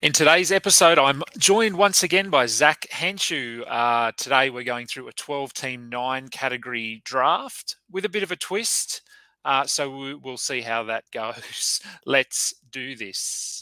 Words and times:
In 0.00 0.12
today's 0.12 0.52
episode, 0.52 0.96
I'm 0.96 1.24
joined 1.38 1.76
once 1.76 2.04
again 2.04 2.30
by 2.30 2.46
Zak 2.46 2.86
Hanshew. 2.92 3.64
Uh, 3.64 4.12
today, 4.16 4.48
we're 4.48 4.62
going 4.62 4.86
through 4.86 5.08
a 5.08 5.12
12 5.12 5.52
team, 5.52 5.88
nine 5.88 6.28
category 6.28 7.02
draft 7.04 7.74
with 7.90 8.04
a 8.04 8.08
bit 8.08 8.22
of 8.22 8.30
a 8.30 8.36
twist. 8.36 9.02
Uh, 9.44 9.66
so 9.66 9.90
we, 9.90 10.14
we'll 10.14 10.36
see 10.36 10.60
how 10.60 10.84
that 10.84 11.02
goes. 11.12 11.80
Let's 12.06 12.54
do 12.70 12.94
this. 12.94 13.60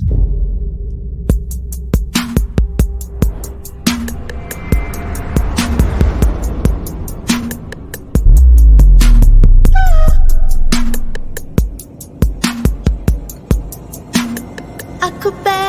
I 15.00 15.10
could 15.18 15.42
bet 15.42 15.65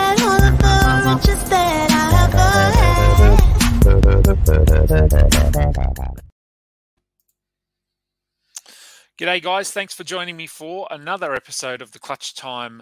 G'day, 9.20 9.42
guys. 9.42 9.72
Thanks 9.72 9.94
for 9.94 10.06
joining 10.06 10.38
me 10.38 10.48
for 10.48 10.88
another 10.90 11.34
episode 11.34 11.82
of 11.82 11.92
the 11.92 12.00
Clutch 12.00 12.34
Time 12.34 12.82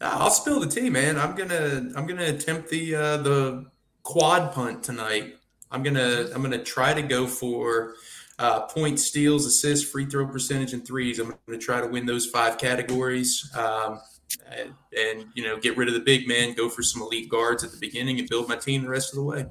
Uh, 0.00 0.16
I'll 0.18 0.30
spill 0.30 0.60
the 0.60 0.66
tea, 0.66 0.88
man. 0.88 1.18
I'm 1.18 1.34
gonna 1.34 1.92
I'm 1.94 2.06
gonna 2.06 2.24
attempt 2.24 2.70
the 2.70 2.94
uh, 2.94 3.16
the 3.18 3.66
quad 4.02 4.52
punt 4.52 4.82
tonight. 4.82 5.36
I'm 5.70 5.82
gonna 5.82 6.28
I'm 6.34 6.42
gonna 6.42 6.62
try 6.62 6.94
to 6.94 7.02
go 7.02 7.26
for 7.26 7.94
uh, 8.40 8.60
points, 8.60 9.04
steals, 9.04 9.44
assists, 9.44 9.88
free 9.88 10.06
throw 10.06 10.26
percentage, 10.26 10.72
and 10.72 10.84
threes. 10.84 11.18
I'm 11.18 11.34
gonna 11.46 11.58
try 11.58 11.80
to 11.80 11.86
win 11.86 12.06
those 12.06 12.26
five 12.26 12.58
categories. 12.58 13.48
Um, 13.54 14.00
and, 14.50 14.72
and 14.96 15.26
you 15.34 15.44
know, 15.44 15.58
get 15.58 15.76
rid 15.76 15.88
of 15.88 15.94
the 15.94 16.00
big 16.00 16.26
man, 16.26 16.54
go 16.54 16.68
for 16.68 16.82
some 16.82 17.02
elite 17.02 17.28
guards 17.28 17.62
at 17.62 17.70
the 17.70 17.76
beginning, 17.76 18.18
and 18.18 18.28
build 18.28 18.48
my 18.48 18.56
team 18.56 18.82
the 18.82 18.88
rest 18.88 19.12
of 19.12 19.16
the 19.16 19.22
way. 19.22 19.46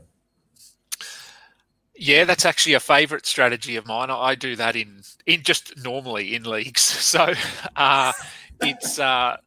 Yeah, 1.96 2.24
that's 2.24 2.46
actually 2.46 2.74
a 2.74 2.80
favourite 2.80 3.26
strategy 3.26 3.76
of 3.76 3.86
mine. 3.86 4.10
I 4.10 4.34
do 4.34 4.56
that 4.56 4.76
in 4.76 5.02
in 5.26 5.44
just 5.44 5.84
normally 5.84 6.34
in 6.34 6.44
leagues. 6.44 6.82
So 7.10 7.34
uh, 7.76 8.14
it's 8.62 8.98
uh, 8.98 9.38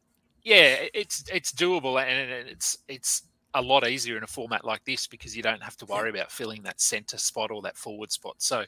yeah, 0.43 0.85
it's 0.93 1.25
it's 1.33 1.51
doable 1.51 2.01
and 2.01 2.47
it's 2.47 2.77
it's 2.87 3.23
a 3.55 3.61
lot 3.61 3.87
easier 3.87 4.17
in 4.17 4.23
a 4.23 4.27
format 4.27 4.65
like 4.65 4.83
this 4.85 5.07
because 5.07 5.35
you 5.35 5.43
don't 5.43 5.61
have 5.63 5.77
to 5.77 5.85
worry 5.85 6.09
about 6.09 6.31
filling 6.31 6.63
that 6.63 6.81
centre 6.81 7.17
spot 7.17 7.51
or 7.51 7.61
that 7.61 7.77
forward 7.77 8.11
spot. 8.11 8.35
So 8.39 8.65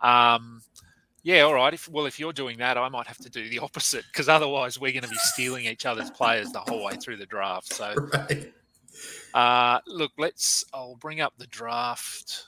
um, 0.00 0.62
yeah, 1.22 1.42
all 1.42 1.54
right. 1.54 1.74
If 1.74 1.88
well, 1.88 2.06
if 2.06 2.18
you're 2.18 2.32
doing 2.32 2.58
that, 2.58 2.78
I 2.78 2.88
might 2.88 3.06
have 3.06 3.18
to 3.18 3.30
do 3.30 3.48
the 3.48 3.58
opposite 3.62 4.04
because 4.12 4.28
otherwise 4.28 4.78
we're 4.78 4.92
going 4.92 5.02
to 5.04 5.08
be 5.08 5.16
stealing 5.16 5.66
each 5.66 5.86
other's 5.86 6.10
players 6.10 6.50
the 6.52 6.60
whole 6.60 6.84
way 6.84 6.96
through 6.96 7.16
the 7.16 7.26
draft. 7.26 7.72
So 7.72 7.94
Right. 8.12 8.52
uh, 9.34 9.80
look, 9.86 10.12
let's. 10.18 10.64
I'll 10.72 10.96
bring 10.96 11.20
up 11.20 11.34
the 11.38 11.46
draft 11.48 12.46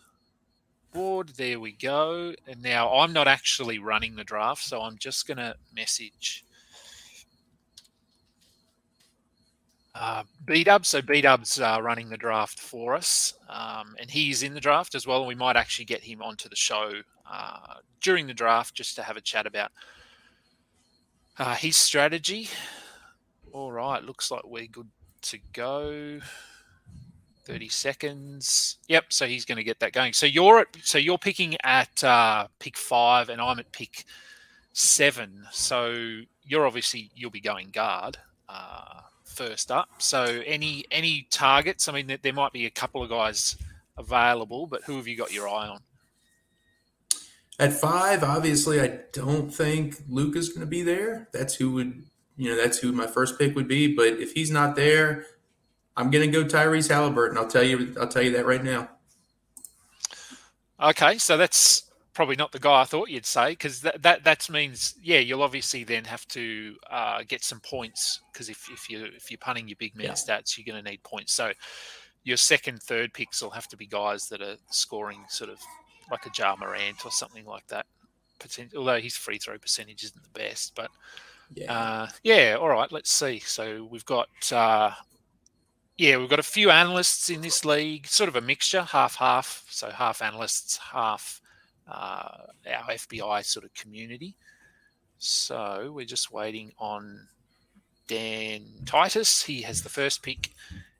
board. 0.93 1.31
There 1.31 1.61
we 1.61 1.73
go. 1.73 2.35
And 2.47 2.63
now 2.63 2.93
I'm 2.93 3.13
not 3.13 3.29
actually 3.29 3.79
running 3.79 4.17
the 4.17 4.25
draft, 4.25 4.63
so 4.63 4.81
I'm 4.83 4.99
just 4.99 5.27
going 5.27 5.39
to 5.39 5.55
message 5.75 6.45
uh, 9.95 10.23
B 10.45 10.65
Dubs. 10.65 10.89
So 10.89 11.03
B 11.03 11.21
Dubs 11.21 11.61
uh, 11.61 11.81
running 11.83 12.09
the 12.09 12.17
draft 12.17 12.61
for 12.61 12.95
us, 12.95 13.35
um, 13.49 13.95
and 13.99 14.11
he's 14.11 14.43
in 14.43 14.55
the 14.55 14.61
draft 14.61 14.95
as 14.95 15.07
well. 15.07 15.19
And 15.19 15.29
we 15.29 15.35
might 15.35 15.57
actually 15.57 15.85
get 15.85 16.03
him 16.03 16.23
onto 16.23 16.49
the 16.49 16.57
show 16.57 16.93
uh, 17.31 17.75
during 18.01 18.27
the 18.27 18.35
draft 18.35 18.75
just 18.75 18.97
to 18.97 19.03
have 19.03 19.17
a 19.17 19.21
chat 19.21 19.47
about 19.47 19.71
uh, 21.39 21.55
his 21.55 21.77
strategy. 21.77 22.49
All 23.53 23.73
right, 23.73 24.03
looks 24.03 24.31
like 24.31 24.45
we're 24.45 24.67
good 24.67 24.89
to 25.23 25.39
go. 25.53 26.21
30 27.47 27.69
seconds. 27.69 28.77
Yep, 28.89 29.13
so 29.13 29.27
he's 29.27 29.45
going 29.45 29.57
to 29.57 29.65
get 29.65 29.81
that 29.81 29.93
going. 29.93 30.13
So 30.13 30.27
you're 30.27 30.61
at 30.61 30.69
so 30.85 30.99
you're 30.99 31.19
picking 31.19 31.57
at 31.65 32.05
uh, 32.05 32.47
pick 32.61 32.77
5 32.77 33.29
and 33.29 33.41
I'm 33.41 33.59
at 33.59 33.73
pick 33.73 34.05
7. 34.73 35.47
So 35.51 36.21
you're 36.45 36.67
obviously 36.67 37.11
you'll 37.15 37.31
be 37.31 37.41
going 37.41 37.71
guard 37.71 38.19
uh, 38.49 39.01
first 39.31 39.71
up. 39.71 39.89
So 39.99 40.43
any 40.45 40.85
any 40.91 41.27
targets? 41.31 41.89
I 41.89 41.93
mean 41.93 42.07
there, 42.07 42.19
there 42.21 42.33
might 42.33 42.53
be 42.53 42.67
a 42.67 42.71
couple 42.71 43.03
of 43.03 43.11
guys 43.11 43.57
available, 43.97 44.67
but 44.67 44.83
who 44.85 44.97
have 44.97 45.07
you 45.07 45.17
got 45.17 45.33
your 45.33 45.49
eye 45.49 45.69
on? 45.69 45.81
At 47.61 47.75
five, 47.75 48.25
obviously, 48.25 48.81
I 48.81 49.01
don't 49.13 49.53
think 49.53 49.97
Luka's 50.09 50.49
going 50.49 50.61
to 50.61 50.67
be 50.67 50.83
there. 50.83 51.29
That's 51.31 51.55
who 51.55 51.73
would, 51.73 52.05
you 52.39 52.49
know, 52.49 52.57
that's 52.57 52.79
who 52.79 52.91
my 52.91 53.07
first 53.07 53.39
pick 53.39 53.55
would 53.55 53.69
be. 53.69 53.95
But 53.95 54.15
if 54.15 54.33
he's 54.33 54.51
not 54.51 54.77
there, 54.77 55.27
I'm 55.95 56.11
going 56.11 56.31
to 56.31 56.43
go 56.43 56.49
Tyrese 56.49 56.89
Halliburton. 56.89 57.37
I'll 57.37 57.47
tell 57.47 57.63
you, 57.63 57.95
I'll 58.01 58.09
tell 58.09 58.23
you 58.23 58.33
that 58.33 58.47
right 58.47 58.65
now. 58.65 58.89
Okay, 60.83 61.19
so 61.19 61.37
that's 61.37 61.90
probably 62.21 62.37
not 62.37 62.53
the 62.53 62.59
guy 62.59 62.83
I 62.83 62.85
thought 62.85 63.09
you'd 63.09 63.25
say 63.25 63.53
because 63.53 63.81
that, 63.81 64.03
that 64.03 64.25
that 64.25 64.51
means 64.51 64.95
yeah 65.03 65.21
you'll 65.21 65.43
obviously 65.43 65.85
then 65.85 66.05
have 66.05 66.29
to 66.29 66.77
uh, 66.91 67.23
get 67.27 67.43
some 67.43 67.61
points 67.61 68.21
because 68.31 68.51
if, 68.51 68.69
if 68.71 68.91
you 68.91 69.07
if 69.17 69.31
you're 69.31 69.39
punting 69.39 69.67
your 69.69 69.77
big 69.79 69.97
man 69.97 70.09
Yeah. 70.09 70.13
stats 70.13 70.59
you're 70.59 70.71
going 70.71 70.85
to 70.85 70.91
need 70.91 71.03
points 71.03 71.33
so 71.33 71.53
your 72.25 72.37
second 72.37 72.83
third 72.83 73.15
picks 73.15 73.41
will 73.41 73.49
have 73.49 73.69
to 73.69 73.77
be 73.79 73.87
guys 73.87 74.29
that 74.29 74.43
are 74.43 74.57
scoring 74.71 75.25
sort 75.31 75.49
of 75.49 75.59
like 76.11 76.27
a 76.27 76.31
Ja 76.37 76.57
Morant 76.61 77.07
or 77.07 77.11
something 77.11 77.47
like 77.47 77.67
that 77.69 77.87
Potent- 78.39 78.75
although 78.77 79.01
his 79.01 79.17
free 79.17 79.39
throw 79.39 79.57
percentage 79.57 80.05
isn't 80.05 80.23
the 80.23 80.39
best 80.39 80.75
but 80.75 80.91
Yeah. 81.55 81.73
uh, 81.73 82.09
yeah, 82.23 82.59
all 82.61 82.69
right. 82.69 82.93
Let's 82.93 83.11
see. 83.11 83.39
So 83.41 83.89
we've 83.91 84.05
got 84.05 84.29
uh, 84.53 84.91
yeah, 85.97 86.19
we've 86.19 86.29
got 86.29 86.39
a 86.39 86.43
few 86.59 86.71
analysts 86.71 87.29
in 87.31 87.41
this 87.41 87.65
league, 87.65 88.07
sort 88.07 88.29
of 88.29 88.37
a 88.37 88.41
mixture, 88.41 88.83
half 88.83 89.17
half. 89.17 89.65
So 89.71 89.89
half 89.91 90.21
analysts, 90.23 90.77
half 90.93 91.41
uh, 91.91 92.47
our 92.73 92.89
FBI 92.91 93.45
sort 93.45 93.65
of 93.65 93.75
community. 93.75 94.35
So 95.19 95.93
we're 95.95 96.07
just 96.07 96.33
waiting 96.33 96.73
on 96.79 97.27
Dan 98.09 98.63
Titus. 98.87 99.43
He 99.43 99.63
has 99.63 99.83
the 99.83 99.89
first 99.89 100.23
pick, 100.23 100.51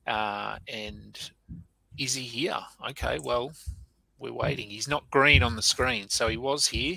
uh, 0.07 0.57
and 0.69 1.19
is 1.99 2.15
he 2.15 2.23
here? 2.25 2.59
Okay, 2.91 3.19
well, 3.23 3.53
we're 4.19 4.33
waiting. 4.33 4.69
He's 4.69 4.89
not 4.89 5.11
green 5.11 5.43
on 5.43 5.57
the 5.57 5.63
screen, 5.63 6.09
so 6.09 6.29
he 6.29 6.37
was 6.37 6.67
here. 6.69 6.97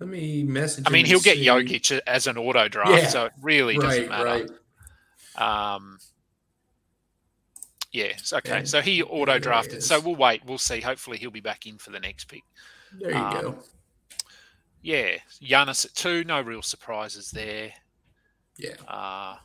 Let 0.00 0.08
me 0.10 0.44
message. 0.44 0.84
I 0.86 0.90
mean, 0.90 1.06
he'll 1.06 1.16
and 1.16 1.24
get 1.24 1.36
see. 1.38 1.46
Jokic 1.46 2.00
as 2.06 2.26
an 2.26 2.36
auto 2.38 2.68
draft, 2.68 2.90
Yeah. 2.90 3.08
so 3.08 3.24
it 3.26 3.32
really 3.40 3.76
doesn't 3.78 4.08
matter. 4.08 4.24
right. 5.36 5.74
Um, 5.74 5.98
yeah, 7.92 8.12
so- 8.22 8.36
okay. 8.38 8.58
Yeah. 8.58 8.64
So 8.64 8.80
he 8.80 9.02
auto 9.02 9.38
drafted. 9.38 9.82
So 9.82 10.00
we'll 10.00 10.16
wait. 10.16 10.44
We'll 10.44 10.58
see. 10.58 10.80
Hopefully, 10.80 11.18
he'll 11.18 11.30
be 11.30 11.40
back 11.40 11.66
in 11.66 11.78
for 11.78 11.90
the 11.90 12.00
next 12.00 12.24
pick. 12.26 12.42
There 12.98 13.10
you 13.10 13.16
Um, 13.16 13.40
go. 13.42 13.58
Yeah, 14.82 15.16
Giannis 15.42 15.84
at 15.84 15.94
two. 15.94 16.24
No 16.24 16.40
real 16.40 16.62
surprises 16.62 17.30
there. 17.30 17.72
Yeah. 18.56 18.74
Uh, 18.86 19.36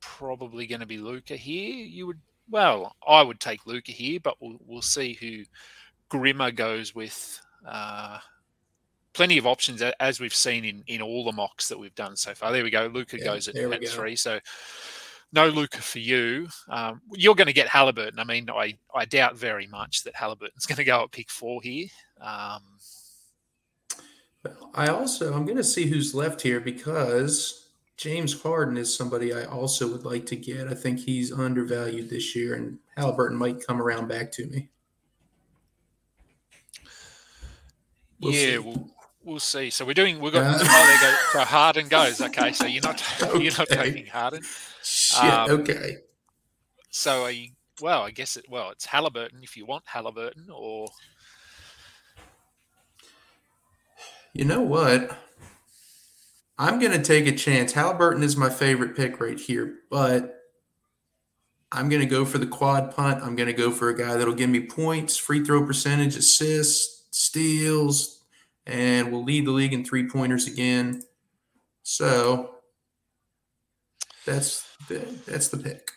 probably 0.00 0.66
going 0.66 0.80
to 0.80 0.86
be 0.86 0.98
Luka 0.98 1.36
here. 1.36 1.74
You 1.74 2.06
would, 2.08 2.20
well, 2.50 2.94
I 3.06 3.22
would 3.22 3.40
take 3.40 3.66
Luka 3.66 3.92
here, 3.92 4.18
but 4.20 4.36
we'll 4.40 4.58
we'll 4.66 4.82
see 4.82 5.14
who 5.14 5.44
Grimmer 6.08 6.50
goes 6.50 6.94
with. 6.94 7.40
Uh, 7.66 8.18
plenty 9.12 9.38
of 9.38 9.46
options 9.46 9.82
as 10.00 10.18
we've 10.20 10.34
seen 10.34 10.64
in 10.64 10.82
in 10.88 11.00
all 11.00 11.24
the 11.24 11.32
mocks 11.32 11.68
that 11.68 11.78
we've 11.78 11.94
done 11.94 12.16
so 12.16 12.34
far. 12.34 12.50
There 12.52 12.64
we 12.64 12.70
go. 12.70 12.86
Luka 12.92 13.18
Yeah, 13.18 13.24
goes 13.24 13.46
at, 13.48 13.54
at 13.56 13.80
go. 13.80 13.86
three. 13.86 14.16
So 14.16 14.40
no 15.32 15.48
Luka 15.48 15.78
for 15.78 15.98
you. 15.98 16.48
Um, 16.68 17.00
you're 17.12 17.34
going 17.34 17.46
to 17.46 17.52
get 17.52 17.68
Halliburton. 17.68 18.18
I 18.18 18.24
mean, 18.24 18.48
I 18.50 18.76
I 18.94 19.04
doubt 19.04 19.36
very 19.36 19.66
much 19.66 20.04
that 20.04 20.14
Halliburton's 20.14 20.66
going 20.66 20.76
to 20.76 20.84
go 20.84 21.02
at 21.02 21.12
pick 21.12 21.30
four 21.30 21.62
here. 21.62 21.88
Um, 22.20 22.62
I 24.74 24.88
also 24.88 25.32
I'm 25.34 25.44
going 25.44 25.56
to 25.56 25.64
see 25.64 25.86
who's 25.86 26.14
left 26.14 26.42
here 26.42 26.60
because 26.60 27.70
James 27.96 28.40
Harden 28.40 28.76
is 28.76 28.94
somebody 28.94 29.32
I 29.32 29.44
also 29.44 29.90
would 29.92 30.04
like 30.04 30.26
to 30.26 30.36
get. 30.36 30.68
I 30.68 30.74
think 30.74 30.98
he's 30.98 31.32
undervalued 31.32 32.10
this 32.10 32.34
year, 32.34 32.54
and 32.54 32.78
Halliburton 32.96 33.36
might 33.36 33.64
come 33.64 33.80
around 33.80 34.08
back 34.08 34.32
to 34.32 34.46
me. 34.46 34.68
We'll 38.20 38.32
yeah, 38.32 38.40
see. 38.40 38.58
we'll 38.58 38.90
we'll 39.24 39.40
see. 39.40 39.70
So 39.70 39.84
we're 39.84 39.94
doing. 39.94 40.20
We've 40.20 40.32
got. 40.32 40.42
Uh, 40.42 40.58
oh, 40.62 40.98
there 41.00 41.12
go. 41.12 41.16
So 41.32 41.44
Harden 41.44 41.88
goes. 41.88 42.20
Okay, 42.20 42.52
so 42.52 42.66
you're 42.66 42.82
not 42.82 43.02
you're 43.40 43.56
not 43.56 43.68
taking 43.68 44.06
Harden. 44.06 44.42
Shit. 45.12 45.24
Um, 45.24 45.50
okay. 45.50 45.96
So 46.90 47.24
are 47.24 47.30
you, 47.30 47.50
well, 47.80 48.02
I 48.02 48.10
guess 48.10 48.36
it. 48.36 48.46
Well, 48.48 48.70
it's 48.70 48.84
Halliburton 48.84 49.40
if 49.42 49.56
you 49.56 49.66
want 49.66 49.84
Halliburton, 49.86 50.48
or 50.50 50.88
You 54.32 54.46
know 54.46 54.62
what? 54.62 55.14
I'm 56.58 56.78
going 56.78 56.92
to 56.92 57.02
take 57.02 57.26
a 57.26 57.32
chance. 57.32 57.72
Halliburton 57.72 58.22
is 58.22 58.36
my 58.36 58.48
favorite 58.48 58.96
pick 58.96 59.20
right 59.20 59.38
here, 59.38 59.80
but 59.90 60.38
I'm 61.70 61.88
going 61.88 62.00
to 62.00 62.08
go 62.08 62.24
for 62.24 62.38
the 62.38 62.46
quad 62.46 62.94
punt. 62.94 63.22
I'm 63.22 63.36
going 63.36 63.48
to 63.48 63.52
go 63.52 63.70
for 63.70 63.90
a 63.90 63.96
guy 63.96 64.16
that'll 64.16 64.34
give 64.34 64.48
me 64.48 64.66
points, 64.66 65.16
free 65.16 65.44
throw 65.44 65.66
percentage, 65.66 66.16
assists, 66.16 67.08
steals, 67.10 68.24
and 68.66 69.12
will 69.12 69.24
lead 69.24 69.46
the 69.46 69.50
league 69.50 69.74
in 69.74 69.84
three 69.84 70.08
pointers 70.08 70.46
again. 70.46 71.02
So 71.82 72.54
that's 74.24 74.66
the, 74.88 74.98
that's 75.26 75.48
the 75.48 75.58
pick. 75.58 75.90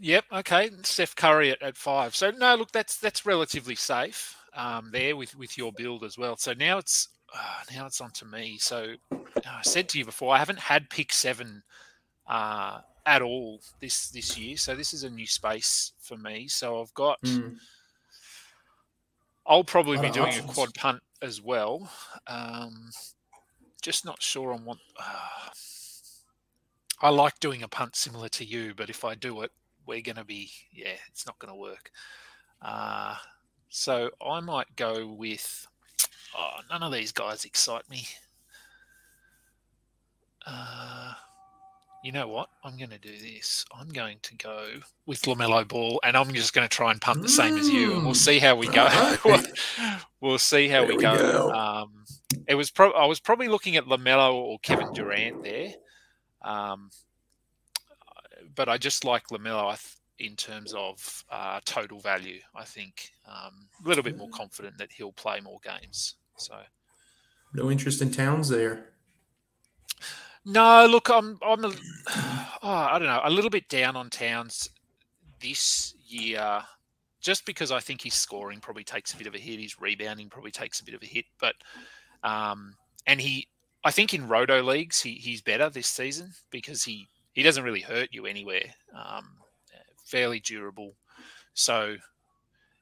Yep. 0.00 0.24
Okay. 0.32 0.70
Steph 0.82 1.16
Curry 1.16 1.50
at, 1.50 1.62
at 1.62 1.76
five. 1.76 2.14
So 2.14 2.30
no, 2.30 2.54
look, 2.54 2.70
that's 2.70 2.98
that's 2.98 3.26
relatively 3.26 3.74
safe 3.74 4.36
um, 4.54 4.90
there 4.92 5.16
with 5.16 5.36
with 5.36 5.58
your 5.58 5.72
build 5.72 6.04
as 6.04 6.16
well. 6.16 6.36
So 6.36 6.52
now 6.52 6.78
it's 6.78 7.08
uh, 7.34 7.62
now 7.74 7.86
it's 7.86 8.00
on 8.00 8.10
to 8.12 8.24
me. 8.24 8.58
So 8.58 8.94
uh, 9.12 9.16
I 9.46 9.62
said 9.62 9.88
to 9.90 9.98
you 9.98 10.04
before, 10.04 10.34
I 10.34 10.38
haven't 10.38 10.60
had 10.60 10.88
pick 10.88 11.12
seven 11.12 11.62
uh, 12.28 12.80
at 13.06 13.22
all 13.22 13.60
this 13.80 14.08
this 14.10 14.38
year. 14.38 14.56
So 14.56 14.76
this 14.76 14.92
is 14.92 15.02
a 15.02 15.10
new 15.10 15.26
space 15.26 15.92
for 16.00 16.16
me. 16.16 16.48
So 16.48 16.80
I've 16.80 16.94
got. 16.94 17.20
Mm. 17.22 17.56
I'll 19.46 19.64
probably 19.64 19.96
be 19.96 20.10
doing 20.10 20.26
options. 20.26 20.50
a 20.50 20.52
quad 20.52 20.74
punt 20.74 21.00
as 21.22 21.40
well. 21.40 21.90
Um, 22.26 22.90
just 23.80 24.04
not 24.04 24.22
sure 24.22 24.52
on 24.52 24.64
what. 24.64 24.76
Uh, 25.00 25.48
I 27.00 27.10
like 27.10 27.38
doing 27.40 27.62
a 27.62 27.68
punt 27.68 27.94
similar 27.96 28.28
to 28.30 28.44
you, 28.44 28.74
but 28.76 28.90
if 28.90 29.04
I 29.04 29.14
do 29.14 29.42
it, 29.42 29.52
we're 29.86 30.02
going 30.02 30.16
to 30.16 30.24
be 30.24 30.50
yeah, 30.72 30.94
it's 31.08 31.26
not 31.26 31.38
going 31.38 31.52
to 31.52 31.58
work. 31.58 31.90
Uh, 32.60 33.16
so 33.68 34.10
I 34.24 34.40
might 34.40 34.74
go 34.76 35.06
with. 35.06 35.66
Oh, 36.36 36.56
none 36.70 36.82
of 36.82 36.92
these 36.92 37.12
guys 37.12 37.44
excite 37.44 37.88
me. 37.88 38.06
Uh, 40.46 41.12
you 42.04 42.12
know 42.12 42.28
what? 42.28 42.48
I'm 42.64 42.76
going 42.76 42.90
to 42.90 42.98
do 42.98 43.16
this. 43.18 43.64
I'm 43.78 43.88
going 43.88 44.18
to 44.22 44.34
go 44.36 44.66
with 45.06 45.22
Lamelo 45.22 45.66
Ball, 45.66 46.00
and 46.04 46.16
I'm 46.16 46.32
just 46.32 46.52
going 46.54 46.66
to 46.68 46.74
try 46.74 46.90
and 46.92 47.00
punt 47.00 47.22
the 47.22 47.28
same 47.28 47.56
as 47.56 47.68
you, 47.68 47.94
and 47.94 48.04
we'll 48.04 48.14
Mm. 48.14 48.16
see 48.16 48.38
how 48.38 48.56
we 48.56 48.68
go. 48.68 48.88
We'll 50.20 50.38
see 50.38 50.66
how 50.68 50.80
There 50.80 50.88
we 50.88 50.96
go. 50.96 51.16
go. 51.16 51.50
Um, 51.52 52.04
it 52.48 52.56
was 52.56 52.72
pro- 52.72 52.90
I 52.92 53.06
was 53.06 53.20
probably 53.20 53.46
looking 53.46 53.76
at 53.76 53.84
Lamelo 53.84 54.34
or 54.34 54.58
Kevin 54.58 54.90
Durant 54.90 55.36
there, 55.44 55.74
um, 56.42 56.90
but 58.54 58.68
I 58.68 58.78
just 58.78 59.04
like 59.04 59.28
Lamelo 59.28 59.76
in 60.18 60.34
terms 60.36 60.74
of 60.74 61.24
uh, 61.30 61.60
total 61.64 62.00
value. 62.00 62.40
I 62.54 62.64
think 62.64 63.10
um, 63.26 63.68
a 63.84 63.88
little 63.88 64.02
bit 64.02 64.16
more 64.16 64.28
confident 64.30 64.78
that 64.78 64.92
he'll 64.92 65.12
play 65.12 65.40
more 65.40 65.60
games. 65.64 66.16
So. 66.36 66.54
No 67.54 67.70
interest 67.70 68.02
in 68.02 68.10
Towns 68.10 68.48
there. 68.48 68.90
No, 70.44 70.86
look, 70.86 71.10
I'm 71.10 71.38
I'm 71.42 71.64
a, 71.64 71.68
oh, 72.08 72.56
I 72.62 72.98
don't 72.98 73.08
know, 73.08 73.20
a 73.24 73.30
little 73.30 73.50
bit 73.50 73.68
down 73.68 73.96
on 73.96 74.08
Towns 74.10 74.70
this 75.40 75.94
year, 76.06 76.62
just 77.20 77.44
because 77.44 77.70
I 77.70 77.80
think 77.80 78.02
his 78.02 78.14
scoring 78.14 78.60
probably 78.60 78.84
takes 78.84 79.12
a 79.12 79.16
bit 79.16 79.26
of 79.26 79.34
a 79.34 79.38
hit, 79.38 79.60
his 79.60 79.80
rebounding 79.80 80.30
probably 80.30 80.50
takes 80.50 80.80
a 80.80 80.84
bit 80.84 80.94
of 80.94 81.02
a 81.02 81.06
hit, 81.06 81.26
but 81.38 81.54
um, 82.22 82.74
and 83.06 83.20
he, 83.20 83.48
I 83.88 83.90
think 83.90 84.12
in 84.12 84.28
roto 84.28 84.62
leagues 84.62 85.00
he 85.00 85.12
he's 85.14 85.40
better 85.40 85.70
this 85.70 85.86
season 85.86 86.32
because 86.50 86.84
he 86.84 87.08
he 87.32 87.42
doesn't 87.42 87.64
really 87.64 87.80
hurt 87.80 88.10
you 88.12 88.26
anywhere, 88.26 88.74
um, 88.94 89.24
fairly 90.04 90.40
durable, 90.40 90.94
so. 91.54 91.96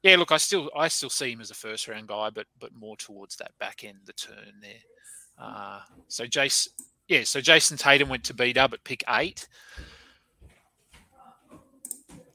Yeah, 0.02 0.16
look, 0.16 0.30
I 0.30 0.36
still 0.36 0.70
I 0.76 0.88
still 0.88 1.10
see 1.10 1.32
him 1.32 1.40
as 1.40 1.50
a 1.50 1.54
first 1.54 1.86
round 1.88 2.08
guy, 2.08 2.30
but 2.30 2.46
but 2.60 2.72
more 2.74 2.96
towards 2.96 3.36
that 3.36 3.52
back 3.58 3.82
end, 3.84 3.98
the 4.04 4.12
turn 4.12 4.60
there. 4.60 4.82
Uh, 5.38 5.80
so 6.08 6.24
Jace, 6.26 6.68
yeah, 7.08 7.22
so 7.24 7.40
Jayson 7.40 7.76
Tatum 7.76 8.08
went 8.08 8.22
to 8.24 8.34
B 8.34 8.52
Dub 8.52 8.72
at 8.74 8.84
pick 8.84 9.02
eight. 9.08 9.48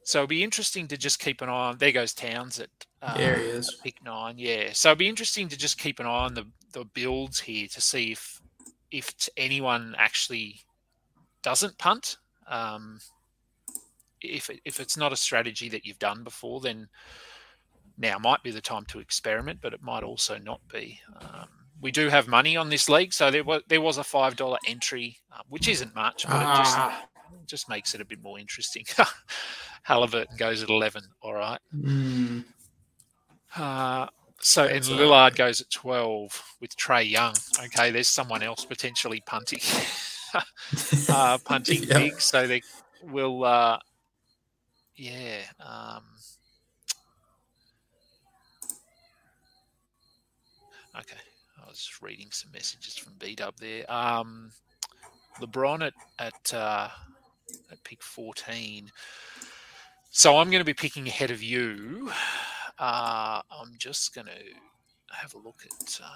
So 0.03 0.19
it'll 0.19 0.27
be 0.27 0.43
interesting 0.43 0.87
to 0.89 0.97
just 0.97 1.19
keep 1.19 1.41
an 1.41 1.49
eye 1.49 1.69
on. 1.69 1.77
There 1.77 1.91
goes 1.93 2.13
Towns 2.13 2.59
at 2.59 2.69
uh, 3.01 3.17
There 3.17 3.37
he 3.37 3.45
is. 3.45 3.69
at 3.69 3.83
pick 3.83 4.03
nine. 4.03 4.35
Yeah, 4.37 4.69
so 4.73 4.91
it'll 4.91 4.99
be 4.99 5.07
interesting 5.07 5.47
to 5.49 5.57
just 5.57 5.77
keep 5.77 5.99
an 5.99 6.05
eye 6.05 6.25
on 6.25 6.33
the 6.33 6.47
the 6.73 6.85
builds 6.85 7.39
here 7.39 7.67
to 7.67 7.79
see 7.79 8.11
if 8.11 8.40
if 8.91 9.13
anyone 9.37 9.95
actually 9.97 10.59
doesn't 11.41 11.77
punt. 11.77 12.17
Um, 12.47 12.99
if 14.21 14.49
if 14.65 14.79
it's 14.79 14.97
not 14.97 15.13
a 15.13 15.17
strategy 15.17 15.69
that 15.69 15.85
you've 15.85 15.99
done 15.99 16.23
before, 16.23 16.61
then 16.61 16.87
now 17.97 18.17
might 18.19 18.43
be 18.43 18.51
the 18.51 18.61
time 18.61 18.85
to 18.85 18.99
experiment, 18.99 19.59
but 19.61 19.73
it 19.73 19.81
might 19.81 20.03
also 20.03 20.37
not 20.37 20.61
be. 20.71 20.99
Um, 21.19 21.47
we 21.81 21.91
do 21.91 22.09
have 22.09 22.27
money 22.27 22.55
on 22.55 22.69
this 22.69 22.87
league, 22.89 23.13
so 23.13 23.31
there 23.31 23.43
was 23.43 23.63
there 23.67 23.81
was 23.81 23.97
a 23.97 24.03
five 24.03 24.35
dollar 24.35 24.57
entry, 24.67 25.17
uh, 25.33 25.41
which 25.49 25.67
isn't 25.67 25.95
much, 25.95 26.25
but 26.27 26.35
it 26.41 26.47
just 26.55 26.77
Ah, 26.77 27.05
just 27.47 27.69
makes 27.69 27.95
it 27.95 28.01
a 28.01 28.05
bit 28.05 28.21
more 28.21 28.37
interesting. 28.39 28.85
Halliburton 29.83 30.37
goes 30.37 30.61
at 30.61 30.69
eleven. 30.69 31.03
All 31.21 31.33
right. 31.33 31.59
mm, 31.75 32.43
Uh, 33.55 34.07
so 34.41 34.65
and 34.65 34.83
Lillard 34.83 35.35
goes 35.35 35.61
at 35.61 35.69
twelve 35.69 36.41
with 36.59 36.75
Trae 36.77 37.09
Young. 37.09 37.35
Okay, 37.65 37.91
there's 37.91 38.09
someone 38.09 38.41
else 38.43 38.65
potentially 38.65 39.21
punting, 39.25 39.61
uh, 41.09 41.37
punting 41.39 41.83
Yeah. 41.83 41.97
big. 41.99 42.21
So 42.21 42.47
they 42.47 42.61
will. 43.03 43.43
Uh, 43.43 43.77
yeah. 44.95 45.39
Um, 45.59 46.03
okay, 50.99 51.17
I 51.63 51.67
was 51.67 51.89
reading 52.01 52.27
some 52.31 52.51
messages 52.51 52.97
from 52.97 53.13
B 53.19 53.35
Dub 53.35 53.55
there. 53.57 53.91
Um, 53.91 54.51
LeBron 55.39 55.87
at 55.87 55.93
at 56.19 56.53
uh, 56.53 56.89
at 57.71 57.83
pick 57.83 58.01
fourteen. 58.03 58.91
So 60.13 60.37
I'm 60.37 60.49
going 60.49 60.59
to 60.59 60.65
be 60.65 60.73
picking 60.73 61.07
ahead 61.07 61.31
of 61.31 61.41
you. 61.41 62.11
Uh, 62.81 63.43
I'm 63.51 63.75
just 63.77 64.15
going 64.15 64.25
to 64.25 65.15
have 65.15 65.35
a 65.35 65.37
look 65.37 65.63
at. 65.63 65.99
Uh, 66.03 66.07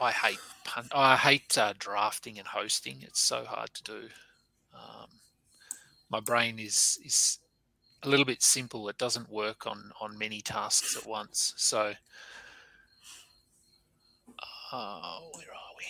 I 0.00 0.10
hate 0.10 0.40
punt. 0.64 0.88
I 0.92 1.14
hate 1.16 1.56
uh, 1.56 1.74
drafting 1.78 2.36
and 2.36 2.48
hosting. 2.48 2.98
It's 3.02 3.20
so 3.20 3.44
hard 3.44 3.72
to 3.74 3.82
do. 3.84 4.08
Um, 4.74 5.06
my 6.10 6.18
brain 6.18 6.58
is 6.58 6.98
is 7.04 7.38
a 8.02 8.08
little 8.08 8.26
bit 8.26 8.42
simple. 8.42 8.88
It 8.88 8.98
doesn't 8.98 9.30
work 9.30 9.64
on 9.64 9.92
on 10.00 10.18
many 10.18 10.40
tasks 10.40 10.96
at 10.96 11.06
once. 11.06 11.54
So, 11.56 11.94
uh, 14.72 15.18
where 15.32 15.54
are 15.54 15.74
we? 15.78 15.84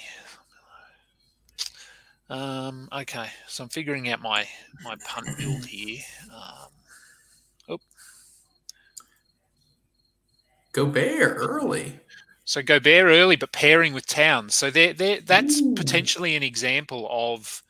Um, 2.30 2.88
okay, 2.92 3.30
so 3.47 3.64
I'm 3.64 3.70
figuring 3.70 4.08
out 4.11 4.20
my 4.20 4.47
my 4.80 4.97
punt 5.04 5.28
build 5.37 5.64
here. 5.66 6.00
Um, 6.32 6.68
oh, 7.68 7.78
Gobert 10.73 11.37
early. 11.38 12.00
So 12.44 12.62
Gobert 12.62 13.04
early, 13.06 13.37
but 13.37 13.52
pairing 13.52 13.92
with 13.92 14.06
Towns. 14.06 14.54
So 14.54 14.70
there, 14.70 14.92
there, 14.94 15.20
that's 15.20 15.62
Ooh. 15.62 15.75
potentially 15.75 16.35
an 16.35 16.42
example 16.42 17.06
of, 17.11 17.62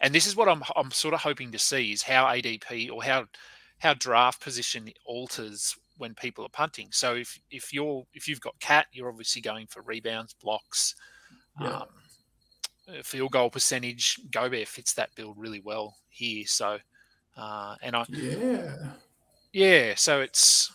and 0.00 0.14
this 0.14 0.26
is 0.26 0.36
what 0.36 0.48
I'm, 0.48 0.62
I'm 0.76 0.90
sort 0.90 1.14
of 1.14 1.20
hoping 1.20 1.52
to 1.52 1.58
see 1.58 1.92
is 1.92 2.02
how 2.02 2.24
ADP 2.26 2.90
or 2.90 3.04
how, 3.04 3.26
how 3.78 3.94
draft 3.94 4.40
position 4.42 4.90
alters 5.06 5.76
when 5.98 6.14
people 6.14 6.44
are 6.44 6.50
punting. 6.50 6.88
So 6.92 7.14
if 7.14 7.38
if 7.50 7.72
you're 7.72 8.04
if 8.14 8.26
you've 8.28 8.40
got 8.40 8.58
KAT, 8.60 8.86
you're 8.92 9.08
obviously 9.08 9.42
going 9.42 9.66
for 9.68 9.82
rebounds, 9.82 10.34
blocks, 10.34 10.94
Yeah. 11.56 11.82
um, 11.82 11.88
field 13.02 13.32
goal 13.32 13.50
percentage. 13.50 14.18
Gobert 14.30 14.68
fits 14.68 14.92
that 14.94 15.14
build 15.14 15.36
really 15.38 15.60
well 15.60 15.96
here. 16.08 16.46
So, 16.46 16.78
uh, 17.36 17.76
and 17.82 17.96
I 17.96 18.04
Yeah. 18.08 18.92
yeah, 19.52 19.94
so 19.96 20.20
it's 20.20 20.70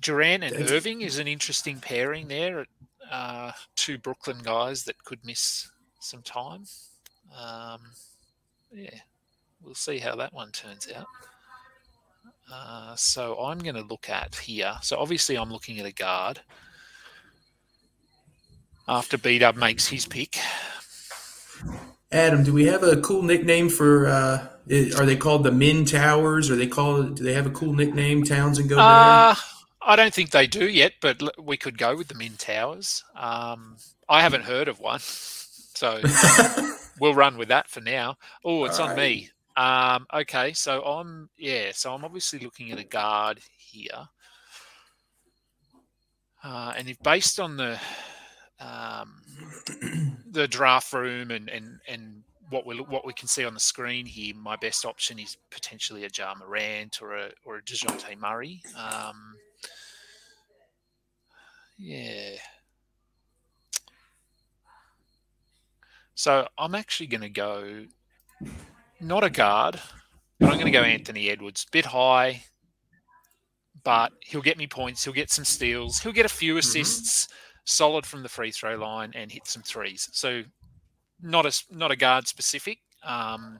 Durant 0.00 0.44
and 0.44 0.54
That's- 0.54 0.70
Irving 0.70 1.02
is 1.02 1.18
an 1.18 1.28
interesting 1.28 1.80
pairing 1.80 2.28
there. 2.28 2.66
Uh, 3.10 3.52
two 3.76 3.98
Brooklyn 3.98 4.38
guys 4.42 4.84
that 4.84 5.02
could 5.04 5.24
miss 5.24 5.70
some 6.00 6.22
time. 6.22 6.64
Um, 7.36 7.92
yeah, 8.72 9.00
we'll 9.60 9.74
see 9.74 9.98
how 9.98 10.16
that 10.16 10.32
one 10.32 10.50
turns 10.52 10.88
out. 10.90 11.06
Uh, 12.50 12.94
so 12.96 13.38
I'm 13.44 13.58
going 13.58 13.74
to 13.74 13.82
look 13.82 14.08
at 14.10 14.34
here. 14.34 14.76
So 14.82 14.96
obviously 14.98 15.36
I'm 15.36 15.50
looking 15.50 15.78
at 15.78 15.86
a 15.86 15.92
guard. 15.92 16.40
After 18.88 19.16
B 19.16 19.38
Dub 19.38 19.56
makes 19.56 19.86
his 19.88 20.06
pick, 20.06 20.38
Adam, 22.10 22.42
do 22.44 22.52
we 22.52 22.66
have 22.66 22.82
a 22.82 23.00
cool 23.00 23.22
nickname 23.22 23.68
for? 23.68 24.06
Uh, 24.06 24.46
are 24.98 25.06
they 25.06 25.16
called 25.16 25.44
the 25.44 25.50
Min 25.50 25.84
Towers? 25.84 26.50
Are 26.50 26.56
they 26.56 26.66
called? 26.66 27.16
Do 27.16 27.24
they 27.24 27.32
have 27.32 27.46
a 27.46 27.50
cool 27.50 27.72
nickname? 27.72 28.22
Towns 28.22 28.58
and 28.58 28.68
Gobert. 28.68 28.84
Uh, 28.84 29.34
I 29.84 29.96
don't 29.96 30.14
think 30.14 30.30
they 30.30 30.46
do 30.46 30.68
yet, 30.68 30.92
but 31.00 31.22
we 31.42 31.56
could 31.56 31.78
go 31.78 31.96
with 31.96 32.08
the 32.08 32.14
Min 32.14 32.34
Towers. 32.36 33.02
Um, 33.16 33.76
I 34.08 34.20
haven't 34.20 34.44
heard 34.44 34.68
of 34.68 34.78
one, 34.78 35.00
so 35.02 36.00
we'll 37.00 37.14
run 37.14 37.38
with 37.38 37.48
that 37.48 37.68
for 37.68 37.80
now. 37.80 38.16
Oh, 38.44 38.64
it's 38.64 38.78
on 38.78 38.90
Alright. 38.90 38.98
me. 38.98 39.30
Um, 39.56 40.06
okay, 40.14 40.52
so 40.52 40.82
I'm 40.82 41.28
yeah, 41.38 41.70
so 41.72 41.94
I'm 41.94 42.04
obviously 42.04 42.38
looking 42.38 42.72
at 42.72 42.78
a 42.78 42.84
guard 42.84 43.40
here, 43.58 44.08
uh, 46.44 46.72
and 46.76 46.88
if 46.88 46.98
based 47.02 47.38
on 47.40 47.56
the 47.56 47.78
um, 48.62 49.22
the 50.30 50.46
draft 50.48 50.92
room 50.92 51.30
and 51.30 51.48
and 51.48 51.80
and 51.88 52.22
what 52.50 52.66
we 52.66 52.76
what 52.80 53.06
we 53.06 53.12
can 53.12 53.28
see 53.28 53.44
on 53.44 53.54
the 53.54 53.60
screen 53.60 54.06
here, 54.06 54.34
my 54.34 54.56
best 54.56 54.84
option 54.84 55.18
is 55.18 55.36
potentially 55.50 56.04
a 56.04 56.10
Ja 56.14 56.34
Morant 56.34 57.00
or 57.00 57.16
a 57.16 57.30
or 57.44 57.56
a 57.56 57.62
Dejounte 57.62 58.18
Murray. 58.18 58.62
Um, 58.76 59.36
yeah. 61.78 62.36
So 66.14 66.46
I'm 66.58 66.74
actually 66.74 67.06
going 67.08 67.22
to 67.22 67.28
go 67.28 67.86
not 69.00 69.24
a 69.24 69.30
guard, 69.30 69.80
but 70.38 70.50
I'm 70.50 70.54
going 70.54 70.66
to 70.66 70.70
go 70.70 70.82
Anthony 70.82 71.30
Edwards. 71.30 71.66
Bit 71.72 71.86
high, 71.86 72.44
but 73.82 74.12
he'll 74.20 74.42
get 74.42 74.58
me 74.58 74.66
points. 74.66 75.02
He'll 75.02 75.12
get 75.14 75.30
some 75.30 75.44
steals. 75.44 76.00
He'll 76.00 76.12
get 76.12 76.26
a 76.26 76.28
few 76.28 76.58
assists, 76.58 77.28
solid 77.64 78.06
from 78.06 78.22
the 78.22 78.28
free 78.28 78.50
throw 78.50 78.76
line, 78.76 79.12
and 79.14 79.30
hit 79.30 79.46
some 79.46 79.62
threes. 79.62 80.08
So 80.12 80.42
not 81.20 81.46
a 81.46 81.62
not 81.70 81.90
a 81.90 81.96
guard 81.96 82.26
specific, 82.26 82.78
um, 83.04 83.58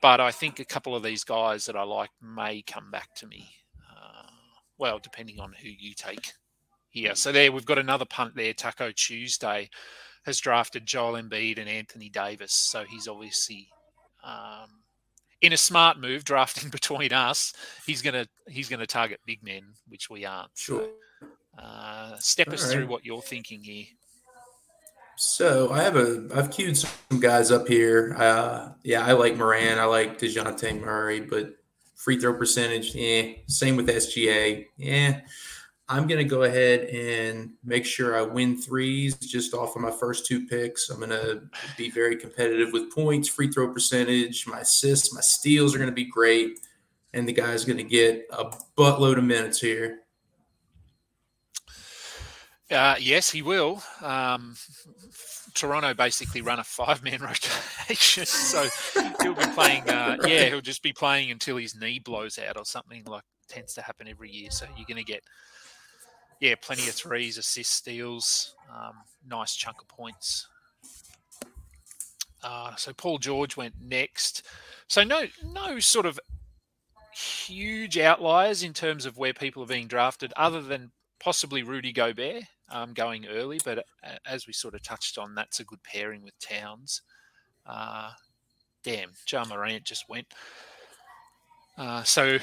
but 0.00 0.20
I 0.20 0.30
think 0.30 0.58
a 0.58 0.64
couple 0.64 0.94
of 0.94 1.02
these 1.02 1.24
guys 1.24 1.66
that 1.66 1.76
I 1.76 1.82
like 1.82 2.10
may 2.22 2.62
come 2.62 2.90
back 2.90 3.14
to 3.16 3.26
me. 3.26 3.50
Uh, 3.90 4.30
well, 4.78 4.98
depending 4.98 5.40
on 5.40 5.52
who 5.52 5.68
you 5.68 5.94
take 5.94 6.32
here. 6.90 7.14
So 7.14 7.32
there, 7.32 7.52
we've 7.52 7.66
got 7.66 7.78
another 7.78 8.04
punt 8.04 8.34
there. 8.34 8.52
Taco 8.52 8.90
Tuesday 8.92 9.70
has 10.24 10.38
drafted 10.38 10.86
Joel 10.86 11.20
Embiid 11.20 11.58
and 11.58 11.68
Anthony 11.68 12.08
Davis, 12.08 12.52
so 12.52 12.84
he's 12.84 13.08
obviously 13.08 13.68
um, 14.24 14.82
in 15.40 15.52
a 15.52 15.56
smart 15.56 15.98
move, 15.98 16.24
drafting 16.24 16.68
between 16.70 17.12
us. 17.12 17.52
He's 17.86 18.02
gonna 18.02 18.26
he's 18.48 18.68
gonna 18.68 18.86
target 18.86 19.20
big 19.24 19.42
men, 19.42 19.62
which 19.88 20.10
we 20.10 20.24
aren't. 20.24 20.50
Sure. 20.54 20.88
Uh, 21.58 22.16
step 22.18 22.48
us 22.48 22.64
All 22.64 22.72
through 22.72 22.86
what 22.86 23.04
you're 23.04 23.22
thinking 23.22 23.62
here. 23.62 23.86
So 25.16 25.70
I 25.70 25.82
have 25.82 25.96
a 25.96 26.26
I've 26.34 26.50
queued 26.50 26.78
some 26.78 27.20
guys 27.20 27.50
up 27.50 27.68
here. 27.68 28.16
Uh, 28.18 28.70
yeah, 28.82 29.04
I 29.04 29.12
like 29.12 29.36
Moran. 29.36 29.78
I 29.78 29.84
like 29.84 30.18
Dejounte 30.18 30.80
Murray, 30.80 31.20
but 31.20 31.56
free 31.94 32.18
throw 32.18 32.32
percentage, 32.32 32.94
yeah. 32.94 33.32
Same 33.46 33.76
with 33.76 33.88
SGA, 33.88 34.64
yeah. 34.78 35.20
I'm 35.90 36.06
gonna 36.06 36.24
go 36.24 36.44
ahead 36.44 36.84
and 36.84 37.50
make 37.62 37.84
sure 37.84 38.16
I 38.16 38.22
win 38.22 38.56
threes 38.56 39.16
just 39.16 39.52
off 39.52 39.76
of 39.76 39.82
my 39.82 39.90
first 39.90 40.24
two 40.24 40.46
picks. 40.46 40.88
I'm 40.88 41.00
gonna 41.00 41.42
be 41.76 41.90
very 41.90 42.16
competitive 42.16 42.72
with 42.72 42.90
points, 42.94 43.28
free 43.28 43.48
throw 43.48 43.70
percentage, 43.72 44.46
my 44.46 44.60
assists, 44.60 45.12
my 45.12 45.20
steals 45.20 45.74
are 45.74 45.78
gonna 45.78 45.92
be 45.92 46.04
great, 46.06 46.60
and 47.12 47.28
the 47.28 47.32
guy's 47.32 47.66
gonna 47.66 47.82
get 47.82 48.24
a 48.30 48.44
buttload 48.78 49.18
of 49.18 49.24
minutes 49.24 49.60
here. 49.60 49.98
Uh, 52.70 52.94
yes, 53.00 53.30
he 53.30 53.42
will. 53.42 53.82
Um, 54.00 54.54
Toronto 55.54 55.92
basically 55.92 56.40
run 56.40 56.60
a 56.60 56.64
five-man 56.64 57.20
rotation, 57.88 58.26
so 58.26 58.68
he'll 59.20 59.34
be 59.34 59.44
playing. 59.54 59.88
Uh, 59.88 60.16
yeah, 60.24 60.44
he'll 60.44 60.60
just 60.60 60.82
be 60.82 60.92
playing 60.92 61.30
until 61.30 61.56
his 61.56 61.74
knee 61.74 61.98
blows 61.98 62.38
out 62.38 62.56
or 62.56 62.64
something 62.64 63.04
like 63.06 63.24
tends 63.48 63.74
to 63.74 63.82
happen 63.82 64.06
every 64.06 64.30
year. 64.30 64.50
So 64.50 64.66
you're 64.76 64.86
going 64.86 65.04
to 65.04 65.12
get, 65.12 65.22
yeah, 66.40 66.54
plenty 66.62 66.88
of 66.88 66.94
threes, 66.94 67.36
assists, 67.36 67.74
steals, 67.74 68.54
um, 68.72 68.94
nice 69.28 69.56
chunk 69.56 69.82
of 69.82 69.88
points. 69.88 70.46
Uh, 72.42 72.74
so 72.76 72.92
Paul 72.92 73.18
George 73.18 73.56
went 73.56 73.74
next. 73.82 74.46
So 74.86 75.02
no, 75.02 75.24
no 75.44 75.80
sort 75.80 76.06
of 76.06 76.18
huge 77.12 77.98
outliers 77.98 78.62
in 78.62 78.72
terms 78.72 79.04
of 79.04 79.18
where 79.18 79.34
people 79.34 79.62
are 79.62 79.66
being 79.66 79.88
drafted, 79.88 80.32
other 80.36 80.62
than 80.62 80.92
possibly 81.20 81.62
Rudy 81.62 81.92
Gobert 81.92 82.44
um, 82.70 82.92
going 82.94 83.26
early. 83.26 83.60
But 83.64 83.78
uh, 84.02 84.16
as 84.26 84.46
we 84.46 84.52
sort 84.52 84.74
of 84.74 84.82
touched 84.82 85.18
on, 85.18 85.34
that's 85.34 85.60
a 85.60 85.64
good 85.64 85.82
pairing 85.82 86.22
with 86.22 86.38
Towns. 86.40 87.02
Uh, 87.66 88.10
damn, 88.82 89.12
Ja 89.30 89.44
Morant 89.44 89.84
just 89.84 90.08
went. 90.08 90.26
Uh, 91.78 92.02
so 92.02 92.38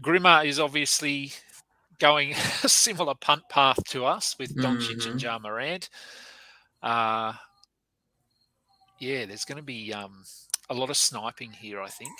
Grimmer 0.00 0.42
is 0.44 0.58
obviously 0.58 1.32
going 1.98 2.32
a 2.64 2.68
similar 2.68 3.14
punt 3.14 3.42
path 3.50 3.82
to 3.88 4.04
us 4.06 4.36
with 4.38 4.56
Doncic 4.56 5.06
and 5.06 5.20
Mhm. 5.20 5.22
Ja 5.22 5.38
Morant. 5.38 5.88
Uh, 6.82 7.34
yeah, 8.98 9.24
there's 9.26 9.44
going 9.44 9.56
to 9.58 9.62
be 9.64 9.92
um, 9.92 10.24
a 10.70 10.74
lot 10.74 10.90
of 10.90 10.96
sniping 10.96 11.52
here, 11.52 11.80
I 11.80 11.88
think. 11.88 12.12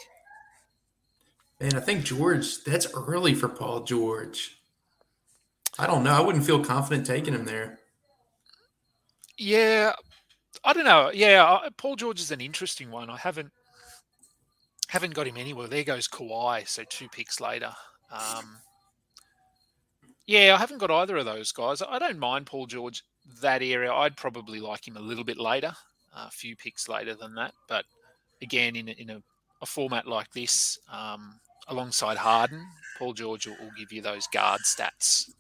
And 1.61 1.75
I 1.75 1.81
think 1.81 2.05
George, 2.05 2.65
that's 2.65 2.93
early 2.93 3.35
for 3.35 3.49
Paul 3.49 3.85
George. 3.85 4.59
I 5.79 5.87
don't 5.87 6.05
know. 6.05 6.13
I 6.13 6.21
wouldn't 6.21 6.45
feel 6.45 6.63
confident 6.63 7.07
taking 7.07 7.35
him 7.35 7.45
there. 7.45 7.79
Yeah, 9.39 9.93
I 10.65 10.73
don't 10.73 10.85
know. 10.85 11.11
Yeah, 11.13 11.69
Paul 11.77 11.97
George 11.97 12.21
is 12.21 12.31
an 12.31 12.41
interesting 12.41 12.91
one. 12.91 13.11
I 13.11 13.17
haven't 13.17 13.51
haven't 14.89 15.15
got 15.15 15.27
him 15.27 15.39
anywhere. 15.39 15.69
There 15.69 15.85
goes 15.85 16.07
Kawhi, 16.07 16.69
so 16.69 16.85
two 16.89 17.09
picks 17.09 17.41
later. 17.41 17.73
Um, 18.11 18.59
yeah, 20.27 20.55
I 20.55 20.59
haven't 20.59 20.79
got 20.79 20.91
either 20.91 21.17
of 21.17 21.25
those 21.25 21.51
guys. 21.51 21.83
I 21.87 21.99
don't 21.99 22.19
mind 22.19 22.47
Paul 22.47 22.67
George 22.67 23.03
that 23.41 23.63
area. 23.63 23.93
I'd 23.93 24.17
probably 24.17 24.61
like 24.61 24.87
him 24.87 24.97
a 24.97 25.01
little 25.01 25.25
bit 25.25 25.39
later, 25.39 25.73
a 26.15 26.31
few 26.31 26.55
picks 26.57 26.89
later 26.89 27.15
than 27.15 27.35
that. 27.37 27.55
But 27.69 27.87
again, 28.43 28.77
in 28.77 28.89
a, 28.89 28.93
in 28.93 29.11
a, 29.11 29.23
a 29.63 29.67
format 29.67 30.07
like 30.07 30.31
this, 30.33 30.79
um, 30.93 31.41
alongside 31.69 32.19
Harden, 32.19 32.65
Paul 32.99 33.15
George 33.15 33.47
will, 33.47 33.57
will 33.61 33.73
give 33.79 33.93
you 33.93 34.03
those 34.03 34.27
guard 34.27 34.61
stats. 34.61 35.31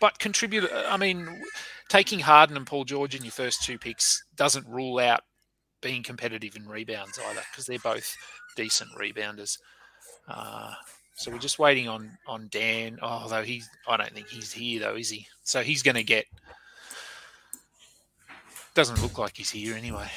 But 0.00 0.18
contribute. 0.18 0.70
I 0.72 0.96
mean, 0.96 1.42
taking 1.88 2.20
Harden 2.20 2.56
and 2.56 2.66
Paul 2.66 2.84
George 2.84 3.14
in 3.14 3.22
your 3.22 3.32
first 3.32 3.62
two 3.62 3.78
picks 3.78 4.24
doesn't 4.36 4.66
rule 4.66 4.98
out 4.98 5.22
being 5.80 6.02
competitive 6.02 6.56
in 6.56 6.66
rebounds 6.66 7.18
either, 7.30 7.42
because 7.50 7.66
they're 7.66 7.78
both 7.78 8.14
decent 8.56 8.90
rebounders. 8.98 9.58
Uh, 10.28 10.74
so 11.14 11.30
we're 11.30 11.38
just 11.38 11.58
waiting 11.58 11.88
on 11.88 12.10
on 12.26 12.48
Dan. 12.50 12.98
Oh, 13.00 13.06
although 13.06 13.42
he's, 13.42 13.68
I 13.88 13.96
don't 13.96 14.12
think 14.12 14.28
he's 14.28 14.52
here 14.52 14.80
though, 14.80 14.96
is 14.96 15.08
he? 15.08 15.26
So 15.44 15.62
he's 15.62 15.82
going 15.82 15.94
to 15.94 16.04
get. 16.04 16.26
Doesn't 18.74 19.00
look 19.00 19.16
like 19.16 19.36
he's 19.36 19.50
here 19.50 19.74
anyway. 19.74 20.08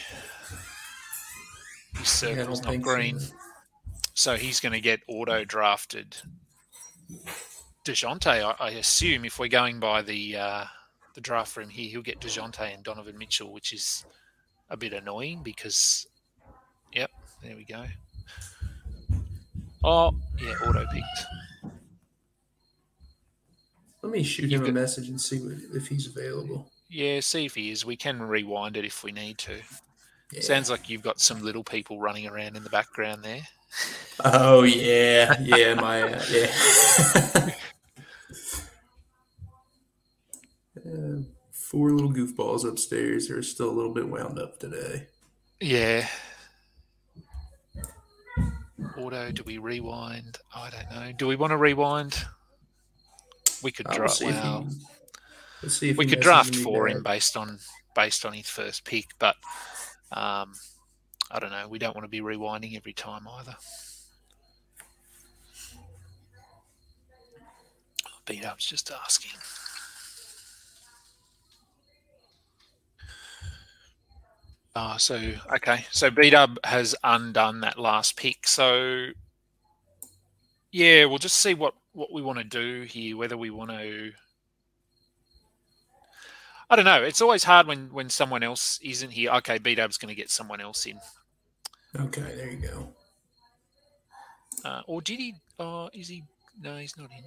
His 1.97 2.09
circle's 2.09 2.59
don't 2.59 2.65
not 2.65 2.71
think 2.71 2.85
so. 2.85 2.93
green, 2.93 3.19
so 4.13 4.35
he's 4.35 4.59
going 4.59 4.73
to 4.73 4.81
get 4.81 4.99
auto 5.07 5.45
drafted. 5.45 6.17
Dejounte, 7.85 8.27
I, 8.27 8.55
I 8.59 8.69
assume, 8.71 9.25
if 9.25 9.39
we're 9.39 9.47
going 9.47 9.79
by 9.79 10.01
the 10.01 10.37
uh, 10.37 10.65
the 11.15 11.21
draft 11.21 11.55
room 11.57 11.69
here, 11.69 11.89
he'll 11.89 12.01
get 12.01 12.19
Dejounte 12.19 12.73
and 12.73 12.83
Donovan 12.83 13.17
Mitchell, 13.17 13.51
which 13.51 13.73
is 13.73 14.05
a 14.69 14.77
bit 14.77 14.93
annoying 14.93 15.41
because, 15.43 16.07
yep, 16.93 17.11
there 17.43 17.55
we 17.55 17.65
go. 17.65 17.85
Oh, 19.83 20.13
yeah, 20.41 20.53
auto 20.65 20.85
picked. 20.91 21.25
Let 24.01 24.11
me 24.13 24.23
shoot 24.23 24.49
You've 24.49 24.61
him 24.61 24.77
a 24.77 24.79
message 24.79 25.09
and 25.09 25.19
see 25.19 25.39
what, 25.39 25.57
if 25.73 25.87
he's 25.87 26.07
available. 26.07 26.71
Yeah, 26.89 27.19
see 27.19 27.45
if 27.45 27.55
he 27.55 27.69
is. 27.69 27.85
We 27.85 27.95
can 27.95 28.21
rewind 28.21 28.77
it 28.77 28.85
if 28.85 29.03
we 29.03 29.11
need 29.11 29.37
to. 29.39 29.59
Yeah. 30.31 30.41
Sounds 30.41 30.69
like 30.69 30.89
you've 30.89 31.01
got 31.01 31.19
some 31.19 31.41
little 31.41 31.63
people 31.63 31.99
running 31.99 32.27
around 32.27 32.55
in 32.55 32.63
the 32.63 32.69
background 32.69 33.23
there. 33.23 33.41
Oh 34.23 34.63
yeah, 34.63 35.39
yeah, 35.41 35.75
my 35.75 36.01
uh, 36.01 36.23
yeah. 36.31 37.49
Uh, 40.91 41.21
four 41.51 41.91
little 41.91 42.11
goofballs 42.11 42.67
upstairs. 42.67 43.27
They're 43.27 43.43
still 43.43 43.69
a 43.69 43.71
little 43.71 43.93
bit 43.93 44.07
wound 44.07 44.39
up 44.39 44.59
today. 44.59 45.07
Yeah. 45.59 46.07
Auto, 48.97 49.31
do 49.31 49.43
we 49.43 49.57
rewind? 49.57 50.37
I 50.55 50.69
don't 50.69 50.89
know. 50.91 51.11
Do 51.11 51.27
we 51.27 51.35
want 51.35 51.51
to 51.51 51.57
rewind? 51.57 52.25
We 53.61 53.71
could 53.71 53.87
draft. 53.87 54.19
he- 54.19 54.25
let's 55.61 55.77
see 55.77 55.89
if 55.89 55.97
we 55.97 56.05
could 56.05 56.21
draft 56.21 56.55
for 56.55 56.87
him 56.87 57.03
based 57.03 57.35
on 57.37 57.59
based 57.95 58.25
on 58.25 58.33
his 58.33 58.47
first 58.49 58.85
pick, 58.85 59.07
but 59.19 59.35
um, 60.11 60.53
I 61.31 61.39
don't 61.39 61.51
know. 61.51 61.67
We 61.67 61.79
don't 61.79 61.93
want 61.95 62.05
to 62.05 62.09
be 62.09 62.21
rewinding 62.21 62.75
every 62.77 62.93
time 62.93 63.27
either. 63.27 63.55
B 68.25 68.39
Dub's 68.39 68.65
just 68.65 68.91
asking. 68.91 69.39
Uh, 74.75 74.97
so 74.97 75.33
okay, 75.53 75.85
so 75.91 76.11
B 76.11 76.29
Dub 76.29 76.57
has 76.63 76.95
undone 77.03 77.61
that 77.61 77.79
last 77.79 78.15
pick. 78.15 78.47
So 78.47 79.07
yeah, 80.71 81.05
we'll 81.05 81.17
just 81.17 81.37
see 81.37 81.53
what 81.53 81.73
what 81.93 82.13
we 82.13 82.21
want 82.21 82.37
to 82.37 82.43
do 82.43 82.83
here. 82.83 83.17
Whether 83.17 83.35
we 83.35 83.49
want 83.49 83.71
to, 83.71 84.11
I 86.69 86.75
don't 86.75 86.85
know. 86.85 87.03
It's 87.03 87.21
always 87.21 87.43
hard 87.43 87.67
when 87.67 87.89
when 87.91 88.09
someone 88.09 88.43
else 88.43 88.79
isn't 88.83 89.11
here. 89.11 89.31
Okay, 89.31 89.57
B 89.57 89.75
Dub's 89.75 89.97
going 89.97 90.13
to 90.13 90.15
get 90.15 90.29
someone 90.29 90.61
else 90.61 90.85
in. 90.85 90.99
Okay, 91.99 92.21
there 92.21 92.51
you 92.51 92.57
go. 92.57 92.93
Uh, 94.63 94.81
or 94.85 95.01
did 95.01 95.19
he? 95.19 95.35
Uh, 95.57 95.89
is 95.93 96.07
he? 96.07 96.23
No, 96.61 96.77
he's 96.77 96.97
not 96.97 97.09
in. 97.11 97.23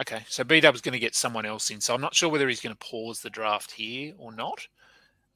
Okay, 0.00 0.24
so 0.28 0.44
B 0.44 0.60
Dub's 0.60 0.80
going 0.80 0.92
to 0.92 0.98
get 0.98 1.14
someone 1.14 1.46
else 1.46 1.70
in. 1.70 1.80
So 1.80 1.94
I'm 1.94 2.00
not 2.00 2.14
sure 2.14 2.28
whether 2.28 2.48
he's 2.48 2.60
going 2.60 2.74
to 2.74 2.86
pause 2.86 3.20
the 3.20 3.30
draft 3.30 3.70
here 3.72 4.14
or 4.18 4.32
not. 4.32 4.66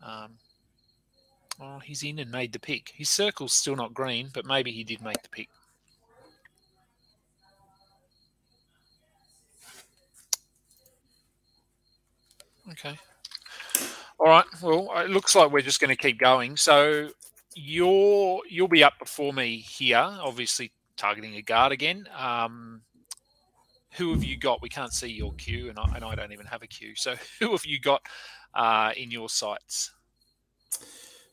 Um, 0.02 0.32
oh, 1.60 1.78
he's 1.78 2.02
in 2.02 2.18
and 2.18 2.30
made 2.30 2.52
the 2.52 2.58
pick. 2.58 2.92
His 2.94 3.08
circle's 3.08 3.52
still 3.52 3.76
not 3.76 3.94
green, 3.94 4.30
but 4.32 4.44
maybe 4.44 4.72
he 4.72 4.84
did 4.84 5.02
make 5.02 5.22
the 5.22 5.28
pick. 5.28 5.48
Okay. 12.72 12.98
All 14.18 14.26
right. 14.26 14.44
Well, 14.62 14.90
it 14.96 15.10
looks 15.10 15.34
like 15.34 15.52
we're 15.52 15.60
just 15.60 15.80
going 15.80 15.94
to 15.94 15.96
keep 15.96 16.18
going. 16.18 16.56
So 16.56 17.10
you're 17.54 18.40
you'll 18.48 18.68
be 18.68 18.84
up 18.84 18.98
before 18.98 19.32
me 19.32 19.58
here, 19.58 19.98
obviously 19.98 20.72
targeting 20.96 21.36
a 21.36 21.42
guard 21.42 21.72
again. 21.72 22.08
Um, 22.16 22.82
who 23.92 24.12
have 24.12 24.24
you 24.24 24.36
got? 24.36 24.60
We 24.60 24.68
can't 24.68 24.92
see 24.92 25.08
your 25.08 25.32
queue, 25.34 25.70
and 25.70 25.78
I, 25.78 25.90
and 25.94 26.04
I 26.04 26.14
don't 26.14 26.32
even 26.32 26.46
have 26.46 26.62
a 26.62 26.66
queue. 26.66 26.94
So 26.96 27.14
who 27.40 27.52
have 27.52 27.64
you 27.64 27.80
got 27.80 28.02
uh, 28.54 28.92
in 28.96 29.10
your 29.10 29.28
sights? 29.28 29.92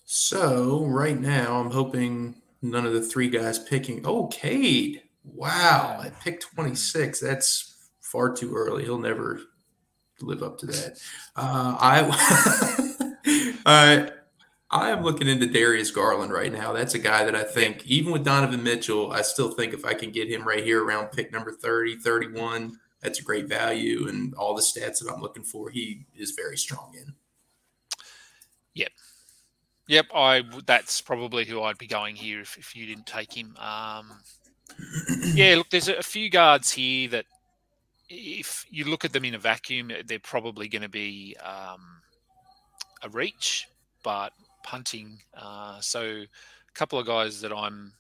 So 0.05 0.86
right 0.86 1.20
now, 1.20 1.60
I'm 1.60 1.72
hoping 1.72 2.36
none 2.62 2.86
of 2.86 2.93
the 2.93 3.01
three 3.01 3.29
guys 3.29 3.60
picking. 3.60 4.05
Oh, 4.05 4.27
Cade! 4.27 5.01
Wow, 5.24 6.00
I 6.00 6.10
picked 6.10 6.53
26. 6.53 7.20
That's 7.20 7.89
far 8.01 8.34
too 8.34 8.55
early. 8.55 8.84
He'll 8.84 8.98
never 8.98 9.41
live 10.22 10.43
up 10.43 10.58
to 10.60 10.65
that. 10.67 11.00
Uh, 11.36 11.77
I, 11.79 12.99
I, 13.65 14.10
I 14.71 14.89
am 14.89 15.04
looking 15.04 15.28
into 15.28 15.47
Darius 15.47 15.91
Garland 15.91 16.32
right 16.32 16.52
now. 16.52 16.73
That's 16.73 16.95
a 16.95 16.99
guy 16.99 17.23
that 17.23 17.36
I 17.36 17.43
think, 17.43 17.86
even 17.86 18.12
with 18.12 18.23
Donovan 18.26 18.63
Mitchell, 18.63 19.12
I 19.12 19.21
still 19.21 19.52
think 19.52 19.73
if 19.73 19.86
I 19.86 19.93
can 19.93 20.12
get 20.12 20.30
him 20.30 20.47
right 20.47 20.63
here 20.63 20.84
around 20.84 21.12
pick 21.12 21.32
number 21.32 21.52
30, 21.52 21.97
31, 21.97 22.80
that's 23.04 23.20
a 23.20 23.24
great 23.24 23.48
value. 23.48 24.08
And 24.08 24.34
all 24.36 24.56
the 24.56 24.62
stats 24.62 25.00
that 25.04 25.12
I'm 25.13 25.22
looking 25.22 25.44
for, 25.44 25.70
he 25.70 26.06
is 26.16 26.32
very 26.32 26.58
strong 26.58 26.96
in. 26.98 27.13
Yep, 28.74 28.92
Yep, 29.88 30.06
I 30.16 30.44
that's 30.66 31.02
probably 31.02 31.46
who 31.46 31.62
I'd 31.62 31.78
be 31.78 31.88
going 31.88 32.16
here 32.16 32.39
if, 32.39 32.58
if 32.58 32.76
you 32.76 32.86
didn't 32.86 33.06
take 33.06 33.34
him. 33.34 33.56
Um, 33.58 34.20
yeah, 35.34 35.56
look, 35.56 35.70
there's 35.70 35.89
a, 35.89 36.02
few 36.02 36.30
guards 36.30 36.72
here 36.72 37.10
that 37.10 37.26
if 38.10 38.66
you 38.70 38.86
look 38.86 39.04
at 39.04 39.12
them 39.12 39.26
in 39.26 39.36
a 39.36 39.39
vacuum, 39.39 39.92
they're 40.06 40.20
probably 40.20 40.70
going 40.70 40.84
to 40.84 40.89
be 40.89 41.36
um, 41.44 42.02
a 43.04 43.10
reach, 43.10 43.68
but 44.04 44.32
punting. 44.63 45.20
Uh, 45.36 45.82
so 45.82 46.02
a 46.02 46.74
couple 46.74 46.98
of 46.98 47.06
guys 47.06 47.42
that 47.42 47.52
I'm 47.52 47.92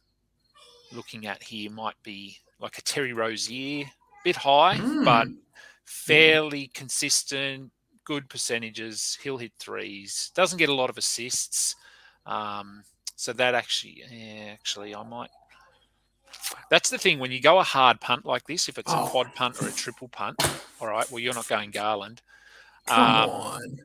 looking 0.93 1.27
at 1.27 1.43
here 1.43 1.69
might 1.69 2.01
be 2.01 2.37
like 2.59 2.77
a 2.77 2.81
Terry 2.81 3.11
Rozier, 3.11 3.85
bit 4.23 4.35
high, 4.37 4.77
but 5.03 5.27
Mm. 5.27 5.37
fairly 5.85 6.67
consistent, 6.73 7.71
good 8.05 8.29
percentages. 8.29 9.17
He'll 9.21 9.37
hit 9.37 9.53
threes. 9.59 10.31
Doesn't 10.35 10.57
get 10.57 10.69
a 10.69 10.73
lot 10.73 10.89
of 10.89 10.97
assists. 10.97 11.75
Um, 12.25 12.83
so 13.15 13.33
that 13.33 13.53
actually, 13.55 14.03
yeah, 14.09 14.51
actually, 14.53 14.95
I 14.95 15.03
might. 15.03 15.29
That's 16.69 16.89
the 16.89 16.97
thing 16.97 17.19
when 17.19 17.31
you 17.31 17.39
go 17.39 17.59
a 17.59 17.63
hard 17.63 18.01
punt 18.01 18.25
like 18.25 18.45
this. 18.47 18.67
If 18.67 18.77
it's 18.77 18.91
Oh. 18.91 19.05
a 19.05 19.09
quad 19.09 19.33
punt 19.35 19.61
or 19.61 19.67
a 19.67 19.71
triple 19.71 20.07
punt, 20.07 20.41
all 20.79 20.87
right. 20.87 21.09
Well, 21.11 21.19
you're 21.19 21.33
not 21.33 21.47
going 21.47 21.71
Garland. 21.71 22.21
Come 22.87 22.99
Um, 22.99 23.29
on. 23.29 23.79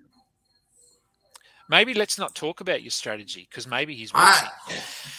maybe 1.68 1.94
let's 1.94 2.18
not 2.18 2.34
talk 2.34 2.60
about 2.60 2.82
your 2.82 2.90
strategy 2.90 3.46
because 3.50 3.66
maybe 3.66 3.94
he's. 3.94 4.10
I, 4.14 4.50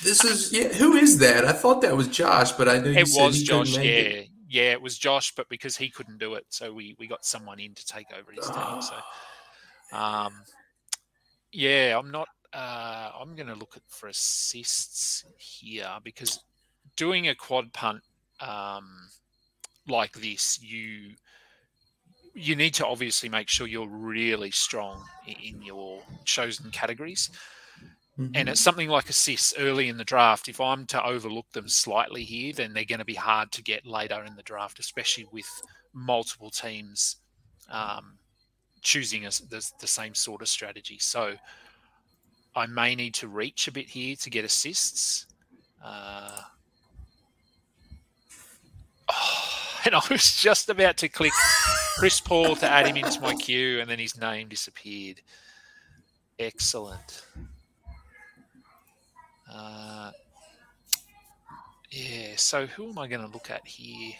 this 0.03 0.23
is 0.25 0.51
yeah. 0.51 0.69
Who 0.69 0.95
is 0.95 1.17
that? 1.19 1.45
I 1.45 1.51
thought 1.53 1.81
that 1.81 1.95
was 1.95 2.07
Josh, 2.07 2.51
but 2.53 2.67
I 2.67 2.79
knew 2.79 2.91
you 2.91 2.99
it 2.99 3.07
said 3.07 3.25
was 3.25 3.43
Josh. 3.43 3.69
Yeah, 3.77 3.81
it. 3.81 4.29
Yeah, 4.49 4.71
it 4.71 4.81
was 4.81 4.97
Josh, 4.97 5.33
but 5.35 5.47
because 5.47 5.77
he 5.77 5.89
couldn't 5.89 6.17
do 6.17 6.33
it, 6.33 6.45
so 6.49 6.73
we 6.73 6.95
we 6.97 7.07
got 7.07 7.23
someone 7.23 7.59
in 7.59 7.75
to 7.75 7.85
take 7.85 8.07
over 8.17 8.31
his 8.31 8.45
team. 8.45 8.81
So. 8.81 8.95
Um, 9.91 10.43
yeah, 11.51 11.97
I'm 11.97 12.11
not. 12.11 12.27
Uh, 12.53 13.09
I'm 13.19 13.35
going 13.35 13.47
to 13.47 13.55
look 13.55 13.73
at 13.75 13.81
for 13.87 14.07
assists 14.07 15.25
here 15.37 15.89
because 16.03 16.43
doing 16.95 17.27
a 17.29 17.33
quad 17.33 17.73
punt 17.73 18.01
um, 18.39 19.09
like 19.87 20.13
this, 20.13 20.59
you 20.61 21.15
you 22.35 22.55
need 22.55 22.75
to 22.75 22.85
obviously 22.85 23.29
make 23.29 23.49
sure 23.49 23.65
you're 23.65 23.87
really 23.87 24.51
strong 24.51 25.03
in 25.25 25.61
your 25.63 26.01
chosen 26.25 26.69
categories. 26.69 27.31
Mhm. 28.19 28.31
And 28.35 28.49
it's 28.49 28.59
something 28.59 28.89
like 28.89 29.09
assists 29.09 29.53
early 29.57 29.87
in 29.87 29.97
the 29.97 30.03
draft. 30.03 30.49
If 30.49 30.59
I'm 30.59 30.85
to 30.87 31.03
overlook 31.03 31.49
them 31.53 31.69
slightly 31.69 32.25
here, 32.25 32.51
then 32.51 32.73
they're 32.73 32.83
going 32.83 32.99
to 32.99 33.05
be 33.05 33.15
hard 33.15 33.51
to 33.53 33.63
get 33.63 33.85
later 33.85 34.23
in 34.25 34.35
the 34.35 34.43
draft, 34.43 34.77
especially 34.77 35.25
with 35.31 35.47
multiple 35.93 36.49
teams 36.49 37.17
um, 37.69 38.17
choosing 38.81 39.25
a 39.25 39.29
the, 39.29 39.65
the 39.79 39.87
same 39.87 40.13
sort 40.13 40.41
of 40.41 40.49
strategy. 40.49 40.97
So 40.99 41.35
I 42.55 42.65
may 42.65 42.93
need 42.93 43.13
to 43.15 43.29
reach 43.29 43.69
a 43.69 43.71
bit 43.71 43.87
here 43.87 44.17
to 44.17 44.29
get 44.29 44.43
assists. 44.43 45.25
Uh, 45.81 46.41
oh, 49.07 49.49
and 49.85 49.95
I 49.95 50.01
was 50.09 50.35
just 50.35 50.69
about 50.69 50.97
to 50.97 51.07
click 51.07 51.31
Chris 51.97 52.19
Paul 52.19 52.57
to 52.57 52.69
add 52.69 52.85
him 52.85 52.97
into 52.97 53.21
my 53.21 53.33
queue, 53.35 53.79
and 53.79 53.89
then 53.89 53.99
his 53.99 54.19
name 54.19 54.49
disappeared. 54.49 55.21
Excellent. 56.37 57.23
Uh, 59.51 60.11
yeah, 61.91 62.33
so 62.35 62.67
who 62.67 62.89
am 62.89 62.99
I 62.99 63.07
going 63.07 63.21
to 63.21 63.27
look 63.27 63.49
at 63.49 63.65
here? 63.65 64.13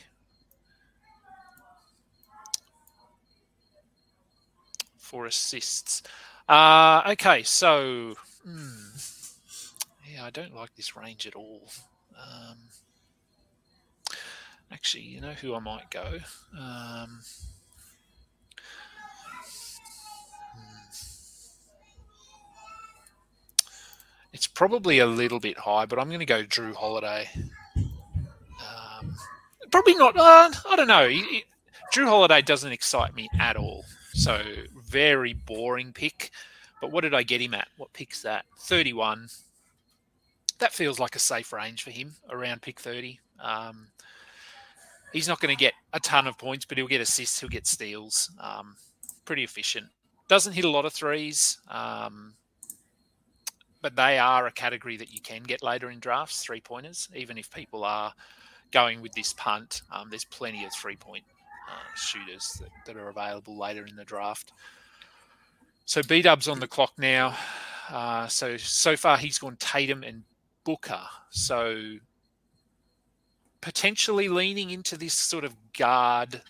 For 4.98 5.26
assists. 5.26 6.04
Uh, 6.48 7.02
okay, 7.12 7.44
so. 7.44 8.16
hmm, 8.44 8.98
yeah, 10.12 10.26
I 10.26 10.30
don't 10.30 10.56
like 10.56 10.76
this 10.76 10.96
range 10.96 11.28
at 11.28 11.36
all. 11.36 11.70
Um, 12.16 12.58
actually, 14.72 15.04
you 15.04 15.22
know 15.22 15.34
who 15.34 15.54
I 15.56 15.60
might 15.60 15.90
go? 15.92 16.20
Um, 16.58 17.22
It's 24.34 24.48
probably 24.48 25.00
a 25.00 25.08
little 25.08 25.40
bit 25.40 25.58
high, 25.58 25.86
but 25.86 25.98
I'm 26.00 26.08
going 26.08 26.20
to 26.20 26.26
go 26.26 26.44
Jrue 26.44 26.76
Holiday. 26.76 27.30
Um, 27.76 29.16
probably 29.72 29.96
not. 29.96 30.16
Uh, 30.16 30.52
I 30.70 30.76
don't 30.76 30.88
know. 30.88 31.08
He- 31.08 31.24
he- 31.24 31.46
Jrue 31.94 32.06
Holiday 32.06 32.42
doesn't 32.42 32.72
excite 32.72 33.16
me 33.16 33.28
at 33.40 33.56
all. 33.56 33.86
So 34.14 34.44
very 34.76 35.34
boring 35.34 35.94
pick. 35.94 36.30
But 36.82 36.92
what 36.92 37.02
did 37.02 37.14
I 37.16 37.24
get 37.24 37.42
him 37.42 37.54
at? 37.56 37.68
What 37.78 37.94
pick's 37.94 38.22
that? 38.22 38.46
31. 38.60 39.30
That 40.60 40.74
feels 40.74 41.00
like 41.00 41.16
a 41.16 41.20
safe 41.20 41.52
range 41.52 41.84
for 41.84 41.90
him 41.92 42.16
around 42.30 42.62
pick 42.62 42.80
30. 42.80 43.20
Um, 43.42 43.88
he's 45.14 45.28
not 45.28 45.40
going 45.40 45.56
to 45.56 45.60
get 45.60 45.74
a 45.94 46.00
ton 46.00 46.28
of 46.28 46.38
points, 46.38 46.66
but 46.66 46.78
he'll 46.78 46.88
get 46.88 47.02
assists, 47.02 47.40
he'll 47.40 47.50
get 47.50 47.66
steals. 47.66 48.30
Um, 48.40 48.76
pretty 49.26 49.44
efficient. 49.44 49.88
Doesn't 50.28 50.54
hit 50.54 50.66
a 50.66 50.70
lot 50.70 50.86
of 50.86 50.94
threes, 50.94 51.58
um, 51.70 52.34
but 53.82 53.96
they 53.96 54.18
are 54.18 54.48
a 54.48 54.52
category 54.52 54.98
that 54.98 55.14
you 55.14 55.22
can 55.22 55.44
get 55.44 55.64
later 55.64 55.90
in 55.90 56.00
drafts, 56.00 56.44
three 56.44 56.62
pointers. 56.62 57.08
Even 57.16 57.38
if 57.38 57.52
people 57.52 57.84
are 57.84 58.14
going 58.72 59.02
with 59.02 59.14
this 59.14 59.34
punt, 59.34 59.82
um, 59.92 60.10
there's 60.10 60.26
plenty 60.26 60.66
of 60.66 60.74
three 60.74 60.96
point 60.96 61.24
uh, 61.70 61.96
shooters 61.96 62.62
that, 62.62 62.70
that, 62.86 62.98
are 62.98 63.10
available 63.10 63.58
later 63.58 63.86
in 63.86 63.96
the 63.96 64.04
draft. 64.04 64.54
So 65.86 66.02
B 66.04 66.22
Dub's 66.22 66.48
on 66.48 66.60
the 66.60 66.68
clock 66.68 66.94
now. 66.98 67.36
Uh, 67.90 68.28
so 68.28 68.58
so 68.58 68.96
far 68.96 69.18
he's 69.18 69.40
gone 69.40 69.56
Tatum 69.60 70.04
and 70.04 70.24
Booker. 70.64 71.02
So 71.30 71.96
potentially 73.62 74.30
leaning 74.30 74.70
into 74.70 74.98
this 74.98 75.14
sort 75.14 75.44
of 75.44 75.56
guard 75.78 76.42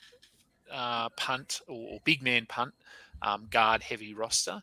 uh, 0.71 1.09
punt 1.09 1.61
or, 1.67 1.99
big 2.03 2.21
man 2.21 2.45
punt, 2.47 2.73
um, 3.21 3.47
guard 3.49 3.81
heavy 3.81 4.13
roster 4.13 4.61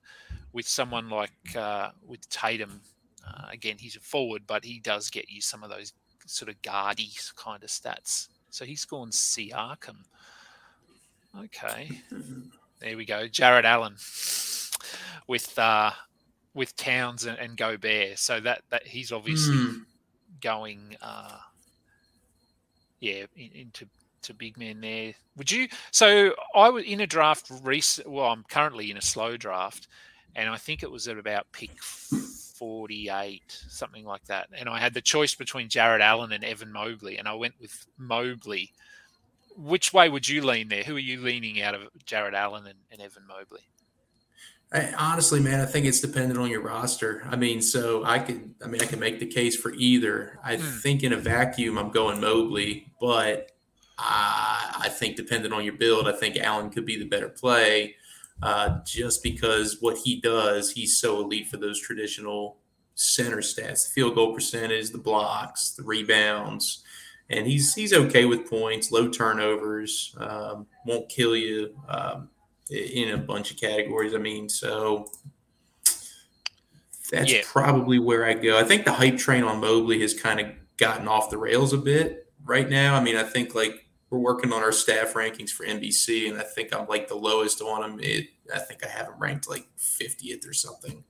with 0.56 0.66
someone 0.66 1.10
like 1.10 1.54
uh, 1.54 1.90
with 2.06 2.26
Tatum. 2.30 2.80
Uh, 3.28 3.48
again, 3.50 3.76
he's 3.78 3.94
a 3.94 4.00
forward, 4.00 4.44
but 4.46 4.64
he 4.64 4.80
does 4.80 5.10
get 5.10 5.28
you 5.28 5.42
some 5.42 5.62
of 5.62 5.68
those 5.68 5.92
sort 6.24 6.48
of 6.48 6.60
guardy 6.62 7.10
kind 7.36 7.62
of 7.62 7.68
stats. 7.68 8.28
So 8.48 8.64
he's 8.64 8.86
gone 8.86 9.10
Siakam. 9.10 9.98
Okay, 11.38 12.00
there 12.80 12.96
we 12.96 13.04
go. 13.04 13.28
Jarrett 13.28 13.66
Allen 13.66 13.96
with 15.28 15.58
uh, 15.58 15.90
with 16.54 16.74
Towns 16.74 17.26
and, 17.26 17.38
and 17.38 17.54
Gobert. 17.58 18.18
So 18.18 18.40
that 18.40 18.62
that 18.70 18.86
he's 18.86 19.12
obviously 19.12 19.56
mm. 19.56 19.84
going. 20.40 20.96
Uh, 21.02 21.38
yeah, 23.00 23.26
into 23.36 23.86
to 24.22 24.32
big 24.32 24.56
men 24.56 24.80
there. 24.80 25.12
Would 25.36 25.50
you? 25.50 25.68
So 25.90 26.32
I 26.54 26.70
was 26.70 26.84
in 26.84 27.02
a 27.02 27.06
draft 27.06 27.52
recent. 27.62 28.08
Well, 28.08 28.32
I'm 28.32 28.42
currently 28.48 28.90
in 28.90 28.96
a 28.96 29.02
slow 29.02 29.36
draft, 29.36 29.86
and 30.36 30.50
I 30.50 30.56
think 30.56 30.82
it 30.82 30.90
was 30.90 31.08
at 31.08 31.18
about 31.18 31.50
pick 31.50 31.82
48, 31.82 33.42
something 33.68 34.04
like 34.04 34.24
that. 34.26 34.48
And 34.56 34.68
I 34.68 34.78
had 34.78 34.94
the 34.94 35.00
choice 35.00 35.34
between 35.34 35.68
Jarrett 35.68 36.02
Allen 36.02 36.30
and 36.30 36.44
Evan 36.44 36.70
Mobley, 36.70 37.16
and 37.16 37.26
I 37.26 37.34
went 37.34 37.54
with 37.60 37.86
Mobley. 37.98 38.72
Which 39.56 39.94
way 39.94 40.10
would 40.10 40.28
you 40.28 40.44
lean 40.44 40.68
there? 40.68 40.82
Who 40.82 40.96
are 40.96 41.00
you 41.00 41.22
leaning 41.22 41.62
out 41.62 41.74
of 41.74 41.88
Jarrett 42.04 42.34
Allen 42.34 42.66
and, 42.66 42.78
and 42.92 43.00
Evan 43.00 43.26
Mobley? 43.26 43.62
I, 44.72 44.92
honestly, 44.98 45.40
man, 45.40 45.60
I 45.60 45.64
think 45.64 45.86
it's 45.86 46.00
dependent 46.00 46.38
on 46.38 46.50
your 46.50 46.60
roster. 46.60 47.26
I 47.30 47.36
mean, 47.36 47.62
so 47.62 48.04
I 48.04 48.18
could, 48.18 48.54
I 48.62 48.66
mean, 48.66 48.82
I 48.82 48.86
can 48.86 48.98
make 48.98 49.18
the 49.20 49.26
case 49.26 49.56
for 49.56 49.72
either. 49.72 50.38
I 50.44 50.56
mm. 50.56 50.80
think 50.82 51.02
in 51.02 51.14
a 51.14 51.16
vacuum, 51.16 51.78
I'm 51.78 51.90
going 51.90 52.20
Mobley, 52.20 52.92
but 53.00 53.52
I, 53.96 54.76
I 54.80 54.88
think 54.90 55.16
depending 55.16 55.52
on 55.54 55.64
your 55.64 55.74
build, 55.74 56.08
I 56.08 56.12
think 56.12 56.36
Allen 56.36 56.68
could 56.68 56.84
be 56.84 56.98
the 56.98 57.06
better 57.06 57.28
play, 57.30 57.94
uh, 58.42 58.78
just 58.84 59.22
because 59.22 59.78
what 59.80 59.98
he 59.98 60.20
does, 60.20 60.70
he's 60.70 61.00
so 61.00 61.20
elite 61.20 61.48
for 61.48 61.56
those 61.56 61.80
traditional 61.80 62.58
center 62.94 63.38
stats: 63.38 63.86
the 63.86 63.92
field 63.94 64.14
goal 64.14 64.34
percentage, 64.34 64.90
the 64.90 64.98
blocks, 64.98 65.70
the 65.70 65.82
rebounds, 65.82 66.82
and 67.30 67.46
he's 67.46 67.74
he's 67.74 67.92
okay 67.92 68.24
with 68.24 68.48
points, 68.48 68.92
low 68.92 69.08
turnovers, 69.08 70.14
um, 70.18 70.66
won't 70.84 71.08
kill 71.08 71.36
you. 71.36 71.74
Um, 71.88 72.30
in 72.70 73.10
a 73.10 73.18
bunch 73.18 73.50
of 73.50 73.56
categories. 73.56 74.14
I 74.14 74.18
mean, 74.18 74.48
so 74.48 75.10
that's 77.10 77.32
yeah. 77.32 77.42
probably 77.44 77.98
where 77.98 78.24
I 78.24 78.34
go. 78.34 78.58
I 78.58 78.64
think 78.64 78.84
the 78.84 78.92
hype 78.92 79.18
train 79.18 79.44
on 79.44 79.60
Mobley 79.60 80.00
has 80.00 80.14
kind 80.14 80.40
of 80.40 80.48
gotten 80.76 81.08
off 81.08 81.30
the 81.30 81.38
rails 81.38 81.72
a 81.72 81.78
bit 81.78 82.30
right 82.44 82.68
now. 82.68 82.94
I 82.96 83.02
mean, 83.02 83.16
I 83.16 83.22
think 83.22 83.54
like 83.54 83.85
we're 84.10 84.18
working 84.18 84.52
on 84.52 84.62
our 84.62 84.72
staff 84.72 85.14
rankings 85.14 85.50
for 85.50 85.66
NBC, 85.66 86.28
and 86.28 86.38
I 86.38 86.44
think 86.44 86.74
I'm 86.74 86.86
like 86.86 87.08
the 87.08 87.16
lowest 87.16 87.60
on 87.60 87.82
them. 87.82 88.00
It, 88.00 88.28
I 88.54 88.58
think 88.60 88.84
I 88.84 88.88
have 88.88 89.06
him 89.06 89.18
ranked 89.18 89.48
like 89.48 89.66
50th 89.78 90.48
or 90.48 90.52
something. 90.52 91.02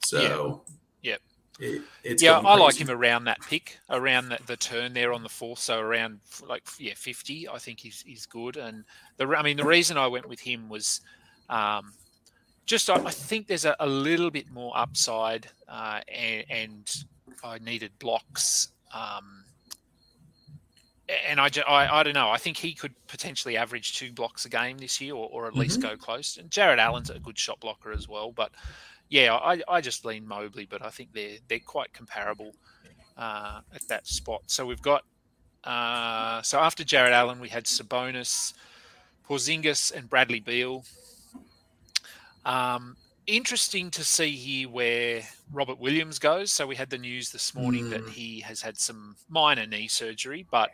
So, 0.00 0.20
yeah. 0.20 1.16
It, 1.60 1.82
yeah, 2.22 2.38
I 2.38 2.56
like 2.56 2.80
him 2.80 2.90
around 2.90 3.24
that 3.24 3.38
pick, 3.42 3.78
around 3.90 4.30
the, 4.30 4.38
the 4.46 4.56
turn 4.56 4.94
there 4.94 5.12
on 5.12 5.22
the 5.22 5.28
fourth. 5.28 5.58
So 5.58 5.78
around 5.78 6.20
like 6.48 6.62
yeah, 6.78 6.94
fifty. 6.96 7.46
I 7.46 7.58
think 7.58 7.80
he's 7.80 8.00
he's 8.00 8.24
good. 8.24 8.56
And 8.56 8.84
the 9.18 9.26
I 9.28 9.42
mean 9.42 9.58
the 9.58 9.64
reason 9.64 9.98
I 9.98 10.06
went 10.06 10.26
with 10.26 10.40
him 10.40 10.70
was 10.70 11.02
um, 11.50 11.92
just 12.64 12.88
I, 12.88 12.94
I 12.94 13.10
think 13.10 13.46
there's 13.46 13.66
a, 13.66 13.76
a, 13.78 13.86
little 13.86 14.30
bit 14.30 14.50
more 14.50 14.72
upside, 14.74 15.48
uh, 15.68 16.00
and, 16.08 16.44
and, 16.48 17.04
I 17.42 17.58
needed 17.58 17.90
blocks. 17.98 18.68
Um, 18.94 19.44
and 21.26 21.40
I, 21.40 21.50
I, 21.66 22.00
I, 22.00 22.02
don't 22.02 22.14
know. 22.14 22.30
I 22.30 22.38
think 22.38 22.56
he 22.56 22.74
could 22.74 22.94
potentially 23.06 23.56
average 23.56 23.96
two 23.96 24.12
blocks 24.12 24.44
a 24.44 24.48
game 24.48 24.78
this 24.78 25.00
year, 25.00 25.14
or, 25.14 25.28
or 25.30 25.46
at 25.46 25.52
mm-hmm. 25.52 25.60
least 25.60 25.80
go 25.80 25.96
close. 25.96 26.36
And 26.36 26.50
Jarrett 26.50 26.78
Allen's 26.78 27.10
a 27.10 27.18
good 27.18 27.38
shot 27.38 27.60
blocker 27.60 27.92
as 27.92 28.08
well. 28.08 28.32
But 28.32 28.52
yeah, 29.08 29.34
I, 29.34 29.60
I 29.68 29.80
just 29.80 30.04
lean 30.04 30.26
Mobley, 30.26 30.66
but 30.66 30.84
I 30.84 30.90
think 30.90 31.12
they're 31.12 31.38
they're 31.48 31.58
quite 31.58 31.92
comparable 31.92 32.54
uh, 33.16 33.60
at 33.74 33.86
that 33.88 34.06
spot. 34.06 34.42
So 34.46 34.66
we've 34.66 34.82
got 34.82 35.04
uh, 35.64 36.42
so 36.42 36.58
after 36.58 36.84
Jared 36.84 37.12
Allen, 37.12 37.40
we 37.40 37.48
had 37.48 37.64
Sabonis, 37.64 38.54
Porzingis, 39.28 39.92
and 39.94 40.08
Bradley 40.08 40.40
Beal. 40.40 40.84
Um, 42.44 42.96
interesting 43.26 43.90
to 43.92 44.04
see 44.04 44.32
here 44.32 44.68
where 44.68 45.22
Robert 45.52 45.78
Williams 45.78 46.18
goes. 46.18 46.52
So 46.52 46.66
we 46.66 46.76
had 46.76 46.90
the 46.90 46.98
news 46.98 47.30
this 47.30 47.54
morning 47.54 47.86
mm. 47.86 47.90
that 47.90 48.08
he 48.08 48.40
has 48.40 48.62
had 48.62 48.78
some 48.78 49.16
minor 49.28 49.66
knee 49.66 49.88
surgery, 49.88 50.46
but 50.50 50.70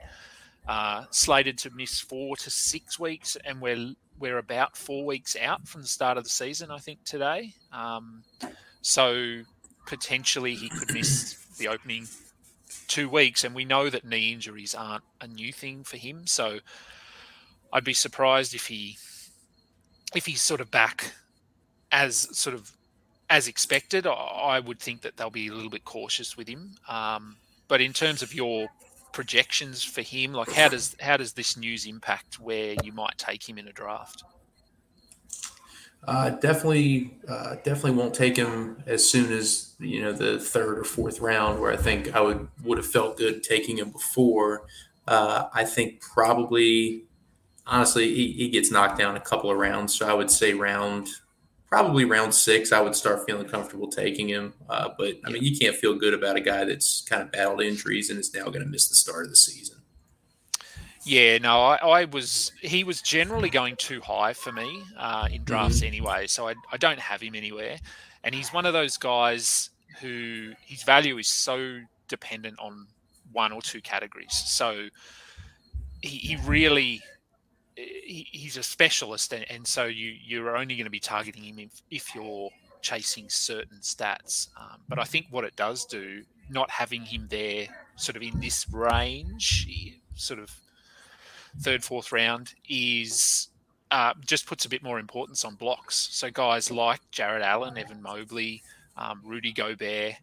uh, 0.66 1.04
slated 1.10 1.58
to 1.58 1.70
miss 1.70 2.00
four 2.00 2.36
to 2.36 2.50
six 2.50 2.98
weeks, 2.98 3.36
and 3.44 3.60
we're 3.60 3.94
we're 4.18 4.38
about 4.38 4.76
four 4.76 5.04
weeks 5.04 5.36
out 5.40 5.68
from 5.68 5.82
the 5.82 5.88
start 5.88 6.16
of 6.16 6.24
the 6.24 6.30
season, 6.30 6.70
I 6.70 6.78
think, 6.78 7.04
today. 7.04 7.54
Um, 7.72 8.24
so 8.80 9.42
potentially 9.86 10.54
he 10.54 10.68
could 10.68 10.92
miss 10.92 11.34
the 11.58 11.68
opening 11.68 12.06
two 12.88 13.08
weeks. 13.08 13.44
And 13.44 13.54
we 13.54 13.64
know 13.64 13.90
that 13.90 14.04
knee 14.04 14.32
injuries 14.32 14.74
aren't 14.74 15.04
a 15.20 15.26
new 15.26 15.52
thing 15.52 15.84
for 15.84 15.96
him. 15.96 16.26
So 16.26 16.60
I'd 17.72 17.84
be 17.84 17.94
surprised 17.94 18.54
if 18.54 18.66
he 18.66 18.96
if 20.14 20.26
he's 20.26 20.40
sort 20.40 20.60
of 20.60 20.70
back 20.70 21.12
as 21.96 22.28
sort 22.36 22.54
of 22.54 22.72
as 23.28 23.48
expected. 23.48 24.06
I 24.06 24.60
would 24.60 24.78
think 24.78 25.00
that 25.02 25.16
they'll 25.16 25.30
be 25.30 25.48
a 25.48 25.52
little 25.52 25.70
bit 25.70 25.84
cautious 25.84 26.36
with 26.36 26.46
him. 26.46 26.76
Um, 26.88 27.36
but 27.68 27.80
in 27.80 27.92
terms 27.92 28.22
of 28.22 28.32
your 28.32 28.68
projections 29.16 29.82
for 29.82 30.02
him? 30.02 30.34
Like, 30.34 30.52
how 30.52 30.68
does 30.68 30.94
how 31.00 31.16
does 31.16 31.32
this 31.32 31.56
news 31.56 31.86
impact 31.86 32.38
where 32.38 32.76
you 32.84 32.92
might 32.92 33.16
take 33.16 33.48
him 33.48 33.56
in 33.56 33.66
a 33.66 33.72
draft? 33.72 34.22
Uh, 36.06 36.30
definitely, 36.30 37.16
uh, 37.26 37.54
definitely 37.64 37.92
won't 37.92 38.14
take 38.14 38.36
him 38.36 38.82
as 38.86 39.08
soon 39.08 39.32
as 39.32 39.74
you 39.80 40.02
know 40.02 40.12
the 40.12 40.38
third 40.38 40.78
or 40.78 40.84
fourth 40.84 41.18
round, 41.18 41.60
where 41.60 41.72
I 41.72 41.78
think 41.78 42.14
I 42.14 42.20
would 42.20 42.46
would 42.62 42.76
have 42.76 42.86
felt 42.86 43.16
good 43.16 43.42
taking 43.42 43.78
him 43.78 43.90
before. 43.90 44.66
Uh, 45.08 45.48
I 45.54 45.64
think 45.64 46.02
probably, 46.02 47.04
honestly, 47.66 48.14
he, 48.14 48.32
he, 48.32 48.48
gets 48.48 48.72
knocked 48.72 48.98
down 48.98 49.16
a 49.16 49.20
couple 49.20 49.50
of 49.50 49.56
rounds, 49.56 49.94
so 49.94 50.06
I 50.06 50.12
would 50.12 50.32
say 50.32 50.52
round 50.52 51.08
probably 51.68 52.04
round 52.04 52.34
six, 52.34 52.72
I 52.72 52.80
would 52.80 52.94
start 52.94 53.24
feeling 53.26 53.48
comfortable 53.48 53.88
taking 53.88 54.28
him. 54.28 54.54
Uh, 54.68 54.90
but 54.96 55.16
I 55.24 55.30
mean, 55.30 55.42
you 55.42 55.56
can't 55.56 55.76
feel 55.76 55.94
good 55.94 56.14
about 56.14 56.36
a 56.36 56.40
guy 56.40 56.64
that's 56.64 57.02
kind 57.02 57.22
of 57.22 57.32
battled 57.32 57.62
injuries 57.62 58.10
and 58.10 58.18
is 58.18 58.32
now 58.34 58.44
going 58.44 58.64
to 58.64 58.66
miss 58.66 58.88
the 58.88 58.94
start 58.94 59.24
of 59.24 59.30
the 59.30 59.36
season. 59.36 59.76
Yeah, 61.04 61.38
no, 61.38 61.60
I, 61.60 61.76
I, 61.76 62.04
was. 62.06 62.50
He 62.60 62.82
was 62.82 63.00
generally 63.00 63.48
going 63.48 63.76
too 63.76 64.00
high 64.00 64.32
for 64.32 64.50
me 64.50 64.82
uh, 64.98 65.28
in 65.30 65.44
drafts 65.44 65.78
mm-hmm. 65.78 65.86
anyway, 65.86 66.26
so 66.26 66.48
I, 66.48 66.54
I 66.72 66.76
don't 66.78 66.98
have 66.98 67.20
him 67.20 67.36
anywhere. 67.36 67.78
And 68.24 68.34
he's 68.34 68.52
one 68.52 68.66
of 68.66 68.72
those 68.72 68.96
guys 68.96 69.70
who 70.00 70.52
his 70.64 70.82
value 70.82 71.16
is 71.18 71.28
so 71.28 71.78
dependent 72.08 72.58
on 72.58 72.88
one 73.32 73.52
or 73.52 73.62
two 73.62 73.80
categories. 73.80 74.32
So 74.46 74.88
he, 76.02 76.16
he 76.16 76.36
really 76.44 77.00
he, 77.76 78.26
he's 78.30 78.56
a 78.56 78.62
specialist, 78.62 79.32
and, 79.32 79.44
and, 79.50 79.66
so 79.66 79.84
you 79.84 80.14
you're 80.24 80.56
only 80.56 80.76
going 80.76 80.84
to 80.84 80.90
be 80.90 81.00
targeting 81.00 81.44
him 81.44 81.58
if, 81.58 81.82
if 81.90 82.14
you're 82.14 82.50
chasing 82.80 83.28
certain 83.28 83.78
stats. 83.78 84.48
Um, 84.58 84.80
but 84.88 84.98
I 84.98 85.04
think 85.04 85.26
what 85.30 85.44
it 85.44 85.56
does 85.56 85.84
do, 85.84 86.22
not 86.48 86.70
having 86.70 87.02
him 87.02 87.26
there, 87.28 87.66
sort 87.96 88.16
of 88.16 88.22
in 88.22 88.40
this 88.40 88.66
range, 88.70 89.68
sort 90.14 90.40
of 90.40 90.50
third 91.60 91.84
fourth 91.84 92.12
round, 92.12 92.54
is 92.68 93.48
uh, 93.90 94.14
just 94.24 94.46
puts 94.46 94.64
a 94.64 94.68
bit 94.68 94.82
more 94.82 94.98
importance 94.98 95.44
on 95.44 95.54
blocks. 95.54 96.08
So 96.12 96.30
guys 96.30 96.70
like 96.70 97.00
Jarrett 97.10 97.42
Allen, 97.42 97.76
Evan 97.76 98.02
Mobley, 98.02 98.62
um, 98.96 99.20
Rudy 99.24 99.52
Gobert, 99.52 100.14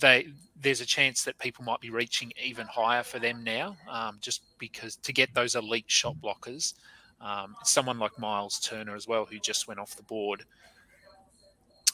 they 0.00 0.28
there's 0.60 0.80
a 0.80 0.86
chance 0.86 1.22
that 1.24 1.38
people 1.38 1.64
might 1.64 1.80
be 1.80 1.90
reaching 1.90 2.32
even 2.42 2.66
higher 2.66 3.02
for 3.02 3.18
them 3.18 3.44
now, 3.44 3.76
um, 3.88 4.18
just 4.20 4.42
because 4.58 4.96
to 4.96 5.12
get 5.12 5.32
those 5.34 5.54
elite 5.54 5.84
shot 5.88 6.16
blockers, 6.20 6.74
um, 7.20 7.54
someone 7.64 7.98
like 7.98 8.18
Miles 8.18 8.58
Turner 8.58 8.96
as 8.96 9.06
well, 9.06 9.24
who 9.24 9.38
just 9.38 9.68
went 9.68 9.78
off 9.78 9.94
the 9.96 10.02
board, 10.02 10.44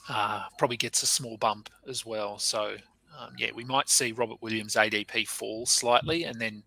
uh, 0.08 0.44
probably 0.58 0.76
gets 0.76 1.02
a 1.02 1.06
small 1.06 1.36
bump 1.36 1.68
as 1.86 2.06
well. 2.06 2.38
So 2.38 2.76
um, 3.18 3.34
yeah, 3.38 3.50
we 3.54 3.64
might 3.64 3.88
see 3.88 4.12
Robert 4.12 4.40
Williams 4.40 4.74
ADP 4.74 5.28
fall 5.28 5.66
slightly, 5.66 6.24
and 6.24 6.40
then 6.40 6.62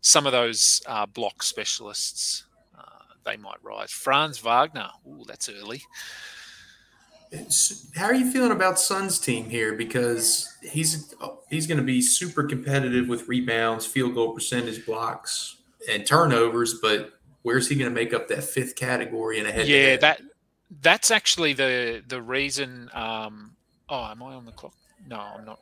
some 0.00 0.26
of 0.26 0.32
those 0.32 0.80
uh, 0.86 1.06
block 1.06 1.42
specialists, 1.42 2.44
uh, 2.78 3.02
they 3.24 3.36
might 3.36 3.62
rise. 3.62 3.90
Franz 3.90 4.38
Wagner, 4.38 4.88
ooh, 5.06 5.24
that's 5.26 5.48
early. 5.48 5.82
How 7.94 8.06
are 8.06 8.14
you 8.14 8.30
feeling 8.30 8.52
about 8.52 8.78
Sun's 8.78 9.18
team 9.18 9.50
here? 9.50 9.74
Because 9.74 10.56
he's 10.62 11.14
he's 11.50 11.66
going 11.66 11.78
to 11.78 11.84
be 11.84 12.00
super 12.00 12.44
competitive 12.44 13.08
with 13.08 13.28
rebounds, 13.28 13.84
field 13.86 14.14
goal 14.14 14.32
percentage, 14.32 14.86
blocks, 14.86 15.56
and 15.90 16.06
turnovers. 16.06 16.74
But 16.80 17.12
where's 17.42 17.68
he 17.68 17.74
going 17.74 17.90
to 17.90 17.94
make 17.94 18.14
up 18.14 18.28
that 18.28 18.44
fifth 18.44 18.76
category 18.76 19.38
in 19.38 19.46
a 19.46 19.52
head? 19.52 19.68
Yeah, 19.68 19.96
that 19.98 20.20
that's 20.80 21.10
actually 21.10 21.52
the 21.52 22.02
the 22.06 22.22
reason. 22.22 22.90
Um, 22.94 23.56
oh, 23.88 24.04
am 24.04 24.22
I 24.22 24.34
on 24.34 24.44
the 24.44 24.52
clock? 24.52 24.74
No, 25.06 25.16
I'm 25.18 25.44
not. 25.44 25.60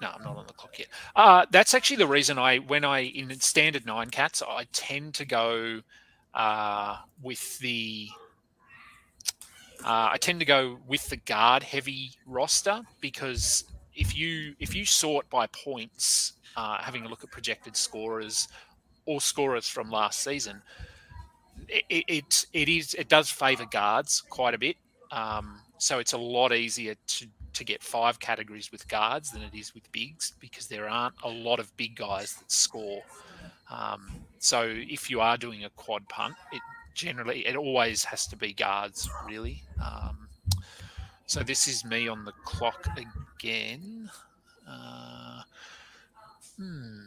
No, 0.00 0.10
I'm 0.14 0.22
not 0.22 0.36
on 0.36 0.46
the 0.46 0.52
clock 0.52 0.78
yet. 0.78 0.88
Uh, 1.16 1.46
that's 1.50 1.72
actually 1.72 1.96
the 1.96 2.06
reason 2.06 2.38
I, 2.38 2.58
when 2.58 2.84
I 2.84 3.00
in 3.00 3.30
standard 3.40 3.86
nine 3.86 4.10
cats, 4.10 4.42
I 4.46 4.66
tend 4.72 5.14
to 5.14 5.24
go 5.24 5.80
uh, 6.34 6.96
with 7.22 7.58
the 7.60 8.08
uh, 9.84 10.08
I 10.12 10.16
tend 10.18 10.40
to 10.40 10.46
go 10.46 10.78
with 10.86 11.08
the 11.10 11.16
guard 11.16 11.62
heavy 11.62 12.12
roster 12.26 12.80
because 13.00 13.64
if 13.94 14.16
you 14.16 14.54
if 14.58 14.74
you 14.74 14.86
sort 14.86 15.28
by 15.28 15.46
points, 15.48 16.32
uh, 16.56 16.78
having 16.78 17.04
a 17.04 17.08
look 17.08 17.22
at 17.22 17.30
projected 17.30 17.76
scorers 17.76 18.48
or 19.06 19.20
scorers 19.20 19.68
from 19.68 19.90
last 19.90 20.20
season, 20.20 20.62
it 21.68 22.04
it, 22.08 22.46
it 22.52 22.68
is 22.68 22.94
it 22.94 23.08
does 23.08 23.30
favour 23.30 23.66
guards 23.66 24.22
quite 24.22 24.54
a 24.54 24.58
bit. 24.58 24.76
Um, 25.10 25.60
so 25.78 25.98
it's 25.98 26.14
a 26.14 26.18
lot 26.18 26.52
easier 26.52 26.94
to 27.06 27.26
to 27.52 27.64
get 27.64 27.82
five 27.82 28.18
categories 28.18 28.72
with 28.72 28.88
guards 28.88 29.30
than 29.30 29.42
it 29.42 29.54
is 29.54 29.74
with 29.74 29.90
bigs 29.92 30.32
because 30.40 30.66
there 30.66 30.88
aren't 30.88 31.14
a 31.22 31.28
lot 31.28 31.60
of 31.60 31.76
big 31.76 31.94
guys 31.94 32.34
that 32.36 32.50
score. 32.50 33.02
Um, 33.70 34.10
so 34.38 34.62
if 34.66 35.10
you 35.10 35.20
are 35.20 35.36
doing 35.36 35.64
a 35.64 35.70
quad 35.70 36.08
punt, 36.08 36.34
it 36.52 36.60
generally 36.94 37.46
it 37.46 37.56
always 37.56 38.04
has 38.04 38.26
to 38.28 38.36
be 38.36 38.52
guards 38.52 39.08
really. 39.28 39.62
Um, 39.84 40.28
so 41.26 41.42
this 41.42 41.66
is 41.66 41.84
me 41.84 42.08
on 42.08 42.24
the 42.24 42.32
clock 42.44 42.86
again. 42.96 44.10
Uh, 44.68 45.42
hmm. 46.56 47.00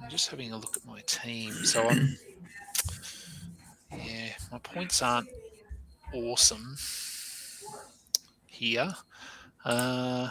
i'm 0.00 0.08
just 0.08 0.30
having 0.30 0.52
a 0.52 0.56
look 0.56 0.76
at 0.76 0.86
my 0.86 1.00
team. 1.06 1.52
So 1.64 1.88
i'm 1.88 2.16
yeah 3.92 4.34
my 4.52 4.58
points 4.58 5.02
aren't 5.02 5.28
awesome 6.14 6.76
here. 8.46 8.94
Uh, 9.64 10.30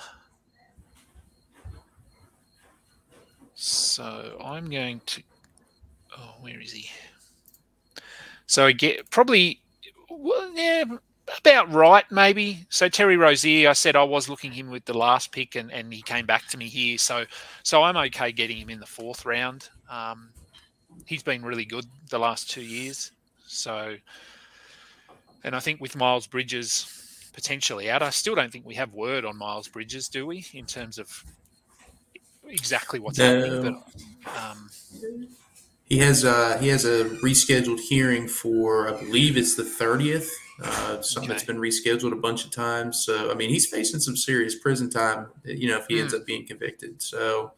so 3.56 4.38
I'm 4.44 4.70
going 4.70 5.02
to 5.06 5.24
oh, 6.18 6.36
where 6.42 6.60
is 6.60 6.72
he? 6.72 6.90
So 8.48 8.66
I 8.66 8.72
get 8.72 9.10
probably, 9.10 9.62
well, 10.10 10.52
yeah, 10.56 10.86
about 11.38 11.72
right, 11.72 12.06
maybe. 12.10 12.66
So 12.70 12.88
Terry 12.88 13.18
Rozier, 13.18 13.70
I 13.70 13.74
said 13.74 13.96
I 13.96 14.04
was 14.04 14.30
looking 14.30 14.52
him 14.52 14.70
with 14.70 14.86
the 14.86 14.98
last 14.98 15.32
pick, 15.32 15.56
and, 15.56 15.72
and 15.72 15.94
he 15.94 16.02
came 16.02 16.26
back 16.26 16.48
to 16.48 16.58
me 16.58 16.68
here. 16.68 16.98
So 16.98 17.26
so 17.64 17.84
I'm 17.84 17.98
okay 17.98 18.32
getting 18.32 18.58
him 18.58 18.70
in 18.70 18.80
the 18.80 18.86
fourth 18.86 19.26
round. 19.26 19.70
Um, 19.90 20.30
he's 21.06 21.24
been 21.24 21.44
really 21.44 21.66
good 21.66 21.86
the 22.10 22.20
last 22.20 22.50
two 22.50 22.62
years. 22.62 23.12
So, 23.46 23.96
and 25.44 25.56
I 25.56 25.60
think 25.60 25.82
with 25.82 25.96
Miles 25.96 26.28
Bridges 26.28 27.32
potentially 27.34 27.90
out, 27.90 28.02
I 28.02 28.10
still 28.10 28.36
don't 28.36 28.52
think 28.52 28.66
we 28.66 28.76
have 28.76 28.94
word 28.94 29.26
on 29.26 29.38
Miles 29.38 29.68
Bridges, 29.68 30.08
do 30.10 30.26
we? 30.26 30.46
In 30.54 30.66
terms 30.66 30.98
of 30.98 31.24
exactly 32.48 33.00
what's 33.00 33.20
no. 33.20 33.42
happening, 33.42 33.82
but. 34.24 34.32
Um, 34.38 34.70
he 35.88 36.00
has 36.00 36.26
uh, 36.26 36.58
he 36.60 36.68
has 36.68 36.84
a 36.84 37.06
rescheduled 37.24 37.80
hearing 37.80 38.28
for 38.28 38.94
I 38.94 39.00
believe 39.00 39.38
it's 39.38 39.56
the 39.56 39.64
thirtieth. 39.64 40.30
Uh, 40.62 41.02
something 41.02 41.30
okay. 41.30 41.34
that's 41.34 41.44
been 41.44 41.58
rescheduled 41.58 42.12
a 42.12 42.18
bunch 42.18 42.44
of 42.44 42.52
times. 42.52 43.06
So 43.06 43.32
I 43.32 43.36
mean, 43.36 43.50
he's 43.50 43.68
facing 43.68 44.02
some 44.02 44.18
serious 44.18 44.56
prison 44.60 44.90
time. 44.90 45.28
You 45.46 45.70
know, 45.70 45.78
if 45.78 45.86
he 45.88 45.96
mm. 45.96 46.02
ends 46.02 46.14
hmm. 46.14 46.20
up 46.20 46.26
being 46.26 46.46
convicted. 46.46 47.02
So 47.02 47.54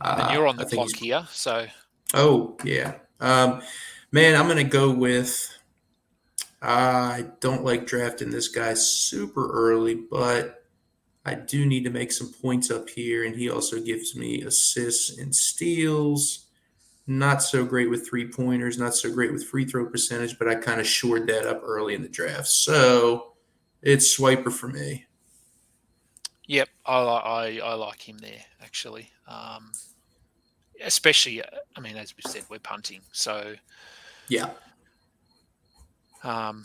uh, 0.00 0.20
and 0.22 0.34
you're 0.34 0.46
on 0.46 0.56
the 0.56 0.66
clock 0.66 0.94
here. 0.96 1.26
So 1.30 1.66
oh 2.14 2.56
yeah, 2.64 2.94
um, 3.20 3.60
man, 4.12 4.36
I'm 4.36 4.46
gonna 4.46 4.64
go 4.64 4.90
with. 4.90 5.50
I 6.62 7.26
don't 7.40 7.64
like 7.64 7.86
drafting 7.86 8.30
this 8.30 8.48
guy 8.48 8.72
super 8.72 9.52
early, 9.52 9.94
but 9.94 10.64
I 11.26 11.34
do 11.34 11.66
need 11.66 11.84
to 11.84 11.90
make 11.90 12.10
some 12.10 12.32
points 12.32 12.70
up 12.70 12.88
here, 12.88 13.24
and 13.24 13.36
he 13.36 13.50
also 13.50 13.80
gives 13.80 14.14
me 14.14 14.42
assists 14.42 15.18
and 15.18 15.34
steals 15.34 16.43
not 17.06 17.42
so 17.42 17.64
great 17.64 17.90
with 17.90 18.08
three 18.08 18.26
pointers, 18.26 18.78
not 18.78 18.94
so 18.94 19.12
great 19.12 19.32
with 19.32 19.44
free 19.44 19.64
throw 19.64 19.86
percentage, 19.86 20.38
but 20.38 20.48
I 20.48 20.54
kind 20.54 20.80
of 20.80 20.86
shored 20.86 21.26
that 21.28 21.46
up 21.46 21.60
early 21.64 21.94
in 21.94 22.02
the 22.02 22.08
draft. 22.08 22.48
So 22.48 23.34
it's 23.82 24.18
Swiper 24.18 24.52
for 24.52 24.68
me. 24.68 25.04
Yep, 26.46 26.68
I, 26.86 26.98
I, 26.98 27.60
I 27.62 27.74
like 27.74 28.02
him 28.02 28.18
there 28.18 28.44
actually. 28.62 29.10
Um, 29.28 29.72
especially, 30.82 31.42
I 31.76 31.80
mean, 31.80 31.96
as 31.96 32.14
we 32.16 32.30
said, 32.30 32.44
we're 32.50 32.58
punting, 32.58 33.00
so 33.12 33.54
yeah. 34.28 34.50
Um, 36.22 36.64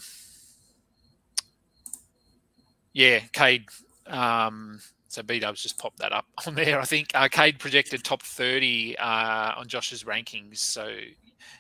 yeah, 2.94 3.20
Cade. 3.34 3.66
Um, 4.08 4.80
so 5.10 5.24
B 5.24 5.40
Dubs 5.40 5.62
just 5.62 5.78
popped 5.80 5.98
that 5.98 6.14
up 6.14 6.26
on 6.48 6.56
there. 6.56 6.80
I 6.80 6.86
think 6.86 7.10
Arcade 7.16 7.60
projected 7.60 8.04
top 8.04 8.22
30 8.22 8.96
uh, 8.98 9.54
on 9.58 9.68
Josh's 9.68 10.04
rankings. 10.04 10.58
So, 10.58 10.96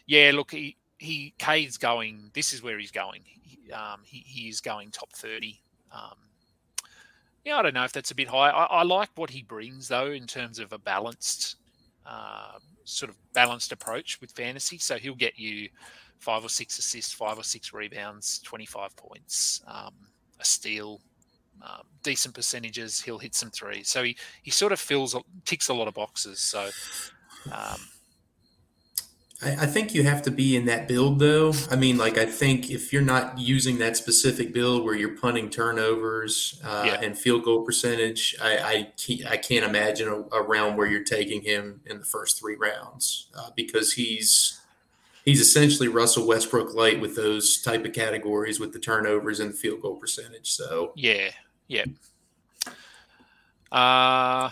yeah, 0.05 0.31
look, 0.33 0.51
he, 0.51 0.77
he 0.99 1.33
Cade's 1.39 1.77
going, 1.77 2.29
this 2.33 2.53
is 2.53 2.61
where 2.63 2.77
he's 2.77 2.91
going. 2.91 3.21
He, 3.25 3.71
um, 3.71 4.01
he, 4.05 4.23
he 4.25 4.49
is 4.49 4.61
going 4.61 4.91
top 4.91 5.11
30. 5.13 5.59
Um, 5.91 6.15
yeah, 7.43 7.57
I 7.57 7.63
don't 7.63 7.73
know 7.73 7.83
if 7.83 7.91
that's 7.91 8.11
a 8.11 8.15
bit 8.15 8.27
high. 8.27 8.49
I, 8.49 8.65
I, 8.65 8.83
like 8.83 9.09
what 9.15 9.31
he 9.31 9.41
brings, 9.41 9.87
though, 9.87 10.11
in 10.11 10.27
terms 10.27 10.59
of 10.59 10.71
a 10.71 10.77
balanced, 10.77 11.55
uh, 12.05 12.59
sort 12.83 13.09
of 13.09 13.17
balanced 13.33 13.71
approach 13.71 14.21
with 14.21 14.31
fantasy. 14.31 14.77
So 14.77 14.97
he'll 14.97 15.15
get 15.15 15.39
you 15.39 15.69
five 16.19 16.45
or 16.45 16.49
six 16.49 16.77
assists, 16.77 17.13
five 17.13 17.39
or 17.39 17.43
six 17.43 17.73
rebounds, 17.73 18.39
25 18.39 18.95
points, 18.95 19.61
um, 19.67 19.95
a 20.39 20.45
steal, 20.45 21.01
um, 21.61 21.83
decent 22.03 22.33
percentages. 22.35 23.01
He'll 23.01 23.19
hit 23.19 23.35
some 23.35 23.49
threes. 23.49 23.89
So 23.89 24.03
he, 24.03 24.15
he 24.41 24.51
sort 24.51 24.71
of 24.71 24.79
fills 24.79 25.15
ticks 25.45 25.69
a 25.69 25.73
lot 25.73 25.87
of 25.87 25.93
boxes. 25.93 26.39
So 26.39 26.69
um, 27.51 27.79
I, 29.41 29.51
I, 29.51 29.65
think 29.65 29.93
you 29.93 30.03
have 30.03 30.21
to 30.23 30.31
be 30.31 30.55
in 30.55 30.65
that 30.65 30.87
build 30.87 31.19
though. 31.19 31.53
I 31.71 31.75
mean, 31.75 31.97
like 31.97 32.17
I 32.17 32.25
think 32.25 32.69
if 32.69 32.91
you're 32.91 33.01
not 33.01 33.37
using 33.39 33.77
that 33.79 33.95
specific 33.95 34.53
build 34.53 34.83
where 34.83 34.95
you're 34.95 35.17
punting 35.17 35.49
turnovers 35.49 36.59
uh, 36.63 36.83
yeah. 36.85 36.99
and 37.01 37.17
field 37.17 37.43
goal 37.43 37.63
percentage, 37.63 38.35
I 38.41 38.57
I 38.57 38.91
can't, 38.97 39.31
I 39.31 39.37
can't 39.37 39.65
imagine 39.65 40.07
a, 40.07 40.35
a, 40.35 40.43
round 40.43 40.77
where 40.77 40.87
you're 40.87 41.03
taking 41.03 41.41
him 41.41 41.81
in 41.85 41.99
the 41.99 42.05
first 42.05 42.39
three 42.39 42.55
rounds 42.55 43.27
uh, 43.37 43.49
because 43.55 43.93
he's 43.93 44.59
he's 45.23 45.39
essentially 45.39 45.87
Russell 45.87 46.27
Westbrook 46.27 46.73
light 46.73 46.99
with 46.99 47.15
those 47.15 47.61
type 47.61 47.85
of 47.85 47.93
categories 47.93 48.59
with 48.59 48.73
the 48.73 48.79
turnovers 48.79 49.39
and 49.39 49.51
the 49.51 49.57
field 49.57 49.81
goal 49.81 49.95
percentage. 49.95 50.51
So 50.51 50.91
yeah, 50.95 51.29
yeah. 51.69 51.85
Uh, 53.71 54.49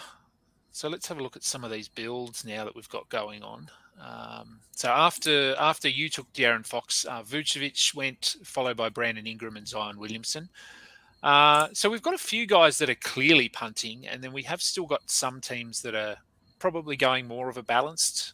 so 0.71 0.87
let's 0.87 1.07
have 1.07 1.19
a 1.19 1.23
look 1.23 1.35
at 1.35 1.43
some 1.43 1.63
of 1.63 1.71
these 1.71 1.89
builds 1.89 2.45
now 2.45 2.63
that 2.63 2.75
we've 2.75 2.87
got 2.87 3.09
going 3.09 3.43
on. 3.43 3.69
Um, 3.99 4.59
so 4.71 4.89
after 4.89 5.55
after 5.57 5.89
you 5.89 6.07
took 6.07 6.31
De'Aaron 6.33 6.65
Fox, 6.65 7.03
uh, 7.05 7.23
Vucevic 7.23 7.95
went, 7.95 8.37
followed 8.43 8.77
by 8.77 8.89
Brandon 8.89 9.25
Ingram 9.25 9.57
and 9.57 9.67
Zion 9.67 9.97
Williamson. 9.97 10.49
Uh, 11.23 11.69
so 11.73 11.89
we've 11.89 12.03
got 12.03 12.13
a 12.13 12.19
few 12.19 12.45
guys 12.45 12.77
that 12.77 12.91
are 12.91 12.95
clearly 12.95 13.49
punting, 13.49 14.07
and 14.07 14.23
then 14.23 14.31
we 14.31 14.43
have 14.43 14.61
still 14.61 14.85
got 14.85 15.09
some 15.09 15.41
teams 15.41 15.81
that 15.81 15.95
are 15.95 16.17
probably 16.59 16.95
going 16.95 17.27
more 17.27 17.49
of 17.49 17.57
a 17.57 17.63
balanced 17.63 18.33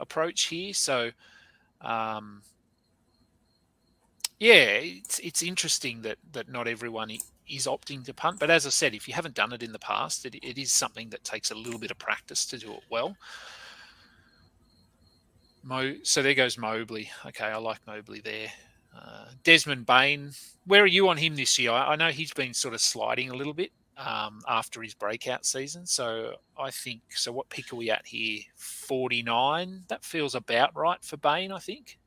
approach 0.00 0.44
here. 0.44 0.72
So 0.72 1.10
um, 1.82 2.40
yeah, 4.38 4.78
it's 4.80 5.18
it's 5.18 5.42
interesting 5.42 6.00
that 6.02 6.16
that 6.32 6.48
not 6.48 6.66
everyone 6.66 7.10
is 7.48 7.66
opting 7.66 8.04
to 8.04 8.14
punt. 8.14 8.38
But 8.38 8.50
as 8.50 8.66
I 8.66 8.70
said, 8.70 8.94
if 8.94 9.06
you 9.08 9.14
haven't 9.14 9.34
done 9.34 9.52
it 9.52 9.62
in 9.62 9.72
the 9.72 9.78
past, 9.78 10.26
it, 10.26 10.34
it 10.36 10.58
is 10.58 10.72
something 10.72 11.10
that 11.10 11.24
takes 11.24 11.50
a 11.50 11.54
little 11.54 11.78
bit 11.78 11.90
of 11.90 11.98
practice 11.98 12.46
to 12.46 12.58
do 12.58 12.72
it 12.72 12.82
well. 12.90 13.16
Mo, 15.62 15.94
so 16.02 16.22
there 16.22 16.34
goes 16.34 16.56
Mobley. 16.56 17.10
Okay, 17.26 17.46
I 17.46 17.56
like 17.56 17.84
Mobley 17.86 18.20
there. 18.20 18.52
Uh, 18.96 19.26
Desmond 19.42 19.84
Bane, 19.84 20.30
where 20.64 20.82
are 20.82 20.86
you 20.86 21.08
on 21.08 21.16
him 21.16 21.36
this 21.36 21.58
year? 21.58 21.72
I, 21.72 21.92
I 21.92 21.96
know 21.96 22.10
he's 22.10 22.32
been 22.32 22.54
sort 22.54 22.72
of 22.72 22.80
sliding 22.80 23.30
a 23.30 23.34
little 23.34 23.52
bit 23.52 23.72
um, 23.96 24.42
after 24.48 24.82
his 24.82 24.94
breakout 24.94 25.44
season. 25.44 25.86
So 25.86 26.34
I 26.58 26.70
think, 26.70 27.02
so 27.10 27.32
what 27.32 27.48
pick 27.48 27.72
are 27.72 27.76
we 27.76 27.90
at 27.90 28.06
here? 28.06 28.40
49. 28.56 29.84
That 29.88 30.04
feels 30.04 30.34
about 30.34 30.74
right 30.76 31.02
for 31.04 31.16
Bane, 31.16 31.52
I 31.52 31.58
think. 31.58 31.98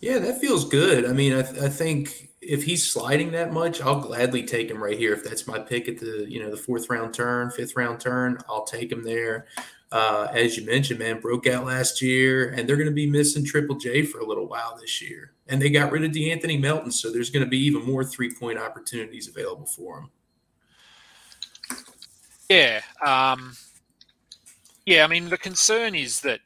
Yeah, 0.00 0.18
that 0.18 0.40
feels 0.40 0.68
good. 0.68 1.06
I 1.06 1.12
mean, 1.12 1.32
I, 1.32 1.42
th- 1.42 1.62
I 1.62 1.68
think 1.68 2.30
if 2.40 2.64
he's 2.64 2.88
sliding 2.88 3.32
that 3.32 3.52
much, 3.52 3.80
I'll 3.80 4.00
gladly 4.00 4.42
take 4.42 4.70
him 4.70 4.82
right 4.82 4.98
here. 4.98 5.12
If 5.12 5.24
that's 5.24 5.46
my 5.46 5.58
pick 5.58 5.88
at 5.88 5.98
the 5.98 6.26
you 6.28 6.40
know 6.42 6.50
the 6.50 6.56
fourth 6.56 6.88
round 6.90 7.14
turn, 7.14 7.50
fifth 7.50 7.76
round 7.76 8.00
turn, 8.00 8.38
I'll 8.48 8.64
take 8.64 8.92
him 8.92 9.02
there. 9.02 9.46
Uh, 9.92 10.26
as 10.32 10.56
you 10.56 10.66
mentioned, 10.66 10.98
man, 10.98 11.20
broke 11.20 11.46
out 11.46 11.64
last 11.64 12.02
year, 12.02 12.50
and 12.50 12.68
they're 12.68 12.76
going 12.76 12.88
to 12.88 12.94
be 12.94 13.08
missing 13.08 13.44
Triple 13.44 13.76
J 13.76 14.02
for 14.02 14.18
a 14.18 14.26
little 14.26 14.46
while 14.46 14.76
this 14.80 15.00
year. 15.00 15.32
And 15.48 15.62
they 15.62 15.70
got 15.70 15.92
rid 15.92 16.04
of 16.04 16.10
De'Anthony 16.10 16.60
Melton, 16.60 16.90
so 16.90 17.10
there's 17.10 17.30
going 17.30 17.44
to 17.44 17.48
be 17.48 17.58
even 17.58 17.84
more 17.84 18.04
three 18.04 18.34
point 18.34 18.58
opportunities 18.58 19.28
available 19.28 19.66
for 19.66 20.00
him. 20.00 20.10
Yeah, 22.48 22.80
um, 23.04 23.56
yeah. 24.84 25.04
I 25.04 25.06
mean, 25.06 25.28
the 25.28 25.38
concern 25.38 25.94
is 25.94 26.20
that 26.20 26.40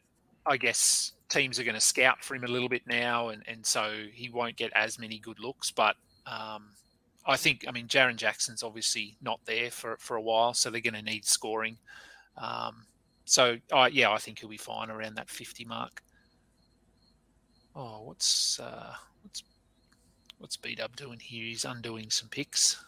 I 0.46 0.56
guess 0.56 1.12
teams 1.30 1.58
are 1.58 1.64
going 1.64 1.74
to 1.74 1.80
scout 1.80 2.22
for 2.22 2.34
him 2.34 2.44
a 2.44 2.48
little 2.48 2.68
bit 2.68 2.82
now, 2.86 3.28
and, 3.28 3.42
and 3.46 3.64
so 3.64 4.04
he 4.12 4.28
won't 4.28 4.56
get 4.56 4.72
as 4.74 4.98
many 4.98 5.18
good 5.18 5.40
looks. 5.40 5.70
But 5.70 5.96
um, 6.26 6.70
I 7.26 7.36
think, 7.36 7.64
I 7.66 7.72
mean, 7.72 7.86
Jaren 7.86 8.16
Jackson's 8.16 8.62
obviously 8.62 9.16
not 9.22 9.40
there 9.46 9.70
for, 9.70 9.96
for 9.98 10.16
a 10.16 10.22
while, 10.22 10.52
so 10.52 10.70
they're 10.70 10.80
going 10.80 10.94
to 10.94 11.02
need 11.02 11.24
scoring. 11.24 11.78
Um, 12.36 12.84
so, 13.24 13.56
yeah, 13.92 14.10
I 14.10 14.18
think 14.18 14.40
he'll 14.40 14.48
be 14.48 14.56
fine 14.56 14.90
around 14.90 15.14
that 15.14 15.30
50 15.30 15.64
mark. 15.64 16.02
Oh, 17.74 18.02
what's 18.02 18.58
uh, 18.58 18.94
what's 19.22 19.44
what's 20.38 20.56
B 20.56 20.74
Dub 20.74 20.96
doing 20.96 21.20
here? 21.20 21.44
He's 21.44 21.64
undoing 21.64 22.10
some 22.10 22.28
picks. 22.28 22.84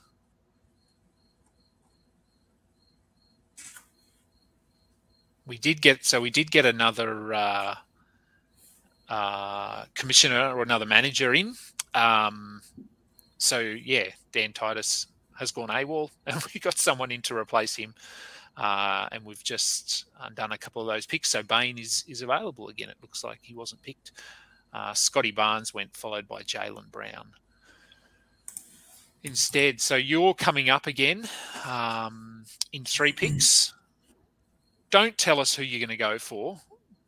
We 5.46 5.57
did 5.57 5.81
get 5.81 6.05
so 6.05 6.20
we 6.20 6.31
did 6.31 6.50
get 6.50 6.66
another 6.66 7.33
uh, 7.33 7.74
uh, 9.12 9.85
commissioner 9.94 10.57
or 10.57 10.62
another 10.62 10.87
manager 10.87 11.35
in. 11.35 11.55
Um, 11.92 12.62
so 13.37 13.59
yeah, 13.61 14.07
Dan 14.33 14.55
Titus 14.55 15.07
has 15.38 15.51
gone 15.51 15.68
AWOL, 15.68 16.09
and 16.27 16.42
we 16.55 16.61
got 16.61 16.79
someone 16.79 17.11
in 17.11 17.20
to 17.22 17.37
replace 17.37 17.77
him. 17.77 17.94
Uh, 18.57 19.09
and 19.12 19.22
we've 19.22 19.44
just 19.44 20.07
uh, 20.18 20.31
done 20.35 20.53
a 20.53 20.59
couple 20.59 20.81
of 20.81 20.88
those 20.88 21.05
picks. 21.05 21.29
So 21.29 21.42
Bane 21.42 21.79
is 21.79 22.05
is 22.09 22.22
available 22.22 22.68
again. 22.68 22.88
It 22.88 22.96
looks 23.03 23.22
like 23.22 23.40
he 23.42 23.55
wasn't 23.55 23.83
picked. 23.83 24.12
Uh, 24.72 24.94
Scottie 24.94 25.31
Barnes 25.31 25.75
went 25.75 25.94
followed 25.94 26.27
by 26.27 26.40
Jaylen 26.42 26.90
Brown 26.90 27.33
instead. 29.25 29.79
So 29.79 29.96
you're 29.96 30.33
coming 30.33 30.70
up 30.70 30.87
again 30.87 31.29
um, 31.66 32.44
in 32.72 32.85
three 32.85 33.12
picks. 33.12 33.75
Don't 34.90 35.18
tell 35.18 35.38
us 35.38 35.55
who 35.55 35.62
you're 35.62 35.87
going 35.87 35.90
to 35.90 35.96
go 35.96 36.18
for, 36.18 36.61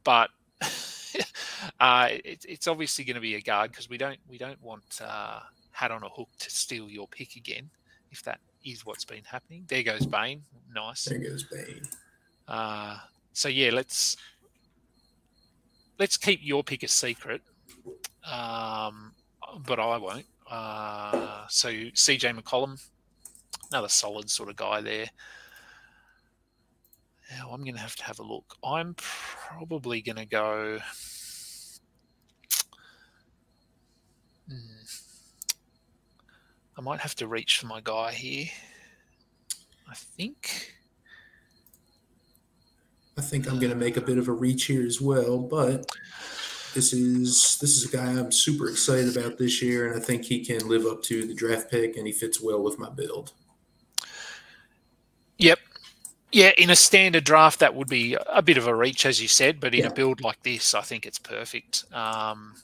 but 0.04 0.28
uh, 1.80 2.08
it, 2.10 2.44
it's 2.48 2.66
obviously 2.66 3.04
going 3.04 3.14
to 3.14 3.20
be 3.20 3.34
a 3.34 3.40
guard 3.40 3.70
because 3.70 3.88
we 3.88 3.98
don't 3.98 4.18
we 4.28 4.38
don't 4.38 4.60
want 4.62 5.00
uh, 5.04 5.40
hat 5.72 5.90
on 5.90 6.02
a 6.02 6.08
hook 6.08 6.28
to 6.38 6.50
steal 6.50 6.88
your 6.88 7.08
pick 7.08 7.36
again. 7.36 7.70
If 8.10 8.22
that 8.24 8.40
is 8.64 8.86
what's 8.86 9.04
been 9.04 9.24
happening, 9.24 9.64
there 9.68 9.82
goes 9.82 10.06
Bane. 10.06 10.42
Nice. 10.72 11.04
There 11.04 11.18
goes 11.18 11.44
Bane. 11.44 11.82
Uh, 12.46 12.98
so 13.32 13.48
yeah, 13.48 13.70
let's 13.72 14.16
let's 15.98 16.16
keep 16.16 16.40
your 16.42 16.62
pick 16.62 16.82
a 16.82 16.88
secret, 16.88 17.42
um, 18.30 19.12
but 19.66 19.78
I 19.78 19.96
won't. 19.96 20.26
Uh, 20.48 21.46
so 21.48 21.68
CJ 21.70 22.38
McCollum, 22.38 22.80
another 23.70 23.88
solid 23.88 24.30
sort 24.30 24.48
of 24.48 24.56
guy 24.56 24.80
there. 24.80 25.06
Now 27.30 27.50
I'm 27.50 27.62
going 27.62 27.74
to 27.74 27.80
have 27.80 27.96
to 27.96 28.04
have 28.04 28.18
a 28.18 28.22
look. 28.22 28.56
I'm 28.64 28.94
probably 28.96 30.02
going 30.02 30.16
to 30.16 30.26
go. 30.26 30.78
Hmm. 34.48 34.84
I 36.76 36.80
might 36.80 37.00
have 37.00 37.14
to 37.16 37.26
reach 37.26 37.58
for 37.58 37.66
my 37.66 37.80
guy 37.82 38.12
here. 38.12 38.46
I 39.88 39.94
think. 39.94 40.74
I 43.16 43.20
think 43.20 43.48
I'm 43.48 43.60
going 43.60 43.70
to 43.70 43.76
make 43.76 43.96
a 43.96 44.00
bit 44.00 44.18
of 44.18 44.28
a 44.28 44.32
reach 44.32 44.64
here 44.64 44.84
as 44.84 45.00
well, 45.00 45.38
but 45.38 45.86
this 46.74 46.92
is 46.92 47.56
this 47.60 47.76
is 47.76 47.84
a 47.88 47.96
guy 47.96 48.06
I'm 48.06 48.32
super 48.32 48.68
excited 48.68 49.16
about 49.16 49.38
this 49.38 49.62
year, 49.62 49.86
and 49.86 49.96
I 49.96 50.04
think 50.04 50.24
he 50.24 50.44
can 50.44 50.68
live 50.68 50.84
up 50.84 51.02
to 51.04 51.24
the 51.24 51.34
draft 51.34 51.70
pick, 51.70 51.96
and 51.96 52.06
he 52.06 52.12
fits 52.12 52.40
well 52.40 52.60
with 52.60 52.78
my 52.78 52.90
build. 52.90 53.32
Yeah, 56.34 56.50
in 56.58 56.68
a 56.68 56.74
standard 56.74 57.22
draft, 57.22 57.60
that 57.60 57.76
would 57.76 57.86
be 57.88 58.16
a 58.26 58.42
bit 58.42 58.56
of 58.56 58.66
a 58.66 58.74
reach, 58.74 59.06
as 59.06 59.22
you 59.22 59.28
said, 59.28 59.60
but 59.60 59.72
in 59.72 59.82
Yeah. 59.84 59.86
a 59.90 59.92
build 59.92 60.20
like 60.20 60.42
this, 60.42 60.74
I 60.74 60.80
think 60.80 61.06
it's 61.06 61.20
perfect. 61.20 61.84
Um, 61.92 62.56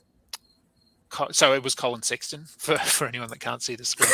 so 1.31 1.53
it 1.55 1.63
was 1.63 1.77
Collin 1.77 2.03
Sexton 2.03 2.47
for, 2.59 2.77
for 2.79 3.07
anyone 3.07 3.29
that 3.29 3.39
can't 3.39 3.63
see 3.63 3.77
the 3.77 3.85
screen. 3.85 4.11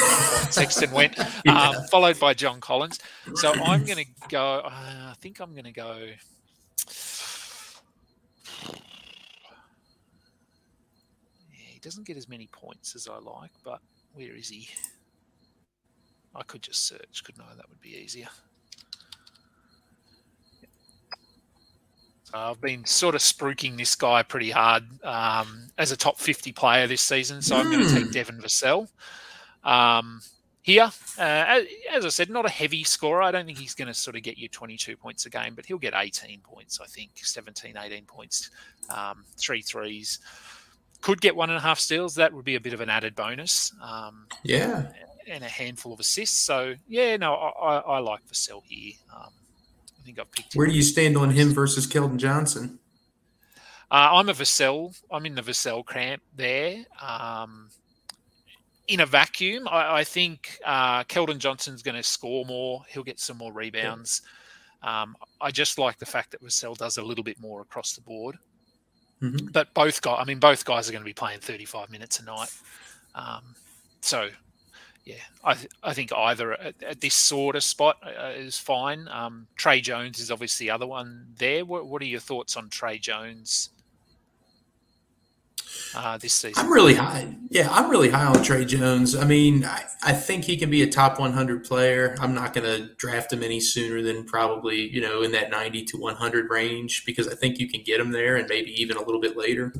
Sexton 0.50 0.90
went, 0.90 1.16
Yeah. 1.46 1.70
um, 1.70 1.74
followed 1.90 2.20
by 2.20 2.34
John 2.34 2.60
Collins. 2.60 2.98
So 3.36 3.50
I'm 3.64 3.86
going 3.86 3.96
to 4.04 4.28
go. 4.28 4.60
Uh, 4.62 4.70
I 4.70 5.14
think 5.22 5.40
I'm 5.40 5.52
going 5.52 5.64
to 5.64 5.72
go. 5.72 6.06
Yeah, 11.50 11.68
he 11.72 11.78
doesn't 11.80 12.06
get 12.06 12.18
as 12.18 12.28
many 12.28 12.46
points 12.48 12.94
as 12.94 13.08
I 13.08 13.18
like, 13.18 13.52
but 13.64 13.80
where 14.12 14.34
is 14.36 14.50
he? 14.50 14.68
I 16.34 16.42
could 16.42 16.62
just 16.62 16.86
search, 16.86 17.22
couldn't 17.24 17.40
I? 17.42 17.54
That 17.54 17.70
would 17.70 17.80
be 17.80 17.96
easier. 17.96 18.28
So 22.26 22.36
I've 22.36 22.60
been 22.60 22.84
sort 22.84 23.14
of 23.14 23.20
spruiking 23.20 23.76
this 23.76 23.94
guy 23.94 24.24
pretty 24.24 24.50
hard 24.50 24.82
um, 25.04 25.68
as 25.78 25.92
a 25.92 25.96
top 25.96 26.18
50 26.18 26.50
player 26.50 26.88
this 26.88 27.00
season. 27.00 27.40
So 27.40 27.56
I'm 27.56 27.70
going 27.70 27.86
to 27.86 27.94
take 27.94 28.10
Devin 28.10 28.38
Vassell. 28.38 28.88
Um, 29.62 30.20
here, 30.62 30.90
uh, 31.18 31.60
as, 31.92 32.04
I 32.04 32.08
said, 32.08 32.28
not 32.28 32.44
a 32.44 32.48
heavy 32.48 32.82
scorer. 32.82 33.22
I 33.22 33.30
don't 33.30 33.46
think 33.46 33.58
he's 33.58 33.74
going 33.76 33.86
to 33.86 33.94
sort 33.94 34.16
of 34.16 34.24
get 34.24 34.38
you 34.38 34.48
22 34.48 34.96
points 34.96 35.24
a 35.24 35.30
game, 35.30 35.54
but 35.54 35.66
he'll 35.66 35.78
get 35.78 35.94
18 35.94 36.40
points, 36.40 36.80
I 36.80 36.86
think, 36.86 37.10
17, 37.14 37.76
18 37.76 38.04
points, 38.06 38.50
um, 38.90 39.24
three 39.36 39.62
threes. 39.62 40.18
Could 41.02 41.20
get 41.20 41.36
one 41.36 41.50
and 41.50 41.58
a 41.58 41.62
half 41.62 41.78
steals. 41.78 42.16
That 42.16 42.32
would 42.32 42.44
be 42.44 42.56
a 42.56 42.60
bit 42.60 42.72
of 42.72 42.80
an 42.80 42.90
added 42.90 43.14
bonus. 43.14 43.72
Um, 43.80 44.26
Yeah, 44.98 45.34
and 45.34 45.44
a 45.44 45.48
handful 45.48 45.92
of 45.92 46.00
assists. 46.00 46.38
So 46.38 46.74
yeah, 46.88 47.16
no, 47.18 47.34
I, 47.34 47.50
I, 47.50 47.78
I 47.78 47.98
like 48.00 48.26
Vassell 48.26 48.62
here. 48.64 48.94
I 50.06 50.14
think 50.14 50.20
I've 50.20 50.30
picked. 50.30 50.54
where 50.54 50.68
do 50.68 50.72
you 50.72 50.82
stand 50.82 51.16
on 51.16 51.30
him 51.30 51.52
versus 51.52 51.84
Keldon 51.84 52.16
Johnson? 52.16 52.78
Uh, 53.90 54.10
I'm 54.12 54.28
a 54.28 54.32
Vassell. 54.32 54.96
I'm 55.10 55.26
in 55.26 55.34
the 55.34 55.42
Vassell 55.42 55.84
camp 55.84 56.22
there. 56.36 56.84
Um, 57.02 57.70
in 58.86 59.00
a 59.00 59.06
vacuum, 59.06 59.66
I, 59.68 59.98
I 59.98 60.04
think 60.04 60.58
uh, 60.64 61.02
Keldon 61.04 61.38
Johnson's 61.38 61.82
going 61.82 61.96
to 61.96 62.04
score 62.04 62.44
more. 62.46 62.84
He'll 62.88 63.02
get 63.02 63.18
some 63.18 63.36
more 63.36 63.52
rebounds. 63.52 64.22
Um, 64.84 65.16
I 65.40 65.50
just 65.50 65.76
like 65.76 65.98
the 65.98 66.06
fact 66.06 66.30
that 66.30 66.42
Vassell 66.42 66.76
does 66.76 66.98
a 66.98 67.02
little 67.02 67.24
bit 67.24 67.40
more 67.40 67.62
across 67.62 67.94
the 67.96 68.00
board. 68.02 68.36
Mhm. 69.20 69.52
But 69.52 69.74
both 69.74 70.00
guys, 70.02 70.18
I 70.20 70.24
mean, 70.24 70.38
both 70.38 70.64
guys 70.64 70.88
are 70.88 70.92
going 70.92 71.02
to 71.02 71.08
be 71.08 71.14
playing 71.14 71.40
35 71.40 71.90
minutes 71.90 72.20
a 72.20 72.24
night. 72.24 72.52
Um, 73.16 73.56
so, 74.02 74.28
yeah, 75.06 75.14
I, 75.44 75.54
th- 75.54 75.70
I 75.84 75.94
think 75.94 76.12
either 76.12 76.52
at, 76.54 76.82
at 76.82 77.00
this 77.00 77.14
sort 77.14 77.54
of 77.54 77.62
spot 77.62 77.96
uh, 78.04 78.32
is 78.34 78.58
fine. 78.58 79.06
Um, 79.08 79.46
Tre 79.54 79.80
Jones 79.80 80.18
is 80.18 80.32
obviously 80.32 80.66
the 80.66 80.72
other 80.72 80.86
one 80.86 81.28
there. 81.38 81.64
What, 81.64 81.86
what 81.86 82.02
are 82.02 82.06
your 82.06 82.18
thoughts 82.18 82.56
on 82.56 82.68
Tre 82.68 82.98
Jones 82.98 83.70
uh, 85.94 86.18
this 86.18 86.34
season? 86.34 86.60
I'm 86.60 86.72
really 86.72 86.94
high. 86.94 87.36
Yeah, 87.50 87.68
I'm 87.70 87.88
really 87.88 88.10
high 88.10 88.24
on 88.24 88.42
Tre 88.42 88.64
Jones. 88.64 89.14
I 89.14 89.24
mean, 89.24 89.64
I, 89.64 89.84
I 90.02 90.12
think 90.12 90.42
he 90.42 90.56
can 90.56 90.70
be 90.70 90.82
a 90.82 90.88
top 90.88 91.20
100 91.20 91.62
player. 91.62 92.16
I'm 92.18 92.34
not 92.34 92.52
going 92.52 92.64
to 92.64 92.92
draft 92.96 93.32
him 93.32 93.44
any 93.44 93.60
sooner 93.60 94.02
than 94.02 94.24
probably, 94.24 94.88
you 94.88 95.00
know, 95.00 95.22
in 95.22 95.30
that 95.30 95.52
90 95.52 95.84
to 95.84 95.98
100 95.98 96.50
range 96.50 97.06
because 97.06 97.28
I 97.28 97.36
think 97.36 97.60
you 97.60 97.68
can 97.68 97.82
get 97.84 98.00
him 98.00 98.10
there 98.10 98.38
and 98.38 98.48
maybe 98.48 98.72
even 98.82 98.96
a 98.96 99.02
little 99.04 99.20
bit 99.20 99.36
later. 99.36 99.72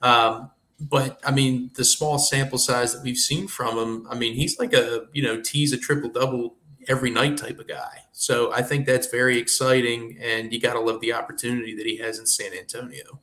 Um, 0.00 0.50
but 0.80 1.20
I 1.24 1.30
mean, 1.30 1.70
the 1.74 1.84
small 1.84 2.18
sample 2.18 2.58
size 2.58 2.94
that 2.94 3.02
we've 3.02 3.18
seen 3.18 3.48
from 3.48 3.78
him, 3.78 4.06
I 4.10 4.14
mean, 4.14 4.34
he's 4.34 4.58
like 4.58 4.72
a, 4.72 5.06
you 5.12 5.22
know, 5.22 5.40
tease 5.40 5.72
a 5.72 5.76
triple 5.76 6.08
double 6.08 6.56
every 6.88 7.10
night 7.10 7.36
type 7.36 7.58
of 7.58 7.68
guy. 7.68 8.04
So 8.12 8.52
I 8.52 8.62
think 8.62 8.86
that's 8.86 9.06
very 9.06 9.38
exciting. 9.38 10.18
And 10.20 10.52
you 10.52 10.60
got 10.60 10.74
to 10.74 10.80
love 10.80 11.00
the 11.00 11.12
opportunity 11.12 11.76
that 11.76 11.86
he 11.86 11.98
has 11.98 12.18
in 12.18 12.26
San 12.26 12.52
Antonio. 12.54 13.20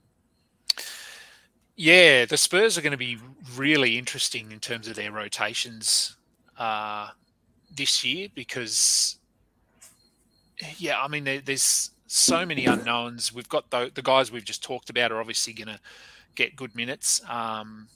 Yeah, 1.75 2.25
the 2.25 2.37
Spurs 2.37 2.77
are 2.77 2.81
going 2.81 2.91
to 2.91 2.97
be 2.97 3.17
really 3.55 3.97
interesting 3.97 4.51
in 4.51 4.59
terms 4.59 4.87
of 4.87 4.95
their 4.95 5.11
rotations 5.11 6.15
uh, 6.57 7.09
this 7.75 8.03
year 8.03 8.29
because, 8.33 9.17
yeah, 10.77 10.99
I 10.99 11.07
mean, 11.07 11.23
there, 11.23 11.39
there's 11.39 11.91
so 12.07 12.45
many 12.45 12.65
unknowns. 12.65 13.33
We've 13.33 13.49
got 13.49 13.69
the, 13.69 13.91
the 13.93 14.01
guys 14.01 14.31
we've 14.31 14.45
just 14.45 14.63
talked 14.63 14.89
about 14.89 15.11
are 15.11 15.19
obviously 15.19 15.53
going 15.53 15.67
to 15.67 15.79
get 16.37 16.55
good 16.55 16.73
minutes. 16.75 17.21
Um, 17.27 17.89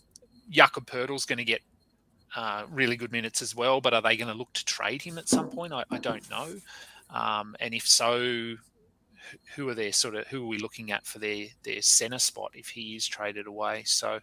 Jakob 0.50 0.86
Poeltl's 0.86 1.26
going 1.26 1.38
to 1.38 1.46
get 1.46 1.62
uh, 2.36 2.64
really 2.70 2.98
good 2.98 3.12
minutes 3.14 3.42
as 3.42 3.56
well, 3.56 3.80
but 3.80 3.94
are 3.94 4.02
they 4.02 4.18
going 4.18 4.32
to 4.32 4.38
look 4.38 4.52
to 4.54 4.66
trade 4.66 5.02
him 5.02 5.18
at 5.18 5.30
some 5.30 5.50
point? 5.50 5.72
I, 5.72 5.86
I 5.90 6.00
don't 6.00 6.30
know. 6.30 6.50
Um, 7.10 7.56
and 7.62 7.74
if 7.74 7.88
so, 7.88 8.56
who 9.56 9.70
are 9.70 9.76
their 9.76 9.94
sort 9.94 10.16
of 10.16 10.28
who 10.28 10.44
are 10.44 10.48
we 10.48 10.58
looking 10.58 10.92
at 10.92 11.06
for 11.06 11.20
their 11.20 11.48
their 11.64 11.82
center 11.82 12.20
spot 12.20 12.52
if 12.54 12.68
he 12.68 12.96
is 12.96 13.08
traded 13.08 13.48
away? 13.48 13.84
So 13.86 14.20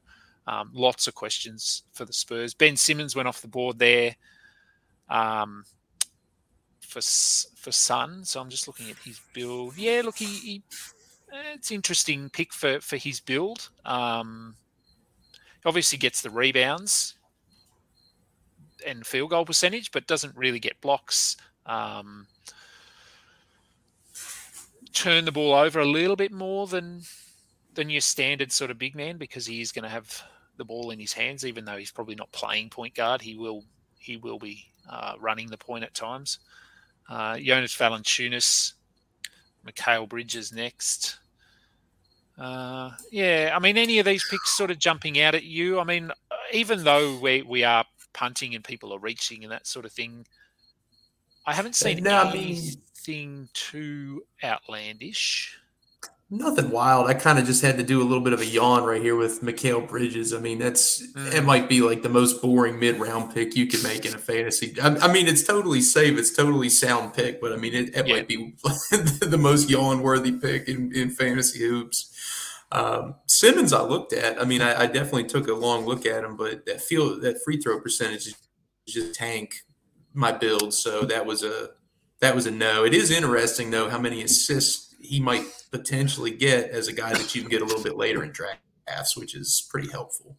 Um, 0.49 0.71
lots 0.73 1.07
of 1.09 1.15
questions 1.15 1.85
for 1.93 2.07
the 2.07 2.13
Spurs. 2.13 2.55
Ben 2.55 2.77
Simmons 2.77 3.15
went 3.15 3.29
off 3.29 3.43
the 3.43 3.49
board 3.49 3.79
there 3.79 4.17
um, 5.11 5.65
for 6.81 7.03
for 7.55 7.73
Sun. 7.73 8.25
So 8.25 8.41
I'm 8.41 8.49
just 8.49 8.67
looking 8.67 8.91
at 8.91 8.97
his 9.05 9.21
build. 9.35 9.77
Yeah, 9.77 10.01
look, 10.05 10.17
he, 10.17 10.25
he 10.49 10.63
it's 11.55 11.71
interesting 11.71 12.31
pick 12.31 12.53
for 12.53 12.81
for 12.81 12.97
his 12.97 13.21
build. 13.21 13.71
Um, 13.85 14.57
obviously 15.65 15.99
gets 15.99 16.23
the 16.23 16.31
rebounds 16.31 17.15
and 18.87 19.07
field 19.07 19.31
goal 19.31 19.45
percentage, 19.45 19.91
but 19.93 20.07
doesn't 20.07 20.37
really 20.37 20.61
get 20.61 20.81
blocks. 20.81 21.37
Um, 21.67 22.27
turn 24.93 25.25
the 25.25 25.33
ball 25.33 25.55
over 25.55 25.81
a 25.81 25.87
little 25.87 26.17
bit 26.17 26.33
more 26.33 26.67
than 26.67 27.03
than 27.75 27.91
your 27.91 28.01
standard 28.01 28.51
sort 28.51 28.71
of 28.71 28.79
big 28.79 28.97
man 28.97 29.19
because 29.19 29.47
he 29.47 29.61
is 29.61 29.71
going 29.71 29.85
to 29.85 29.89
have 29.89 30.23
the 30.57 30.65
ball 30.65 30.91
in 30.91 30.99
his 30.99 31.13
hands, 31.13 31.47
even 31.47 31.65
though 31.65 31.77
he's 31.77 31.93
probably 31.93 32.17
not 32.17 32.33
playing 32.33 32.71
point 32.71 32.95
guard. 32.95 33.23
He 33.23 33.37
will 33.37 33.65
he 33.99 34.17
will 34.17 34.39
be 34.39 34.67
uh, 34.89 35.15
running 35.21 35.49
the 35.49 35.59
point 35.59 35.85
at 35.85 35.95
times. 35.95 36.39
Uh, 37.09 37.39
Jonas 37.39 37.77
Valanciunas, 37.77 38.75
Mikal 39.69 40.09
Bridges 40.09 40.53
next. 40.53 41.19
Uh, 42.39 42.91
yeah, 43.11 43.53
I 43.55 43.59
mean, 43.59 43.77
any 43.77 43.99
of 43.99 44.07
these 44.07 44.25
picks 44.29 44.57
sort 44.57 44.71
of 44.71 44.79
jumping 44.79 45.21
out 45.21 45.35
at 45.35 45.43
you? 45.45 45.81
I 45.81 45.85
mean, 45.85 46.13
even 46.53 46.85
though 46.85 47.19
we, 47.19 47.43
we 47.43 47.65
are 47.65 47.85
punting 48.13 48.55
and 48.55 48.63
people 48.63 48.93
are 48.95 48.99
reaching 48.99 49.43
and 49.43 49.53
that 49.53 49.67
sort 49.67 49.85
of 49.85 49.93
thing, 49.93 50.25
I 51.47 51.53
haven't 51.53 51.75
seen 51.75 52.03
No, 52.03 52.23
I 52.25 52.33
mean- 52.33 52.57
anything 52.57 53.49
too 53.55 54.23
outlandish. 54.45 55.57
Nothing 56.31 56.71
wild. 56.71 57.09
I 57.09 57.15
kind 57.15 57.39
of 57.39 57.47
just 57.47 57.63
had 57.63 57.79
to 57.79 57.83
do 57.83 58.03
a 58.03 58.05
little 58.05 58.23
bit 58.23 58.35
of 58.35 58.41
a 58.43 58.47
yawn 58.47 58.85
right 58.85 59.01
here 59.01 59.17
with 59.17 59.41
Mikal 59.41 59.89
Bridges. 59.89 60.35
I 60.35 60.39
mean, 60.39 60.59
that's 60.59 61.01
it 61.01 61.15
Mm. 61.15 61.45
might 61.47 61.69
be 61.71 61.81
like 61.81 62.03
the 62.03 62.11
most 62.11 62.43
boring 62.43 62.79
mid 62.79 63.01
round 63.01 63.33
pick 63.35 63.57
you 63.57 63.67
could 63.67 63.83
make 63.83 64.05
in 64.05 64.15
a 64.15 64.19
fantasy. 64.19 64.75
I, 64.79 64.89
I 64.97 65.11
mean, 65.13 65.27
it's 65.27 65.43
totally 65.43 65.81
safe. 65.81 66.19
It's 66.19 66.31
totally 66.37 66.69
sound 66.69 67.15
pick, 67.15 67.41
but 67.41 67.53
I 67.55 67.57
mean, 67.57 67.73
it, 67.73 67.97
it 67.97 68.07
Yeah. 68.07 68.15
might 68.17 68.29
be 68.29 68.55
the 68.93 69.39
most 69.41 69.71
yawn 69.71 70.03
worthy 70.03 70.33
pick 70.33 70.69
in, 70.69 70.95
in 70.95 71.09
fantasy 71.09 71.61
hoops. 71.61 72.15
Um, 72.73 73.15
Simmons, 73.27 73.73
I 73.73 73.81
looked 73.81 74.13
at. 74.13 74.39
I 74.39 74.45
mean, 74.45 74.61
I, 74.61 74.83
I 74.83 74.87
definitely 74.87 75.25
took 75.25 75.49
a 75.49 75.55
long 75.55 75.87
look 75.87 76.05
at 76.05 76.25
him, 76.25 76.37
but 76.37 76.67
that 76.67 76.83
feel 76.83 77.19
that 77.21 77.43
free 77.43 77.57
throw 77.59 77.81
percentage 77.81 78.27
is 78.27 78.37
just 78.87 79.15
tank 79.15 79.63
my 80.13 80.33
build. 80.33 80.75
So 80.75 81.05
that 81.07 81.25
was 81.25 81.43
a 81.43 81.71
that 82.21 82.35
was 82.35 82.45
a 82.45 82.51
no. 82.51 82.85
It 82.85 82.93
is 82.93 83.11
interesting 83.11 83.71
though 83.71 83.89
how 83.89 83.99
many 83.99 84.21
assists 84.23 84.88
he 85.01 85.21
might 85.21 85.45
potentially 85.71 86.31
get 86.31 86.71
as 86.71 86.89
a 86.89 86.93
guy 86.93 87.13
that 87.13 87.35
you 87.35 87.41
can 87.43 87.51
get 87.51 87.63
a 87.63 87.65
little 87.65 87.83
bit 87.83 87.97
later 87.97 88.23
in 88.25 88.33
drafts, 88.33 89.17
which 89.17 89.35
is 89.35 89.67
pretty 89.71 89.91
helpful. 89.91 90.37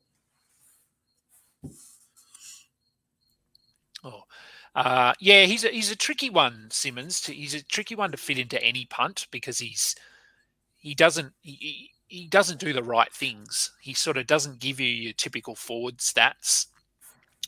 Oh, 4.04 4.24
uh, 4.76 5.14
yeah, 5.20 5.44
he's 5.44 5.64
a, 5.64 5.70
he's 5.70 5.92
a 5.92 5.96
tricky 5.96 6.30
one, 6.30 6.68
Simmons. 6.72 7.22
To, 7.22 7.34
he's 7.34 7.54
a 7.54 7.64
tricky 7.64 7.96
one 7.96 8.12
to 8.12 8.18
fit 8.18 8.38
into 8.38 8.62
any 8.64 8.86
punt 8.86 9.28
because 9.32 9.60
he's 9.60 9.96
he 10.78 10.96
doesn't 10.96 11.34
he, 11.42 11.52
he 11.52 11.92
he 12.08 12.28
doesn't 12.28 12.60
do 12.60 12.74
the 12.74 12.84
right 12.84 13.14
things. 13.14 13.72
He 13.82 13.94
sort 13.94 14.18
of 14.18 14.28
doesn't 14.28 14.60
give 14.60 14.80
you 14.80 14.88
your 14.88 15.14
typical 15.14 15.56
forward 15.56 15.98
stats 15.98 16.68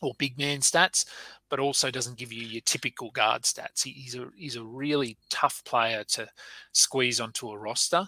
or 0.02 0.14
big 0.18 0.38
man 0.38 0.60
stats, 0.60 1.06
but 1.50 1.60
also 1.60 1.92
doesn't 1.92 2.18
give 2.18 2.32
you 2.32 2.46
your 2.46 2.62
typical 2.66 3.12
guard 3.12 3.44
stats. 3.44 3.84
He, 3.84 3.92
he's 3.92 4.16
a 4.16 4.28
he's 4.36 4.56
a 4.56 4.64
really 4.64 5.18
tough 5.30 5.62
player 5.66 6.04
to 6.10 6.28
squeeze 6.72 7.20
onto 7.20 7.50
a 7.50 7.58
roster. 7.58 8.08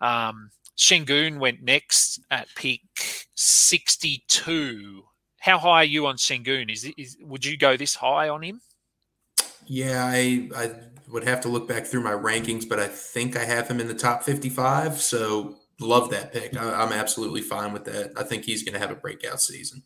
Um, 0.00 0.50
Sengun 0.76 1.38
went 1.38 1.62
next 1.62 2.20
at 2.30 2.48
pick 2.56 2.80
sixty-two. 3.34 5.02
How 5.40 5.58
high 5.58 5.82
are 5.82 5.84
you 5.84 6.06
on 6.06 6.16
Sengun? 6.16 6.72
Is, 6.72 6.90
is 6.96 7.16
would 7.22 7.44
you 7.44 7.56
go 7.56 7.76
this 7.76 7.94
high 7.94 8.28
on 8.28 8.42
him? 8.42 8.60
Yeah, 9.66 10.04
I 10.04 10.48
I 10.56 10.72
would 11.10 11.24
have 11.24 11.40
to 11.42 11.48
look 11.48 11.68
back 11.68 11.86
through 11.86 12.02
my 12.02 12.12
rankings, 12.12 12.68
but 12.68 12.78
I 12.78 12.88
think 12.88 13.36
I 13.36 13.44
have 13.44 13.68
him 13.68 13.80
in 13.80 13.88
the 13.88 13.94
top 13.94 14.22
55. 14.22 15.00
So 15.00 15.56
love 15.80 16.10
that 16.10 16.32
pick. 16.32 16.56
I, 16.56 16.82
I'm 16.82 16.92
absolutely 16.92 17.42
fine 17.42 17.72
with 17.72 17.84
that. 17.84 18.12
I 18.16 18.22
think 18.22 18.44
he's 18.44 18.62
going 18.62 18.74
to 18.74 18.78
have 18.78 18.90
a 18.90 18.94
breakout 18.94 19.40
season. 19.40 19.82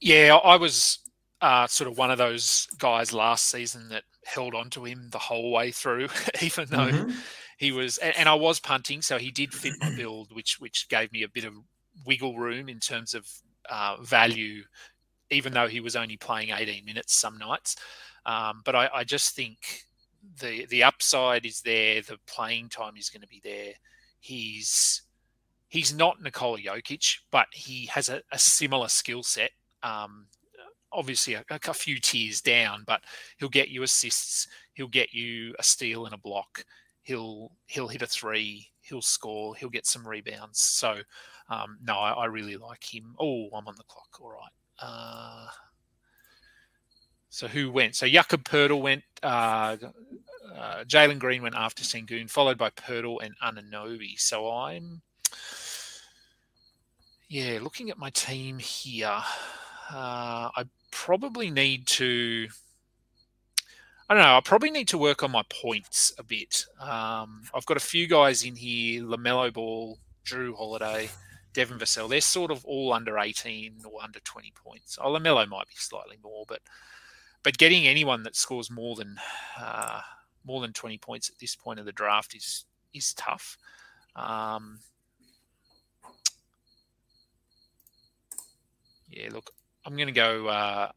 Yeah, 0.00 0.36
I 0.36 0.56
was 0.56 0.98
uh, 1.40 1.66
sort 1.66 1.90
of 1.90 1.98
one 1.98 2.10
of 2.10 2.18
those 2.18 2.66
guys 2.78 3.12
last 3.12 3.46
season 3.46 3.88
that 3.88 4.04
held 4.24 4.54
on 4.54 4.70
to 4.70 4.84
him 4.84 5.08
the 5.10 5.18
whole 5.18 5.50
way 5.50 5.70
through, 5.72 6.08
even 6.42 6.66
though 6.68 6.90
Mhm. 6.92 7.14
he 7.58 7.72
was, 7.72 7.98
and, 7.98 8.16
and 8.16 8.28
I 8.28 8.34
was 8.34 8.60
punting, 8.60 9.02
so 9.02 9.18
he 9.18 9.30
did 9.30 9.52
fit 9.54 9.74
my 9.80 9.90
build, 9.90 10.32
which 10.32 10.60
which 10.60 10.88
gave 10.88 11.10
me 11.12 11.22
a 11.22 11.28
bit 11.28 11.44
of 11.44 11.54
wiggle 12.06 12.36
room 12.38 12.68
in 12.68 12.78
terms 12.80 13.14
of 13.14 13.26
uh, 13.68 13.96
value, 14.02 14.62
even 15.30 15.52
though 15.52 15.68
he 15.68 15.80
was 15.80 15.96
only 15.96 16.16
playing 16.16 16.50
18 16.50 16.84
minutes 16.84 17.14
some 17.14 17.38
nights. 17.38 17.76
Um, 18.26 18.62
but 18.64 18.74
I, 18.76 18.90
I 18.94 19.04
just 19.04 19.34
think 19.34 19.84
the 20.40 20.66
the 20.66 20.84
upside 20.84 21.44
is 21.46 21.60
there, 21.62 22.02
the 22.02 22.18
playing 22.26 22.68
time 22.68 22.96
is 22.96 23.10
going 23.10 23.22
to 23.22 23.28
be 23.28 23.40
there. 23.42 23.72
He's 24.20 25.02
he's 25.68 25.92
not 25.94 26.22
Nikola 26.22 26.58
Jokic, 26.60 27.18
but 27.30 27.48
he 27.52 27.86
has 27.86 28.08
a, 28.08 28.22
a 28.32 28.38
similar 28.38 28.88
skill 28.88 29.22
set. 29.22 29.50
Um, 29.82 30.26
obviously, 30.92 31.34
a, 31.34 31.44
a 31.50 31.74
few 31.74 31.98
tiers 31.98 32.40
down, 32.40 32.84
but 32.86 33.02
he'll 33.38 33.48
get 33.48 33.68
you 33.68 33.82
assists. 33.82 34.48
He'll 34.74 34.88
get 34.88 35.12
you 35.12 35.54
a 35.58 35.62
steal 35.62 36.06
and 36.06 36.14
a 36.14 36.18
block. 36.18 36.64
He'll 37.02 37.52
he'll 37.66 37.88
hit 37.88 38.02
a 38.02 38.06
three. 38.06 38.68
He'll 38.80 39.02
score. 39.02 39.54
He'll 39.56 39.68
get 39.68 39.86
some 39.86 40.06
rebounds. 40.06 40.60
So, 40.62 40.98
um, 41.50 41.78
no, 41.82 41.94
I, 41.94 42.12
I 42.12 42.26
really 42.26 42.56
like 42.56 42.94
him. 42.94 43.14
Oh, 43.20 43.48
I'm 43.54 43.66
on 43.66 43.74
the 43.76 43.84
clock. 43.84 44.18
All 44.20 44.30
right. 44.30 44.52
Uh, 44.80 45.48
so 47.28 47.46
who 47.46 47.70
went? 47.70 47.94
So 47.94 48.06
Jakob 48.06 48.44
Poeltl 48.44 48.80
went. 48.80 49.02
Uh, 49.22 49.76
uh, 50.56 50.84
Jalen 50.84 51.18
Green 51.18 51.42
went 51.42 51.54
after 51.54 51.82
Sengun, 51.82 52.30
followed 52.30 52.58
by 52.58 52.70
Poeltl 52.70 53.18
and 53.22 53.34
Anunoby. 53.42 54.18
So 54.18 54.50
I'm, 54.50 55.02
yeah, 57.28 57.58
looking 57.62 57.90
at 57.90 57.98
my 57.98 58.10
team 58.10 58.58
here. 58.58 59.20
Uh, 59.90 60.50
I 60.54 60.64
probably 60.90 61.50
need 61.50 61.86
to. 61.86 62.48
I 64.08 64.14
don't 64.14 64.22
know. 64.22 64.36
I 64.36 64.40
probably 64.40 64.70
need 64.70 64.88
to 64.88 64.98
work 64.98 65.22
on 65.22 65.30
my 65.30 65.42
points 65.50 66.12
a 66.18 66.22
bit. 66.22 66.64
Um, 66.80 67.42
I've 67.54 67.66
got 67.66 67.76
a 67.76 67.80
few 67.80 68.06
guys 68.06 68.44
in 68.44 68.56
here: 68.56 69.02
LaMelo 69.02 69.52
Ball, 69.52 69.98
Jrue 70.24 70.56
Holiday, 70.56 71.10
Devin 71.52 71.78
Vassell. 71.78 72.08
They're 72.08 72.20
sort 72.20 72.50
of 72.50 72.64
all 72.64 72.92
under 72.92 73.18
18 73.18 73.82
or 73.84 74.02
under 74.02 74.20
20 74.20 74.52
points. 74.54 74.98
Oh, 75.00 75.12
LaMelo 75.12 75.48
might 75.48 75.68
be 75.68 75.74
slightly 75.76 76.18
more, 76.22 76.44
but 76.46 76.60
but 77.42 77.58
getting 77.58 77.86
anyone 77.86 78.22
that 78.24 78.36
scores 78.36 78.70
more 78.70 78.96
than 78.96 79.16
uh, 79.58 80.00
more 80.44 80.60
than 80.60 80.72
20 80.72 80.98
points 80.98 81.28
at 81.28 81.38
this 81.38 81.54
point 81.54 81.80
of 81.80 81.86
the 81.86 81.92
draft 81.92 82.34
is 82.34 82.64
is 82.94 83.14
tough. 83.14 83.56
Um, 84.16 84.80
yeah, 89.10 89.28
look, 89.32 89.52
I'm 89.84 89.96
going 89.96 90.08
to 90.08 90.12
go 90.12 90.46
uh, 90.48 90.90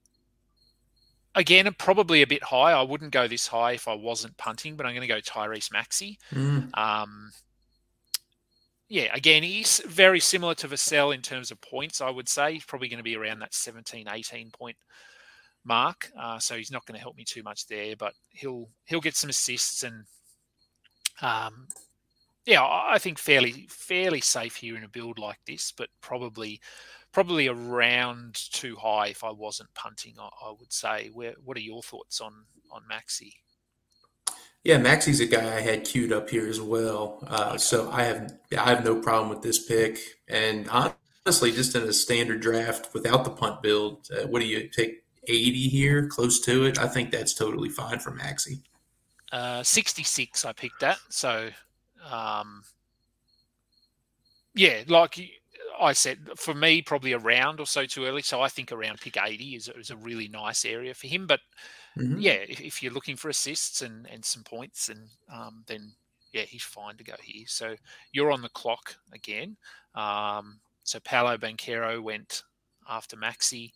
again. 1.36 1.74
Probably 1.78 2.22
a 2.22 2.28
bit 2.28 2.44
high. 2.44 2.72
I 2.72 2.82
wouldn't 2.82 3.12
go 3.12 3.28
this 3.28 3.48
high 3.48 3.74
if 3.74 3.88
I 3.88 3.94
wasn't 3.94 4.38
punting, 4.38 4.76
but 4.76 4.86
I'm 4.86 4.94
going 4.94 5.08
to 5.08 5.14
go 5.14 5.20
Tyrese 5.20 5.72
Maxey. 5.72 6.20
Mm. 6.34 6.78
Um, 6.78 7.32
yeah, 8.90 9.16
again, 9.16 9.44
he's 9.44 9.82
very 9.88 10.20
similar 10.20 10.54
to 10.56 10.68
Vassell 10.68 11.16
in 11.16 11.22
terms 11.22 11.50
of 11.50 11.62
points, 11.62 12.02
I 12.02 12.10
would 12.10 12.28
say. 12.28 12.54
He's 12.54 12.66
probably 12.66 12.90
going 12.90 12.98
to 12.98 13.04
be 13.04 13.16
around 13.16 13.40
that 13.40 13.54
17, 13.54 14.08
18 14.12 14.52
point 14.52 14.76
mark. 15.64 16.12
Uh, 16.20 16.40
so 16.40 16.56
he's 16.56 16.72
not 16.72 16.86
going 16.86 16.96
to 16.96 17.02
help 17.02 17.16
me 17.16 17.24
too 17.24 17.44
much 17.44 17.68
there, 17.68 17.96
but 17.96 18.14
he'll 18.32 18.70
he'll 18.86 19.00
get 19.00 19.16
some 19.16 19.30
assists 19.30 19.84
and 19.84 20.04
um, 21.22 21.68
yeah, 22.46 22.64
I 22.64 22.96
I 22.96 22.98
think 22.98 23.20
fairly 23.20 23.68
fairly 23.70 24.22
safe 24.22 24.56
here 24.56 24.76
in 24.76 24.84
a 24.84 24.90
build 24.90 25.20
like 25.20 25.40
this, 25.46 25.72
but 25.72 25.90
probably 26.02 26.60
probably 27.12 27.47
around 27.47 28.36
too 28.51 28.76
high 28.76 29.07
if 29.07 29.24
I 29.24 29.32
wasn't 29.32 29.74
punting. 29.74 30.16
I, 30.20 30.30
I 30.45 30.53
would 30.57 30.74
say. 30.74 31.09
Where 31.14 31.34
what 31.43 31.57
are 31.57 31.62
your 31.62 31.82
thoughts 31.82 32.22
on 32.22 32.34
on 32.72 32.84
Maxey? 32.88 33.36
Yeah, 34.64 34.78
Maxey's 34.78 35.20
a 35.20 35.26
guy 35.26 35.57
I 35.57 35.62
had 35.62 35.86
queued 35.86 36.12
up 36.12 36.30
here 36.30 36.47
as 36.47 36.62
well. 36.62 37.24
Uh, 37.28 37.57
so 37.57 37.89
I 37.91 38.03
have 38.03 38.34
I 38.57 38.70
have 38.70 38.86
no 38.86 38.95
problem 38.95 39.30
with 39.30 39.41
this 39.41 39.66
pick. 39.66 39.99
And 40.28 40.70
honestly, 40.70 41.51
just 41.51 41.76
in 41.76 41.84
a 41.84 41.93
standard 41.93 42.41
draft 42.41 42.93
without 42.93 43.24
the 43.24 43.32
punt 43.32 43.62
build, 43.62 44.07
uh, 44.12 44.28
what 44.28 44.39
do 44.39 44.47
you 44.47 44.70
pick? 44.70 45.03
80 45.28 45.68
here, 45.70 46.07
close 46.07 46.39
to 46.41 46.66
it. 46.66 46.80
I 46.80 46.88
think 46.88 47.12
that's 47.12 47.36
totally 47.36 47.70
fine 47.70 47.99
for 47.99 48.12
Maxey. 48.12 48.64
Uh, 49.32 49.64
66 49.64 50.45
I 50.45 50.51
picked 50.51 50.80
that. 50.82 50.97
So, 51.09 51.49
um, 52.09 52.64
yeah, 54.55 54.82
like 54.88 55.20
I 55.82 55.94
said, 55.94 56.30
for 56.38 56.54
me, 56.54 56.82
probably 56.82 57.12
a 57.14 57.20
round 57.20 57.60
or 57.60 57.66
so 57.66 57.86
too 57.86 58.06
early. 58.06 58.22
So 58.22 58.42
I 58.42 58.50
think 58.50 58.72
around 58.72 59.02
pick 59.02 59.18
80 59.18 59.56
is, 59.56 59.70
is 59.70 59.90
a 59.90 59.98
really 59.98 60.28
nice 60.28 60.66
area 60.66 60.94
for 60.94 61.08
him. 61.08 61.28
But 61.28 61.42
Mhm. 61.98 62.22
yeah, 62.22 62.34
if, 62.48 62.62
if 62.62 62.84
you're 62.84 62.94
looking 62.94 63.16
for 63.16 63.30
assists 63.30 63.82
and, 63.82 64.08
and 64.08 64.24
some 64.24 64.44
points, 64.44 64.90
and 64.90 65.10
um, 65.32 65.64
then 65.68 65.94
yeah, 66.34 66.44
he's 66.44 66.64
fine 66.64 66.98
to 66.98 67.04
go 67.04 67.16
here. 67.22 67.46
So 67.48 67.76
you're 68.12 68.32
on 68.32 68.42
the 68.42 68.50
clock 68.50 68.96
again. 69.12 69.58
Um, 69.96 70.62
so 70.84 71.00
Paolo 71.00 71.38
Banchero 71.38 72.02
went 72.02 72.44
after 72.88 73.18
Maxey. 73.18 73.74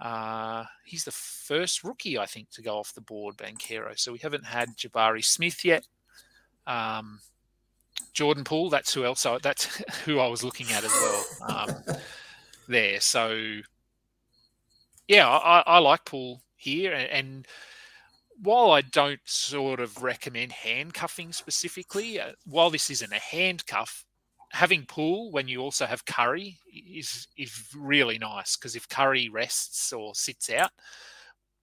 Uh, 0.00 0.64
he's 0.84 1.04
the 1.04 1.12
first 1.12 1.84
rookie, 1.84 2.18
I 2.18 2.26
think, 2.26 2.50
to 2.50 2.62
go 2.62 2.78
off 2.78 2.94
the 2.94 3.00
board, 3.00 3.36
Banchero. 3.36 3.98
So 3.98 4.12
we 4.12 4.18
haven't 4.18 4.44
had 4.44 4.76
Jabari 4.76 5.24
Smith 5.24 5.64
yet. 5.64 5.86
Um, 6.66 7.20
Jordan 8.12 8.44
Poole, 8.44 8.70
that's 8.70 8.94
who 8.94 9.04
else. 9.04 9.26
I, 9.26 9.38
that's 9.38 9.64
who 10.04 10.18
I 10.18 10.26
was 10.28 10.42
looking 10.42 10.70
at 10.72 10.84
as 10.84 10.92
well. 10.92 11.26
Um, 11.48 11.96
there, 12.68 13.00
so 13.00 13.60
yeah, 15.08 15.28
I, 15.28 15.62
I 15.66 15.78
like 15.78 16.04
Poole 16.04 16.42
here, 16.56 16.92
and, 16.92 17.10
and, 17.10 17.46
while 18.42 18.70
I 18.70 18.82
don't 18.82 19.20
sort 19.24 19.80
of 19.80 20.02
recommend 20.02 20.52
handcuffing 20.52 21.32
specifically, 21.32 22.20
uh, 22.20 22.32
while 22.44 22.68
this 22.68 22.90
isn't 22.90 23.12
a 23.12 23.18
handcuff, 23.18 24.04
having 24.52 24.84
Poole 24.84 25.30
when 25.30 25.48
you 25.48 25.60
also 25.60 25.86
have 25.86 26.04
Curry 26.04 26.58
is 26.70 27.28
is 27.36 27.68
really 27.74 28.18
nice 28.18 28.56
because 28.56 28.76
if 28.76 28.88
Curry 28.88 29.28
rests 29.28 29.92
or 29.92 30.14
sits 30.14 30.50
out, 30.50 30.70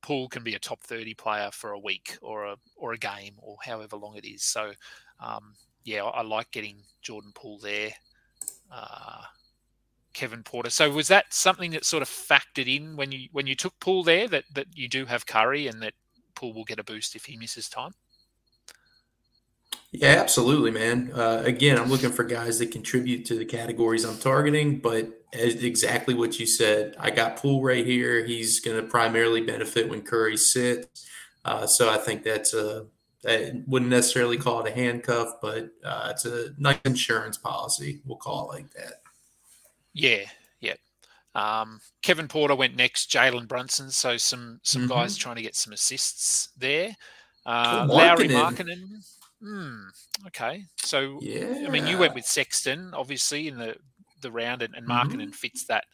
Poole 0.01 0.29
can 0.29 0.43
be 0.43 0.55
a 0.55 0.59
top 0.59 0.81
thirty 0.83 1.13
player 1.13 1.49
for 1.51 1.71
a 1.71 1.79
week 1.79 2.17
or 2.21 2.45
a 2.45 2.55
or 2.75 2.93
a 2.93 2.97
game 2.97 3.35
or 3.37 3.57
however 3.63 3.95
long 3.95 4.15
it 4.17 4.25
is. 4.25 4.43
So, 4.43 4.71
um, 5.19 5.53
yeah, 5.83 6.03
I, 6.03 6.21
like 6.21 6.51
getting 6.51 6.77
Jordan 7.01 7.31
Poole 7.33 7.59
there. 7.59 7.91
Uh, 8.71 9.21
Kevin 10.13 10.43
Porter. 10.43 10.69
So 10.69 10.91
was 10.91 11.07
that 11.07 11.33
something 11.33 11.71
that 11.71 11.85
sort 11.85 12.03
of 12.03 12.09
factored 12.09 12.73
in 12.73 12.95
when 12.95 13.11
you 13.11 13.29
when 13.31 13.47
you 13.47 13.55
took 13.55 13.79
Poole 13.79 14.03
there 14.03 14.27
that 14.27 14.45
that 14.53 14.67
you 14.75 14.87
do 14.87 15.05
have 15.05 15.25
Curry 15.25 15.67
and 15.67 15.81
that 15.81 15.93
Poole 16.35 16.53
will 16.53 16.63
get 16.63 16.79
a 16.79 16.83
boost 16.83 17.15
if 17.15 17.25
he 17.25 17.35
misses 17.35 17.67
time? 17.67 17.93
Yeah, 19.91 20.15
absolutely, 20.19 20.71
man. 20.71 21.11
Uh, 21.13 21.43
again, 21.45 21.77
I'm 21.77 21.89
looking 21.89 22.11
for 22.11 22.23
guys 22.23 22.57
that 22.59 22.71
contribute 22.71 23.25
to 23.25 23.35
the 23.35 23.45
categories 23.45 24.05
I'm 24.05 24.17
targeting, 24.17 24.79
but 24.79 25.23
exactly 25.31 26.15
what 26.15 26.39
you 26.39 26.47
said. 26.47 26.95
I 26.99 27.11
got 27.11 27.37
Poole 27.37 27.61
right 27.61 27.85
here. 27.85 28.25
He's 28.25 28.59
going 28.59 28.77
to 28.77 28.87
primarily 28.87 29.41
benefit 29.41 29.87
when 29.87 30.01
Curry 30.01 30.37
sits. 30.37 31.07
Uh, 31.45 31.67
so 31.67 31.91
I 31.91 31.97
think 31.97 32.23
that's 32.23 32.55
a 32.55 32.87
I 33.27 33.61
wouldn't 33.67 33.91
necessarily 33.91 34.37
call 34.37 34.65
it 34.65 34.71
a 34.71 34.75
handcuff, 34.75 35.35
but 35.41 35.69
uh, 35.83 36.09
it's 36.11 36.25
a 36.25 36.49
nice 36.57 36.79
insurance 36.85 37.37
policy. 37.37 38.01
We'll 38.05 38.17
call 38.17 38.51
it 38.51 38.55
like 38.55 38.73
that. 38.73 39.01
Yeah, 39.93 40.25
yeah. 40.59 40.75
Um, 41.35 41.79
Kevin 42.01 42.27
Porter 42.27 42.55
went 42.55 42.75
next. 42.75 43.11
Jalen 43.11 43.47
Brunson, 43.47 43.89
so 43.91 44.17
some 44.17 44.59
some 44.63 44.83
mm-hmm. 44.83 44.91
guys 44.91 45.17
trying 45.17 45.35
to 45.37 45.41
get 45.41 45.55
some 45.55 45.73
assists 45.73 46.49
there. 46.57 46.95
Uh, 47.45 47.85
Lauri 47.89 48.27
Markkanen. 48.27 49.03
Hmm. 49.41 49.81
Okay. 50.27 50.65
So 50.77 51.19
yeah. 51.21 51.65
I 51.65 51.69
mean, 51.69 51.85
you 51.87 51.97
went 51.97 52.15
with 52.15 52.25
Sexton, 52.25 52.93
obviously, 52.93 53.47
in 53.47 53.57
the 53.57 53.75
the 54.21 54.31
round, 54.31 54.61
and, 54.61 54.73
and 54.75 54.87
Markkanen 54.87 55.15
mm-hmm. 55.15 55.31
fits 55.31 55.65
that 55.65 55.85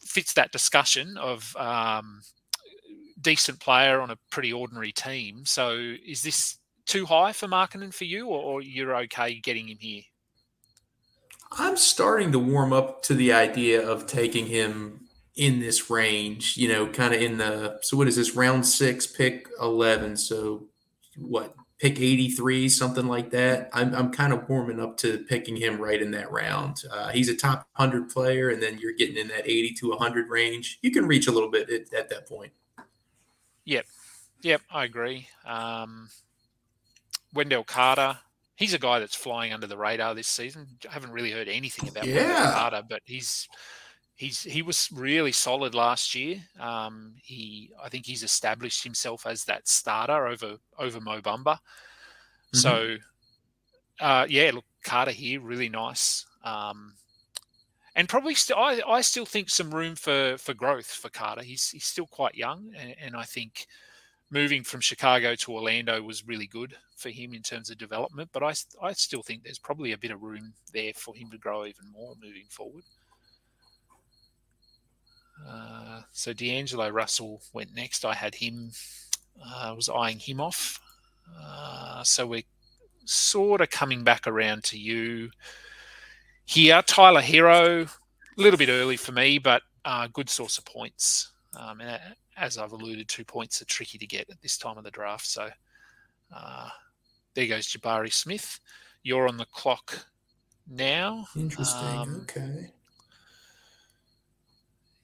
fits 0.00 0.34
that 0.34 0.52
discussion 0.52 1.16
of 1.16 1.54
um, 1.56 2.20
decent 3.24 3.58
player 3.58 4.00
on 4.00 4.10
a 4.10 4.18
pretty 4.30 4.52
ordinary 4.52 4.92
team. 4.92 5.44
So 5.44 5.76
is 6.06 6.22
this 6.22 6.58
too 6.86 7.06
high 7.06 7.32
for 7.32 7.48
Markkanen 7.48 7.92
for 7.92 8.04
you, 8.04 8.28
or, 8.28 8.40
or 8.40 8.62
you're 8.62 8.94
okay 8.96 9.40
getting 9.40 9.68
him 9.68 9.78
here? 9.80 10.02
I'm 11.52 11.76
starting 11.76 12.30
to 12.32 12.38
warm 12.38 12.72
up 12.72 13.02
to 13.04 13.14
the 13.14 13.32
idea 13.32 13.86
of 13.86 14.06
taking 14.06 14.46
him 14.46 15.08
in 15.36 15.58
this 15.58 15.90
range, 15.90 16.56
you 16.56 16.68
know, 16.68 16.86
kind 16.86 17.12
of 17.12 17.20
in 17.20 17.38
the 17.38 17.78
so 17.82 17.96
what 17.96 18.06
is 18.06 18.16
this 18.16 18.36
round 18.36 18.64
six, 18.64 19.06
pick 19.06 19.48
eleven. 19.60 20.16
So 20.16 20.68
what 21.16 21.54
pick 21.78 22.00
83, 22.00 22.68
something 22.68 23.06
like 23.06 23.30
that. 23.30 23.68
I'm, 23.72 23.94
I'm 23.94 24.10
kind 24.10 24.32
of 24.32 24.48
warming 24.48 24.80
up 24.80 24.96
to 24.98 25.18
picking 25.28 25.56
him 25.56 25.78
right 25.78 26.00
in 26.00 26.12
that 26.12 26.30
round. 26.30 26.82
Uh, 26.90 27.10
he's 27.10 27.28
a 27.28 27.36
top 27.36 27.66
100 27.76 28.08
player, 28.08 28.50
and 28.50 28.62
then 28.62 28.78
you're 28.78 28.94
getting 28.94 29.16
in 29.16 29.28
that 29.28 29.42
80 29.44 29.74
to 29.74 29.90
100 29.90 30.30
range. 30.30 30.78
You 30.82 30.92
can 30.92 31.06
reach 31.06 31.26
a 31.26 31.32
little 31.32 31.50
bit 31.50 31.68
at, 31.68 31.92
at 31.92 32.08
that 32.10 32.28
point. 32.28 32.52
Yep. 33.64 33.86
Yep, 34.42 34.60
I 34.70 34.84
agree. 34.84 35.28
Um, 35.46 36.08
Wendell 37.32 37.64
Carter, 37.64 38.18
he's 38.56 38.74
a 38.74 38.78
guy 38.78 38.98
that's 38.98 39.16
flying 39.16 39.52
under 39.52 39.66
the 39.66 39.76
radar 39.76 40.14
this 40.14 40.28
season. 40.28 40.66
I 40.88 40.92
haven't 40.92 41.12
really 41.12 41.30
heard 41.30 41.48
anything 41.48 41.88
about 41.88 42.06
yeah. 42.06 42.34
Wendell 42.34 42.52
Carter, 42.52 42.82
but 42.88 43.02
he's 43.04 43.48
he's 44.16 44.42
he 44.42 44.62
was 44.62 44.88
really 44.92 45.32
solid 45.32 45.74
last 45.74 46.14
year. 46.14 46.42
Um, 46.60 47.14
he 47.22 47.72
I 47.82 47.88
think 47.88 48.06
he's 48.06 48.22
established 48.22 48.84
himself 48.84 49.26
as 49.26 49.44
that 49.44 49.66
starter 49.66 50.26
over 50.26 50.56
over 50.78 51.00
Mo 51.00 51.20
Bamba. 51.20 51.58
Mm-hmm. 52.54 52.58
So 52.58 52.96
uh, 54.00 54.26
yeah, 54.28 54.50
look 54.54 54.64
Carter 54.82 55.10
here, 55.10 55.40
really 55.40 55.68
nice. 55.68 56.26
Um, 56.44 56.94
and 57.96 58.08
probably 58.08 58.34
still, 58.34 58.56
I, 58.56 58.80
I 58.86 59.00
still 59.02 59.26
think 59.26 59.50
some 59.50 59.74
room 59.74 59.94
for 59.94 60.36
for 60.38 60.54
growth 60.54 60.86
for 60.86 61.08
Carter. 61.08 61.42
He's 61.42 61.70
he's 61.70 61.84
still 61.84 62.06
quite 62.06 62.34
young, 62.34 62.72
and, 62.76 62.94
and 63.00 63.16
I 63.16 63.24
think 63.24 63.66
moving 64.30 64.64
from 64.64 64.80
Chicago 64.80 65.34
to 65.36 65.52
Orlando 65.52 66.02
was 66.02 66.26
really 66.26 66.46
good 66.46 66.74
for 66.96 67.10
him 67.10 67.34
in 67.34 67.42
terms 67.42 67.70
of 67.70 67.78
development. 67.78 68.30
But 68.32 68.42
I, 68.42 68.54
I 68.82 68.92
still 68.92 69.22
think 69.22 69.44
there's 69.44 69.58
probably 69.58 69.92
a 69.92 69.98
bit 69.98 70.10
of 70.10 70.22
room 70.22 70.54
there 70.72 70.92
for 70.94 71.14
him 71.14 71.30
to 71.30 71.38
grow 71.38 71.64
even 71.64 71.92
more 71.92 72.14
moving 72.20 72.46
forward. 72.48 72.84
Uh, 75.48 76.02
so 76.12 76.32
D'Angelo 76.32 76.88
Russell 76.88 77.42
went 77.52 77.74
next. 77.74 78.04
I 78.04 78.14
had 78.14 78.36
him, 78.36 78.70
I 79.44 79.68
uh, 79.68 79.74
was 79.74 79.88
eyeing 79.88 80.18
him 80.18 80.40
off. 80.40 80.80
Uh, 81.40 82.02
so 82.02 82.26
we're 82.26 82.42
sort 83.04 83.60
of 83.60 83.70
coming 83.70 84.04
back 84.04 84.26
around 84.26 84.64
to 84.64 84.78
you 84.78 85.30
here. 86.44 86.82
Tyler 86.82 87.22
Herro, 87.22 87.86
a 87.86 88.40
little 88.40 88.58
bit 88.58 88.68
early 88.68 88.96
for 88.96 89.12
me, 89.12 89.38
but 89.38 89.62
uh, 89.84 90.08
good 90.12 90.28
source 90.30 90.58
of 90.58 90.64
points. 90.64 91.32
Um, 91.58 91.80
and 91.80 92.00
as 92.36 92.58
I've 92.58 92.72
alluded 92.72 93.08
to, 93.08 93.24
points 93.24 93.62
are 93.62 93.66
tricky 93.66 93.98
to 93.98 94.06
get 94.06 94.28
at 94.30 94.40
this 94.42 94.58
time 94.58 94.78
of 94.78 94.84
the 94.84 94.90
draft. 94.90 95.26
So 95.26 95.48
uh, 96.34 96.68
there 97.34 97.46
goes 97.46 97.66
Jabari 97.66 98.12
Smith. 98.12 98.60
You're 99.02 99.28
on 99.28 99.36
the 99.36 99.46
clock 99.46 100.06
now. 100.68 101.26
Interesting. 101.36 101.86
Um, 101.86 102.20
okay. 102.22 102.70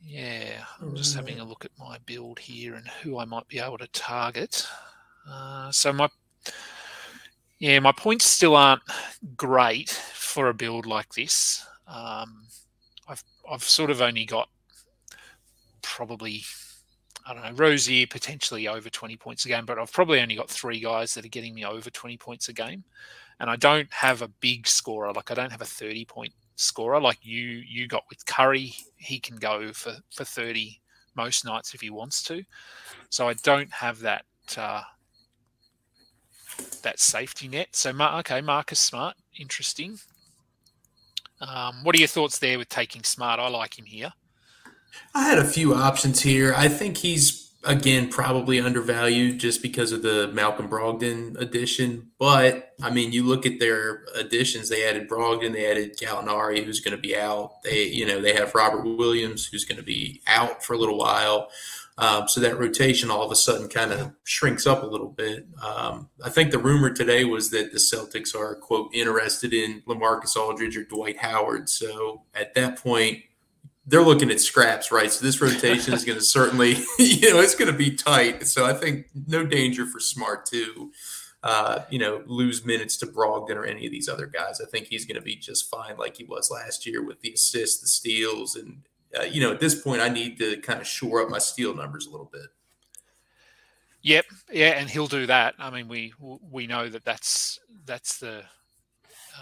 Yeah, 0.02 0.64
I'm 0.80 0.96
just 0.96 1.14
having 1.14 1.40
a 1.40 1.44
look 1.44 1.64
at 1.64 1.70
my 1.78 1.98
build 2.06 2.38
here 2.38 2.74
and 2.74 2.88
who 2.88 3.18
I 3.18 3.26
might 3.26 3.46
be 3.48 3.58
able 3.58 3.78
to 3.78 3.86
target. 3.88 4.66
Uh, 5.30 5.70
so 5.70 5.92
my 5.92 6.08
yeah, 7.60 7.78
my 7.78 7.92
points 7.92 8.24
still 8.24 8.56
aren't 8.56 8.82
great 9.36 9.90
for 9.90 10.48
a 10.48 10.54
build 10.54 10.86
like 10.86 11.12
this. 11.12 11.64
Um, 11.86 12.46
I've 13.06 13.22
I've 13.48 13.62
sort 13.62 13.90
of 13.90 14.00
only 14.00 14.24
got 14.24 14.48
probably 15.82 16.42
I 17.26 17.34
don't 17.34 17.44
know, 17.44 17.52
Rozier 17.52 18.06
potentially 18.06 18.66
over 18.66 18.88
20 18.88 19.16
points 19.18 19.44
a 19.44 19.48
game, 19.48 19.66
but 19.66 19.78
I've 19.78 19.92
probably 19.92 20.20
only 20.20 20.34
got 20.34 20.48
three 20.48 20.80
guys 20.80 21.12
that 21.14 21.24
are 21.24 21.28
getting 21.28 21.54
me 21.54 21.64
over 21.64 21.90
20 21.90 22.16
points 22.16 22.48
a 22.48 22.52
game. 22.52 22.82
And 23.38 23.50
I 23.50 23.56
don't 23.56 23.92
have 23.92 24.22
a 24.22 24.28
big 24.40 24.66
scorer. 24.66 25.12
Like 25.12 25.30
I 25.30 25.34
don't 25.34 25.52
have 25.52 25.60
a 25.60 25.66
30 25.66 26.06
point 26.06 26.32
scorer 26.56 27.00
like 27.00 27.18
you 27.22 27.40
you 27.40 27.86
got 27.86 28.04
with 28.08 28.24
Curry. 28.24 28.74
He 28.96 29.20
can 29.20 29.36
go 29.36 29.70
for, 29.74 29.96
for 30.10 30.24
30 30.24 30.80
most 31.14 31.44
nights 31.44 31.74
if 31.74 31.82
he 31.82 31.90
wants 31.90 32.22
to. 32.24 32.42
So 33.10 33.28
I 33.28 33.34
don't 33.34 33.70
have 33.70 34.00
that 34.00 34.24
uh, 34.56 34.82
that 36.82 37.00
safety 37.00 37.48
net. 37.48 37.68
So 37.72 37.90
okay, 37.90 38.40
Marcus 38.40 38.80
Smart, 38.80 39.16
interesting. 39.38 39.98
Um, 41.40 41.84
what 41.84 41.94
are 41.96 41.98
your 41.98 42.08
thoughts 42.08 42.38
there 42.38 42.58
with 42.58 42.68
taking 42.68 43.02
Smart? 43.02 43.40
I 43.40 43.48
like 43.48 43.78
him 43.78 43.86
here. 43.86 44.12
I 45.14 45.24
had 45.24 45.38
a 45.38 45.44
few 45.44 45.74
options 45.74 46.20
here. 46.20 46.52
I 46.56 46.68
think 46.68 46.98
he's 46.98 47.50
again 47.64 48.08
probably 48.08 48.58
undervalued 48.58 49.38
just 49.38 49.60
because 49.60 49.92
of 49.92 50.00
the 50.02 50.28
Malcolm 50.32 50.68
Brogdon 50.68 51.38
addition. 51.40 52.10
But 52.18 52.72
I 52.82 52.90
mean, 52.90 53.12
you 53.12 53.24
look 53.24 53.46
at 53.46 53.58
their 53.58 54.04
additions. 54.14 54.68
They 54.68 54.88
added 54.88 55.08
Brogdon. 55.08 55.52
They 55.52 55.70
added 55.70 55.98
Gallinari, 55.98 56.64
who's 56.64 56.80
going 56.80 56.96
to 56.96 57.00
be 57.00 57.16
out. 57.16 57.62
They, 57.62 57.84
you 57.84 58.06
know, 58.06 58.20
they 58.20 58.34
have 58.34 58.54
Robert 58.54 58.82
Williams, 58.82 59.46
who's 59.46 59.64
going 59.64 59.78
to 59.78 59.84
be 59.84 60.20
out 60.26 60.64
for 60.64 60.74
a 60.74 60.78
little 60.78 60.98
while. 60.98 61.48
Um, 62.00 62.28
so 62.28 62.40
that 62.40 62.58
rotation 62.58 63.10
all 63.10 63.22
of 63.22 63.30
a 63.30 63.36
sudden 63.36 63.68
kind 63.68 63.92
of 63.92 64.12
shrinks 64.24 64.66
up 64.66 64.82
a 64.82 64.86
little 64.86 65.10
bit. 65.10 65.46
Um, 65.62 66.08
I 66.24 66.30
think 66.30 66.50
the 66.50 66.58
rumor 66.58 66.90
today 66.90 67.24
was 67.24 67.50
that 67.50 67.72
the 67.72 67.78
Celtics 67.78 68.34
are 68.34 68.54
quote 68.54 68.94
interested 68.94 69.52
in 69.52 69.82
LaMarcus 69.86 70.34
Aldridge 70.34 70.78
or 70.78 70.84
Dwight 70.84 71.18
Howard. 71.18 71.68
So 71.68 72.22
at 72.34 72.54
that 72.54 72.78
point, 72.78 73.18
they're 73.86 74.02
looking 74.02 74.30
at 74.30 74.40
scraps, 74.40 74.90
right? 74.90 75.12
So 75.12 75.26
this 75.26 75.42
rotation 75.42 75.92
is 75.92 76.04
going 76.04 76.18
to 76.18 76.24
certainly, 76.24 76.76
you 76.98 77.34
know, 77.34 77.40
it's 77.40 77.54
going 77.54 77.70
to 77.70 77.76
be 77.76 77.94
tight. 77.94 78.46
So 78.46 78.64
I 78.64 78.72
think 78.72 79.06
no 79.26 79.44
danger 79.44 79.84
for 79.84 80.00
Smart 80.00 80.46
to, 80.46 80.90
uh, 81.42 81.80
you 81.90 81.98
know, 81.98 82.22
lose 82.26 82.64
minutes 82.64 82.96
to 82.98 83.06
Brogdon 83.06 83.56
or 83.56 83.66
any 83.66 83.84
of 83.84 83.92
these 83.92 84.08
other 84.08 84.26
guys. 84.26 84.58
I 84.58 84.70
think 84.70 84.86
he's 84.86 85.04
going 85.04 85.16
to 85.16 85.22
be 85.22 85.36
just 85.36 85.68
fine, 85.68 85.98
like 85.98 86.16
he 86.16 86.24
was 86.24 86.50
last 86.50 86.86
year 86.86 87.04
with 87.04 87.20
the 87.20 87.32
assists, 87.32 87.82
the 87.82 87.88
steals, 87.88 88.56
and 88.56 88.82
uh, 89.18 89.22
you 89.24 89.40
know, 89.40 89.50
at 89.52 89.60
this 89.60 89.80
point, 89.82 90.00
I 90.00 90.08
need 90.08 90.38
to 90.38 90.56
kind 90.58 90.80
of 90.80 90.86
shore 90.86 91.22
up 91.22 91.28
my 91.28 91.38
steal 91.38 91.74
numbers 91.74 92.06
a 92.06 92.10
little 92.10 92.30
bit. 92.32 92.46
Yep, 94.02 94.24
yeah, 94.52 94.70
and 94.70 94.88
he'll 94.88 95.06
do 95.06 95.26
that. 95.26 95.54
I 95.58 95.70
mean, 95.70 95.86
we 95.88 96.14
we 96.18 96.66
know 96.66 96.88
that 96.88 97.04
that's 97.04 97.58
that's 97.84 98.18
the 98.18 98.42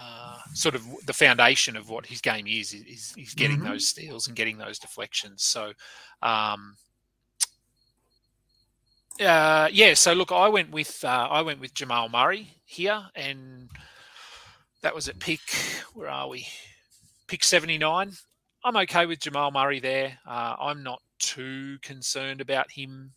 uh, 0.00 0.38
sort 0.52 0.74
of 0.74 0.84
the 1.06 1.12
foundation 1.12 1.76
of 1.76 1.90
what 1.90 2.06
his 2.06 2.20
game 2.20 2.46
is. 2.46 2.72
Is 2.74 3.12
he's 3.14 3.34
getting 3.34 3.60
Mhm. 3.60 3.68
those 3.68 3.86
steals 3.86 4.26
and 4.26 4.36
getting 4.36 4.58
those 4.58 4.78
deflections. 4.78 5.44
So, 5.44 5.72
um, 6.22 6.76
uh, 9.20 9.68
yeah. 9.72 9.94
So 9.94 10.12
look, 10.12 10.32
I 10.32 10.48
went 10.48 10.70
with 10.70 11.04
uh, 11.04 11.28
I 11.30 11.42
went 11.42 11.60
with 11.60 11.74
Jamal 11.74 12.08
Murray 12.08 12.54
here, 12.64 13.06
and 13.14 13.68
that 14.82 14.94
was 14.94 15.08
at 15.08 15.20
pick. 15.20 15.40
Where 15.94 16.08
are 16.08 16.28
we? 16.28 16.48
Pick 17.28 17.44
seventy 17.44 17.78
nine. 17.78 18.12
I'm 18.64 18.76
okay 18.76 19.06
with 19.06 19.20
Jamal 19.20 19.50
Murray 19.50 19.80
there. 19.80 20.18
Uh, 20.26 20.56
I'm 20.58 20.82
not 20.82 21.00
too 21.18 21.78
concerned 21.82 22.40
about 22.40 22.70
him 22.70 23.12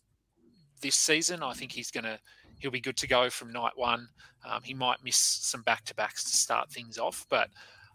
this 0.80 0.96
season. 0.96 1.42
I 1.42 1.52
think 1.52 1.72
he's 1.72 1.90
going 1.90 2.04
to 2.04 2.18
he'll 2.58 2.70
be 2.70 2.80
good 2.80 2.96
to 2.98 3.08
go 3.08 3.28
from 3.28 3.52
night 3.52 3.72
one. 3.74 4.08
Um, 4.48 4.62
he 4.62 4.72
might 4.72 5.02
miss 5.04 5.16
some 5.16 5.62
back 5.62 5.84
to 5.84 5.94
backs 5.94 6.24
to 6.24 6.36
start 6.36 6.70
things 6.70 6.96
off, 6.96 7.26
but 7.28 7.48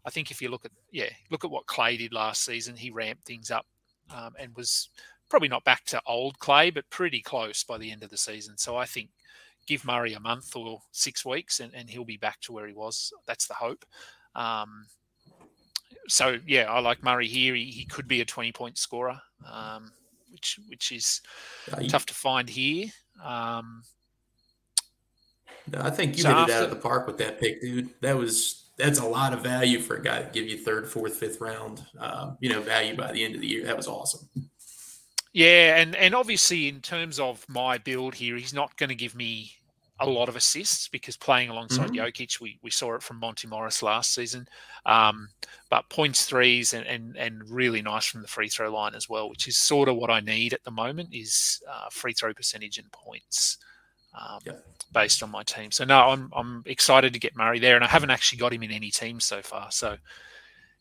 I 0.05 0.09
think 0.09 0.29
if 0.29 0.41
you 0.41 0.49
look 0.49 0.65
at 0.65 0.71
yeah 0.91 1.09
look 1.31 1.45
at 1.45 1.51
what 1.51 1.65
Klay 1.67 1.97
did 1.97 2.13
last 2.13 2.43
season, 2.43 2.75
he 2.75 2.89
ramped 2.91 3.25
things 3.25 3.49
up 3.49 3.65
um, 4.13 4.33
and 4.39 4.55
was 4.55 4.89
probably 5.29 5.49
not 5.49 5.63
back 5.63 5.85
to 5.85 6.01
old 6.05 6.37
Klay, 6.39 6.73
but 6.73 6.89
pretty 6.89 7.21
close 7.21 7.63
by 7.63 7.77
the 7.77 7.91
end 7.91 8.03
of 8.03 8.09
the 8.09 8.17
season. 8.17 8.57
So 8.57 8.75
I 8.75 8.85
think 8.85 9.09
give 9.67 9.85
Murray 9.85 10.13
a 10.13 10.19
month 10.19 10.55
or 10.55 10.81
six 10.91 11.25
weeks, 11.25 11.59
and, 11.59 11.73
and 11.73 11.89
he'll 11.89 12.05
be 12.05 12.17
back 12.17 12.39
to 12.41 12.51
where 12.53 12.67
he 12.67 12.73
was. 12.73 13.13
That's 13.25 13.47
the 13.47 13.53
hope. 13.53 13.85
Um, 14.35 14.85
so 16.07 16.37
yeah, 16.47 16.63
I 16.71 16.79
like 16.79 17.03
Murray 17.03 17.27
here. 17.27 17.55
He, 17.55 17.65
he 17.65 17.85
could 17.85 18.07
be 18.07 18.21
a 18.21 18.25
twenty 18.25 18.51
point 18.51 18.77
scorer, 18.77 19.19
um, 19.49 19.91
which 20.31 20.59
which 20.69 20.91
is 20.91 21.21
you- 21.79 21.89
tough 21.89 22.05
to 22.07 22.13
find 22.13 22.49
here. 22.49 22.87
Um, 23.23 23.83
No, 25.71 25.81
I 25.81 25.89
think 25.89 26.15
you 26.17 26.23
So 26.23 26.29
hit 26.29 26.49
it 26.49 26.55
out 26.55 26.63
of 26.63 26.69
the 26.69 26.75
park 26.77 27.07
with 27.07 27.17
that 27.17 27.39
pick, 27.39 27.61
dude. 27.61 27.89
That 28.01 28.15
was 28.17 28.63
that's 28.77 28.99
a 28.99 29.05
lot 29.05 29.33
of 29.33 29.41
value 29.41 29.79
for 29.79 29.95
a 29.95 30.01
guy 30.03 30.21
to 30.21 30.29
give 30.31 30.47
you 30.47 30.57
third, 30.57 30.87
fourth, 30.87 31.15
fifth 31.15 31.41
round, 31.41 31.83
um, 31.99 32.37
you 32.39 32.49
know, 32.49 32.61
value 32.61 32.95
by 32.95 33.11
the 33.11 33.23
end 33.23 33.33
of 33.35 33.41
the 33.41 33.47
year. 33.47 33.65
That 33.65 33.75
was 33.75 33.87
awesome. 33.87 34.29
Yeah, 35.33 35.77
and 35.77 35.95
and 35.95 36.15
obviously 36.15 36.67
in 36.67 36.81
terms 36.81 37.19
of 37.19 37.43
my 37.49 37.77
build 37.79 38.15
here, 38.15 38.37
he's 38.37 38.53
not 38.53 38.75
going 38.77 38.89
to 38.89 38.95
give 38.95 39.13
me 39.15 39.51
a 39.99 40.07
lot 40.07 40.29
of 40.29 40.35
assists 40.35 40.87
because 40.87 41.17
playing 41.17 41.49
alongside 41.49 41.89
Mhm. 41.89 41.95
Jokic, 41.97 42.39
we, 42.39 42.59
we 42.61 42.69
saw 42.69 42.93
it 42.95 43.01
from 43.03 43.19
Monte 43.19 43.47
Morris 43.47 43.81
last 43.81 44.13
season. 44.13 44.47
Um, 44.85 45.29
but 45.69 45.89
points, 45.89 46.25
threes, 46.25 46.73
and, 46.73 46.85
and 46.85 47.17
and 47.17 47.49
really 47.49 47.81
nice 47.81 48.05
from 48.05 48.21
the 48.21 48.27
free 48.27 48.47
throw 48.49 48.71
line 48.71 48.93
as 48.95 49.09
well, 49.09 49.29
which 49.29 49.47
is 49.47 49.57
sort 49.57 49.89
of 49.89 49.95
what 49.95 50.09
I 50.11 50.19
need 50.19 50.53
at 50.53 50.63
the 50.63 50.71
moment 50.71 51.09
is 51.13 51.61
uh, 51.69 51.89
free 51.91 52.13
throw 52.13 52.33
percentage 52.33 52.77
and 52.77 52.91
points. 52.91 53.57
Um, 54.13 54.39
Yeah. 54.45 54.53
Based 54.93 55.21
on 55.21 55.29
my 55.29 55.43
team, 55.43 55.71
so 55.71 55.83
no, 55.83 55.99
I'm 56.09 56.31
I'm 56.33 56.63
excited 56.65 57.11
to 57.13 57.19
get 57.19 57.35
Murray 57.35 57.59
there, 57.59 57.75
and 57.75 57.83
I 57.83 57.87
haven't 57.89 58.09
actually 58.09 58.37
got 58.37 58.53
him 58.53 58.63
in 58.63 58.71
any 58.71 58.89
team 58.89 59.19
so 59.19 59.41
far. 59.41 59.69
So 59.71 59.97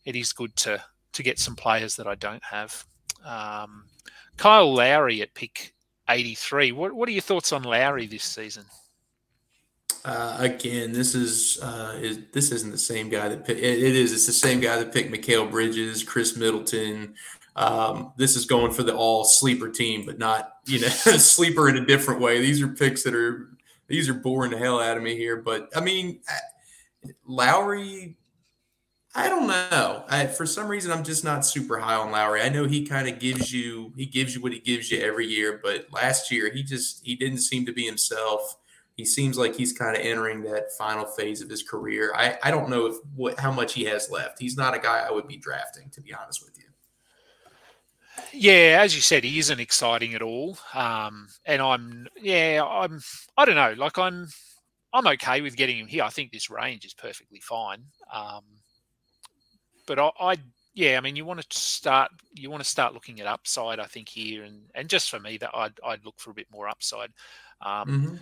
it 0.05 0.15
is 0.15 0.31
good 0.31 0.55
to 0.57 0.81
to 1.13 1.23
get 1.23 1.37
some 1.39 1.55
players 1.55 1.95
that 1.97 2.07
I 2.07 2.15
don't 2.15 2.43
have. 2.45 2.85
Um, 3.25 3.85
Kyle 4.37 4.73
Lowry 4.73 5.21
at 5.21 5.33
pick 5.33 5.73
83. 6.09 6.71
What, 6.71 6.93
what 6.93 7.09
are 7.09 7.11
your 7.11 7.21
thoughts 7.21 7.51
on 7.51 7.63
Lowry 7.63 8.05
this 8.07 8.23
season? 8.23 8.65
Uh, 10.07 10.37
again, 10.39 10.93
this 10.93 11.13
is, 11.13 11.59
uh, 11.61 11.97
is 11.99 12.19
this 12.31 12.53
isn't 12.53 12.71
the 12.71 12.77
same 12.77 13.09
guy 13.09 13.27
that 13.27 13.45
pick, 13.45 13.57
it, 13.57 13.63
it 13.63 13.93
is. 13.93 14.13
It's 14.13 14.25
the 14.25 14.31
same 14.31 14.61
guy 14.61 14.77
that 14.77 14.93
picked 14.93 15.11
Mikal 15.11 15.51
Bridges, 15.51 16.01
Khris 16.01 16.37
Middleton. 16.37 17.13
Um, 17.57 18.13
this 18.15 18.37
is 18.37 18.45
going 18.45 18.71
for 18.71 18.83
the 18.83 18.95
all 18.95 19.25
sleeper 19.25 19.67
team, 19.67 20.05
but 20.05 20.17
not 20.17 20.53
you 20.65 20.79
know 20.79 20.87
sleeper 21.17 21.67
in 21.67 21.75
a 21.75 21.85
different 21.85 22.21
way. 22.21 22.39
These 22.39 22.61
are 22.61 22.69
picks 22.69 23.03
that 23.03 23.13
are 23.13 23.49
these 23.87 24.07
are 24.07 24.13
boring 24.13 24.51
the 24.51 24.57
hell 24.57 24.79
out 24.79 24.95
of 24.95 25.03
me 25.03 25.17
here. 25.17 25.35
But 25.35 25.69
I 25.75 25.81
mean, 25.81 26.21
Lowry. 27.25 28.15
I 29.13 29.27
don't 29.27 29.47
know. 29.47 30.05
I, 30.07 30.27
for 30.27 30.45
some 30.45 30.69
reason, 30.69 30.91
I'm 30.91 31.03
just 31.03 31.25
not 31.25 31.45
super 31.45 31.79
high 31.79 31.95
on 31.95 32.11
Lowry. 32.11 32.41
I 32.41 32.49
know 32.49 32.65
he 32.65 32.85
kind 32.85 33.09
of 33.09 33.19
gives 33.19 33.51
you 33.51 33.91
he 33.97 34.05
gives 34.05 34.33
you 34.33 34.41
what 34.41 34.53
he 34.53 34.59
gives 34.59 34.89
you 34.89 35.01
every 35.01 35.27
year, 35.27 35.59
but 35.61 35.87
last 35.91 36.31
year 36.31 36.49
he 36.49 36.63
just 36.63 37.05
he 37.05 37.17
didn't 37.17 37.39
seem 37.39 37.65
to 37.65 37.73
be 37.73 37.85
himself 37.85 38.55
he 38.97 39.05
seems 39.05 39.37
like 39.37 39.55
he's 39.55 39.71
kind 39.73 39.95
of 39.95 40.03
entering 40.03 40.41
that 40.41 40.71
final 40.77 41.05
phase 41.05 41.41
of 41.41 41.49
his 41.49 41.61
career. 41.63 42.11
I, 42.15 42.37
I 42.43 42.51
don't 42.51 42.67
know 42.69 42.87
if 42.87 42.95
what 43.15 43.39
how 43.39 43.51
much 43.51 43.73
he 43.73 43.85
has 43.85 44.09
left. 44.09 44.39
He's 44.39 44.57
not 44.57 44.75
a 44.75 44.79
guy 44.79 45.05
I 45.07 45.11
would 45.11 45.27
be 45.27 45.37
drafting, 45.37 45.89
to 45.91 46.01
be 46.01 46.13
honest 46.13 46.43
with 46.43 46.57
you. 46.57 46.63
Yeah, 48.33 48.79
as 48.81 48.95
you 48.95 49.01
said, 49.01 49.23
he 49.23 49.37
isn't 49.37 49.59
exciting 49.59 50.15
at 50.15 50.23
all. 50.23 50.57
Um, 50.73 51.27
and 51.45 51.61
I'm, 51.61 52.07
yeah, 52.19 52.63
I'm, 52.67 52.99
I 53.37 53.45
don't 53.45 53.55
know. 53.55 53.73
Like 53.77 53.99
I'm, 53.99 54.27
I'm 54.91 55.05
okay 55.07 55.41
with 55.41 55.55
getting 55.55 55.77
him 55.77 55.87
here. 55.87 56.03
I 56.03 56.09
think 56.09 56.31
this 56.31 56.49
range 56.49 56.83
is 56.83 56.95
perfectly 56.95 57.39
fine. 57.39 57.83
Um, 58.11 58.43
but 59.85 59.99
I, 59.99 60.09
I, 60.19 60.35
yeah, 60.73 60.97
I 60.97 61.01
mean, 61.01 61.15
you 61.15 61.25
want 61.25 61.47
to 61.47 61.59
start, 61.59 62.09
you 62.33 62.49
want 62.49 62.63
to 62.63 62.69
start 62.69 62.95
looking 62.95 63.19
at 63.21 63.27
upside. 63.27 63.79
I 63.79 63.85
think 63.85 64.09
here, 64.09 64.43
and 64.43 64.63
and 64.73 64.89
just 64.89 65.09
for 65.09 65.19
me, 65.19 65.37
that 65.37 65.51
I'd, 65.53 65.79
I'd 65.85 66.03
look 66.03 66.19
for 66.19 66.31
a 66.31 66.35
bit 66.35 66.47
more 66.51 66.67
upside. 66.67 67.11
Um, 67.61 67.87
Mhm. 67.87 68.19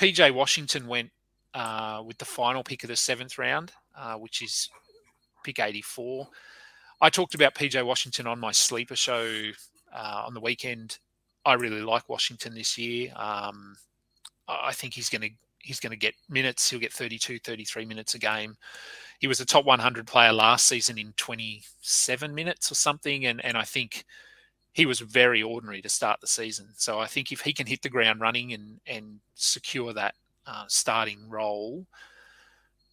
PJ 0.00 0.32
Washington 0.32 0.86
went 0.86 1.10
uh, 1.52 2.02
with 2.06 2.16
the 2.16 2.24
final 2.24 2.64
pick 2.64 2.82
of 2.84 2.88
the 2.88 2.96
seventh 2.96 3.36
round, 3.36 3.72
uh, 3.94 4.14
which 4.14 4.40
is 4.40 4.70
pick 5.44 5.60
84. 5.60 6.26
I 7.02 7.10
talked 7.10 7.34
about 7.34 7.54
PJ 7.54 7.84
Washington 7.84 8.26
on 8.26 8.40
my 8.40 8.50
sleeper 8.50 8.96
show 8.96 9.30
uh, 9.94 10.22
on 10.26 10.32
the 10.32 10.40
weekend. 10.40 10.98
I 11.44 11.52
really 11.52 11.82
like 11.82 12.08
Washington 12.08 12.54
this 12.54 12.78
year. 12.78 13.12
Um, 13.14 13.76
I 14.48 14.72
think 14.72 14.94
he's 14.94 15.10
going 15.10 15.20
to 15.20 15.30
he's 15.58 15.80
going 15.80 15.90
to 15.90 15.98
get 15.98 16.14
minutes. 16.30 16.70
He'll 16.70 16.80
get 16.80 16.94
32, 16.94 17.38
33 17.40 17.84
minutes 17.84 18.14
a 18.14 18.18
game. 18.18 18.56
He 19.18 19.26
was 19.26 19.40
a 19.40 19.44
top 19.44 19.66
100 19.66 20.06
player 20.06 20.32
last 20.32 20.66
season 20.66 20.96
in 20.96 21.12
27 21.18 22.34
minutes 22.34 22.72
or 22.72 22.74
something, 22.74 23.26
and 23.26 23.44
and 23.44 23.54
I 23.54 23.64
think 23.64 24.06
he 24.72 24.86
was 24.86 25.00
very 25.00 25.42
ordinary 25.42 25.82
to 25.82 25.88
start 25.88 26.20
the 26.20 26.26
season. 26.26 26.68
So 26.76 27.00
I 27.00 27.06
think 27.06 27.32
if 27.32 27.40
he 27.40 27.52
can 27.52 27.66
hit 27.66 27.82
the 27.82 27.88
ground 27.88 28.20
running 28.20 28.52
and 28.52 28.80
and 28.86 29.20
secure 29.34 29.92
that 29.92 30.14
uh, 30.46 30.64
starting 30.68 31.28
role, 31.28 31.86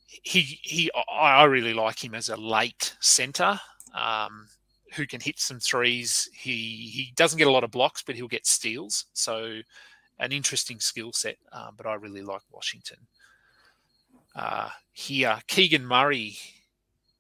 he 0.08 0.60
he 0.62 0.92
I 1.12 1.44
really 1.44 1.74
like 1.74 2.04
him 2.04 2.16
as 2.16 2.30
a 2.30 2.38
late 2.38 2.96
center 3.00 3.60
um, 3.94 4.48
who 4.94 5.06
can 5.06 5.22
hit 5.22 5.40
some 5.40 5.60
threes. 5.60 6.30
He 6.34 6.90
he 6.94 7.14
doesn't 7.16 7.38
get 7.38 7.48
a 7.48 7.52
lot 7.52 7.64
of 7.64 7.72
blocks, 7.72 8.02
but 8.02 8.16
he'll 8.16 8.28
get 8.28 8.48
steals. 8.48 9.06
So 9.14 9.60
an 10.20 10.32
interesting 10.32 10.80
skill 10.80 11.12
set. 11.14 11.38
Um, 11.52 11.76
but 11.78 11.86
I 11.86 11.94
really 11.94 12.24
like 12.24 12.42
Washington. 12.52 12.98
Uh, 14.36 14.70
here, 14.94 15.40
Keegan 15.48 15.86
Murray 15.86 16.38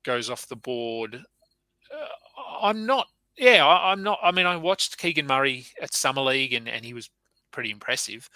goes 0.03 0.29
off 0.29 0.47
the 0.47 0.55
board. 0.55 1.15
Uh, 1.15 2.61
I'm 2.61 2.85
not 2.85 3.07
yeah, 3.37 3.65
I, 3.65 3.91
I'm 3.91 4.03
not. 4.03 4.19
I 4.21 4.31
mean, 4.31 4.45
I 4.45 4.55
watched 4.57 4.97
Keegan 4.97 5.27
Murray 5.27 5.65
at 5.81 5.93
Summer 5.93 6.21
League, 6.21 6.53
and, 6.53 6.67
and 6.67 6.83
he 6.85 6.93
was 6.93 7.09
pretty 7.51 7.71
impressive. 7.71 8.29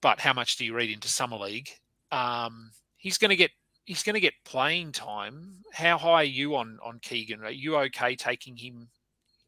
But 0.00 0.20
how 0.20 0.32
much 0.32 0.56
do 0.56 0.64
you 0.64 0.74
read 0.74 0.90
into 0.90 1.08
Summer 1.08 1.36
League? 1.36 1.70
Um, 2.10 2.70
he's 2.96 3.18
going 3.18 3.30
to 3.30 3.36
get 3.36 3.50
he's 3.84 4.02
going 4.02 4.14
to 4.14 4.20
get 4.20 4.34
playing 4.44 4.92
time. 4.92 5.62
How 5.72 5.98
high 5.98 6.22
are 6.22 6.24
you 6.24 6.56
on 6.56 6.78
on 6.84 6.98
Keegan? 7.00 7.42
Are 7.42 7.50
you 7.50 7.76
okay 7.78 8.16
taking 8.16 8.56
him 8.56 8.88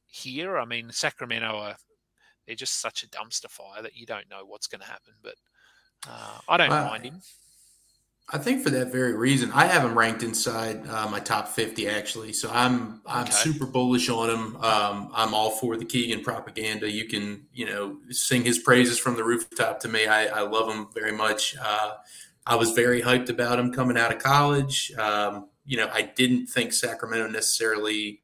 here? 0.06 0.58
I 0.58 0.64
mean, 0.64 0.90
Sacramento 0.90 1.46
are 1.46 1.76
they're 2.46 2.56
just 2.56 2.80
such 2.80 3.02
a 3.02 3.08
dumpster 3.08 3.48
fire 3.48 3.82
that 3.82 3.96
you 3.96 4.06
don't 4.06 4.28
know 4.28 4.44
what's 4.44 4.66
going 4.66 4.80
to 4.82 4.86
happen. 4.86 5.14
But 5.22 5.34
uh, 6.06 6.38
I 6.48 6.56
don't 6.56 6.72
Uh, 6.72 6.84
mind 6.84 7.04
him. 7.04 7.20
I 8.32 8.38
think 8.38 8.62
for 8.62 8.70
that 8.70 8.90
very 8.90 9.12
reason, 9.14 9.52
I 9.52 9.66
have 9.66 9.84
him 9.84 9.96
ranked 9.96 10.22
inside 10.22 10.86
uh, 10.88 11.06
my 11.10 11.20
top 11.20 11.48
fifty 11.48 11.86
actually. 11.88 12.32
So 12.32 12.50
I'm 12.50 13.02
I'm 13.06 13.24
Okay. 13.24 13.32
super 13.32 13.66
bullish 13.66 14.08
on 14.08 14.30
him. 14.30 14.56
Um, 14.56 15.10
I'm 15.14 15.34
all 15.34 15.50
for 15.50 15.76
the 15.76 15.84
Keegan 15.84 16.22
propaganda. 16.22 16.90
You 16.90 17.06
can 17.06 17.46
you 17.52 17.66
know 17.66 17.98
sing 18.10 18.42
his 18.42 18.58
praises 18.58 18.98
from 18.98 19.16
the 19.16 19.24
rooftop 19.24 19.78
to 19.80 19.88
me. 19.88 20.06
I, 20.06 20.26
I 20.26 20.40
love 20.40 20.74
him 20.74 20.88
very 20.94 21.12
much. 21.12 21.54
Uh, 21.60 21.96
I 22.46 22.56
was 22.56 22.70
very 22.72 23.02
hyped 23.02 23.28
about 23.28 23.58
him 23.58 23.72
coming 23.72 23.98
out 23.98 24.14
of 24.14 24.22
college. 24.22 24.90
Um, 24.98 25.48
you 25.66 25.76
know, 25.76 25.88
I 25.92 26.02
didn't 26.02 26.46
think 26.46 26.72
Sacramento 26.72 27.28
necessarily 27.28 28.20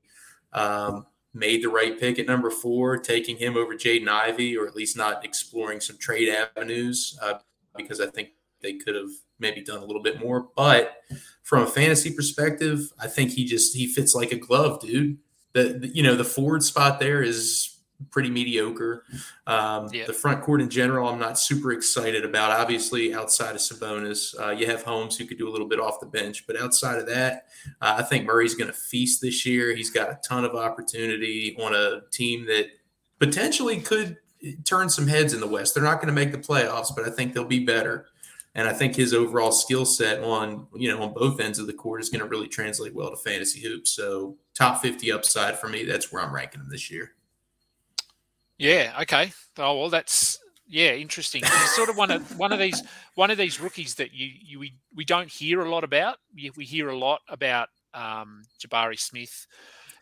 um, 0.52 1.06
made 1.34 1.62
the 1.62 1.68
right 1.68 1.98
pick 1.98 2.18
at 2.18 2.26
number 2.26 2.50
four, 2.50 2.98
taking 2.98 3.36
him 3.36 3.56
over 3.56 3.74
Jaden 3.74 4.08
Ivey, 4.08 4.56
or 4.56 4.66
at 4.66 4.74
least 4.74 4.96
not 4.96 5.24
exploring 5.24 5.80
some 5.80 5.96
trade 5.98 6.28
avenues, 6.28 7.18
uh, 7.22 7.34
because 7.76 8.00
I 8.00 8.06
think 8.06 8.30
they 8.62 8.74
could 8.74 8.94
have 8.94 9.10
maybe 9.40 9.62
done 9.62 9.78
a 9.78 9.84
little 9.84 10.02
bit 10.02 10.20
more. 10.20 10.48
But 10.56 11.02
from 11.42 11.62
a 11.62 11.66
fantasy 11.66 12.12
perspective, 12.12 12.92
I 13.00 13.06
think 13.06 13.30
he 13.30 13.44
just 13.44 13.74
he 13.74 13.86
fits 13.86 14.14
like 14.14 14.32
a 14.32 14.36
glove, 14.36 14.80
dude. 14.80 15.18
The, 15.52 15.90
you 15.92 16.02
know 16.02 16.14
the 16.14 16.24
forward 16.24 16.62
spot 16.62 17.00
there 17.00 17.22
is 17.22 17.80
pretty 18.10 18.30
mediocre. 18.30 19.04
Um, 19.46 19.88
Yeah. 19.92 20.06
The 20.06 20.12
front 20.12 20.42
court 20.42 20.60
in 20.60 20.70
general, 20.70 21.08
I'm 21.08 21.18
not 21.18 21.38
super 21.38 21.72
excited 21.72 22.24
about. 22.24 22.50
Obviously, 22.52 23.12
outside 23.12 23.54
of 23.54 23.60
Sabonis, 23.60 24.34
uh, 24.40 24.50
you 24.50 24.66
have 24.66 24.82
Holmes 24.82 25.16
who 25.18 25.26
could 25.26 25.38
do 25.38 25.48
a 25.48 25.50
little 25.50 25.68
bit 25.68 25.80
off 25.80 26.00
the 26.00 26.06
bench, 26.06 26.46
but 26.46 26.58
outside 26.58 26.98
of 26.98 27.06
that, 27.08 27.48
uh, 27.82 27.96
I 27.98 28.02
think 28.02 28.24
Murray's 28.24 28.54
going 28.54 28.70
to 28.70 28.76
feast 28.76 29.20
this 29.20 29.44
year. 29.44 29.74
He's 29.74 29.90
got 29.90 30.08
a 30.08 30.18
ton 30.26 30.44
of 30.44 30.54
opportunity 30.54 31.56
on 31.60 31.74
a 31.74 32.02
team 32.10 32.46
that 32.46 32.68
potentially 33.18 33.80
could 33.80 34.16
turn 34.64 34.88
some 34.88 35.06
heads 35.06 35.34
in 35.34 35.40
the 35.40 35.46
West. 35.46 35.74
They're 35.74 35.84
not 35.84 35.96
going 35.96 36.08
to 36.08 36.12
make 36.14 36.32
the 36.32 36.38
playoffs, 36.38 36.94
but 36.94 37.04
I 37.06 37.10
think 37.10 37.34
they'll 37.34 37.44
be 37.44 37.64
better. 37.64 38.06
And 38.54 38.68
I 38.68 38.72
think 38.72 38.96
his 38.96 39.14
overall 39.14 39.52
skill 39.52 39.84
set 39.84 40.22
on 40.22 40.66
you 40.74 40.88
know 40.88 41.02
on 41.02 41.14
both 41.14 41.40
ends 41.40 41.58
of 41.58 41.66
the 41.66 41.72
court 41.72 42.00
is 42.00 42.10
going 42.10 42.20
to 42.20 42.28
really 42.28 42.48
translate 42.48 42.94
well 42.94 43.10
to 43.10 43.16
fantasy 43.16 43.60
hoops. 43.60 43.92
So 43.92 44.36
top 44.54 44.82
fifty 44.82 45.12
upside 45.12 45.58
for 45.58 45.68
me. 45.68 45.84
That's 45.84 46.12
where 46.12 46.22
I'm 46.22 46.34
ranking 46.34 46.60
him 46.60 46.68
this 46.70 46.90
year. 46.90 47.12
Yeah. 48.58 48.96
Okay. 49.02 49.32
Oh 49.58 49.78
well, 49.78 49.90
that's 49.90 50.38
yeah, 50.66 50.92
interesting. 50.92 51.42
He's 51.42 51.74
sort 51.74 51.88
of 51.88 51.96
one 51.96 52.10
of 52.10 52.38
one 52.38 52.52
of 52.52 52.58
these 52.58 52.82
one 53.14 53.30
of 53.30 53.38
these 53.38 53.60
rookies 53.60 53.96
that 53.96 54.12
you 54.14 54.30
you 54.40 54.58
we, 54.58 54.74
we 54.94 55.04
don't 55.04 55.28
hear 55.28 55.62
a 55.62 55.70
lot 55.70 55.84
about. 55.84 56.18
We, 56.34 56.50
we 56.56 56.64
hear 56.64 56.88
a 56.88 56.98
lot 56.98 57.20
about 57.28 57.68
um, 57.92 58.42
Jabari 58.64 58.98
Smith 58.98 59.46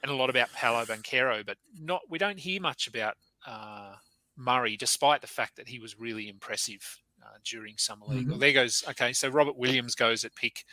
and 0.02 0.12
a 0.12 0.14
lot 0.14 0.30
about 0.30 0.52
Paolo 0.52 0.84
Banchero, 0.84 1.44
but 1.44 1.56
not 1.78 2.02
we 2.10 2.18
don't 2.18 2.38
hear 2.38 2.60
much 2.60 2.86
about 2.86 3.14
uh, 3.46 3.94
Murray, 4.36 4.76
despite 4.76 5.22
the 5.22 5.26
fact 5.26 5.56
that 5.56 5.68
he 5.68 5.78
was 5.78 5.98
really 5.98 6.28
impressive 6.28 6.98
uh, 7.24 7.38
during 7.44 7.76
summer 7.78 8.06
league. 8.06 8.20
Mm-hmm. 8.22 8.30
Well, 8.30 8.38
there 8.38 8.52
goes 8.52 8.84
okay. 8.90 9.12
So 9.12 9.28
Robert 9.28 9.56
Williams 9.56 9.94
goes 9.94 10.24
at 10.24 10.34
pick 10.34 10.64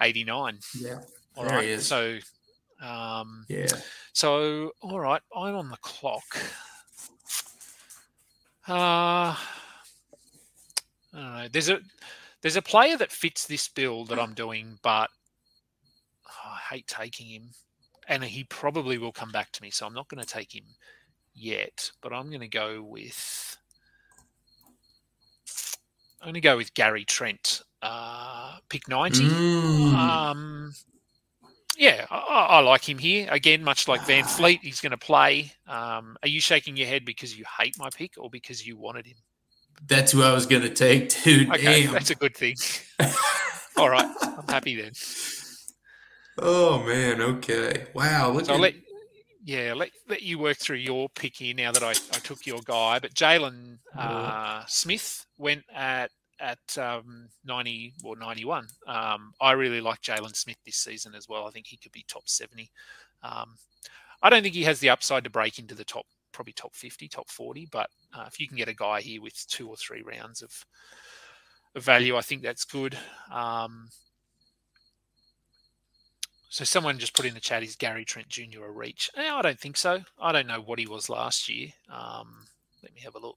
eighty 0.00 0.24
nine. 0.24 0.58
Yeah. 0.78 1.00
All 1.36 1.44
There 1.44 1.52
he 1.52 1.56
right. 1.58 1.68
is. 1.68 1.86
So 1.86 2.18
um, 2.80 3.46
Yeah. 3.48 3.66
so 4.12 4.72
all 4.80 5.00
right, 5.00 5.22
I'm 5.34 5.56
on 5.56 5.70
the 5.70 5.76
clock. 5.78 6.24
Uh, 8.66 9.36
I 9.36 9.36
don't 11.12 11.22
know. 11.36 11.48
There's 11.52 11.68
a 11.68 11.80
there's 12.40 12.56
a 12.56 12.62
player 12.62 12.96
that 12.96 13.12
fits 13.12 13.46
this 13.46 13.68
bill 13.68 14.04
that 14.06 14.18
I'm 14.18 14.34
doing, 14.34 14.78
but 14.82 15.10
oh, 16.28 16.50
I 16.50 16.74
hate 16.74 16.86
taking 16.86 17.26
him, 17.26 17.50
and 18.08 18.22
he 18.24 18.44
probably 18.44 18.98
will 18.98 19.12
come 19.12 19.32
back 19.32 19.50
to 19.52 19.62
me. 19.62 19.70
So 19.70 19.86
I'm 19.86 19.94
not 19.94 20.08
going 20.08 20.22
to 20.22 20.28
take 20.28 20.54
him 20.54 20.64
yet, 21.34 21.90
but 22.02 22.12
I'm 22.12 22.28
going 22.28 22.40
to 22.40 22.48
go 22.48 22.82
with 22.82 23.56
I'm 26.24 26.28
going 26.28 26.34
to 26.34 26.40
go 26.40 26.56
with 26.56 26.72
Gary 26.72 27.04
Trent, 27.04 27.60
uh, 27.82 28.56
pick 28.70 28.88
ninety. 28.88 29.24
Mm. 29.28 29.92
Um, 29.92 30.72
yeah, 31.76 32.06
I, 32.10 32.16
I 32.16 32.60
like 32.60 32.88
him 32.88 32.96
here. 32.96 33.28
Again, 33.30 33.62
much 33.62 33.88
like 33.88 34.00
VanVleet, 34.02 34.60
he's 34.62 34.80
going 34.80 34.92
to 34.92 34.96
play. 34.96 35.52
Um, 35.68 36.16
are 36.22 36.28
you 36.28 36.40
shaking 36.40 36.78
your 36.78 36.86
head 36.86 37.04
because 37.04 37.36
you 37.36 37.44
hate 37.60 37.78
my 37.78 37.90
pick 37.94 38.14
or 38.16 38.30
because 38.30 38.66
you 38.66 38.78
wanted 38.78 39.06
him? 39.06 39.16
That's 39.86 40.12
who 40.12 40.22
I 40.22 40.32
was 40.32 40.46
going 40.46 40.62
to 40.62 40.70
take, 40.70 41.10
dude. 41.22 41.50
Okay, 41.50 41.82
Damn. 41.82 41.92
that's 41.92 42.08
a 42.08 42.14
good 42.14 42.34
thing. 42.34 42.56
All 43.76 43.90
right, 43.90 44.10
I'm 44.22 44.48
happy 44.48 44.80
then. 44.80 44.92
Oh 46.38 46.82
man. 46.84 47.20
Okay. 47.20 47.86
Wow. 47.94 48.30
Look 48.32 48.46
So 48.46 48.54
I'll 48.54 48.58
let 48.60 48.74
yeah 49.44 49.74
let, 49.74 49.90
let 50.08 50.22
you 50.22 50.38
work 50.38 50.56
through 50.56 50.78
your 50.78 51.08
pick 51.10 51.36
here 51.36 51.54
now 51.54 51.70
that 51.70 51.82
I, 51.82 51.90
I 51.90 52.18
took 52.20 52.46
your 52.46 52.60
guy. 52.64 52.98
But 52.98 53.14
Jalen 53.14 53.78
uh, 53.96 54.64
Smith 54.66 55.26
went 55.38 55.64
at 55.74 56.10
at 56.40 56.78
um, 56.78 57.28
90 57.44 57.94
or 58.02 58.16
91. 58.16 58.66
Um, 58.86 59.32
I 59.40 59.52
really 59.52 59.80
like 59.80 60.00
Jalen 60.02 60.34
Smith 60.34 60.56
this 60.64 60.76
season 60.76 61.14
as 61.14 61.28
well. 61.28 61.46
I 61.46 61.50
think 61.50 61.66
he 61.66 61.76
could 61.76 61.92
be 61.92 62.04
top 62.08 62.28
70. 62.28 62.70
Um, 63.22 63.56
I 64.22 64.30
don't 64.30 64.42
think 64.42 64.54
he 64.54 64.64
has 64.64 64.80
the 64.80 64.90
upside 64.90 65.24
to 65.24 65.30
break 65.30 65.58
into 65.58 65.74
the 65.74 65.84
top, 65.84 66.06
probably 66.32 66.52
top 66.52 66.74
50, 66.74 67.08
top 67.08 67.30
40. 67.30 67.68
But 67.70 67.88
uh, 68.12 68.24
if 68.26 68.40
you 68.40 68.48
can 68.48 68.56
get 68.56 68.68
a 68.68 68.74
guy 68.74 69.00
here 69.00 69.22
with 69.22 69.46
two 69.48 69.68
or 69.68 69.76
three 69.76 70.02
rounds 70.02 70.42
of, 70.42 70.52
of 71.74 71.84
value, 71.84 72.16
I 72.16 72.20
think 72.20 72.42
that's 72.42 72.64
good. 72.64 72.96
Um, 73.32 73.88
so 76.54 76.62
someone 76.62 77.00
just 77.00 77.16
put 77.16 77.26
in 77.26 77.34
the 77.34 77.40
chat, 77.40 77.64
is 77.64 77.74
Gary 77.74 78.04
Trent 78.04 78.28
Jr. 78.28 78.66
a 78.66 78.70
reach? 78.70 79.10
Eh, 79.16 79.28
I 79.28 79.42
don't 79.42 79.58
think 79.58 79.76
so. 79.76 80.02
I 80.20 80.30
don't 80.30 80.46
know 80.46 80.60
what 80.60 80.78
he 80.78 80.86
was 80.86 81.10
last 81.10 81.48
year. 81.48 81.70
Um, 81.90 82.46
let 82.80 82.94
me 82.94 83.00
have 83.00 83.16
a 83.16 83.18
look. 83.18 83.36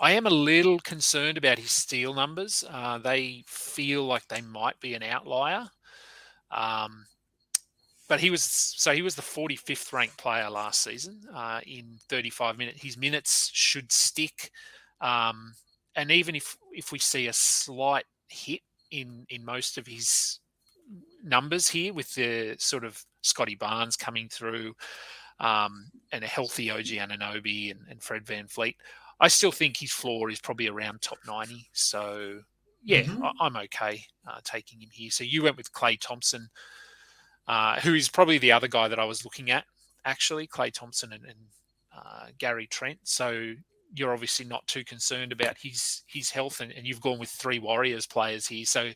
I 0.00 0.12
am 0.12 0.24
a 0.24 0.30
little 0.30 0.78
concerned 0.78 1.36
about 1.36 1.58
his 1.58 1.72
steal 1.72 2.14
numbers. 2.14 2.64
Uh, 2.66 2.96
they 2.96 3.44
feel 3.46 4.02
like 4.06 4.26
they 4.28 4.40
might 4.40 4.80
be 4.80 4.94
an 4.94 5.02
outlier. 5.02 5.66
Um, 6.50 7.04
but 8.08 8.20
he 8.20 8.30
was 8.30 8.42
so 8.42 8.92
he 8.92 9.02
was 9.02 9.14
the 9.14 9.20
45th 9.20 9.92
ranked 9.92 10.16
player 10.16 10.48
last 10.48 10.80
season 10.80 11.20
uh, 11.34 11.60
in 11.66 11.98
35 12.08 12.56
minutes. 12.56 12.80
His 12.80 12.96
minutes 12.96 13.50
should 13.52 13.92
stick, 13.92 14.52
um, 15.02 15.52
and 15.94 16.10
even 16.10 16.34
if 16.34 16.56
if 16.72 16.92
we 16.92 16.98
see 16.98 17.26
a 17.26 17.32
slight 17.34 18.06
hit 18.30 18.62
in 18.90 19.26
in 19.28 19.44
most 19.44 19.78
of 19.78 19.86
his 19.86 20.40
numbers 21.22 21.68
here 21.68 21.92
with 21.92 22.14
the 22.14 22.56
sort 22.58 22.84
of 22.84 23.04
Scottie 23.22 23.54
Barnes 23.56 23.96
coming 23.96 24.28
through 24.28 24.74
um, 25.40 25.90
and 26.12 26.24
a 26.24 26.26
healthy 26.26 26.70
OG 26.70 26.86
Anunoby 26.86 27.70
and, 27.70 27.80
and 27.90 28.02
Fred 28.02 28.24
VanVleet, 28.24 28.76
I 29.20 29.28
still 29.28 29.52
think 29.52 29.76
his 29.76 29.92
floor 29.92 30.30
is 30.30 30.40
probably 30.40 30.68
around 30.68 31.02
top 31.02 31.18
90. 31.26 31.68
So, 31.72 32.40
yeah, 32.82 33.02
Mhm. 33.02 33.22
I, 33.22 33.32
I'm 33.44 33.56
okay 33.56 34.04
uh, 34.26 34.40
taking 34.44 34.80
him 34.80 34.90
here. 34.92 35.10
So, 35.10 35.24
you 35.24 35.42
went 35.42 35.56
with 35.56 35.72
Klay 35.72 36.00
Thompson, 36.00 36.48
uh, 37.46 37.80
who 37.80 37.94
is 37.94 38.08
probably 38.08 38.38
the 38.38 38.52
other 38.52 38.68
guy 38.68 38.88
that 38.88 38.98
I 38.98 39.04
was 39.04 39.24
looking 39.24 39.50
at, 39.50 39.64
actually, 40.04 40.46
Klay 40.46 40.72
Thompson 40.72 41.12
and, 41.12 41.24
and 41.24 41.38
uh, 41.96 42.26
Gary 42.38 42.66
Trent. 42.66 43.00
So, 43.04 43.54
you're 43.94 44.12
obviously 44.12 44.44
not 44.44 44.66
too 44.66 44.84
concerned 44.84 45.32
about 45.32 45.56
his 45.58 46.02
his 46.06 46.30
health, 46.30 46.60
and, 46.60 46.72
and 46.72 46.86
you've 46.86 47.00
gone 47.00 47.18
with 47.18 47.30
three 47.30 47.58
Warriors 47.58 48.06
players 48.06 48.46
here. 48.46 48.64
So, 48.64 48.90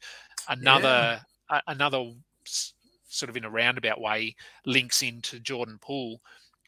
another 0.49 1.21
a, 1.51 1.63
another 1.69 2.13
sort 2.45 3.29
of 3.29 3.37
in 3.37 3.45
a 3.45 3.51
roundabout 3.51 4.01
way 4.01 4.35
links 4.65 5.03
into 5.03 5.39
Jordan 5.39 5.79
Poole 5.81 6.21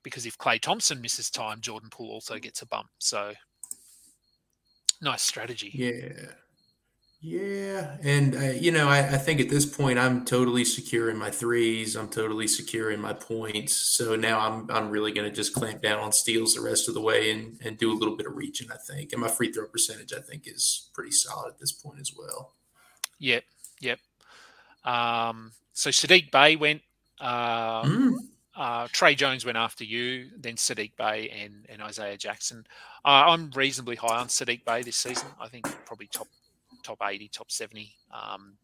because 0.02 0.26
if 0.26 0.38
Klay 0.38 0.60
Thompson 0.60 1.00
misses 1.00 1.30
time, 1.30 1.60
Jordan 1.60 1.88
Poole 1.90 2.10
also 2.10 2.38
gets 2.38 2.62
a 2.62 2.66
bump. 2.66 2.88
So 2.98 3.32
nice 5.00 5.22
strategy. 5.22 5.70
Yeah. 5.72 6.32
Yeah. 7.26 7.96
And, 8.02 8.34
uh, 8.34 8.40
you 8.52 8.70
know, 8.70 8.86
I, 8.86 8.98
I 8.98 9.16
think 9.16 9.40
at 9.40 9.48
this 9.48 9.64
point, 9.64 9.98
I'm 9.98 10.26
totally 10.26 10.62
secure 10.62 11.08
in 11.08 11.16
my 11.16 11.30
threes. 11.30 11.96
I'm 11.96 12.10
totally 12.10 12.46
secure 12.46 12.90
in 12.90 13.00
my 13.00 13.14
points. 13.14 13.74
So 13.74 14.14
now 14.14 14.40
I'm, 14.40 14.70
I'm 14.70 14.90
really 14.90 15.10
going 15.10 15.26
to 15.26 15.34
just 15.34 15.54
clamp 15.54 15.80
down 15.80 16.00
on 16.00 16.12
steals 16.12 16.54
the 16.54 16.60
rest 16.60 16.86
of 16.86 16.92
the 16.92 17.00
way 17.00 17.30
and, 17.30 17.58
and 17.64 17.78
do 17.78 17.90
a 17.90 17.96
little 17.96 18.14
bit 18.14 18.26
of 18.26 18.36
reaching, 18.36 18.70
I 18.70 18.76
think. 18.76 19.14
And 19.14 19.22
my 19.22 19.28
free 19.28 19.50
throw 19.50 19.66
percentage, 19.66 20.12
I 20.12 20.20
think, 20.20 20.46
is 20.46 20.90
pretty 20.92 21.12
solid 21.12 21.48
at 21.48 21.58
this 21.58 21.72
point 21.72 21.98
as 21.98 22.12
well. 22.14 22.52
Yep, 23.20 23.44
yep. 23.80 23.98
Um, 24.84 25.52
so 25.72 25.88
Saddiq 25.88 26.30
Bey 26.30 26.56
went. 26.56 26.82
Uh, 27.18 27.84
Mm. 27.84 28.16
uh, 28.54 28.86
Tre 28.92 29.14
Jones 29.14 29.46
went 29.46 29.56
after 29.56 29.82
you, 29.84 30.28
then 30.38 30.56
Saddiq 30.56 30.94
Bey 30.98 31.30
and, 31.30 31.64
and 31.70 31.80
Isaiah 31.80 32.18
Jackson. 32.18 32.66
Uh, 33.02 33.24
I'm 33.28 33.50
reasonably 33.52 33.96
high 33.96 34.18
on 34.18 34.28
Saddiq 34.28 34.62
Bey 34.66 34.82
this 34.82 34.96
season. 34.96 35.28
I 35.40 35.48
think 35.48 35.66
probably 35.86 36.08
top 36.08 36.28
top 36.84 36.98
80, 37.02 37.28
top 37.28 37.50
70. 37.50 37.92
Um, 38.12 38.54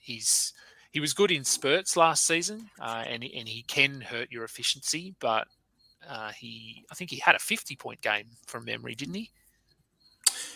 he's 0.00 0.52
he 0.90 1.00
was 1.00 1.12
good 1.12 1.30
in 1.30 1.44
spurts 1.44 1.96
last 1.96 2.26
season, 2.26 2.70
uh, 2.80 3.04
and 3.06 3.22
he- 3.22 3.38
and 3.38 3.46
he 3.48 3.62
can 3.64 4.00
hurt 4.00 4.32
your 4.32 4.44
efficiency. 4.44 5.14
But 5.20 5.46
uh, 6.08 6.30
he, 6.32 6.84
I 6.90 6.94
think 6.94 7.10
he 7.10 7.18
had 7.18 7.34
a 7.34 7.38
50 7.38 7.76
point 7.76 8.00
game 8.00 8.26
from 8.46 8.64
memory, 8.64 8.94
didn't 8.94 9.14
he? 9.14 9.30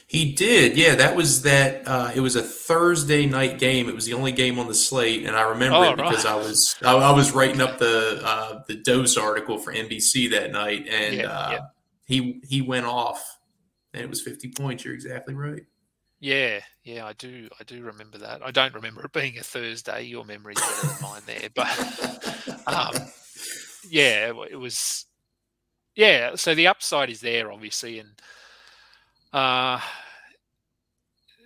He 0.07 0.33
did, 0.33 0.77
yeah. 0.77 0.95
That 0.95 1.17
was 1.17 1.43
that. 1.43 1.87
Uh, 1.87 2.11
it 2.15 2.21
was 2.21 2.37
a 2.37 2.43
Thursday 2.43 3.25
night 3.27 3.59
game. 3.59 3.89
It 3.89 3.95
was 3.95 4.05
the 4.05 4.13
only 4.13 4.33
game 4.33 4.59
on 4.59 4.67
the 4.69 4.75
slate, 4.75 5.25
and 5.27 5.35
I 5.37 5.43
remember 5.43 5.77
Oh, 5.79 5.83
it 5.93 5.97
because 5.97 6.25
right. 6.25 6.33
I 6.35 6.37
was 6.37 6.77
I, 6.83 6.93
I 6.95 7.11
was 7.13 7.33
writing 7.33 7.61
up 7.61 7.79
the 7.79 8.21
uh, 8.25 8.63
the 8.69 8.75
dose 8.77 9.17
article 9.17 9.59
for 9.59 9.73
NBC 9.73 10.31
that 10.33 10.51
night, 10.53 10.87
and 10.89 11.17
Yeah, 11.17 11.29
uh, 11.31 11.51
yeah. 11.53 11.59
he 12.07 12.41
he 12.47 12.61
went 12.61 12.85
off, 12.87 13.39
and 13.95 14.03
it 14.03 14.11
was 14.11 14.21
fifty 14.21 14.49
points. 14.49 14.85
You're 14.85 14.95
exactly 14.95 15.35
right. 15.35 15.63
Yeah, 16.23 16.61
yeah, 16.85 17.05
I 17.05 17.15
do. 17.15 17.49
I 17.59 17.65
do 17.65 17.83
remember 17.83 18.17
that. 18.19 18.47
I 18.47 18.53
don't 18.53 18.75
remember 18.75 19.05
it 19.05 19.13
being 19.13 19.39
a 19.39 19.43
Thursday. 19.43 20.05
Your 20.05 20.25
memory's 20.25 20.61
better 20.61 20.87
than 20.87 21.03
mine 21.03 21.23
there, 21.27 21.49
but 21.53 22.63
um, 22.69 23.09
yeah, 23.91 24.33
it 24.49 24.57
was. 24.57 25.07
Yeah, 25.97 26.37
so 26.37 26.55
the 26.55 26.69
upside 26.69 27.11
is 27.11 27.21
there, 27.21 27.51
obviously, 27.51 27.99
and 27.99 28.11
uh, 29.33 29.81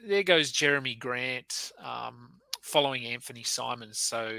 there 0.07 0.23
goes 0.23 0.53
Jerami 0.53 0.99
Grant 0.99 1.73
um, 1.83 2.33
following 2.61 3.07
Anthony 3.07 3.45
Simons. 3.45 3.99
So 3.99 4.31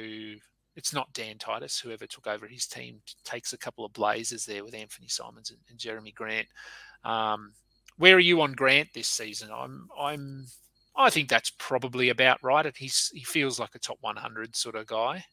it's 0.76 0.94
not 0.94 1.12
Dan 1.14 1.40
Titus, 1.40 1.80
whoever 1.80 2.06
took 2.06 2.28
over 2.28 2.46
his 2.46 2.68
team, 2.68 3.02
takes 3.26 3.54
a 3.54 3.58
couple 3.58 3.86
of 3.86 3.94
blazers 3.94 4.46
there 4.46 4.64
with 4.64 4.76
Anthony 4.76 5.08
Simons 5.08 5.50
and, 5.50 5.60
and 5.68 5.80
Jerami 5.80 6.14
Grant. 6.14 6.48
Um, 7.04 7.54
where 7.98 8.16
are 8.16 8.20
you 8.20 8.42
on 8.42 8.54
Grant 8.54 8.90
this 8.94 9.08
season? 9.08 9.50
I'm, 9.54 9.90
I'm, 10.00 10.48
I 10.96 11.10
think 11.10 11.30
that's 11.30 11.52
probably 11.58 12.10
about 12.10 12.42
right. 12.44 12.72
He's, 12.76 13.12
he 13.14 13.24
feels 13.24 13.60
like 13.60 13.76
a 13.76 13.80
top 13.80 13.98
100 14.02 14.56
sort 14.56 14.76
of 14.76 14.88
guy. 14.88 15.26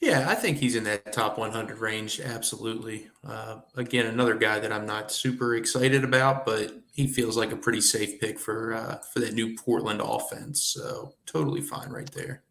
Yeah, 0.00 0.28
I 0.28 0.34
think 0.34 0.58
he's 0.58 0.74
in 0.74 0.84
that 0.84 1.12
top 1.12 1.38
100 1.38 1.78
range. 1.78 2.20
Absolutely. 2.20 3.08
Uh, 3.24 3.60
again, 3.76 4.06
another 4.06 4.34
guy 4.34 4.58
that 4.58 4.72
I'm 4.72 4.84
not 4.84 5.12
super 5.12 5.54
excited 5.54 6.02
about, 6.02 6.44
but 6.44 6.74
he 6.92 7.06
feels 7.06 7.36
like 7.36 7.52
a 7.52 7.56
pretty 7.56 7.80
safe 7.80 8.20
pick 8.20 8.40
for 8.40 8.74
uh, 8.74 8.98
for 9.12 9.20
that 9.20 9.34
new 9.34 9.56
Portland 9.56 10.00
offense. 10.02 10.64
So 10.64 11.14
totally 11.24 11.60
fine 11.60 11.90
right 11.90 12.10
there. 12.10 12.42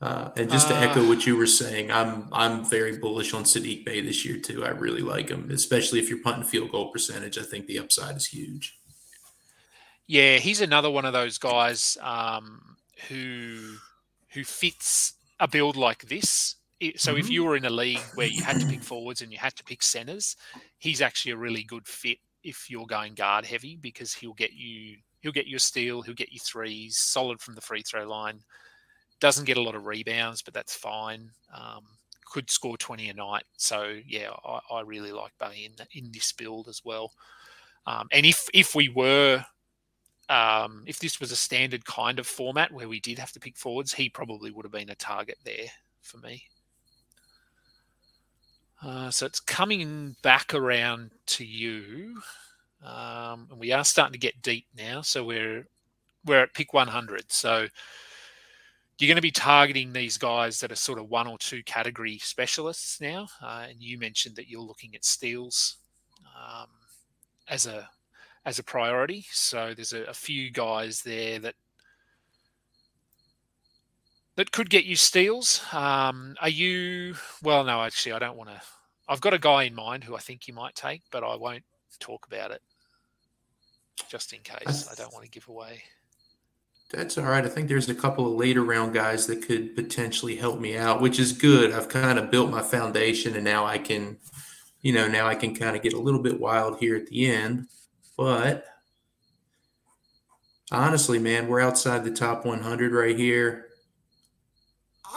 Uh, 0.00 0.30
and 0.36 0.48
just 0.50 0.68
to 0.68 0.74
Uh, 0.74 0.80
echo 0.80 1.06
what 1.06 1.26
you 1.26 1.36
were 1.36 1.46
saying, 1.46 1.90
I'm 1.90 2.28
I'm 2.32 2.64
very 2.64 2.96
bullish 2.98 3.34
on 3.34 3.44
Saddiq 3.44 3.84
Bey 3.84 4.00
this 4.00 4.24
year 4.24 4.38
too. 4.40 4.64
I 4.64 4.70
really 4.70 5.02
like 5.02 5.28
him, 5.28 5.50
especially 5.50 5.98
if 5.98 6.08
you're 6.08 6.22
punting 6.22 6.48
field 6.48 6.70
goal 6.72 6.90
percentage. 6.90 7.36
I 7.36 7.42
think 7.42 7.66
the 7.66 7.78
upside 7.78 8.16
is 8.16 8.26
huge. 8.26 8.80
Yeah, 10.06 10.38
he's 10.38 10.60
another 10.60 10.90
one 10.90 11.04
of 11.04 11.12
those 11.12 11.38
guys 11.38 11.96
um, 12.00 12.76
who 13.08 13.78
who 14.30 14.44
fits 14.44 15.14
a 15.38 15.48
build 15.48 15.76
like 15.76 16.02
this. 16.02 16.56
So 16.96 17.16
if 17.16 17.28
Mhm. 17.28 17.30
you 17.30 17.44
were 17.44 17.56
in 17.56 17.64
a 17.64 17.70
league 17.70 18.06
where 18.12 18.26
you 18.26 18.42
had 18.42 18.58
to 18.60 18.66
pick 18.66 18.82
forwards 18.82 19.20
and 19.22 19.32
you 19.32 19.38
had 19.38 19.54
to 19.56 19.64
pick 19.64 19.82
centers, 19.82 20.36
he's 20.78 21.00
actually 21.02 21.32
a 21.32 21.36
really 21.36 21.62
good 21.62 21.86
fit 21.86 22.18
if 22.42 22.70
you're 22.70 22.86
going 22.86 23.14
guard 23.14 23.44
heavy 23.44 23.76
because 23.76 24.14
he'll 24.14 24.32
get 24.34 24.52
you 24.52 24.98
he'll 25.20 25.32
get 25.32 25.46
your 25.46 25.58
steal, 25.58 26.02
he'll 26.02 26.14
get 26.14 26.32
you 26.32 26.38
threes, 26.40 26.98
solid 26.98 27.40
from 27.40 27.54
the 27.54 27.60
free 27.60 27.82
throw 27.82 28.08
line. 28.08 28.42
Doesn't 29.20 29.44
get 29.44 29.56
a 29.58 29.62
lot 29.62 29.74
of 29.74 29.86
rebounds, 29.86 30.42
but 30.42 30.54
that's 30.54 30.74
fine. 30.74 31.30
Um, 31.54 31.84
could 32.24 32.50
score 32.50 32.76
twenty 32.76 33.08
a 33.08 33.14
night. 33.14 33.44
So 33.56 33.96
yeah, 34.06 34.30
I, 34.44 34.60
I 34.70 34.80
really 34.82 35.12
like 35.12 35.32
Bey 35.38 35.66
in 35.66 35.86
in 35.92 36.10
this 36.12 36.32
build 36.32 36.68
as 36.68 36.82
well. 36.84 37.12
Um, 37.86 38.08
and 38.12 38.24
if 38.24 38.48
if 38.54 38.74
we 38.74 38.88
were 38.88 39.44
um, 40.30 40.84
if 40.86 41.00
this 41.00 41.18
was 41.18 41.32
a 41.32 41.36
standard 41.36 41.84
kind 41.84 42.18
of 42.18 42.26
format 42.26 42.72
where 42.72 42.88
we 42.88 43.00
did 43.00 43.18
have 43.18 43.32
to 43.32 43.40
pick 43.40 43.56
forwards, 43.56 43.92
he 43.92 44.08
probably 44.08 44.52
would 44.52 44.64
have 44.64 44.72
been 44.72 44.90
a 44.90 44.94
target 44.94 45.38
there 45.44 45.66
for 46.02 46.18
me. 46.18 46.44
Uh, 48.82 49.10
so 49.10 49.26
it's 49.26 49.40
coming 49.40 50.14
back 50.22 50.54
around 50.54 51.10
to 51.26 51.44
you, 51.44 52.22
um, 52.82 53.48
and 53.50 53.58
we 53.58 53.72
are 53.72 53.84
starting 53.84 54.12
to 54.12 54.18
get 54.18 54.40
deep 54.40 54.66
now. 54.76 55.02
So 55.02 55.24
we're 55.24 55.66
we're 56.24 56.44
at 56.44 56.54
pick 56.54 56.72
100. 56.72 57.30
So 57.30 57.66
you're 59.00 59.08
going 59.08 59.16
to 59.16 59.22
be 59.22 59.30
targeting 59.30 59.92
these 59.92 60.18
guys 60.18 60.60
that 60.60 60.70
are 60.70 60.76
sort 60.76 60.98
of 60.98 61.08
one 61.08 61.26
or 61.26 61.38
two 61.38 61.62
category 61.62 62.18
specialists 62.18 63.00
now. 63.00 63.26
Uh, 63.42 63.64
and 63.68 63.80
you 63.80 63.98
mentioned 63.98 64.36
that 64.36 64.48
you're 64.48 64.60
looking 64.60 64.94
at 64.94 65.04
steals 65.04 65.78
um, 66.36 66.68
as 67.48 67.66
a 67.66 67.88
as 68.44 68.58
a 68.58 68.62
priority. 68.62 69.24
So 69.30 69.72
there's 69.74 69.94
a, 69.94 70.02
a 70.04 70.14
few 70.14 70.50
guys 70.50 71.02
there 71.02 71.38
that 71.38 71.54
that 74.36 74.52
could 74.52 74.70
get 74.70 74.84
you 74.84 74.96
steals. 74.96 75.62
Um, 75.72 76.36
are 76.40 76.48
you? 76.48 77.14
Well, 77.42 77.64
no, 77.64 77.82
actually, 77.82 78.12
I 78.12 78.18
don't 78.18 78.36
want 78.36 78.50
to. 78.50 78.60
I've 79.08 79.20
got 79.20 79.34
a 79.34 79.38
guy 79.38 79.64
in 79.64 79.74
mind 79.74 80.04
who 80.04 80.14
I 80.14 80.20
think 80.20 80.46
you 80.46 80.54
might 80.54 80.74
take, 80.74 81.02
but 81.10 81.24
I 81.24 81.36
won't 81.36 81.64
talk 82.00 82.26
about 82.26 82.50
it 82.50 82.62
just 84.08 84.32
in 84.32 84.40
case. 84.40 84.88
I 84.90 84.94
don't 84.94 85.12
want 85.12 85.24
to 85.24 85.30
give 85.30 85.48
away. 85.48 85.82
That's 86.92 87.16
all 87.18 87.24
right. 87.24 87.44
I 87.44 87.48
think 87.48 87.68
there's 87.68 87.88
a 87.88 87.94
couple 87.94 88.26
of 88.26 88.32
later 88.32 88.64
round 88.64 88.92
guys 88.94 89.26
that 89.28 89.46
could 89.46 89.76
potentially 89.76 90.34
help 90.34 90.58
me 90.58 90.76
out, 90.76 91.00
which 91.00 91.20
is 91.20 91.32
good. 91.32 91.72
I've 91.72 91.88
kind 91.88 92.18
of 92.18 92.32
built 92.32 92.50
my 92.50 92.62
foundation 92.62 93.36
and 93.36 93.44
now 93.44 93.64
I 93.64 93.78
can, 93.78 94.18
you 94.80 94.92
know, 94.92 95.06
now 95.06 95.28
I 95.28 95.36
can 95.36 95.54
kind 95.54 95.76
of 95.76 95.82
get 95.82 95.92
a 95.92 96.00
little 96.00 96.22
bit 96.22 96.40
wild 96.40 96.78
here 96.80 96.96
at 96.96 97.06
the 97.06 97.30
end. 97.30 97.68
But 98.16 98.64
honestly, 100.72 101.20
man, 101.20 101.46
we're 101.46 101.60
outside 101.60 102.02
the 102.02 102.10
top 102.10 102.44
100 102.44 102.92
right 102.92 103.16
here. 103.16 103.68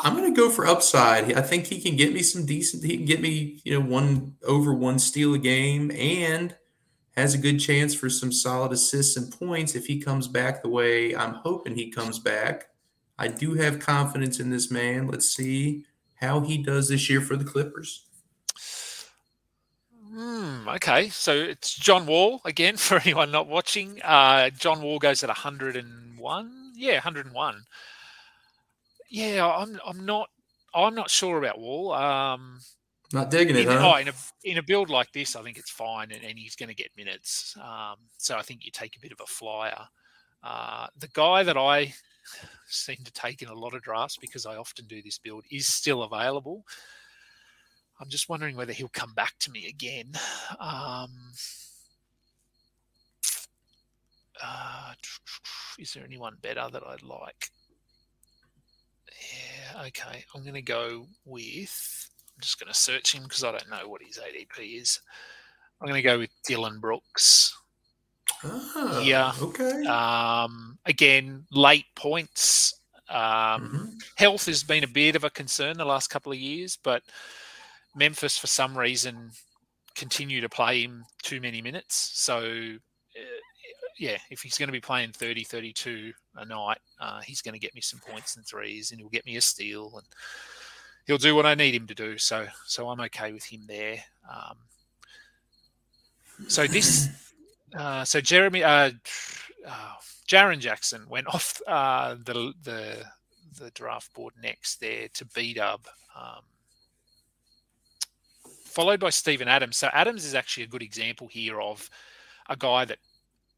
I'm 0.03 0.15
going 0.15 0.31
to 0.31 0.39
go 0.39 0.49
for 0.49 0.67
upside. 0.67 1.33
I 1.33 1.41
think 1.41 1.65
he 1.65 1.81
can 1.81 1.95
get 1.95 2.13
me 2.13 2.21
some 2.21 2.45
decent, 2.45 2.83
he 2.83 2.97
can 2.97 3.05
get 3.05 3.21
me, 3.21 3.61
you 3.63 3.73
know, 3.73 3.85
one 3.85 4.35
over 4.45 4.73
one 4.73 4.99
steal 4.99 5.33
a 5.33 5.39
game 5.39 5.91
and 5.91 6.55
has 7.15 7.33
a 7.33 7.37
good 7.37 7.59
chance 7.59 7.93
for 7.93 8.09
some 8.09 8.31
solid 8.31 8.71
assists 8.71 9.17
and 9.17 9.31
points 9.31 9.75
if 9.75 9.85
he 9.85 9.99
comes 9.99 10.27
back 10.27 10.61
the 10.61 10.69
way 10.69 11.15
I'm 11.15 11.35
hoping 11.35 11.75
he 11.75 11.91
comes 11.91 12.19
back. 12.19 12.69
I 13.17 13.27
do 13.27 13.53
have 13.53 13.79
confidence 13.79 14.39
in 14.39 14.49
this 14.49 14.71
man. 14.71 15.07
Let's 15.07 15.29
see 15.29 15.85
how 16.15 16.41
he 16.41 16.57
does 16.57 16.89
this 16.89 17.09
year 17.09 17.21
for 17.21 17.35
the 17.35 17.45
Clippers. 17.45 18.05
Hmm, 20.11 20.67
okay, 20.69 21.09
so 21.09 21.33
it's 21.33 21.75
John 21.75 22.05
Wall 22.05 22.41
again 22.45 22.77
for 22.77 22.99
anyone 22.99 23.31
not 23.31 23.47
watching. 23.47 24.01
Uh, 24.03 24.49
John 24.51 24.81
Wall 24.81 24.99
goes 24.99 25.23
at 25.23 25.29
101. 25.29 26.71
Yeah, 26.75 26.93
101. 26.93 27.63
Yeah, 29.09 29.47
I'm 29.47 29.79
I'm 29.85 30.05
not 30.05 30.29
I'm 30.73 30.95
not 30.95 31.09
sure 31.09 31.37
about 31.37 31.59
Wall. 31.59 31.93
Um, 31.93 32.59
Not 33.13 33.29
digging 33.29 33.55
it, 33.55 33.67
in, 33.67 33.67
huh? 33.67 33.93
oh, 33.93 33.97
in 33.99 34.07
a 34.07 34.13
in 34.43 34.57
a 34.57 34.63
build 34.63 34.89
like 34.89 35.11
this, 35.13 35.35
I 35.35 35.43
think 35.43 35.57
it's 35.57 35.69
fine, 35.69 36.11
and, 36.11 36.23
and 36.23 36.37
he's 36.37 36.55
going 36.55 36.69
to 36.69 36.75
get 36.75 36.89
minutes. 36.97 37.55
Um, 37.61 37.97
so 38.17 38.35
I 38.35 38.41
think 38.41 38.65
you 38.65 38.71
take 38.71 38.95
a 38.97 38.99
bit 38.99 39.11
of 39.11 39.21
a 39.21 39.27
flyer. 39.27 39.87
Uh, 40.43 40.87
the 40.97 41.07
guy 41.09 41.43
that 41.43 41.55
I 41.55 41.93
seem 42.67 42.97
to 43.05 43.13
take 43.13 43.43
in 43.43 43.49
a 43.49 43.53
lot 43.53 43.75
of 43.75 43.83
drafts 43.83 44.17
because 44.17 44.47
I 44.47 44.55
often 44.55 44.85
do 44.87 45.01
this 45.03 45.19
build 45.19 45.45
is 45.51 45.67
still 45.67 46.01
available. 46.01 46.65
I'm 48.01 48.09
just 48.09 48.29
wondering 48.29 48.55
whether 48.55 48.73
he'll 48.73 48.89
come 48.89 49.13
back 49.13 49.33
to 49.41 49.51
me 49.51 49.67
again. 49.67 50.11
Um, 50.59 51.11
uh, 54.43 54.93
is 55.77 55.93
there 55.93 56.03
anyone 56.03 56.35
better 56.41 56.67
that 56.71 56.83
I'd 56.85 57.03
like? 57.03 57.51
Yeah, 59.31 59.83
okay. 59.85 60.25
I'm 60.33 60.41
going 60.41 60.55
to 60.55 60.61
go 60.61 61.05
with. 61.25 62.09
I'm 62.35 62.41
just 62.41 62.59
going 62.59 62.71
to 62.71 62.79
search 62.79 63.13
him 63.13 63.23
because 63.23 63.43
I 63.43 63.51
don't 63.51 63.69
know 63.69 63.87
what 63.87 64.01
his 64.01 64.17
ADP 64.17 64.81
is. 64.81 64.99
I'm 65.81 65.87
going 65.87 65.97
to 65.99 66.07
go 66.07 66.19
with 66.19 66.29
Dillon 66.45 66.79
Brooks. 66.79 67.55
Ah, 68.43 69.01
yeah. 69.01 69.31
Okay. 69.41 69.85
Um, 69.85 70.77
again, 70.85 71.45
late 71.51 71.85
points. 71.95 72.73
Um, 73.09 73.17
Mhm. 73.19 74.03
Health 74.15 74.45
has 74.47 74.63
been 74.63 74.83
a 74.83 74.87
bit 74.87 75.15
of 75.15 75.23
a 75.23 75.29
concern 75.29 75.77
the 75.77 75.85
last 75.85 76.09
couple 76.09 76.31
of 76.31 76.37
years, 76.39 76.77
but 76.81 77.03
Memphis, 77.95 78.37
for 78.37 78.47
some 78.47 78.77
reason, 78.77 79.31
continue 79.95 80.41
to 80.41 80.49
play 80.49 80.81
him 80.83 81.05
too 81.21 81.39
many 81.39 81.61
minutes. 81.61 81.95
So, 82.15 82.39
uh, 83.17 83.21
yeah, 83.99 84.17
if 84.31 84.41
he's 84.41 84.57
going 84.57 84.67
to 84.69 84.73
be 84.73 84.81
playing 84.81 85.11
30, 85.11 85.43
32 85.43 86.11
a 86.35 86.45
night, 86.45 86.79
uh, 86.99 87.21
he's 87.21 87.41
going 87.41 87.53
to 87.53 87.59
get 87.59 87.75
me 87.75 87.81
some 87.81 87.99
points 87.99 88.35
and 88.35 88.45
threes, 88.45 88.89
and 88.91 88.99
he'll 88.99 89.09
get 89.09 89.25
me 89.25 89.35
a 89.35 89.41
steal, 89.41 89.95
and 89.97 90.07
he'll 91.05 91.17
do 91.17 91.35
what 91.35 91.45
I 91.45 91.55
need 91.55 91.75
him 91.75 91.87
to 91.87 91.95
do. 91.95 92.17
So, 92.17 92.47
so 92.65 92.89
I'm 92.89 93.01
okay 93.01 93.31
with 93.31 93.45
him 93.45 93.61
there. 93.67 93.97
Um, 94.31 94.57
so 96.47 96.67
this, 96.67 97.09
uh, 97.77 98.03
so 98.03 98.21
Jeremy, 98.21 98.63
uh, 98.63 98.91
uh, 99.67 99.93
Jaren 100.27 100.59
Jackson 100.59 101.07
went 101.09 101.27
off 101.27 101.61
uh, 101.67 102.15
the 102.15 102.53
the 102.63 103.05
the 103.59 103.69
draft 103.71 104.13
board 104.13 104.33
next 104.41 104.79
there 104.79 105.07
to 105.13 105.25
B 105.25 105.53
Dub, 105.53 105.85
um, 106.15 106.41
followed 108.65 108.99
by 108.99 109.11
Steven 109.11 109.47
Adams. 109.47 109.77
So 109.77 109.89
Adams 109.93 110.25
is 110.25 110.33
actually 110.33 110.63
a 110.63 110.67
good 110.67 110.81
example 110.81 111.27
here 111.27 111.61
of 111.61 111.89
a 112.49 112.57
guy 112.57 112.85
that 112.85 112.97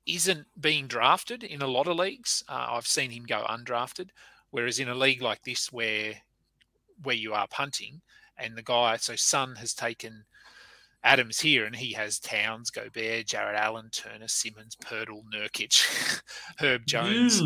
isn't 0.05 0.45
being 0.59 0.87
drafted 0.87 1.43
in 1.43 1.61
a 1.61 1.67
lot 1.67 1.87
of 1.87 1.97
leagues. 1.97 2.43
Uh, 2.47 2.67
I've 2.71 2.87
seen 2.87 3.09
him 3.11 3.23
go 3.23 3.45
undrafted, 3.49 4.09
whereas 4.51 4.79
in 4.79 4.89
a 4.89 4.95
league 4.95 5.21
like 5.21 5.43
this 5.43 5.71
where 5.71 6.15
where 7.03 7.15
you 7.15 7.33
are 7.33 7.47
punting 7.47 8.01
and 8.37 8.55
the 8.57 8.63
guy, 8.63 8.97
so 8.97 9.15
Sun 9.15 9.55
has 9.57 9.73
taken 9.73 10.25
Adams 11.03 11.39
here, 11.39 11.65
and 11.65 11.75
he 11.75 11.93
has 11.93 12.19
Towns, 12.19 12.71
Gobert, 12.71 13.27
Jarrett 13.27 13.57
Allen, 13.59 13.89
Turner, 13.91 14.27
Simmons, 14.27 14.75
Poeltl, 14.75 15.23
Nurkic, 15.33 16.21
Herb 16.59 16.85
Jones, 16.87 17.43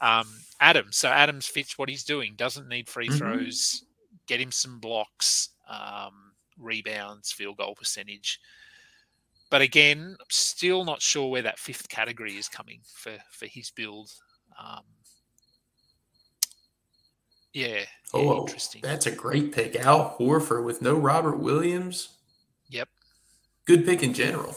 um, 0.00 0.44
Adams. 0.60 0.96
So 0.96 1.08
Adams 1.08 1.46
fits 1.46 1.76
what 1.76 1.88
he's 1.88 2.04
doing. 2.04 2.34
Doesn't 2.36 2.68
need 2.68 2.88
free 2.88 3.08
Mhm. 3.08 3.18
throws. 3.18 3.84
Get 4.26 4.40
him 4.40 4.52
some 4.52 4.78
blocks, 4.80 5.50
um, 5.68 6.34
rebounds, 6.56 7.32
field 7.32 7.56
goal 7.58 7.74
percentage. 7.74 8.38
But 9.50 9.62
again, 9.62 10.16
still 10.30 10.84
not 10.84 11.02
sure 11.02 11.28
where 11.28 11.42
that 11.42 11.58
fifth 11.58 11.88
category 11.88 12.36
is 12.36 12.48
coming 12.48 12.82
for 12.86 13.18
for 13.30 13.46
his 13.46 13.70
build. 13.70 14.10
Um, 14.58 14.84
yeah, 17.52 17.66
yeah, 17.68 17.84
Oh, 18.12 18.40
interesting. 18.42 18.80
that's 18.82 19.06
a 19.06 19.10
great 19.12 19.52
pick. 19.52 19.76
Al 19.76 20.16
Horford 20.18 20.64
with 20.64 20.82
no 20.82 20.94
Robert 20.94 21.38
Williams. 21.38 22.16
Yep. 22.68 22.88
Good 23.66 23.84
pick 23.84 24.02
in 24.02 24.12
general. 24.14 24.54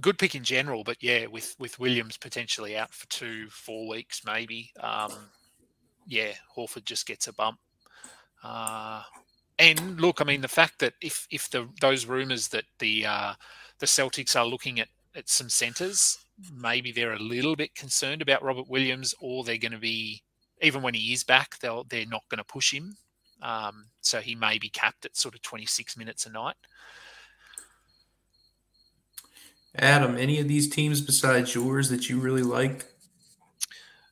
good 0.00 0.18
pick 0.18 0.34
in 0.34 0.44
general, 0.44 0.84
but 0.84 1.02
yeah, 1.02 1.26
with 1.26 1.54
with 1.58 1.78
Williams 1.78 2.16
potentially 2.16 2.76
out 2.76 2.92
for 2.92 3.06
two, 3.08 3.48
four 3.50 3.88
weeks 3.88 4.22
maybe. 4.24 4.70
Um, 4.80 5.12
yeah, 6.06 6.32
Horford 6.56 6.84
just 6.84 7.06
gets 7.06 7.28
a 7.28 7.32
bump. 7.32 7.58
Uh, 8.42 9.02
and 9.58 10.00
look, 10.00 10.20
I 10.20 10.24
mean, 10.24 10.40
the 10.40 10.48
fact 10.48 10.78
that 10.80 10.94
if 11.00 11.26
if 11.30 11.48
the 11.50 11.68
those 11.80 12.06
rumours 12.06 12.48
that 12.48 12.64
the 12.80 13.06
uh, 13.06 13.34
the 13.78 13.86
Celtics 13.86 14.36
are 14.36 14.46
looking 14.46 14.80
at 14.80 14.88
at 15.14 15.28
some 15.28 15.48
centres, 15.48 16.18
maybe 16.52 16.90
they're 16.92 17.12
a 17.14 17.18
little 17.18 17.54
bit 17.56 17.74
concerned 17.76 18.20
about 18.20 18.42
Robert 18.42 18.68
Williams, 18.68 19.14
or 19.20 19.44
they're 19.44 19.58
going 19.58 19.72
to 19.72 19.78
be 19.78 20.22
even 20.64 20.82
when 20.82 20.94
he 20.94 21.12
is 21.12 21.22
back, 21.24 21.58
they'll 21.58 21.84
they're 21.84 22.06
not 22.06 22.24
going 22.28 22.38
to 22.38 22.44
push 22.44 22.72
him. 22.72 22.96
Um, 23.42 23.86
so 24.00 24.20
he 24.20 24.34
may 24.34 24.58
be 24.58 24.68
capped 24.68 25.04
at 25.04 25.16
sort 25.16 25.34
of 25.34 25.42
26 25.42 25.96
minutes 25.96 26.26
a 26.26 26.30
night. 26.30 26.56
Adam, 29.76 30.16
any 30.16 30.40
of 30.40 30.48
these 30.48 30.68
teams 30.68 31.00
besides 31.00 31.54
yours 31.54 31.88
that 31.90 32.08
you 32.08 32.20
really 32.20 32.42
like? 32.42 32.86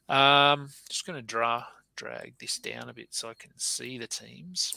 Um, 0.08 0.68
just 0.88 1.06
going 1.06 1.16
to 1.16 1.22
draw 1.22 1.64
drag 1.96 2.34
this 2.40 2.58
down 2.58 2.88
a 2.88 2.94
bit 2.94 3.08
so 3.10 3.28
I 3.28 3.34
can 3.34 3.52
see 3.56 3.96
the 3.96 4.06
teams. 4.06 4.74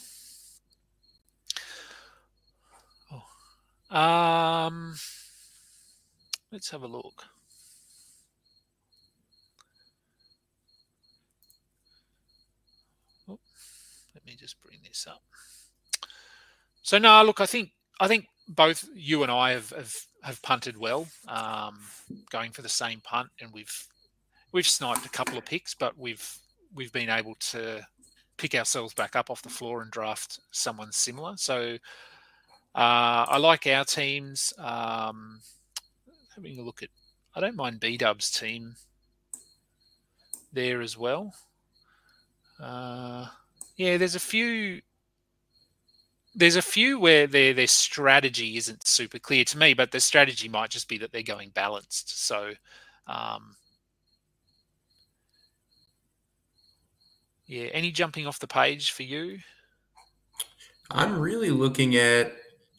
Oh. 3.12 3.96
Um, 3.96 4.94
let's 6.52 6.70
have 6.70 6.82
a 6.82 6.86
look. 6.86 7.24
Me 14.26 14.36
just 14.38 14.60
bring 14.62 14.78
this 14.86 15.06
up. 15.08 15.22
So 16.82 16.98
no, 16.98 17.22
look, 17.24 17.40
I 17.40 17.46
think 17.46 17.70
I 18.00 18.08
think 18.08 18.26
both 18.48 18.88
you 18.94 19.22
and 19.22 19.32
I 19.32 19.52
have 19.52 19.70
have, 19.70 19.94
have 20.22 20.42
punted 20.42 20.76
well, 20.76 21.06
um, 21.28 21.78
going 22.30 22.52
for 22.52 22.62
the 22.62 22.68
same 22.68 23.00
punt, 23.00 23.28
and 23.40 23.52
we've 23.52 23.88
we've 24.52 24.66
sniped 24.66 25.06
a 25.06 25.10
couple 25.10 25.38
of 25.38 25.44
picks, 25.44 25.74
but 25.74 25.98
we've 25.98 26.38
we've 26.74 26.92
been 26.92 27.10
able 27.10 27.34
to 27.52 27.86
pick 28.36 28.54
ourselves 28.54 28.94
back 28.94 29.16
up 29.16 29.30
off 29.30 29.42
the 29.42 29.48
floor 29.48 29.82
and 29.82 29.90
draft 29.90 30.40
someone 30.50 30.92
similar. 30.92 31.34
So 31.36 31.78
uh, 32.74 33.24
I 33.28 33.38
like 33.38 33.66
our 33.66 33.84
teams. 33.84 34.52
Um, 34.58 35.40
having 36.34 36.58
a 36.58 36.62
look 36.62 36.82
at, 36.82 36.90
I 37.34 37.40
don't 37.40 37.56
mind 37.56 37.80
B 37.80 37.96
Dub's 37.96 38.30
team 38.30 38.76
there 40.52 40.82
as 40.82 40.98
well. 40.98 41.34
Uh, 42.60 43.26
yeah, 43.76 43.96
there's 43.96 44.14
a 44.14 44.20
few. 44.20 44.80
There's 46.34 46.56
a 46.56 46.62
few 46.62 46.98
where 46.98 47.26
their 47.26 47.54
their 47.54 47.66
strategy 47.66 48.56
isn't 48.56 48.86
super 48.86 49.18
clear 49.18 49.44
to 49.44 49.58
me, 49.58 49.74
but 49.74 49.90
their 49.90 50.00
strategy 50.00 50.48
might 50.48 50.70
just 50.70 50.88
be 50.88 50.98
that 50.98 51.12
they're 51.12 51.22
going 51.22 51.50
balanced. 51.50 52.24
So, 52.26 52.52
um, 53.06 53.56
yeah, 57.46 57.66
any 57.72 57.90
jumping 57.90 58.26
off 58.26 58.38
the 58.38 58.46
page 58.46 58.90
for 58.92 59.02
you? 59.02 59.38
I'm 60.90 61.18
really 61.18 61.50
looking 61.50 61.96
at. 61.96 62.32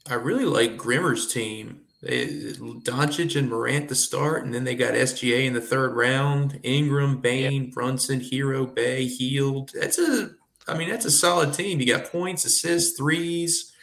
I 0.10 0.16
really 0.16 0.46
like 0.46 0.78
Grimmer's 0.78 1.32
team. 1.32 1.82
They, 2.02 2.28
Doncic 2.28 3.36
and 3.38 3.50
Morant 3.50 3.90
to 3.90 3.96
start, 3.96 4.46
and 4.46 4.54
then 4.54 4.64
they 4.64 4.76
got 4.76 4.94
SGA 4.94 5.46
in 5.46 5.54
the 5.54 5.62
third 5.62 5.96
round. 5.96 6.60
Ingram, 6.64 7.22
Bane, 7.22 7.66
yep. 7.66 7.74
Brunson, 7.74 8.22
Herro, 8.22 8.74
Bey, 8.74 9.08
Hield. 9.08 9.72
That's 9.74 9.98
a. 9.98 10.30
I 10.68 10.78
mean, 10.78 10.90
that's 10.90 11.06
a 11.06 11.12
solid 11.12 11.54
team. 11.54 11.80
You 11.80 11.88
got 11.88 12.12
points, 12.12 12.46
assists, 12.46 12.98
threes. 12.98 13.74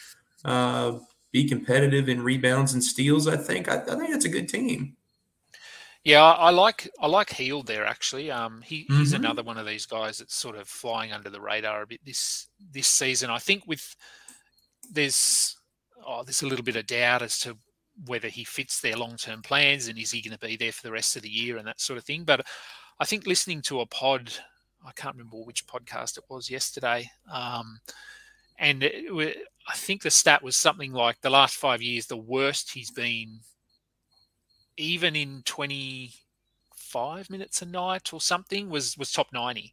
Uh, 0.45 0.99
be 1.32 1.49
competitive 1.49 2.09
in 2.09 2.22
rebounds 2.22 2.74
and 2.74 2.85
steals. 2.85 3.26
I 3.26 3.37
think. 3.37 3.68
I, 3.68 3.76
I 3.76 3.97
think 3.97 4.11
that's 4.11 4.24
a 4.24 4.30
good 4.30 4.49
team. 4.49 4.97
Yeah, 6.05 6.22
I, 6.22 6.51
like 6.51 6.91
I 7.01 7.07
like 7.07 7.30
Hield 7.30 7.66
there 7.66 7.87
actually. 7.87 8.30
Um, 8.30 8.61
he, 8.62 8.82
mm-hmm. 8.82 8.99
he's 8.99 9.14
another 9.14 9.43
one 9.43 9.57
of 9.57 9.66
these 9.66 9.87
guys 9.87 10.18
that's 10.18 10.35
sort 10.35 10.57
of 10.57 10.68
flying 10.68 11.12
under 11.12 11.30
the 11.30 11.41
radar 11.41 11.82
a 11.82 11.87
bit 11.87 12.05
this 12.05 12.49
this 12.72 12.89
season. 12.89 13.30
I 13.30 13.39
think 13.39 13.66
with 13.66 13.97
there's 14.93 15.57
oh, 16.07 16.22
there's 16.22 16.43
a 16.43 16.47
little 16.47 16.64
bit 16.64 16.76
of 16.76 16.87
doubt 16.87 17.22
as 17.22 17.39
to 17.41 17.57
whether 18.07 18.28
he 18.28 18.45
fits 18.45 18.80
their 18.80 18.97
long 18.97 19.16
term 19.16 19.41
plans 19.41 19.89
and 19.89 19.99
is 19.99 20.11
he 20.11 20.20
going 20.20 20.37
to 20.37 20.47
be 20.47 20.57
there 20.57 20.72
for 20.72 20.82
the 20.82 20.93
rest 20.93 21.16
of 21.16 21.22
the 21.22 21.28
year 21.28 21.57
and 21.57 21.66
that 21.66 21.80
sort 21.80 21.97
of 21.97 22.05
thing. 22.05 22.24
But 22.24 22.47
I 23.01 23.07
think 23.07 23.26
listening 23.26 23.62
to 23.62 23.80
a 23.80 23.87
pod, 23.87 24.30
I 24.85 24.93
can't 24.93 25.16
remember 25.16 25.39
which 25.39 25.66
podcast 25.66 26.18
it 26.18 26.24
was 26.28 26.51
yesterday, 26.51 27.11
um, 27.32 27.80
and 28.59 28.82
it, 28.82 29.37
I 29.68 29.74
think 29.74 30.03
the 30.03 30.11
stat 30.11 30.43
was 30.43 30.57
something 30.57 30.93
like 30.93 31.20
the 31.20 31.30
last 31.30 31.57
five 31.57 31.80
years, 31.82 32.07
the 32.07 32.16
worst 32.16 32.72
he's 32.72 32.91
been 32.91 33.41
even 34.76 35.14
in 35.14 35.43
25 35.45 37.30
minutes 37.30 37.62
a 37.62 37.66
night 37.66 38.12
or 38.12 38.20
something 38.20 38.68
was 38.68 38.99
was 38.99 39.12
top 39.12 39.28
90 39.32 39.72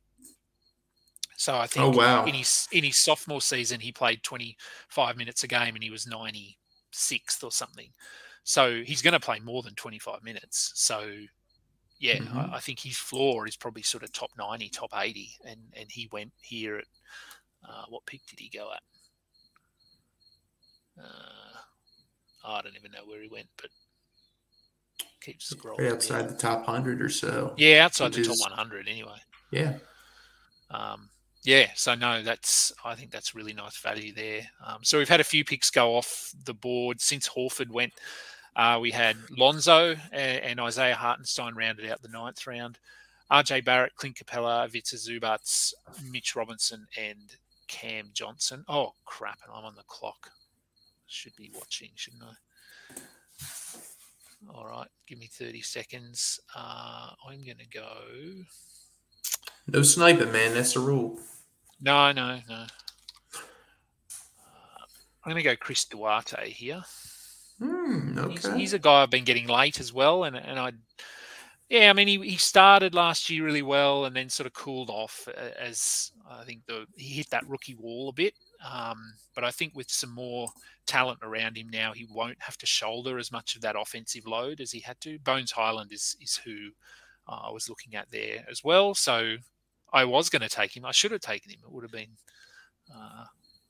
so 1.37 1.57
i 1.57 1.65
think 1.65 1.83
oh, 1.83 1.97
wow. 1.97 2.23
in 2.25 2.35
his 2.35 2.67
in 2.71 2.83
his 2.83 2.99
sophomore 2.99 3.41
season 3.41 3.79
he 3.79 3.91
played 3.91 4.21
25 4.21 5.17
minutes 5.17 5.43
a 5.43 5.47
game 5.47 5.73
and 5.73 5.83
he 5.83 5.89
was 5.89 6.05
96th 6.91 7.43
or 7.43 7.51
something. 7.51 7.89
So 8.43 8.81
he's 8.83 9.01
going 9.01 9.13
to 9.13 9.19
play 9.19 9.39
more 9.39 9.61
than 9.61 9.75
25 9.75 10.23
minutes. 10.23 10.71
So 10.75 11.05
yeah 12.01 12.17
mm-hmm. 12.17 12.37
I, 12.37 12.55
I, 12.55 12.59
think 12.59 12.79
his 12.79 12.97
floor 12.97 13.47
is 13.47 13.55
probably 13.55 13.83
sort 13.83 14.03
of 14.03 14.11
top 14.11 14.31
90 14.37 14.69
top 14.69 14.91
80 14.93 15.29
and 15.47 15.61
and 15.79 15.85
he 15.89 16.09
went 16.11 16.33
here 16.41 16.77
at 16.77 16.85
uh, 17.63 17.85
what 17.87 18.05
pick 18.05 18.21
did 18.27 18.39
he 18.39 18.49
go 18.49 18.69
at 18.73 18.81
uh, 20.99 21.41
I 22.43 22.61
don't 22.61 22.75
even 22.75 22.91
know 22.91 23.05
where 23.05 23.21
he 23.21 23.29
went, 23.29 23.47
but 23.57 23.69
keep 25.21 25.39
scrolling. 25.39 25.79
Right 25.79 25.91
outside 25.91 26.29
the 26.29 26.35
top 26.35 26.65
hundred 26.65 27.01
or 27.01 27.09
so. 27.09 27.53
Yeah, 27.57 27.85
outside 27.85 28.13
the 28.13 28.21
is, 28.21 28.27
top 28.27 28.39
100 28.39 28.87
anyway. 28.87 29.17
Yeah. 29.51 29.75
Um, 30.69 31.09
yeah, 31.43 31.67
so 31.75 31.95
no, 31.95 32.21
that's 32.21 32.71
I 32.85 32.95
think 32.95 33.11
that's 33.11 33.35
really 33.35 33.53
nice 33.53 33.77
value 33.77 34.13
there. 34.13 34.41
Um, 34.65 34.79
so 34.83 34.97
we've 34.97 35.09
had 35.09 35.19
a 35.19 35.25
few 35.25 35.43
picks 35.43 35.69
go 35.69 35.95
off 35.95 36.31
the 36.45 36.53
board 36.53 37.01
since 37.01 37.27
Horford 37.27 37.69
went. 37.69 37.93
Uh, 38.55 38.79
we 38.81 38.91
had 38.91 39.15
Lonzo 39.37 39.95
and, 40.11 40.43
and, 40.43 40.59
Isaiah 40.59 40.95
Hartenstein 40.95 41.55
rounded 41.55 41.89
out 41.89 42.01
the 42.01 42.09
ninth 42.09 42.45
round. 42.45 42.79
RJ 43.31 43.63
Barrett, 43.63 43.95
Clint 43.95 44.17
Capela, 44.17 44.65
Ivica 44.65 44.97
Zubac, 44.97 45.73
Mitch 46.11 46.35
Robinson, 46.35 46.85
and 46.97 47.37
Cam 47.67 48.09
Johnson. 48.13 48.65
Oh 48.67 48.93
crap! 49.05 49.39
And 49.45 49.55
I'm 49.55 49.63
on 49.63 49.75
the 49.75 49.83
clock. 49.87 50.29
Should 51.07 51.35
be 51.37 51.49
watching, 51.53 51.91
shouldn't 51.95 52.23
I? 52.23 52.33
All 54.49 54.65
right, 54.65 54.87
give 55.07 55.19
me 55.19 55.27
30 55.31 55.61
seconds. 55.61 56.39
Uh, 56.55 57.11
I'm 57.29 57.43
going 57.45 57.57
to 57.57 57.67
go. 57.67 57.85
No 59.67 59.83
sniping, 59.83 60.31
man. 60.31 60.53
That's 60.53 60.73
the 60.73 60.79
rule. 60.79 61.19
No, 61.79 62.11
no, 62.11 62.39
no. 62.49 62.55
Uh, 62.55 62.67
I'm 65.23 65.31
going 65.31 65.35
to 65.35 65.43
go 65.43 65.55
Chris 65.55 65.85
Duarte 65.85 66.49
here. 66.49 66.81
Mm, 67.61 68.17
okay. 68.17 68.33
He's, 68.33 68.53
he's, 68.53 68.73
a 68.73 68.79
guy 68.79 69.03
I've 69.03 69.09
been 69.09 69.23
getting 69.23 69.47
late 69.47 69.79
as 69.79 69.93
well, 69.93 70.23
and 70.23 70.35
and 70.35 70.59
I, 70.59 70.71
yeah, 71.69 71.89
I 71.91 71.93
mean 71.93 72.07
he, 72.07 72.17
he 72.17 72.37
started 72.37 72.95
last 72.95 73.29
year 73.29 73.45
really 73.45 73.61
well, 73.61 74.05
and 74.05 74.15
then 74.15 74.29
sort 74.29 74.47
of 74.47 74.53
cooled 74.53 74.89
off 74.89 75.27
as 75.59 76.11
I 76.29 76.43
think 76.43 76.65
the 76.65 76.87
he 76.95 77.13
hit 77.13 77.29
that 77.29 77.47
rookie 77.47 77.75
wall 77.75 78.09
a 78.09 78.13
bit. 78.13 78.33
Um, 78.67 79.13
but 79.35 79.43
I 79.43 79.51
think 79.51 79.73
with 79.75 79.91
some 79.91 80.13
more 80.13 80.47
talent 80.87 81.19
around 81.21 81.55
him 81.57 81.69
now, 81.69 81.93
he 81.93 82.07
won't 82.09 82.41
have 82.41 82.57
to 82.57 82.65
shoulder 82.65 83.19
as 83.19 83.31
much 83.31 83.55
of 83.55 83.61
that 83.61 83.75
offensive 83.79 84.25
load 84.25 84.59
as 84.59 84.71
he 84.71 84.79
had 84.79 84.99
to. 85.01 85.19
Bones 85.19 85.51
Hyland 85.51 85.91
is 85.91 86.15
is 86.19 86.37
who 86.43 86.69
uh, 87.27 87.47
I 87.47 87.51
was 87.51 87.69
looking 87.69 87.95
at 87.95 88.09
there 88.11 88.43
as 88.49 88.63
well. 88.63 88.95
So 88.95 89.35
I 89.93 90.05
was 90.05 90.29
going 90.29 90.41
to 90.41 90.49
take 90.49 90.75
him. 90.75 90.85
I 90.85 90.91
should 90.91 91.11
have 91.11 91.21
taken 91.21 91.51
him. 91.51 91.59
It 91.63 91.71
would 91.71 91.83
have 91.83 91.91
been 91.91 92.17
uh, 92.95 93.25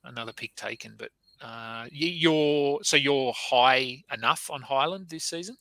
another 0.06 0.34
pick 0.34 0.56
taken. 0.56 0.96
But 0.98 1.10
uh, 1.42 1.88
you're 1.92 2.80
so 2.84 2.98
you're 2.98 3.34
high 3.36 4.04
enough 4.14 4.50
on 4.52 4.62
Hyland 4.62 5.08
this 5.10 5.26
season. 5.26 5.58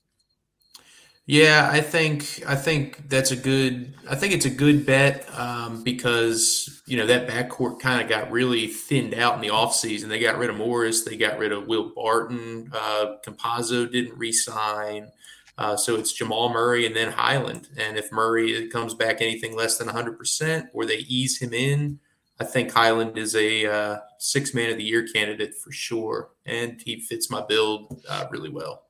Yeah, 1.26 1.68
I 1.70 1.81
think 1.81 2.43
I 2.47 2.57
think 2.57 3.09
that's 3.09 3.31
a 3.31 3.37
good. 3.37 3.95
I 4.09 4.16
think 4.16 4.35
it's 4.35 4.47
a 4.47 4.51
good 4.51 4.85
bet 4.85 5.28
um, 5.39 5.85
because 5.85 6.83
you 6.87 6.97
know 6.97 7.07
that 7.07 7.28
backcourt 7.28 7.78
kind 7.78 8.03
of 8.03 8.09
got 8.09 8.31
really 8.33 8.66
thinned 8.66 9.14
out 9.14 9.37
in 9.37 9.41
the 9.41 9.49
offseason. 9.49 10.09
They 10.09 10.18
got 10.18 10.39
rid 10.39 10.51
of 10.51 10.57
Morris, 10.57 11.05
they 11.05 11.16
got 11.16 11.39
rid 11.39 11.53
of 11.53 11.68
Will 11.68 11.93
Barton, 11.95 12.72
uh, 12.74 13.16
didn't 13.24 14.18
resign. 14.18 15.12
Uh, 15.57 15.76
so 15.76 15.95
it's 15.95 16.12
Jamal 16.12 16.49
Murray 16.49 16.87
and 16.87 16.97
then 16.97 17.12
Hyland. 17.12 17.68
And 17.76 17.99
if 17.99 18.11
Murray 18.11 18.66
comes 18.68 18.95
back 18.95 19.20
anything 19.20 19.55
less 19.55 19.76
than 19.76 19.89
100% 19.89 20.68
or 20.72 20.87
they 20.87 20.97
ease 20.97 21.39
him 21.39 21.53
in, 21.53 22.01
I 22.41 22.45
think 22.45 22.72
Hyland 22.72 23.18
is 23.18 23.36
a 23.36 23.66
uh, 23.66 23.99
six 24.18 24.55
man 24.55 24.70
of 24.70 24.78
the 24.78 24.82
year 24.82 25.07
candidate 25.07 25.55
for 25.55 25.70
sure. 25.70 26.30
And 26.47 26.80
he 26.80 27.01
fits 27.01 27.30
my 27.30 27.43
build 27.43 28.03
uh, 28.09 28.26
really 28.30 28.49
well. 28.49 28.84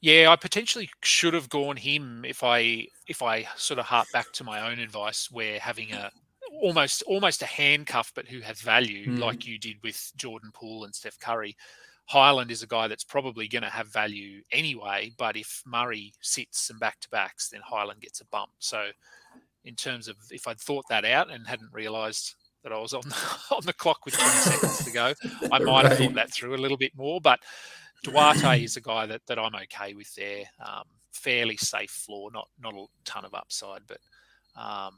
Yeah, 0.00 0.30
I 0.30 0.36
potentially 0.36 0.90
should 1.02 1.34
have 1.34 1.48
gone 1.48 1.76
him 1.76 2.24
if 2.24 2.42
I 2.42 2.88
if 3.06 3.22
I 3.22 3.46
sort 3.56 3.78
of 3.78 3.84
hark 3.84 4.10
back 4.12 4.32
to 4.32 4.44
my 4.44 4.68
own 4.68 4.80
advice, 4.80 5.30
where 5.30 5.60
having 5.60 5.92
a 5.92 6.10
almost 6.60 7.02
almost 7.06 7.42
a 7.42 7.46
handcuff, 7.46 8.10
but 8.14 8.26
who 8.26 8.40
has 8.40 8.60
value, 8.60 9.06
mm. 9.06 9.18
like 9.18 9.46
you 9.46 9.58
did 9.58 9.76
with 9.84 10.12
Jordan 10.16 10.50
Poole 10.52 10.84
and 10.84 10.94
Steph 10.94 11.20
Curry. 11.20 11.56
Hyland 12.06 12.50
is 12.50 12.64
a 12.64 12.66
guy 12.66 12.88
that's 12.88 13.04
probably 13.04 13.46
going 13.46 13.62
to 13.62 13.70
have 13.70 13.86
value 13.86 14.42
anyway, 14.50 15.12
but 15.18 15.36
if 15.36 15.62
Murray 15.64 16.12
sits 16.20 16.60
some 16.62 16.78
back 16.78 16.98
to 17.00 17.10
backs, 17.10 17.50
then 17.50 17.60
Hyland 17.64 18.00
gets 18.00 18.20
a 18.20 18.26
bump. 18.26 18.50
So, 18.58 18.88
in 19.64 19.74
terms 19.74 20.08
of 20.08 20.16
if 20.30 20.46
I'd 20.46 20.60
thought 20.60 20.84
that 20.88 21.04
out 21.04 21.30
and 21.30 21.46
hadn't 21.46 21.72
realised 21.72 22.34
that 22.62 22.72
I 22.72 22.78
was 22.78 22.94
on 22.94 23.02
the, 23.02 23.38
on 23.56 23.64
the 23.64 23.72
clock 23.72 24.04
with 24.04 24.14
20 24.14 24.30
seconds 24.30 24.84
to 24.84 24.90
go, 24.90 25.14
I 25.50 25.58
might 25.60 25.86
have 25.86 25.98
thought 25.98 26.14
that 26.14 26.32
through 26.32 26.54
a 26.54 26.56
little 26.56 26.76
bit 26.76 26.92
more. 26.96 27.20
But 27.20 27.40
Duarte 28.02 28.62
is 28.62 28.76
a 28.76 28.80
guy 28.80 29.06
that, 29.06 29.22
that 29.26 29.38
I'm 29.38 29.54
okay 29.54 29.94
with 29.94 30.14
there. 30.14 30.44
Um, 30.64 30.84
fairly 31.12 31.56
safe 31.56 31.90
floor, 31.90 32.30
not 32.32 32.48
not 32.60 32.74
a 32.74 32.86
ton 33.04 33.24
of 33.24 33.34
upside, 33.34 33.82
but 33.86 33.98
um, 34.60 34.94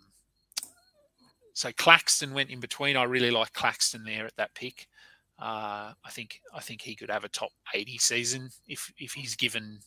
so 1.53 1.71
Claxton 1.77 2.35
went 2.35 2.51
in 2.51 2.61
between. 2.61 2.97
I 2.97 3.05
really 3.05 3.31
like 3.31 3.53
Claxton 3.53 4.05
there 4.05 4.27
at 4.27 4.37
that 4.37 4.55
pick. 4.55 4.89
Uh, 5.39 5.93
I 6.05 6.11
think 6.11 6.41
I 6.55 6.61
think 6.61 6.81
he 6.81 6.95
could 6.95 7.11
have 7.11 7.25
a 7.25 7.29
top 7.29 7.51
80 7.75 7.99
season 7.99 8.51
if 8.67 8.93
if 8.99 9.13
he's 9.13 9.37
given 9.37 9.81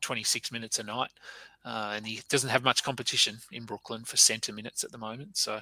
26 0.00 0.52
minutes 0.52 0.78
a 0.78 0.82
night, 0.82 1.10
uh, 1.64 1.92
and 1.96 2.06
he 2.06 2.20
doesn't 2.28 2.50
have 2.50 2.64
much 2.64 2.82
competition 2.82 3.38
in 3.52 3.64
Brooklyn 3.64 4.04
for 4.04 4.16
centre 4.16 4.52
minutes 4.52 4.84
at 4.84 4.92
the 4.92 4.98
moment. 4.98 5.36
So, 5.36 5.60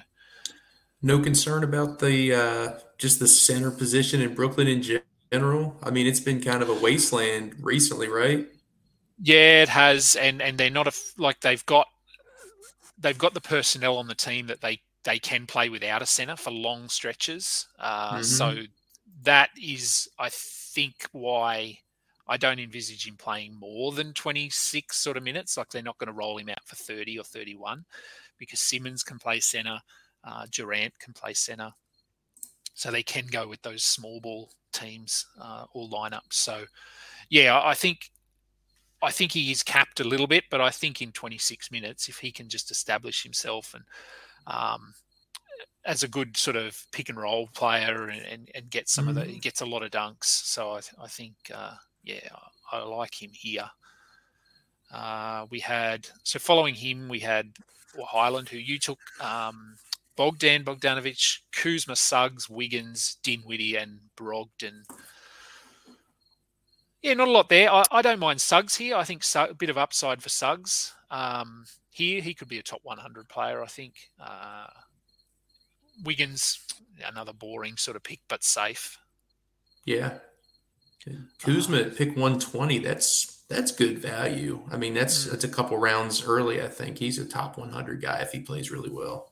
no 1.01 1.19
concern 1.19 1.63
about 1.63 1.99
the 1.99 2.33
uh, 2.33 2.79
just 2.97 3.19
the 3.19 3.27
center 3.27 3.71
position 3.71 4.21
in 4.21 4.35
Brooklyn 4.35 4.67
in 4.67 5.01
general. 5.31 5.77
I 5.83 5.91
mean, 5.91 6.07
it's 6.07 6.19
been 6.19 6.41
kind 6.41 6.61
of 6.61 6.69
a 6.69 6.73
wasteland 6.73 7.55
recently, 7.61 8.07
right? 8.07 8.47
Yeah, 9.21 9.63
it 9.63 9.69
has, 9.69 10.15
and 10.15 10.41
and 10.41 10.57
they're 10.57 10.69
not 10.69 10.87
a 10.87 10.93
like 11.17 11.41
they've 11.41 11.65
got 11.65 11.87
they've 12.97 13.17
got 13.17 13.33
the 13.33 13.41
personnel 13.41 13.97
on 13.97 14.07
the 14.07 14.15
team 14.15 14.47
that 14.47 14.61
they 14.61 14.81
they 15.03 15.19
can 15.19 15.45
play 15.45 15.69
without 15.69 16.01
a 16.01 16.05
center 16.05 16.35
for 16.35 16.51
long 16.51 16.89
stretches. 16.89 17.67
Uh, 17.79 18.15
mm-hmm. 18.15 18.23
So 18.23 18.55
that 19.23 19.49
is, 19.61 20.07
I 20.17 20.29
think, 20.29 21.07
why 21.11 21.79
I 22.29 22.37
don't 22.37 22.59
envisage 22.59 23.07
him 23.07 23.17
playing 23.17 23.55
more 23.59 23.91
than 23.91 24.13
26 24.13 24.95
sort 24.95 25.17
of 25.17 25.23
minutes. 25.23 25.57
Like 25.57 25.69
they're 25.69 25.81
not 25.81 25.97
going 25.97 26.07
to 26.07 26.13
roll 26.13 26.37
him 26.37 26.49
out 26.49 26.63
for 26.63 26.75
30 26.75 27.17
or 27.17 27.23
31 27.23 27.83
because 28.37 28.59
Simmons 28.59 29.03
can 29.03 29.17
play 29.17 29.39
center, 29.39 29.79
uh, 30.23 30.45
Durant 30.51 30.97
can 30.99 31.13
play 31.13 31.33
center. 31.33 31.71
So 32.75 32.91
they 32.91 33.03
can 33.03 33.25
go 33.25 33.47
with 33.47 33.61
those 33.63 33.83
small 33.83 34.21
ball 34.21 34.51
teams 34.71 35.25
uh, 35.41 35.65
or 35.73 35.89
lineups. 35.89 36.33
So, 36.33 36.65
yeah, 37.29 37.59
I 37.61 37.73
think 37.73 38.11
I 39.01 39.11
think 39.11 39.31
he 39.31 39.51
is 39.51 39.63
capped 39.63 39.99
a 39.99 40.03
little 40.03 40.27
bit, 40.27 40.43
but 40.51 40.61
I 40.61 40.69
think 40.69 41.01
in 41.01 41.11
26 41.11 41.71
minutes, 41.71 42.09
if 42.09 42.19
he 42.19 42.31
can 42.31 42.47
just 42.47 42.69
establish 42.69 43.23
himself 43.23 43.73
and 43.73 43.83
um, 44.45 44.93
as 45.85 46.03
a 46.03 46.07
good 46.07 46.37
sort 46.37 46.57
of 46.57 46.85
pick 46.91 47.09
and 47.09 47.17
roll 47.17 47.47
player 47.53 48.09
and, 48.09 48.21
and, 48.25 48.51
and 48.53 48.69
get 48.69 48.89
some 48.89 49.05
mm. 49.05 49.09
of 49.09 49.15
the, 49.15 49.25
he 49.25 49.37
mm. 49.37 49.41
gets 49.41 49.61
a 49.61 49.65
lot 49.65 49.83
of 49.83 49.91
dunks. 49.91 50.25
So 50.25 50.71
I, 50.71 50.81
I 51.01 51.07
think, 51.07 51.33
uh, 51.53 51.75
yeah, 52.03 52.29
I, 52.71 52.83
like 52.83 53.21
him 53.21 53.31
here. 53.33 53.69
Uh, 54.91 55.45
we 55.49 55.59
had, 55.59 56.07
so 56.23 56.39
following 56.39 56.75
him, 56.75 57.09
we 57.09 57.19
had 57.19 57.51
Hyland, 57.97 58.49
who 58.49 58.57
you 58.57 58.79
took, 58.79 58.99
um, 59.21 59.75
Bogdan 60.15 60.65
Bogdanovic, 60.65 61.39
Kuzma, 61.53 61.95
Suggs, 61.95 62.49
Wiggins, 62.49 63.17
Dinwiddie, 63.23 63.77
and 63.77 63.99
Brogdon. 64.17 64.83
Yeah, 67.01 67.13
not 67.13 67.29
a 67.29 67.31
lot 67.31 67.47
there. 67.47 67.71
I, 67.71 67.85
I 67.89 68.01
don't 68.01 68.19
mind 68.19 68.41
Suggs 68.41 68.75
here. 68.75 68.97
I 68.97 69.05
think 69.05 69.23
a 69.33 69.53
bit 69.53 69.69
of 69.69 69.77
upside 69.77 70.21
for 70.21 70.27
Suggs. 70.27 70.93
Um, 71.09 71.63
here, 71.91 72.21
he 72.21 72.33
could 72.33 72.49
be 72.49 72.59
a 72.59 72.63
top 72.63 72.81
100 72.83 73.29
player, 73.29 73.63
I 73.63 73.67
think. 73.67 73.95
Uh, 74.19 74.67
Wiggins, 76.03 76.59
another 77.05 77.33
boring 77.33 77.77
sort 77.77 77.95
of 77.95 78.03
pick, 78.03 78.19
but 78.27 78.43
safe. 78.43 78.97
Yeah. 79.85 80.17
Kuzma 81.41 81.77
uh, 81.77 81.89
pick 81.95 82.09
120. 82.09 82.79
That's 82.79 83.43
that's 83.49 83.71
good 83.71 83.99
value. 83.99 84.61
I 84.71 84.77
mean, 84.77 84.93
that's 84.93 85.25
mm. 85.25 85.31
that's 85.31 85.43
a 85.43 85.49
couple 85.49 85.77
rounds 85.77 86.23
early. 86.23 86.61
I 86.61 86.67
think 86.67 86.97
he's 86.97 87.17
a 87.17 87.25
top 87.25 87.57
100 87.57 88.01
guy 88.01 88.19
if 88.19 88.31
he 88.31 88.39
plays 88.39 88.71
really 88.71 88.89
well. 88.89 89.31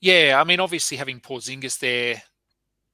Yeah, 0.00 0.38
I 0.40 0.44
mean, 0.44 0.60
obviously 0.60 0.96
having 0.96 1.20
Porzingis 1.20 1.78
there 1.78 2.22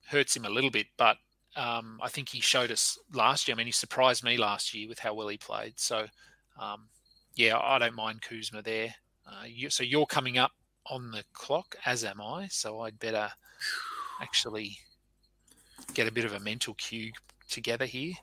hurts 0.06 0.36
him 0.36 0.44
a 0.44 0.50
little 0.50 0.70
bit, 0.70 0.86
but 0.98 1.16
um, 1.56 1.98
I 2.02 2.08
think 2.08 2.28
he 2.28 2.40
showed 2.40 2.70
us 2.70 2.98
last 3.12 3.48
year. 3.48 3.54
I 3.54 3.56
mean, 3.56 3.66
he 3.66 3.72
surprised 3.72 4.22
me 4.22 4.36
last 4.36 4.74
year 4.74 4.88
with 4.88 4.98
how 4.98 5.14
well 5.14 5.28
he 5.28 5.38
played. 5.38 5.80
So, 5.80 6.06
um, 6.60 6.88
yeah, 7.34 7.58
I 7.58 7.78
don't 7.78 7.94
mind 7.94 8.20
Kuzma 8.22 8.62
there. 8.62 8.94
Uh, 9.26 9.44
you, 9.46 9.70
so 9.70 9.82
you're 9.82 10.06
coming 10.06 10.36
up 10.36 10.52
on 10.86 11.10
the 11.10 11.24
clock, 11.32 11.76
as 11.86 12.04
am 12.04 12.20
I. 12.20 12.48
So 12.48 12.80
I'd 12.80 12.98
better 12.98 13.30
actually 14.20 14.78
get 15.94 16.08
a 16.08 16.12
bit 16.12 16.26
of 16.26 16.34
a 16.34 16.40
mental 16.40 16.74
cue 16.74 17.12
together 17.48 17.86
here. 17.86 18.14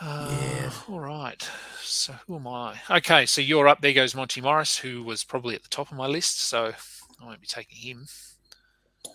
Uh, 0.00 0.28
yeah. 0.30 0.70
All 0.88 1.00
right. 1.00 1.48
So 1.82 2.14
who 2.26 2.36
am 2.36 2.46
I? 2.46 2.76
Okay, 2.88 3.26
so 3.26 3.40
you're 3.40 3.68
up. 3.68 3.80
There 3.80 3.92
goes 3.92 4.14
Monte 4.14 4.40
Morris, 4.40 4.76
who 4.76 5.02
was 5.02 5.24
probably 5.24 5.54
at 5.54 5.62
the 5.62 5.68
top 5.68 5.90
of 5.90 5.98
my 5.98 6.06
list. 6.06 6.40
So 6.40 6.72
I 7.20 7.24
won't 7.26 7.40
be 7.40 7.46
taking 7.46 7.78
him. 7.78 8.06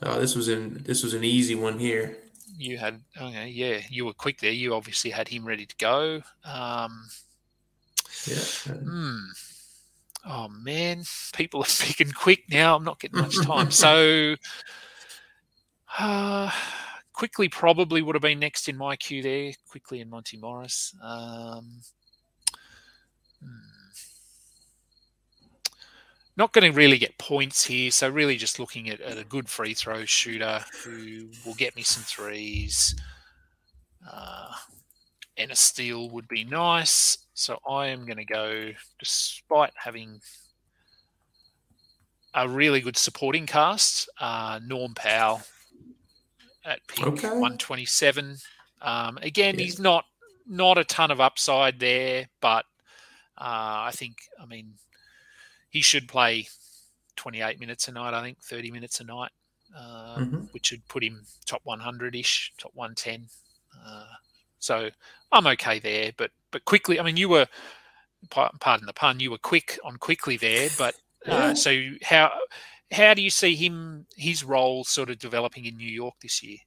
Oh, 0.04 0.20
this 0.20 0.36
was 0.36 0.50
in 0.50 0.84
this 0.86 1.04
was 1.04 1.14
an 1.14 1.24
easy 1.24 1.56
one 1.56 1.80
here. 1.80 2.18
You 2.58 2.78
had 2.78 3.02
okay, 3.20 3.48
yeah. 3.48 3.80
You 3.90 4.06
were 4.06 4.14
quick 4.14 4.40
there. 4.40 4.52
You 4.52 4.76
obviously 4.76 5.10
had 5.10 5.28
him 5.28 5.46
ready 5.46 5.66
to 5.66 5.76
go. 5.78 6.22
Um, 6.44 7.08
yeah. 8.28 8.44
Hmm. 8.74 9.18
Oh 10.28 10.48
man, 10.50 11.04
people 11.34 11.62
are 11.62 11.66
picking 11.80 12.12
quick 12.12 12.44
now. 12.50 12.76
I'm 12.76 12.84
not 12.84 13.00
getting 13.00 13.22
much 13.22 13.40
time. 13.44 13.72
so, 13.72 14.36
uh, 16.00 16.52
Quickley 17.14 17.50
probably 17.50 18.02
would 18.02 18.16
have 18.16 18.22
been 18.22 18.40
next 18.40 18.70
in 18.70 18.78
my 18.78 18.96
queue 18.96 19.22
there. 19.22 19.52
Quickley 19.70 20.02
and 20.02 20.10
Monte 20.10 20.38
Morris. 20.38 20.94
Um, 21.02 21.82
hmm 23.42 23.76
not 26.38 26.52
going 26.52 26.70
to 26.70 26.78
really 26.78 26.98
get 26.98 27.18
points 27.18 27.66
here. 27.66 27.92
So 27.92 28.10
really 28.10 28.36
just 28.36 28.60
looking 28.60 28.90
at, 28.90 29.00
at, 29.02 29.18
a 29.18 29.24
good 29.24 29.50
free 29.50 29.74
throw 29.74 30.06
shooter 30.06 30.62
who 30.84 31.30
will 31.46 31.54
get 31.54 31.76
me 31.76 31.82
some 31.82 32.04
threes. 32.04 32.96
Uh, 34.10 34.52
and 35.38 35.52
a 35.52 35.56
steal 35.56 36.10
would 36.10 36.28
be 36.28 36.44
nice. 36.44 37.18
So 37.34 37.60
I 37.68 37.88
am 37.88 38.06
going 38.06 38.18
to 38.18 38.26
go, 38.26 38.72
despite 39.00 39.72
having 39.76 40.20
a 42.34 42.48
really 42.48 42.82
good 42.82 42.98
supporting 42.98 43.46
cast, 43.46 44.10
uh, 44.20 44.60
Norm 44.66 44.94
Powell 44.94 45.42
at 46.66 46.80
pick 46.88 47.06
okay. 47.06 47.28
127. 47.28 48.38
Um, 48.82 49.18
again, 49.22 49.58
he's 49.58 49.80
not 49.80 50.06
not 50.48 50.78
a 50.78 50.84
ton 50.84 51.12
of 51.12 51.20
upside 51.20 51.80
there, 51.80 52.28
but 52.42 52.66
uh, 53.38 53.90
I 53.90 53.92
think, 53.94 54.18
I 54.42 54.46
mean, 54.46 54.74
he 55.70 55.82
should 55.82 56.08
play 56.08 56.48
28 57.16 57.60
minutes 57.60 57.88
a 57.88 57.92
night, 57.92 58.14
I 58.14 58.22
think, 58.22 58.42
30 58.44 58.72
minutes 58.72 59.00
a 59.00 59.04
night, 59.04 59.32
uh, 59.76 60.18
mm-hmm. 60.18 60.38
which 60.52 60.72
would 60.72 60.88
put 60.88 61.04
him 61.04 61.26
top 61.46 61.62
100 61.64 62.16
ish, 62.16 62.54
top 62.58 62.72
110. 62.76 63.28
Uh, 63.86 64.06
so 64.60 64.90
I'm 65.32 65.48
okay 65.48 65.80
there. 65.80 66.12
But 66.18 66.32
but 66.52 66.64
Quickley, 66.66 67.00
I 67.00 67.04
mean, 67.04 67.18
you 67.18 67.28
were, 67.28 67.48
pardon 68.30 68.86
the 68.86 68.94
pun, 68.94 69.20
you 69.20 69.32
were 69.32 69.38
quick 69.38 69.78
on 69.84 69.98
Quickley 69.98 70.38
there. 70.38 70.70
But 70.78 70.96
uh, 71.28 71.54
so 71.56 71.90
how 72.02 72.32
how 72.92 73.14
do 73.14 73.22
you 73.22 73.30
see 73.30 73.56
him 73.56 74.06
his 74.16 74.44
role 74.44 74.84
sort 74.84 75.10
of 75.10 75.20
developing 75.20 75.66
in 75.66 75.78
New 75.78 75.92
York 75.92 76.16
this 76.22 76.44
year? 76.44 76.58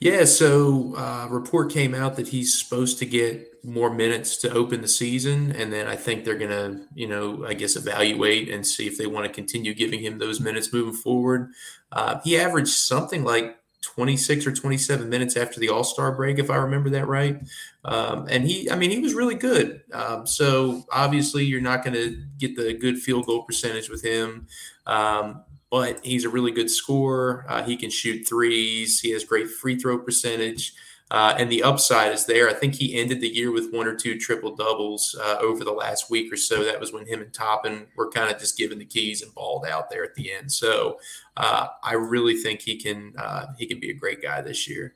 Yeah, 0.00 0.24
so 0.24 0.96
uh, 0.96 1.28
report 1.30 1.70
came 1.70 1.94
out 1.94 2.16
that 2.16 2.28
he's 2.28 2.58
supposed 2.58 2.98
to 2.98 3.06
get 3.06 3.46
more 3.62 3.92
minutes 3.92 4.36
to 4.38 4.52
open 4.52 4.80
the 4.80 4.88
season, 4.88 5.52
and 5.52 5.72
then 5.72 5.86
I 5.86 5.94
think 5.94 6.24
they're 6.24 6.38
gonna, 6.38 6.86
you 6.94 7.06
know, 7.06 7.46
I 7.46 7.54
guess 7.54 7.76
evaluate 7.76 8.48
and 8.48 8.66
see 8.66 8.88
if 8.88 8.98
they 8.98 9.06
want 9.06 9.26
to 9.26 9.32
continue 9.32 9.74
giving 9.74 10.00
him 10.00 10.18
those 10.18 10.40
minutes 10.40 10.72
moving 10.72 10.94
forward. 10.94 11.50
Uh, 11.92 12.18
he 12.24 12.36
averaged 12.36 12.70
something 12.72 13.22
like 13.22 13.56
26 13.82 14.46
or 14.46 14.52
27 14.52 15.08
minutes 15.08 15.36
after 15.36 15.60
the 15.60 15.68
All 15.68 15.84
Star 15.84 16.12
break, 16.12 16.38
if 16.38 16.50
I 16.50 16.56
remember 16.56 16.88
that 16.90 17.06
right. 17.06 17.40
Um, 17.84 18.26
and 18.30 18.46
he, 18.46 18.70
I 18.70 18.76
mean, 18.76 18.90
he 18.90 19.00
was 19.00 19.14
really 19.14 19.34
good. 19.34 19.82
Um, 19.92 20.26
so 20.26 20.84
obviously, 20.90 21.44
you're 21.44 21.60
not 21.60 21.84
going 21.84 21.94
to 21.94 22.22
get 22.38 22.56
the 22.56 22.72
good 22.72 22.98
field 22.98 23.26
goal 23.26 23.42
percentage 23.42 23.90
with 23.90 24.02
him. 24.02 24.46
Um, 24.86 25.42
but 25.70 26.04
he's 26.04 26.24
a 26.24 26.28
really 26.28 26.50
good 26.50 26.70
scorer. 26.70 27.46
Uh, 27.48 27.62
he 27.62 27.76
can 27.76 27.88
shoot 27.88 28.28
threes. 28.28 29.00
He 29.00 29.10
has 29.12 29.24
great 29.24 29.48
free 29.48 29.78
throw 29.78 29.98
percentage. 29.98 30.74
Uh, 31.12 31.34
and 31.36 31.52
the 31.52 31.62
upside 31.62 32.10
is 32.10 32.24
there. 32.24 32.48
I 32.48 32.54
think 32.54 32.74
he 32.74 32.98
ended 32.98 33.20
the 33.20 33.28
year 33.28 33.52
with 33.52 33.70
one 33.70 33.86
or 33.86 33.94
two 33.94 34.18
triple 34.18 34.56
doubles 34.56 35.14
uh, 35.22 35.36
over 35.40 35.62
the 35.62 35.70
last 35.70 36.08
week 36.08 36.32
or 36.32 36.38
so. 36.38 36.64
That 36.64 36.80
was 36.80 36.90
when 36.90 37.06
him 37.06 37.20
and 37.20 37.30
Toppin 37.34 37.86
were 37.96 38.10
kind 38.10 38.32
of 38.32 38.40
just 38.40 38.56
given 38.56 38.78
the 38.78 38.86
keys 38.86 39.20
and 39.20 39.32
balled 39.34 39.66
out 39.66 39.90
there 39.90 40.02
at 40.04 40.14
the 40.14 40.32
end. 40.32 40.50
So 40.50 40.98
uh, 41.36 41.66
I 41.84 41.92
really 41.92 42.36
think 42.36 42.62
he 42.62 42.76
can 42.76 43.12
uh, 43.18 43.48
he 43.58 43.66
can 43.66 43.78
be 43.78 43.90
a 43.90 43.94
great 43.94 44.22
guy 44.22 44.40
this 44.40 44.66
year. 44.66 44.94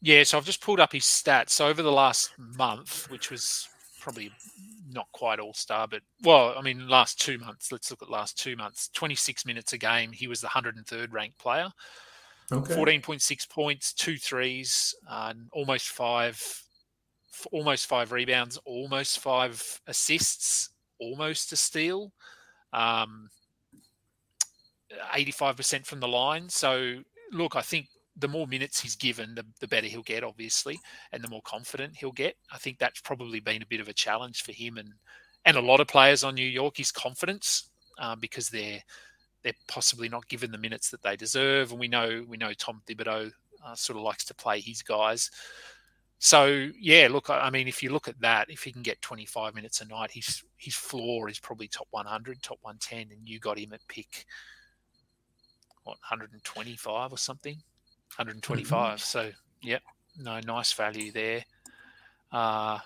Yeah, 0.00 0.22
so 0.22 0.38
I've 0.38 0.46
just 0.46 0.62
pulled 0.62 0.80
up 0.80 0.92
his 0.92 1.04
stats. 1.04 1.50
So 1.50 1.68
over 1.68 1.82
the 1.82 1.92
last 1.92 2.30
month, 2.38 3.10
which 3.10 3.30
was 3.30 3.68
probably 4.00 4.32
not 4.90 5.08
quite 5.12 5.40
all 5.40 5.52
star, 5.52 5.86
but 5.86 6.00
well, 6.22 6.54
I 6.56 6.62
mean, 6.62 6.88
last 6.88 7.20
two 7.20 7.36
months. 7.36 7.70
Let's 7.70 7.90
look 7.90 8.00
at 8.00 8.08
last 8.08 8.38
two 8.38 8.56
months. 8.56 8.88
Twenty 8.94 9.14
six 9.14 9.44
minutes 9.44 9.74
a 9.74 9.78
game. 9.78 10.10
He 10.10 10.26
was 10.26 10.40
the 10.40 10.48
hundred 10.48 10.76
and 10.76 10.86
third 10.86 11.12
ranked 11.12 11.38
player. 11.38 11.68
Okay. 12.52 12.74
Fourteen 12.74 13.02
point 13.02 13.22
six 13.22 13.44
points, 13.44 13.92
two 13.92 14.16
threes, 14.16 14.94
uh, 15.10 15.34
almost 15.52 15.88
five, 15.88 16.40
almost 17.52 17.86
five 17.86 18.12
rebounds, 18.12 18.56
almost 18.58 19.18
five 19.18 19.80
assists, 19.86 20.70
almost 21.00 21.52
a 21.52 21.56
steal. 21.56 22.12
Um, 22.72 23.28
85% 25.14 25.86
from 25.86 26.00
the 26.00 26.08
line. 26.08 26.48
So, 26.48 26.98
look, 27.32 27.56
I 27.56 27.62
think 27.62 27.88
the 28.16 28.28
more 28.28 28.46
minutes 28.46 28.80
he's 28.80 28.96
given, 28.96 29.34
the, 29.34 29.44
the 29.60 29.68
better 29.68 29.86
he'll 29.86 30.02
get, 30.02 30.24
obviously, 30.24 30.78
and 31.12 31.22
the 31.22 31.28
more 31.28 31.42
confident 31.42 31.96
he'll 31.96 32.12
get. 32.12 32.36
I 32.52 32.58
think 32.58 32.78
that's 32.78 33.00
probably 33.00 33.40
been 33.40 33.62
a 33.62 33.66
bit 33.66 33.80
of 33.80 33.88
a 33.88 33.92
challenge 33.92 34.42
for 34.42 34.52
him 34.52 34.78
and 34.78 34.92
and 35.44 35.56
a 35.56 35.60
lot 35.60 35.78
of 35.80 35.86
players 35.86 36.24
on 36.24 36.34
New 36.34 36.48
York. 36.48 36.76
His 36.76 36.90
confidence 36.90 37.70
um, 37.98 38.18
because 38.20 38.48
they're 38.48 38.82
they're 39.46 39.54
possibly 39.68 40.08
not 40.08 40.26
given 40.26 40.50
the 40.50 40.58
minutes 40.58 40.90
that 40.90 41.02
they 41.02 41.14
deserve, 41.14 41.70
and 41.70 41.78
we 41.78 41.86
know 41.86 42.24
we 42.26 42.36
know 42.36 42.52
Tom 42.52 42.82
Thibodeau 42.84 43.30
uh, 43.64 43.74
sort 43.76 43.96
of 43.96 44.02
likes 44.02 44.24
to 44.24 44.34
play 44.34 44.58
his 44.58 44.82
guys. 44.82 45.30
So 46.18 46.68
yeah, 46.80 47.06
look, 47.08 47.30
I 47.30 47.48
mean, 47.50 47.68
if 47.68 47.80
you 47.80 47.90
look 47.90 48.08
at 48.08 48.20
that, 48.22 48.50
if 48.50 48.64
he 48.64 48.72
can 48.72 48.82
get 48.82 49.00
25 49.02 49.54
minutes 49.54 49.82
a 49.82 49.84
night, 49.84 50.10
his 50.10 50.42
his 50.56 50.74
floor 50.74 51.28
is 51.28 51.38
probably 51.38 51.68
top 51.68 51.86
100, 51.92 52.42
top 52.42 52.58
110, 52.62 53.16
and 53.16 53.28
you 53.28 53.38
got 53.38 53.56
him 53.56 53.72
at 53.72 53.86
pick 53.86 54.26
what 55.84 55.98
125 56.10 57.12
or 57.12 57.18
something, 57.18 57.54
125. 58.16 58.68
Mm-hmm. 58.68 58.98
So 58.98 59.30
yep, 59.62 59.82
no, 60.18 60.40
nice 60.40 60.72
value 60.72 61.12
there. 61.12 61.44
Uh, 62.32 62.80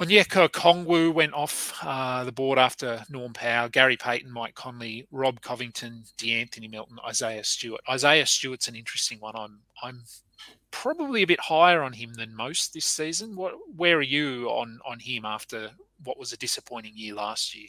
Onyeka 0.00 0.48
Okongwu 0.48 1.12
went 1.12 1.34
off 1.34 1.78
uh, 1.82 2.24
the 2.24 2.32
board 2.32 2.58
after 2.58 3.04
Norm 3.10 3.34
Powell, 3.34 3.68
Gary 3.68 3.98
Payton, 3.98 4.30
Mike 4.30 4.54
Conley, 4.54 5.06
Rob 5.10 5.42
Covington, 5.42 6.04
De'Anthony 6.16 6.70
Melton, 6.70 6.98
Isaiah 7.06 7.44
Stewart. 7.44 7.82
Isaiah 7.86 8.24
Stewart's 8.24 8.66
an 8.66 8.76
interesting 8.76 9.20
one. 9.20 9.36
I'm 9.36 9.58
I'm 9.82 10.04
probably 10.70 11.22
a 11.22 11.26
bit 11.26 11.40
higher 11.40 11.82
on 11.82 11.92
him 11.92 12.14
than 12.14 12.34
most 12.34 12.72
this 12.72 12.86
season. 12.86 13.36
What 13.36 13.52
where 13.76 13.98
are 13.98 14.02
you 14.02 14.48
on 14.48 14.80
on 14.86 15.00
him 15.00 15.26
after 15.26 15.70
what 16.04 16.18
was 16.18 16.32
a 16.32 16.38
disappointing 16.38 16.92
year 16.94 17.14
last 17.14 17.54
year? 17.54 17.68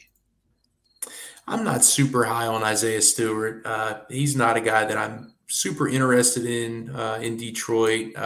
I'm 1.46 1.64
not 1.64 1.84
super 1.84 2.24
high 2.24 2.46
on 2.46 2.62
Isaiah 2.62 3.02
Stewart. 3.02 3.66
Uh, 3.66 4.00
he's 4.08 4.36
not 4.36 4.56
a 4.56 4.60
guy 4.62 4.86
that 4.86 4.96
I'm 4.96 5.34
super 5.48 5.86
interested 5.86 6.46
in 6.46 6.88
uh, 6.96 7.18
in 7.20 7.36
Detroit. 7.36 8.16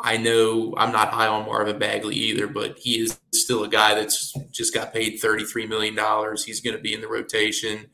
I 0.00 0.16
know 0.16 0.74
I'm 0.76 0.92
not 0.92 1.12
high 1.12 1.26
on 1.26 1.46
Marvin 1.46 1.78
Bagley 1.78 2.14
either, 2.14 2.46
but 2.46 2.78
he 2.78 3.00
is 3.00 3.18
still 3.32 3.64
a 3.64 3.68
guy 3.68 3.94
that's 3.94 4.32
just 4.50 4.72
got 4.72 4.92
paid 4.92 5.20
$33 5.20 5.68
million. 5.68 5.94
He's 6.44 6.60
going 6.60 6.76
to 6.76 6.82
be 6.82 6.94
in 6.94 7.00
the 7.00 7.08
rotation. 7.08 7.86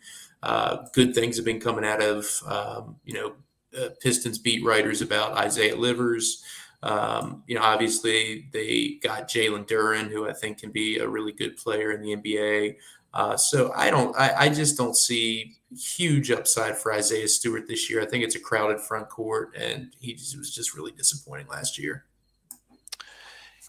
Uh, 0.42 0.84
good 0.92 1.14
things 1.14 1.36
have 1.36 1.46
been 1.46 1.60
coming 1.60 1.84
out 1.84 2.02
of, 2.02 2.26
um, 2.46 2.96
you 3.04 3.14
know, 3.14 3.32
uh, 3.78 3.88
Pistons 4.02 4.38
beat 4.38 4.64
writers 4.64 5.00
about 5.00 5.32
Isaiah 5.32 5.76
Livers. 5.76 6.44
Um, 6.82 7.42
you 7.46 7.54
know, 7.54 7.62
obviously 7.62 8.48
they 8.52 8.98
got 9.02 9.28
Jalen 9.28 9.66
Duren, 9.66 10.10
who 10.10 10.28
I 10.28 10.34
think 10.34 10.58
can 10.58 10.70
be 10.70 10.98
a 10.98 11.08
really 11.08 11.32
good 11.32 11.56
player 11.56 11.92
in 11.92 12.02
the 12.02 12.14
NBA. 12.14 12.76
Uh, 13.14 13.36
so 13.36 13.72
I 13.76 13.90
don't, 13.90 14.14
I, 14.18 14.34
I, 14.36 14.48
just 14.48 14.76
don't 14.76 14.96
see 14.96 15.54
huge 15.70 16.32
upside 16.32 16.76
for 16.76 16.92
Isaiah 16.92 17.28
Stewart 17.28 17.68
this 17.68 17.88
year. 17.88 18.02
I 18.02 18.06
think 18.06 18.24
it's 18.24 18.34
a 18.34 18.40
crowded 18.40 18.80
front 18.80 19.08
court, 19.08 19.54
and 19.56 19.94
he 20.00 20.14
just, 20.14 20.36
was 20.36 20.52
just 20.52 20.74
really 20.74 20.90
disappointing 20.90 21.46
last 21.46 21.78
year. 21.78 22.06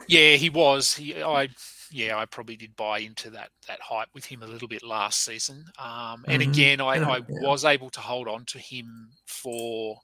Yeah, 0.07 0.31
he 0.31 0.49
was. 0.49 0.95
He, 0.95 1.21
I, 1.21 1.49
yeah, 1.91 2.17
I 2.17 2.25
probably 2.25 2.55
did 2.55 2.75
buy 2.75 2.99
into 2.99 3.29
that 3.29 3.49
that 3.67 3.79
hype 3.81 4.09
with 4.15 4.25
him 4.25 4.41
a 4.41 4.47
little 4.47 4.67
bit 4.67 4.81
last 4.81 5.23
season. 5.23 5.65
Um, 5.77 6.25
and 6.27 6.41
mm-hmm. 6.41 6.51
again, 6.51 6.81
I, 6.81 6.95
I 6.95 7.17
yeah. 7.17 7.23
was 7.41 7.65
able 7.65 7.91
to 7.91 7.99
hold 7.99 8.27
on 8.27 8.45
to 8.45 8.57
him 8.57 9.09
for 9.27 9.99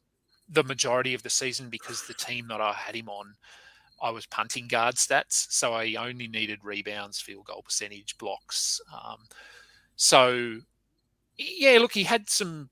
the 0.50 0.64
majority 0.64 1.16
of 1.16 1.24
the 1.24 1.32
season 1.32 1.70
because 1.70 2.06
the 2.06 2.14
team 2.14 2.48
that 2.50 2.62
I 2.62 2.74
had 2.74 2.96
him 2.96 3.10
on 3.10 3.34
I 4.02 4.10
was 4.10 4.26
punting 4.26 4.68
guard 4.68 4.96
stats, 4.96 5.48
so 5.52 5.74
I 5.74 5.96
only 5.96 6.28
needed 6.28 6.60
rebounds, 6.64 7.20
field 7.20 7.46
goal 7.46 7.62
percentage, 7.62 8.18
blocks. 8.18 8.82
Um, 8.92 9.26
so, 9.96 10.58
yeah, 11.38 11.78
look, 11.80 11.94
he 11.94 12.04
had 12.04 12.30
some 12.30 12.70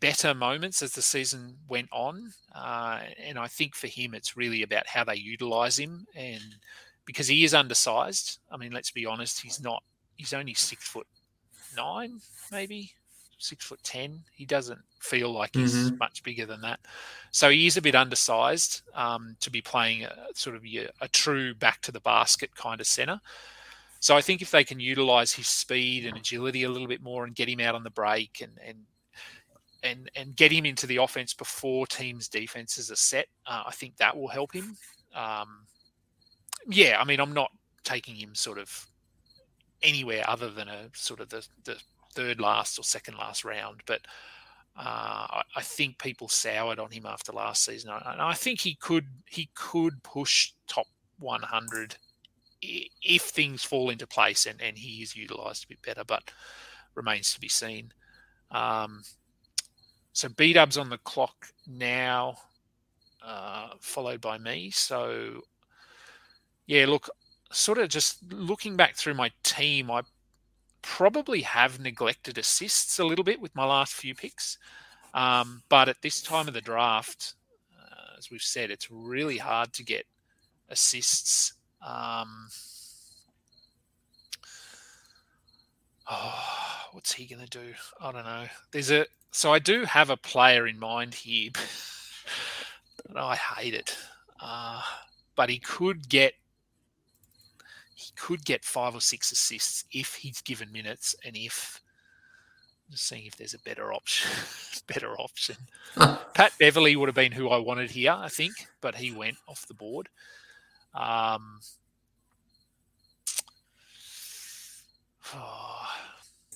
better 0.00 0.34
moments 0.34 0.82
as 0.82 0.92
the 0.92 1.02
season 1.02 1.56
went 1.68 1.88
on, 1.92 2.32
uh, 2.54 3.00
and 3.22 3.38
I 3.38 3.46
think 3.46 3.74
for 3.74 3.86
him, 3.86 4.14
it's 4.14 4.36
really 4.36 4.62
about 4.62 4.86
how 4.86 5.04
they 5.04 5.16
utilize 5.16 5.78
him, 5.78 6.06
and 6.14 6.56
because 7.04 7.28
he 7.28 7.44
is 7.44 7.54
undersized. 7.54 8.38
I 8.50 8.56
mean, 8.56 8.72
let's 8.72 8.90
be 8.90 9.06
honest, 9.06 9.40
he's 9.40 9.60
not. 9.60 9.82
He's 10.16 10.32
only 10.32 10.54
six 10.54 10.86
foot 10.86 11.06
nine, 11.76 12.20
maybe 12.50 12.92
six 13.42 13.64
foot 13.64 13.82
ten. 13.82 14.20
He 14.32 14.44
doesn't 14.44 14.80
feel 15.00 15.32
like 15.32 15.54
he's 15.54 15.74
mm-hmm. 15.74 15.98
much 15.98 16.22
bigger 16.22 16.46
than 16.46 16.60
that. 16.62 16.80
So 17.30 17.50
he 17.50 17.66
is 17.66 17.76
a 17.76 17.82
bit 17.82 17.94
undersized 17.94 18.82
um, 18.94 19.36
to 19.40 19.50
be 19.50 19.60
playing 19.60 20.04
a, 20.04 20.14
sort 20.34 20.56
of 20.56 20.64
a, 20.64 20.88
a, 21.00 21.08
true 21.08 21.54
back 21.54 21.80
to 21.82 21.92
the 21.92 22.00
basket 22.00 22.54
kind 22.54 22.80
of 22.80 22.86
center. 22.86 23.20
So 24.00 24.16
I 24.16 24.20
think 24.20 24.42
if 24.42 24.50
they 24.50 24.64
can 24.64 24.80
utilize 24.80 25.32
his 25.32 25.46
speed 25.46 26.06
and 26.06 26.16
agility 26.16 26.64
a 26.64 26.70
little 26.70 26.88
bit 26.88 27.02
more 27.02 27.24
and 27.24 27.34
get 27.34 27.48
him 27.48 27.60
out 27.60 27.74
on 27.74 27.84
the 27.84 27.90
break 27.90 28.40
and 28.42 28.58
and 28.66 28.78
and 29.82 30.10
and 30.16 30.36
get 30.36 30.52
him 30.52 30.64
into 30.64 30.86
the 30.86 30.96
offense 30.96 31.34
before 31.34 31.86
teams' 31.86 32.28
defenses 32.28 32.90
are 32.90 32.96
set, 32.96 33.26
uh, 33.46 33.64
I 33.66 33.72
think 33.72 33.96
that 33.96 34.16
will 34.16 34.28
help 34.28 34.52
him. 34.52 34.76
Um, 35.14 35.66
yeah, 36.68 36.98
I 37.00 37.04
mean, 37.04 37.20
I'm 37.20 37.32
not 37.32 37.50
taking 37.84 38.14
him 38.14 38.34
sort 38.34 38.58
of 38.58 38.86
anywhere 39.82 40.24
other 40.28 40.50
than 40.50 40.68
a 40.68 40.88
sort 40.94 41.20
of 41.20 41.28
the, 41.28 41.46
the 41.64 41.76
third 42.14 42.40
last 42.40 42.78
or 42.78 42.82
second 42.82 43.16
last 43.16 43.44
round. 43.44 43.82
But 43.86 44.00
uh, 44.76 45.42
I 45.56 45.62
think 45.62 45.98
people 45.98 46.28
soured 46.28 46.78
on 46.78 46.90
him 46.90 47.06
after 47.06 47.32
last 47.32 47.64
season, 47.64 47.90
and 47.90 48.22
I 48.22 48.34
think 48.34 48.60
he 48.60 48.74
could 48.74 49.06
he 49.28 49.50
could 49.54 50.02
push 50.02 50.52
top 50.66 50.86
100 51.18 51.96
if 52.62 53.22
things 53.22 53.64
fall 53.64 53.90
into 53.90 54.06
place 54.06 54.46
and, 54.46 54.60
and 54.62 54.78
he 54.78 55.02
is 55.02 55.16
utilised 55.16 55.64
a 55.64 55.68
bit 55.68 55.82
better, 55.82 56.04
but 56.06 56.30
remains 56.94 57.34
to 57.34 57.40
be 57.40 57.48
seen. 57.48 57.92
Um, 58.50 59.02
so 60.12 60.28
B 60.28 60.52
Dub's 60.52 60.78
on 60.78 60.88
the 60.88 60.98
clock 60.98 61.48
now, 61.66 62.36
uh, 63.24 63.70
followed 63.80 64.20
by 64.20 64.38
me. 64.38 64.70
So 64.70 65.40
yeah, 66.66 66.86
look, 66.86 67.08
sort 67.50 67.78
of 67.78 67.88
just 67.88 68.32
looking 68.32 68.76
back 68.76 68.94
through 68.94 69.14
my 69.14 69.30
team, 69.42 69.90
I 69.90 70.02
probably 70.82 71.42
have 71.42 71.80
neglected 71.80 72.38
assists 72.38 72.98
a 72.98 73.04
little 73.04 73.24
bit 73.24 73.40
with 73.40 73.54
my 73.54 73.64
last 73.64 73.94
few 73.94 74.14
picks. 74.14 74.58
Um, 75.14 75.62
but 75.68 75.88
at 75.88 76.02
this 76.02 76.22
time 76.22 76.48
of 76.48 76.54
the 76.54 76.60
draft, 76.60 77.34
uh, 77.78 78.18
as 78.18 78.30
we've 78.30 78.42
said, 78.42 78.70
it's 78.70 78.90
really 78.90 79.38
hard 79.38 79.72
to 79.74 79.84
get 79.84 80.06
assists. 80.68 81.54
Um, 81.86 82.48
oh, 86.10 86.44
what's 86.92 87.12
he 87.12 87.26
going 87.26 87.46
to 87.46 87.58
do? 87.58 87.74
I 88.00 88.12
don't 88.12 88.24
know. 88.24 88.46
There's 88.72 88.90
a 88.90 89.06
so 89.34 89.52
I 89.52 89.58
do 89.58 89.84
have 89.84 90.10
a 90.10 90.16
player 90.16 90.66
in 90.66 90.78
mind 90.78 91.14
here. 91.14 91.50
But 93.08 93.16
I 93.16 93.34
hate 93.34 93.74
it, 93.74 93.98
uh, 94.40 94.80
but 95.34 95.50
he 95.50 95.58
could 95.58 96.08
get 96.08 96.34
he 98.02 98.12
could 98.16 98.44
get 98.44 98.64
five 98.64 98.94
or 98.94 99.00
six 99.00 99.30
assists 99.32 99.84
if 99.92 100.14
he's 100.14 100.40
given 100.40 100.70
minutes 100.72 101.14
and 101.24 101.36
if 101.36 101.80
just 102.90 103.06
seeing 103.08 103.24
if 103.24 103.36
there's 103.36 103.54
a 103.54 103.58
better 103.60 103.92
option 103.92 104.30
better 104.86 105.14
option. 105.18 105.56
Pat 106.34 106.52
Beverly 106.58 106.96
would 106.96 107.08
have 107.08 107.14
been 107.14 107.32
who 107.32 107.48
i 107.48 107.58
wanted 107.58 107.90
here 107.90 108.14
i 108.16 108.28
think 108.28 108.52
but 108.80 108.94
he 108.94 109.12
went 109.12 109.36
off 109.48 109.66
the 109.66 109.74
board. 109.74 110.08
Um, 110.94 111.60
oh, 115.34 115.88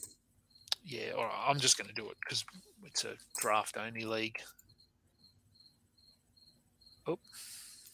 yeah 0.84 1.12
all 1.16 1.24
right, 1.24 1.44
i'm 1.48 1.58
just 1.60 1.78
going 1.78 1.88
to 1.88 1.94
do 1.94 2.08
it 2.10 2.16
because 2.20 2.44
it's 2.84 3.04
a 3.04 3.14
draft 3.38 3.76
only 3.78 4.04
league. 4.04 4.38
Oh 7.06 7.18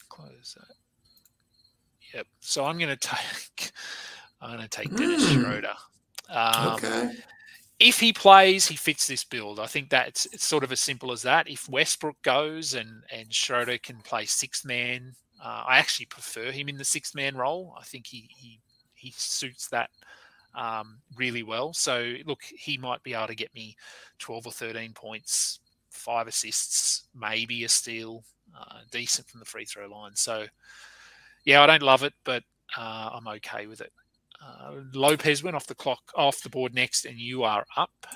close 0.09 0.57
that 0.59 0.75
Yep. 2.15 2.27
So 2.41 2.65
I'm 2.65 2.79
going 2.79 2.97
to 2.97 2.97
take 2.97 3.71
I'm 4.41 4.57
going 4.57 4.63
to 4.63 4.69
take 4.69 4.95
Dennis 4.95 5.25
mm. 5.27 5.43
Schroeder. 5.43 5.75
Um, 6.29 6.75
okay. 6.75 7.15
If 7.79 7.99
he 7.99 8.13
plays, 8.13 8.67
he 8.67 8.77
fits 8.77 9.07
this 9.07 9.25
build. 9.25 9.59
I 9.59 9.67
think 9.67 9.91
that's 9.91 10.27
it's 10.27 10.47
sort 10.47 10.65
of 10.65 10.73
as 10.73 10.81
simple 10.81 11.11
as 11.13 11.23
that. 11.23 11.49
If 11.49 11.69
Westbrook 11.69 12.21
goes 12.23 12.75
and 12.75 13.03
and 13.11 13.33
Schroeder 13.33 13.79
can 13.79 13.97
play 13.99 14.25
six 14.25 14.65
man, 14.65 15.15
uh, 15.43 15.65
I 15.67 15.79
actually 15.79 16.07
prefer 16.07 16.51
him 16.53 16.69
in 16.69 16.77
the 16.77 16.85
six 16.85 17.15
man 17.15 17.37
role. 17.37 17.75
I 17.79 17.85
think 17.85 18.07
he 18.07 18.29
he 18.37 18.61
he 18.95 19.13
suits 19.17 19.69
that 19.69 19.91
um, 20.55 20.99
really 21.17 21.43
well. 21.43 21.73
So 21.73 22.15
look, 22.25 22.43
he 22.43 22.79
might 22.79 23.03
be 23.03 23.15
able 23.15 23.29
to 23.29 23.35
get 23.35 23.55
me 23.55 23.77
12 24.19 24.47
or 24.47 24.53
13 24.53 24.93
points, 24.93 25.61
five 25.91 26.29
assists, 26.29 27.09
maybe 27.15 27.65
a 27.65 27.69
steal, 27.69 28.25
uh, 28.57 28.81
decent 28.91 29.29
from 29.29 29.41
the 29.41 29.47
free 29.47 29.65
throw 29.65 29.89
line. 29.89 30.15
So 30.15 30.47
yeah, 31.45 31.63
I 31.63 31.67
don't 31.67 31.83
love 31.83 32.03
it, 32.03 32.15
but 32.25 32.43
uh, 32.77 33.11
I'm 33.13 33.29
okay 33.29 33.67
with 33.67 33.81
it. 33.81 33.93
Uh, 34.45 34.73
Lopez 34.93 35.43
went 35.43 35.57
off 35.57 35.67
the 35.67 35.75
clock, 35.75 36.01
off 36.17 36.43
the 36.43 36.51
board 36.51 36.75
next, 36.75 37.05
and 37.05 37.19
you 37.19 37.45
are 37.45 37.65
up. 37.77 38.07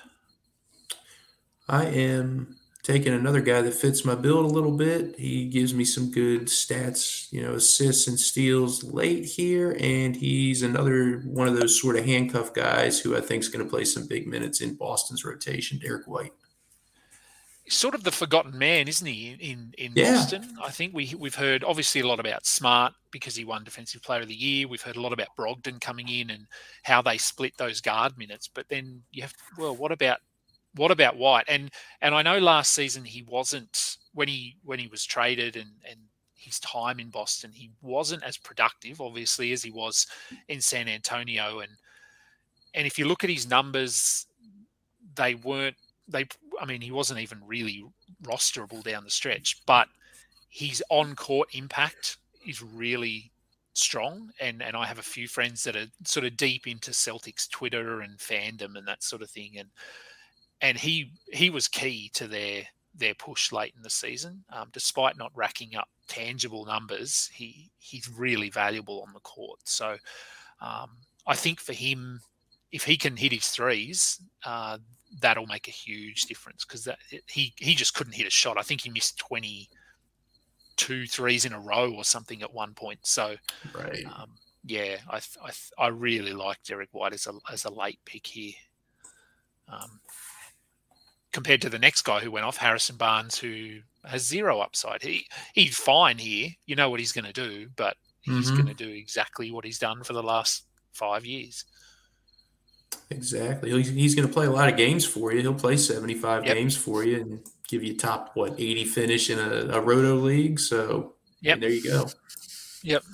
I 1.68 1.86
am 1.86 2.56
taking 2.82 3.12
another 3.12 3.40
guy 3.40 3.60
that 3.60 3.74
fits 3.74 4.04
my 4.04 4.14
build 4.14 4.44
a 4.44 4.54
little 4.54 4.76
bit. 4.76 5.18
He 5.18 5.46
gives 5.46 5.74
me 5.74 5.84
some 5.84 6.10
good 6.10 6.42
stats, 6.46 7.32
you 7.32 7.42
know, 7.42 7.54
assists 7.54 8.06
and 8.06 8.18
steals 8.18 8.84
late 8.84 9.24
here, 9.24 9.76
and 9.80 10.14
he's 10.14 10.62
another 10.62 11.22
one 11.26 11.48
of 11.48 11.58
those 11.58 11.80
sort 11.80 11.96
of 11.96 12.04
handcuff 12.04 12.54
guys 12.54 13.00
who 13.00 13.16
I 13.16 13.20
think 13.20 13.42
is 13.42 13.48
going 13.48 13.64
to 13.64 13.70
play 13.70 13.84
some 13.84 14.06
big 14.06 14.28
minutes 14.28 14.60
in 14.60 14.74
Boston's 14.74 15.24
rotation. 15.24 15.78
Derrick 15.78 16.06
White 16.06 16.32
sort 17.68 17.94
of 17.94 18.04
the 18.04 18.12
forgotten 18.12 18.56
man, 18.56 18.88
isn't 18.88 19.06
he? 19.06 19.36
In 19.40 19.74
in 19.78 19.92
yeah. 19.94 20.14
Boston, 20.14 20.56
I 20.62 20.70
think 20.70 20.94
we 20.94 21.14
we've 21.18 21.34
heard 21.34 21.64
obviously 21.64 22.00
a 22.00 22.06
lot 22.06 22.20
about 22.20 22.46
Smart 22.46 22.92
because 23.10 23.36
he 23.36 23.44
won 23.44 23.64
Defensive 23.64 24.02
Player 24.02 24.22
of 24.22 24.28
the 24.28 24.34
Year. 24.34 24.68
We've 24.68 24.82
heard 24.82 24.96
a 24.96 25.00
lot 25.00 25.12
about 25.12 25.28
Brogdon 25.38 25.80
coming 25.80 26.08
in 26.08 26.30
and 26.30 26.46
how 26.82 27.02
they 27.02 27.18
split 27.18 27.56
those 27.56 27.80
guard 27.80 28.16
minutes. 28.18 28.48
But 28.48 28.68
then 28.68 29.02
you 29.10 29.22
have 29.22 29.32
well, 29.58 29.74
what 29.74 29.92
about 29.92 30.18
what 30.74 30.90
about 30.90 31.16
White? 31.16 31.46
And 31.48 31.70
and 32.00 32.14
I 32.14 32.22
know 32.22 32.38
last 32.38 32.72
season 32.72 33.04
he 33.04 33.22
wasn't 33.22 33.96
when 34.14 34.28
he 34.28 34.56
when 34.64 34.78
he 34.78 34.86
was 34.86 35.04
traded 35.04 35.56
and 35.56 35.70
and 35.88 35.98
his 36.46 36.60
time 36.60 37.00
in 37.00 37.10
Boston, 37.10 37.50
he 37.52 37.72
wasn't 37.82 38.22
as 38.22 38.36
productive, 38.36 39.00
obviously, 39.00 39.52
as 39.52 39.62
he 39.62 39.70
was 39.70 40.06
in 40.48 40.60
San 40.60 40.88
Antonio. 40.88 41.58
And 41.58 41.72
and 42.72 42.86
if 42.86 42.98
you 42.98 43.06
look 43.06 43.24
at 43.24 43.30
his 43.30 43.48
numbers, 43.48 44.26
they 45.14 45.34
weren't 45.34 45.76
they. 46.08 46.26
I 46.60 46.64
mean, 46.64 46.80
he 46.80 46.90
wasn't 46.90 47.20
even 47.20 47.40
really 47.46 47.84
rosterable 48.22 48.82
down 48.82 49.04
the 49.04 49.10
stretch, 49.10 49.62
but 49.66 49.88
his 50.48 50.82
on 50.90 51.14
court 51.14 51.48
impact 51.52 52.18
is 52.46 52.62
really 52.62 53.30
strong. 53.74 54.30
And 54.40 54.62
and 54.62 54.76
I 54.76 54.86
have 54.86 54.98
a 54.98 55.02
few 55.02 55.28
friends 55.28 55.62
that 55.64 55.76
are 55.76 55.86
sort 56.04 56.26
of 56.26 56.36
deep 56.36 56.66
into 56.66 56.92
Celtics 56.92 57.48
Twitter 57.48 58.00
and 58.00 58.18
fandom 58.18 58.76
and 58.76 58.86
that 58.88 59.02
sort 59.02 59.22
of 59.22 59.30
thing. 59.30 59.58
And 59.58 59.68
and 60.60 60.78
he 60.78 61.12
he 61.32 61.50
was 61.50 61.68
key 61.68 62.10
to 62.14 62.26
their 62.26 62.62
their 62.94 63.14
push 63.14 63.52
late 63.52 63.74
in 63.76 63.82
the 63.82 63.90
season. 63.90 64.44
Um, 64.50 64.68
despite 64.72 65.18
not 65.18 65.32
racking 65.34 65.76
up 65.76 65.88
tangible 66.08 66.64
numbers 66.64 67.28
he 67.34 67.70
he's 67.78 68.08
really 68.08 68.48
valuable 68.50 69.04
on 69.06 69.12
the 69.12 69.20
court. 69.20 69.60
So 69.64 69.96
um, 70.60 70.90
I 71.26 71.34
think 71.34 71.60
for 71.60 71.72
him 71.72 72.20
if 72.72 72.84
he 72.84 72.96
can 72.96 73.16
hit 73.16 73.32
his 73.32 73.48
threes 73.48 74.20
uh, 74.44 74.78
that'll 75.20 75.46
make 75.46 75.68
a 75.68 75.72
huge 75.72 76.22
difference 76.22 76.64
because 76.64 76.84
that 76.84 76.98
he 77.28 77.54
he 77.56 77.74
just 77.74 77.94
couldn't 77.94 78.14
hit 78.14 78.26
a 78.26 78.30
shot 78.30 78.58
I 78.58 78.62
think 78.62 78.82
he 78.82 78.90
missed 78.90 79.18
20 79.18 79.68
two 80.76 81.06
threes 81.06 81.44
in 81.44 81.52
a 81.52 81.60
row 81.60 81.92
or 81.92 82.04
something 82.04 82.42
at 82.42 82.54
one 82.54 82.74
point. 82.74 83.00
So, 83.02 83.36
right. 83.74 84.04
Um, 84.06 84.32
yeah, 84.64 84.96
I, 85.10 85.20
I, 85.42 85.50
I 85.78 85.88
really 85.88 86.32
like 86.32 86.62
Derrick 86.62 86.90
White 86.92 87.14
as 87.14 87.26
a 87.26 87.32
as 87.52 87.64
a 87.64 87.72
late 87.72 87.98
pick 88.04 88.26
here. 88.26 88.52
Um, 89.68 90.00
compared 91.32 91.60
to 91.62 91.70
the 91.70 91.78
next 91.78 92.02
guy 92.02 92.20
who 92.20 92.30
went 92.30 92.46
off, 92.46 92.56
Harrison 92.56 92.96
Barnes, 92.96 93.38
who 93.38 93.80
has 94.04 94.26
zero 94.26 94.60
upside. 94.60 95.02
He 95.02 95.26
he's 95.54 95.76
fine 95.76 96.18
here. 96.18 96.50
You 96.66 96.76
know 96.76 96.90
what 96.90 97.00
he's 97.00 97.12
going 97.12 97.24
to 97.24 97.32
do, 97.32 97.68
but 97.76 97.96
he's 98.22 98.46
mm-hmm. 98.46 98.54
going 98.54 98.74
to 98.76 98.84
do 98.84 98.90
exactly 98.90 99.50
what 99.50 99.64
he's 99.64 99.78
done 99.78 100.02
for 100.02 100.12
the 100.12 100.22
last 100.22 100.64
five 100.92 101.24
years. 101.24 101.64
Exactly. 103.10 103.70
He's, 103.70 103.88
he's 103.88 104.14
going 104.14 104.26
to 104.26 104.32
play 104.32 104.46
a 104.46 104.50
lot 104.50 104.68
of 104.68 104.76
games 104.76 105.04
for 105.04 105.32
you. 105.32 105.40
He'll 105.40 105.54
play 105.54 105.76
75 105.76 106.44
yep. 106.44 106.54
games 106.54 106.76
for 106.76 107.04
you 107.04 107.20
and 107.20 107.40
give 107.68 107.82
you 107.82 107.96
top, 107.96 108.32
what, 108.34 108.54
80 108.58 108.84
finish 108.84 109.30
in 109.30 109.38
a, 109.38 109.76
a 109.76 109.80
roto 109.80 110.16
league. 110.16 110.58
So 110.58 111.14
yeah, 111.40 111.56
there 111.56 111.70
you 111.70 111.82
go. 111.82 112.08
Yep. 112.82 113.04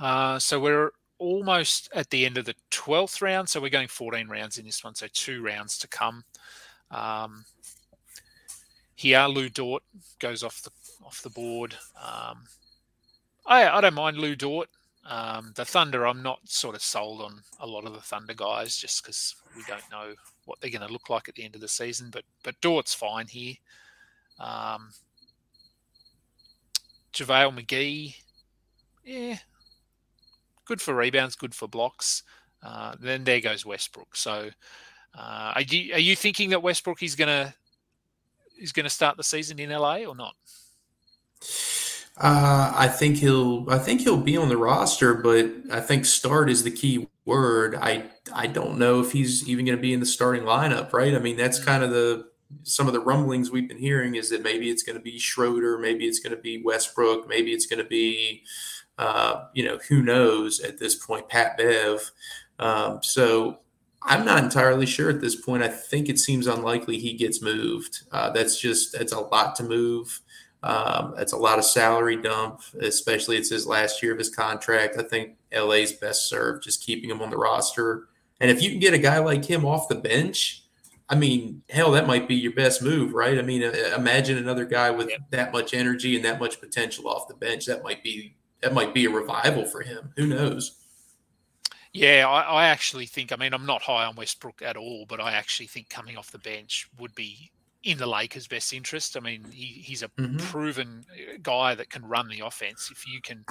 Uh, 0.00 0.38
so 0.38 0.58
we're 0.58 0.90
almost 1.18 1.88
at 1.94 2.10
the 2.10 2.26
end 2.26 2.38
of 2.38 2.46
the 2.46 2.54
12th 2.70 3.22
round. 3.22 3.48
So 3.48 3.60
we're 3.60 3.70
going 3.70 3.88
14 3.88 4.28
rounds 4.28 4.58
in 4.58 4.64
this 4.64 4.82
one. 4.82 4.94
So 4.94 5.06
two 5.12 5.42
rounds 5.42 5.78
to 5.78 5.88
come. 5.88 6.24
Um, 6.90 7.44
here, 8.96 9.24
Lu 9.26 9.48
Dort 9.48 9.82
goes 10.18 10.42
off 10.42 10.62
the 10.62 10.70
off 11.04 11.22
the 11.22 11.30
board. 11.30 11.74
Um, 11.96 12.44
I, 13.46 13.68
I 13.68 13.80
don't 13.80 13.94
mind 13.94 14.18
Lu 14.18 14.36
Dort. 14.36 14.68
Um, 15.06 15.52
the 15.56 15.64
Thunder, 15.64 16.06
I'm 16.06 16.22
not 16.22 16.40
sort 16.44 16.74
of 16.74 16.82
sold 16.82 17.22
on 17.22 17.42
a 17.58 17.66
lot 17.66 17.86
of 17.86 17.94
the 17.94 18.00
Thunder 18.00 18.34
guys 18.34 18.76
just 18.76 19.02
because 19.02 19.34
we 19.56 19.62
don't 19.66 19.90
know 19.90 20.14
what 20.44 20.60
they're 20.60 20.70
going 20.70 20.86
to 20.86 20.92
look 20.92 21.08
like 21.08 21.28
at 21.28 21.34
the 21.34 21.44
end 21.44 21.54
of 21.54 21.60
the 21.60 21.68
season. 21.68 22.10
But 22.12 22.24
but 22.42 22.60
Dort's 22.60 22.94
fine 22.94 23.26
here. 23.26 23.54
Um, 24.38 24.90
JaVale 27.12 27.58
McGee, 27.58 28.16
yeah, 29.04 29.38
good 30.64 30.80
for 30.80 30.94
rebounds, 30.94 31.34
good 31.34 31.54
for 31.54 31.68
blocks. 31.68 32.22
Uh, 32.62 32.94
then 33.00 33.24
there 33.24 33.40
goes 33.40 33.64
Westbrook. 33.66 34.14
So 34.14 34.50
uh, 35.14 35.52
are 35.54 35.62
you 35.62 35.94
are 35.94 35.98
you 35.98 36.14
thinking 36.14 36.50
that 36.50 36.62
Westbrook 36.62 37.02
is 37.02 37.16
gonna 37.16 37.54
is 38.58 38.72
gonna 38.72 38.90
start 38.90 39.16
the 39.16 39.24
season 39.24 39.58
in 39.58 39.70
LA 39.70 40.04
or 40.04 40.14
not? 40.14 40.34
Uh, 42.20 42.70
I 42.76 42.86
think 42.86 43.16
he'll. 43.16 43.64
I 43.70 43.78
think 43.78 44.02
he'll 44.02 44.18
be 44.18 44.36
on 44.36 44.50
the 44.50 44.56
roster, 44.58 45.14
but 45.14 45.50
I 45.72 45.80
think 45.80 46.04
start 46.04 46.50
is 46.50 46.62
the 46.62 46.70
key 46.70 47.08
word. 47.24 47.74
I 47.74 48.10
I 48.34 48.46
don't 48.46 48.78
know 48.78 49.00
if 49.00 49.12
he's 49.12 49.48
even 49.48 49.64
going 49.64 49.78
to 49.78 49.82
be 49.82 49.94
in 49.94 50.00
the 50.00 50.06
starting 50.06 50.42
lineup. 50.42 50.92
Right? 50.92 51.14
I 51.14 51.18
mean, 51.18 51.38
that's 51.38 51.58
mm-hmm. 51.58 51.68
kind 51.68 51.82
of 51.82 51.90
the 51.90 52.26
some 52.62 52.86
of 52.86 52.92
the 52.92 53.00
rumblings 53.00 53.50
we've 53.50 53.68
been 53.68 53.78
hearing 53.78 54.16
is 54.16 54.28
that 54.30 54.42
maybe 54.42 54.68
it's 54.68 54.82
going 54.82 54.98
to 54.98 55.02
be 55.02 55.18
Schroeder, 55.18 55.78
maybe 55.78 56.06
it's 56.06 56.18
going 56.18 56.34
to 56.34 56.42
be 56.42 56.62
Westbrook, 56.62 57.28
maybe 57.28 57.52
it's 57.52 57.66
going 57.66 57.82
to 57.82 57.88
be, 57.88 58.42
uh, 58.98 59.44
you 59.54 59.64
know, 59.64 59.78
who 59.88 60.02
knows 60.02 60.60
at 60.60 60.78
this 60.78 60.96
point, 60.96 61.28
Pat 61.28 61.56
Bev. 61.56 62.10
Um, 62.58 63.02
so 63.02 63.60
I'm 64.02 64.24
not 64.24 64.42
entirely 64.42 64.86
sure 64.86 65.10
at 65.10 65.20
this 65.20 65.36
point. 65.36 65.62
I 65.62 65.68
think 65.68 66.08
it 66.08 66.18
seems 66.18 66.46
unlikely 66.46 66.98
he 66.98 67.14
gets 67.14 67.40
moved. 67.40 68.02
Uh, 68.10 68.30
that's 68.30 68.58
just 68.60 68.92
that's 68.92 69.12
a 69.12 69.20
lot 69.20 69.54
to 69.56 69.62
move. 69.62 70.20
Um, 70.62 71.14
it's 71.16 71.32
a 71.32 71.38
lot 71.38 71.58
of 71.58 71.64
salary 71.64 72.16
dump, 72.16 72.60
especially 72.80 73.36
it's 73.36 73.50
his 73.50 73.66
last 73.66 74.02
year 74.02 74.12
of 74.12 74.18
his 74.18 74.28
contract. 74.28 74.96
I 74.98 75.02
think 75.02 75.36
LA's 75.52 75.92
best 75.92 76.28
served 76.28 76.64
just 76.64 76.82
keeping 76.82 77.10
him 77.10 77.22
on 77.22 77.30
the 77.30 77.38
roster. 77.38 78.08
And 78.40 78.50
if 78.50 78.62
you 78.62 78.70
can 78.70 78.78
get 78.78 78.94
a 78.94 78.98
guy 78.98 79.18
like 79.18 79.44
him 79.44 79.64
off 79.64 79.88
the 79.88 79.94
bench, 79.94 80.64
I 81.08 81.16
mean, 81.16 81.62
hell, 81.68 81.90
that 81.92 82.06
might 82.06 82.28
be 82.28 82.36
your 82.36 82.52
best 82.52 82.82
move, 82.82 83.14
right? 83.14 83.38
I 83.38 83.42
mean, 83.42 83.64
uh, 83.64 83.94
imagine 83.96 84.38
another 84.38 84.64
guy 84.64 84.90
with 84.90 85.10
that 85.30 85.52
much 85.52 85.74
energy 85.74 86.14
and 86.14 86.24
that 86.24 86.38
much 86.38 86.60
potential 86.60 87.08
off 87.08 87.26
the 87.26 87.34
bench. 87.34 87.66
That 87.66 87.82
might 87.82 88.02
be 88.02 88.36
that 88.60 88.74
might 88.74 88.94
be 88.94 89.06
a 89.06 89.10
revival 89.10 89.64
for 89.64 89.80
him. 89.80 90.12
Who 90.16 90.26
knows? 90.26 90.76
Yeah, 91.92 92.28
I, 92.28 92.42
I 92.42 92.66
actually 92.66 93.06
think. 93.06 93.32
I 93.32 93.36
mean, 93.36 93.52
I'm 93.52 93.66
not 93.66 93.82
high 93.82 94.04
on 94.04 94.14
Westbrook 94.14 94.62
at 94.62 94.76
all, 94.76 95.06
but 95.08 95.20
I 95.20 95.32
actually 95.32 95.66
think 95.66 95.88
coming 95.88 96.16
off 96.16 96.30
the 96.30 96.38
bench 96.38 96.88
would 96.98 97.14
be 97.14 97.50
in 97.82 97.98
the 97.98 98.06
Lakers' 98.06 98.46
best 98.46 98.72
interest. 98.72 99.16
I 99.16 99.20
mean, 99.20 99.44
he, 99.50 99.64
he's 99.64 100.02
a 100.02 100.08
mm-hmm. 100.08 100.36
proven 100.38 101.04
uh, 101.10 101.38
guy 101.42 101.74
that 101.74 101.90
can 101.90 102.06
run 102.06 102.28
the 102.28 102.40
offense. 102.40 102.90
If 102.90 103.06
you 103.06 103.20
can 103.20 103.44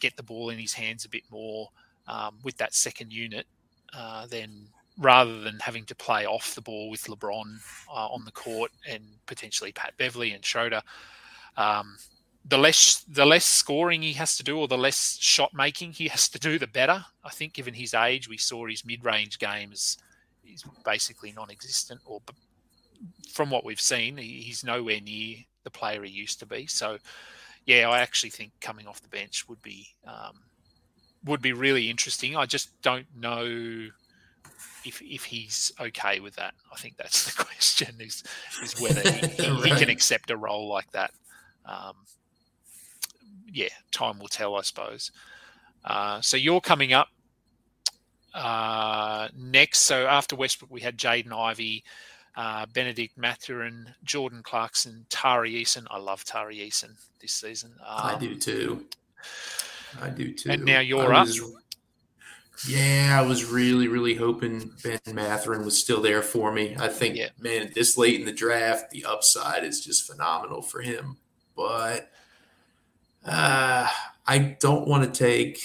get 0.00 0.16
the 0.16 0.22
ball 0.22 0.50
in 0.50 0.58
his 0.58 0.72
hands 0.72 1.04
a 1.04 1.08
bit 1.08 1.22
more 1.30 1.68
um, 2.08 2.38
with 2.42 2.56
that 2.58 2.74
second 2.74 3.12
unit, 3.12 3.46
uh, 3.94 4.26
then 4.26 4.66
rather 4.98 5.40
than 5.40 5.58
having 5.60 5.84
to 5.84 5.94
play 5.94 6.26
off 6.26 6.54
the 6.54 6.62
ball 6.62 6.90
with 6.90 7.04
LeBron 7.04 7.58
uh, 7.88 8.08
on 8.08 8.24
the 8.24 8.32
court 8.32 8.72
and 8.88 9.02
potentially 9.26 9.72
Pat 9.72 9.94
Beverly 9.98 10.32
and 10.32 10.44
Schroeder, 10.44 10.82
um, 11.56 11.96
the 12.48 12.58
less 12.58 13.04
the 13.08 13.26
less 13.26 13.44
scoring 13.44 14.02
he 14.02 14.12
has 14.12 14.36
to 14.36 14.44
do 14.44 14.58
or 14.58 14.68
the 14.68 14.78
less 14.78 15.18
shot 15.20 15.52
making 15.52 15.92
he 15.92 16.08
has 16.08 16.28
to 16.28 16.38
do, 16.38 16.58
the 16.58 16.66
better. 16.66 17.04
I 17.24 17.30
think, 17.30 17.54
given 17.54 17.74
his 17.74 17.92
age, 17.94 18.28
we 18.28 18.38
saw 18.38 18.66
his 18.66 18.84
mid 18.84 19.04
range 19.04 19.38
games 19.38 19.98
is 20.44 20.64
basically 20.84 21.32
non-existent 21.32 22.00
or 22.04 22.20
from 23.32 23.50
what 23.50 23.64
we've 23.64 23.80
seen, 23.80 24.16
he's 24.16 24.64
nowhere 24.64 25.00
near 25.00 25.38
the 25.64 25.70
player 25.70 26.02
he 26.02 26.10
used 26.10 26.38
to 26.40 26.46
be. 26.46 26.66
So, 26.66 26.98
yeah, 27.64 27.88
I 27.88 27.98
actually 28.00 28.30
think 28.30 28.52
coming 28.60 28.86
off 28.86 29.02
the 29.02 29.08
bench 29.08 29.48
would 29.48 29.62
be 29.62 29.88
um, 30.06 30.38
would 31.24 31.42
be 31.42 31.52
really 31.52 31.90
interesting. 31.90 32.36
I 32.36 32.46
just 32.46 32.80
don't 32.82 33.06
know 33.16 33.88
if 34.84 35.02
if 35.02 35.24
he's 35.24 35.72
okay 35.80 36.20
with 36.20 36.36
that. 36.36 36.54
I 36.72 36.76
think 36.76 36.96
that's 36.96 37.34
the 37.34 37.44
question: 37.44 37.96
is 38.00 38.22
is 38.62 38.80
whether 38.80 39.00
he, 39.00 39.26
he, 39.42 39.50
right. 39.50 39.64
he 39.64 39.70
can 39.78 39.90
accept 39.90 40.30
a 40.30 40.36
role 40.36 40.68
like 40.68 40.90
that. 40.92 41.12
Um, 41.64 41.96
yeah, 43.52 43.68
time 43.90 44.18
will 44.18 44.28
tell, 44.28 44.56
I 44.56 44.62
suppose. 44.62 45.10
Uh, 45.84 46.20
so 46.20 46.36
you're 46.36 46.60
coming 46.60 46.92
up 46.92 47.08
uh, 48.34 49.28
next. 49.36 49.80
So 49.80 50.06
after 50.06 50.36
Westbrook, 50.36 50.70
we 50.70 50.80
had 50.80 50.98
Jaden 50.98 51.32
Ivey 51.32 51.84
uh, 52.36 52.66
Bennedict 52.72 53.16
Mathurin, 53.16 53.88
Jordan 54.04 54.42
Clarkson, 54.42 55.06
Tari 55.08 55.54
Eason. 55.54 55.86
I 55.90 55.98
love 55.98 56.24
Tari 56.24 56.58
Eason 56.58 56.90
this 57.20 57.32
season. 57.32 57.72
Um, 57.80 58.16
I 58.16 58.18
do 58.18 58.36
too. 58.36 58.86
I 60.00 60.10
do 60.10 60.32
too. 60.32 60.50
And 60.50 60.64
now 60.64 60.80
you're 60.80 61.14
up. 61.14 61.28
yeah, 62.68 63.18
I 63.18 63.26
was 63.26 63.46
really, 63.46 63.88
really 63.88 64.14
hoping 64.14 64.70
Ben 64.82 65.00
Mathurin 65.14 65.64
was 65.64 65.78
still 65.78 66.02
there 66.02 66.22
for 66.22 66.52
me. 66.52 66.76
I 66.78 66.88
think, 66.88 67.16
yeah. 67.16 67.28
man, 67.38 67.72
this 67.74 67.96
late 67.96 68.20
in 68.20 68.26
the 68.26 68.32
draft, 68.32 68.90
the 68.90 69.06
upside 69.06 69.64
is 69.64 69.82
just 69.82 70.06
phenomenal 70.06 70.60
for 70.60 70.82
him. 70.82 71.16
But 71.56 72.10
uh, 73.24 73.88
I 74.26 74.38
don't 74.60 74.86
want 74.86 75.04
to 75.04 75.18
take. 75.18 75.60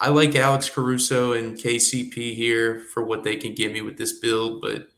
I 0.00 0.10
like 0.10 0.34
Alex 0.34 0.68
Caruso 0.68 1.32
and 1.32 1.56
KCP 1.56 2.34
here 2.34 2.80
for 2.92 3.02
what 3.04 3.24
they 3.24 3.36
can 3.36 3.54
give 3.54 3.72
me 3.72 3.80
with 3.80 3.96
this 3.96 4.18
build, 4.18 4.60
but 4.60 4.88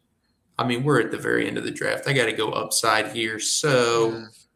I 0.58 0.66
mean, 0.66 0.84
we're 0.84 1.00
at 1.00 1.10
the 1.10 1.18
very 1.18 1.46
end 1.46 1.58
of 1.58 1.64
the 1.64 1.70
draft. 1.70 2.08
I 2.08 2.12
got 2.12 2.26
to 2.26 2.32
go 2.32 2.50
upside 2.50 3.12
here. 3.12 3.38
So, 3.38 4.12
mm. 4.12 4.46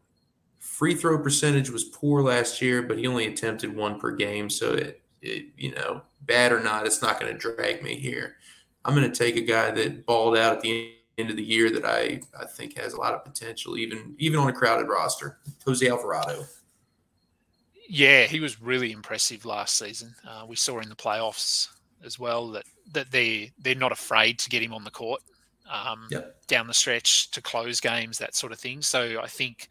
free 0.59 0.95
throw 0.95 1.19
percentage 1.19 1.71
was 1.71 1.85
poor 1.85 2.23
last 2.23 2.63
year, 2.63 2.83
but 2.83 2.99
he 2.99 3.07
only 3.07 3.27
attempted 3.27 3.75
one 3.75 3.99
per 3.99 4.13
game. 4.13 4.49
So, 4.49 4.73
it, 4.73 5.03
it 5.21 5.47
you 5.57 5.75
know, 5.75 6.03
bad 6.23 6.53
or 6.53 6.61
not, 6.61 6.87
it's 6.87 7.03
not 7.03 7.21
going 7.21 7.33
to 7.33 7.39
drag 7.39 7.83
me 7.83 7.97
here. 7.97 8.37
I'm 8.85 8.95
going 8.95 9.11
to 9.11 9.17
take 9.17 9.37
a 9.37 9.43
guy 9.43 9.71
that 9.73 10.07
balled 10.07 10.39
out 10.39 10.57
at 10.57 10.61
the 10.63 10.95
end 11.19 11.31
of 11.31 11.37
the 11.37 11.45
year 11.45 11.71
that 11.71 11.85
I, 11.85 12.21
I 12.39 12.47
think 12.47 12.79
has 12.79 12.95
a 12.95 12.99
lot 12.99 13.15
of 13.15 13.25
potential, 13.25 13.77
even 13.77 14.15
even 14.19 14.39
on 14.39 14.49
a 14.49 14.53
crowded 14.53 14.89
roster. 14.89 15.39
Jose 15.67 15.87
Alvarado. 15.87 16.45
Yeah, 17.89 18.25
he 18.25 18.41
was 18.41 18.63
really 18.63 18.93
impressive 18.93 19.45
last 19.45 19.77
season. 19.77 20.15
Uh, 20.27 20.47
we 20.49 20.57
saw 20.57 20.79
in 20.79 20.89
the 20.89 20.95
playoffs 20.95 21.69
as 22.03 22.19
well 22.19 22.49
that 22.53 22.65
that 22.93 23.11
they 23.11 23.53
they're 23.59 23.75
not 23.75 23.93
afraid 23.93 24.39
to 24.39 24.49
get 24.49 24.63
him 24.63 24.73
on 24.73 24.85
the 24.85 24.91
court 24.91 25.21
um, 25.71 26.09
yep. 26.11 26.47
down 26.47 26.67
the 26.67 26.75
stretch 26.75 27.31
to 27.31 27.41
close 27.41 27.81
games, 27.81 28.19
that 28.19 28.35
sort 28.35 28.53
of 28.53 28.59
thing. 28.59 28.83
So 28.83 29.21
I 29.23 29.29
think 29.29 29.69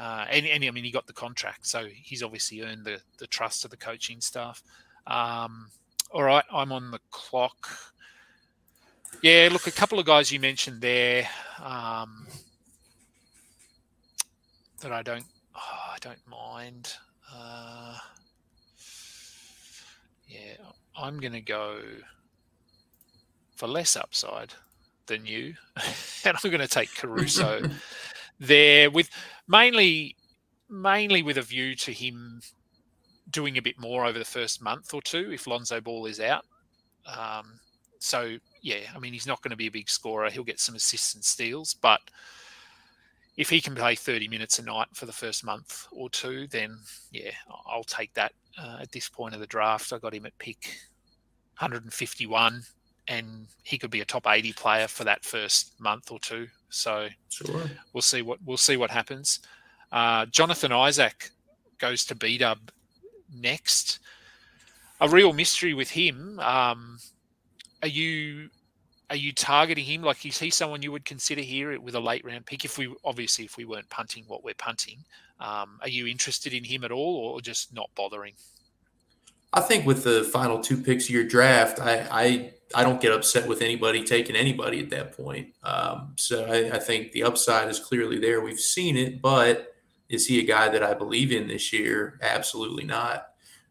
Uh, 0.00 0.24
and, 0.30 0.46
and 0.46 0.64
I 0.64 0.70
mean, 0.70 0.84
he 0.84 0.90
got 0.90 1.06
the 1.06 1.12
contract, 1.12 1.66
so 1.66 1.86
he's 1.86 2.22
obviously 2.22 2.62
earned 2.62 2.86
the, 2.86 3.02
the 3.18 3.26
trust 3.26 3.66
of 3.66 3.70
the 3.70 3.76
coaching 3.76 4.22
staff. 4.22 4.62
Um, 5.06 5.70
all 6.10 6.22
right, 6.22 6.44
I'm 6.50 6.72
on 6.72 6.90
the 6.90 7.00
clock. 7.10 7.68
Yeah, 9.20 9.50
look, 9.52 9.66
a 9.66 9.70
couple 9.70 9.98
of 9.98 10.06
guys 10.06 10.32
you 10.32 10.40
mentioned 10.40 10.80
there 10.80 11.28
um, 11.62 12.26
that 14.80 14.90
I 14.90 15.02
don't, 15.02 15.26
oh, 15.54 15.92
I 15.94 15.98
don't 16.00 16.26
mind. 16.26 16.94
Uh, 17.30 17.98
yeah, 20.26 20.56
I'm 20.96 21.20
going 21.20 21.34
to 21.34 21.42
go 21.42 21.82
for 23.54 23.68
less 23.68 23.96
upside 23.96 24.54
than 25.10 25.26
you, 25.26 25.54
and 26.24 26.36
I'm 26.42 26.50
going 26.50 26.60
to 26.60 26.68
take 26.68 26.94
Caruso 26.96 27.62
there 28.40 28.90
with 28.90 29.10
mainly 29.46 30.16
mainly 30.70 31.22
with 31.22 31.36
a 31.36 31.42
view 31.42 31.74
to 31.74 31.92
him 31.92 32.40
doing 33.30 33.58
a 33.58 33.62
bit 33.62 33.78
more 33.78 34.06
over 34.06 34.18
the 34.18 34.24
first 34.24 34.62
month 34.62 34.94
or 34.94 35.02
two 35.02 35.32
if 35.32 35.46
Lonzo 35.46 35.80
Ball 35.80 36.06
is 36.06 36.20
out. 36.20 36.44
Um, 37.06 37.58
so 37.98 38.36
yeah, 38.62 38.80
I 38.94 38.98
mean 38.98 39.12
he's 39.12 39.26
not 39.26 39.42
going 39.42 39.50
to 39.50 39.56
be 39.56 39.66
a 39.66 39.70
big 39.70 39.90
scorer. 39.90 40.30
He'll 40.30 40.44
get 40.44 40.60
some 40.60 40.76
assists 40.76 41.14
and 41.14 41.24
steals, 41.24 41.74
but 41.74 42.00
if 43.36 43.50
he 43.50 43.60
can 43.60 43.74
play 43.74 43.94
30 43.94 44.28
minutes 44.28 44.58
a 44.58 44.62
night 44.62 44.88
for 44.94 45.06
the 45.06 45.12
first 45.12 45.44
month 45.44 45.86
or 45.92 46.08
two, 46.10 46.46
then 46.48 46.78
yeah, 47.10 47.32
I'll 47.66 47.84
take 47.84 48.12
that 48.14 48.32
uh, 48.58 48.78
at 48.80 48.92
this 48.92 49.08
point 49.08 49.34
of 49.34 49.40
the 49.40 49.46
draft. 49.46 49.92
I 49.92 49.98
got 49.98 50.14
him 50.14 50.26
at 50.26 50.38
pick 50.38 50.76
151, 51.58 52.62
and 53.10 53.48
he 53.64 53.76
could 53.76 53.90
be 53.90 54.00
a 54.00 54.04
top 54.04 54.26
80 54.26 54.52
player 54.54 54.86
for 54.88 55.04
that 55.04 55.24
first 55.24 55.78
month 55.80 56.10
or 56.10 56.18
two. 56.20 56.46
So 56.70 57.08
Sure. 57.28 57.68
we'll 57.92 58.02
see 58.02 58.22
what 58.22 58.38
we'll 58.44 58.56
see 58.56 58.76
what 58.76 58.90
happens. 58.90 59.40
Uh, 59.92 60.24
Jonathan 60.26 60.72
Isaac 60.72 61.30
goes 61.78 62.04
to 62.06 62.14
B 62.14 62.38
Dub 62.38 62.70
next. 63.34 63.98
A 65.00 65.08
real 65.08 65.32
mystery 65.32 65.74
with 65.74 65.90
him. 65.90 66.38
Um, 66.40 66.98
are 67.82 67.88
you 67.88 68.48
are 69.08 69.16
you 69.16 69.32
targeting 69.32 69.84
him? 69.84 70.02
Like, 70.02 70.24
is 70.24 70.38
he 70.38 70.50
someone 70.50 70.82
you 70.82 70.92
would 70.92 71.04
consider 71.04 71.40
here 71.40 71.80
with 71.80 71.96
a 71.96 72.00
late 72.00 72.24
round 72.24 72.46
pick? 72.46 72.64
If 72.64 72.78
we 72.78 72.94
obviously 73.04 73.44
if 73.44 73.56
we 73.56 73.64
weren't 73.64 73.88
punting 73.90 74.24
what 74.28 74.44
we're 74.44 74.54
punting, 74.54 74.98
um, 75.40 75.80
are 75.82 75.88
you 75.88 76.06
interested 76.06 76.52
in 76.54 76.62
him 76.62 76.84
at 76.84 76.92
all, 76.92 77.16
or 77.16 77.40
just 77.40 77.74
not 77.74 77.90
bothering? 77.96 78.34
I 79.52 79.60
think 79.62 79.84
with 79.84 80.04
the 80.04 80.22
final 80.22 80.60
two 80.60 80.76
picks 80.80 81.04
of 81.06 81.10
your 81.10 81.24
draft, 81.24 81.80
I 81.80 82.06
I, 82.10 82.52
I 82.74 82.84
don't 82.84 83.00
get 83.00 83.12
upset 83.12 83.48
with 83.48 83.62
anybody 83.62 84.04
taking 84.04 84.36
anybody 84.36 84.80
at 84.80 84.90
that 84.90 85.16
point. 85.16 85.54
Um, 85.64 86.12
so 86.16 86.44
I, 86.44 86.76
I 86.76 86.78
think 86.78 87.12
the 87.12 87.24
upside 87.24 87.68
is 87.68 87.80
clearly 87.80 88.18
there. 88.18 88.40
We've 88.40 88.60
seen 88.60 88.96
it, 88.96 89.20
but 89.20 89.74
is 90.08 90.26
he 90.26 90.40
a 90.40 90.44
guy 90.44 90.68
that 90.68 90.82
I 90.82 90.94
believe 90.94 91.32
in 91.32 91.48
this 91.48 91.72
year? 91.72 92.18
Absolutely 92.22 92.84
not. 92.84 93.28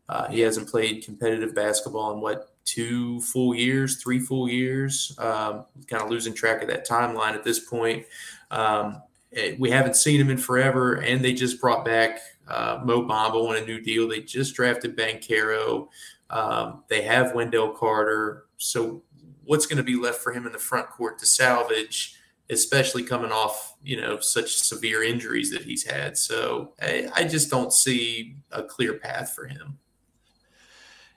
Uh, 0.08 0.28
he 0.28 0.40
hasn't 0.42 0.70
played 0.70 1.04
competitive 1.06 1.54
basketball 1.54 2.14
in 2.14 2.20
what 2.20 2.56
two 2.66 3.20
full 3.22 3.56
years, 3.56 4.02
three 4.02 4.20
full 4.20 4.50
years. 4.50 5.16
Um, 5.18 5.66
kind 5.88 6.04
of 6.04 6.10
losing 6.10 6.34
track 6.34 6.62
of 6.62 6.68
that 6.70 6.88
timeline 6.88 7.34
at 7.34 7.44
this 7.44 7.60
point. 7.60 8.06
Um, 8.52 9.02
eh, 9.34 9.56
we 9.60 9.70
haven't 9.70 9.96
seen 9.96 10.20
him 10.20 10.30
in 10.30 10.38
forever, 10.38 10.96
and 10.96 11.24
they 11.24 11.34
just 11.34 11.62
brought 11.62 11.86
back 11.86 12.20
uh, 12.48 12.80
Mo 12.84 13.04
Bamba 13.04 13.50
on 13.50 13.58
a 13.58 13.66
new 13.66 13.80
deal. 13.80 14.08
They 14.08 14.22
just 14.22 14.56
drafted 14.56 14.98
Banchero. 14.98 15.88
Um, 16.30 16.84
they 16.90 17.02
have 17.04 17.34
Wendell 17.34 17.72
Carter. 17.72 18.46
So 18.60 19.04
what's 19.44 19.66
going 19.66 19.78
to 19.78 19.84
be 19.84 19.96
left 19.96 20.22
for 20.22 20.32
him 20.32 20.46
in 20.46 20.54
the 20.54 20.60
front 20.60 20.90
court 20.90 21.18
to 21.20 21.26
salvage, 21.26 22.16
especially 22.52 23.04
coming 23.04 23.32
off 23.32 23.76
you 23.84 24.00
know 24.00 24.20
such 24.20 24.56
severe 24.56 25.02
injuries 25.02 25.52
that 25.52 25.64
he's 25.64 25.84
had? 25.84 26.18
So 26.18 26.74
I, 26.82 27.10
I 27.16 27.24
just 27.24 27.50
don't 27.50 27.74
see 27.74 28.36
a 28.52 28.64
clear 28.64 28.94
path 28.94 29.34
for 29.34 29.48
him. 29.48 29.80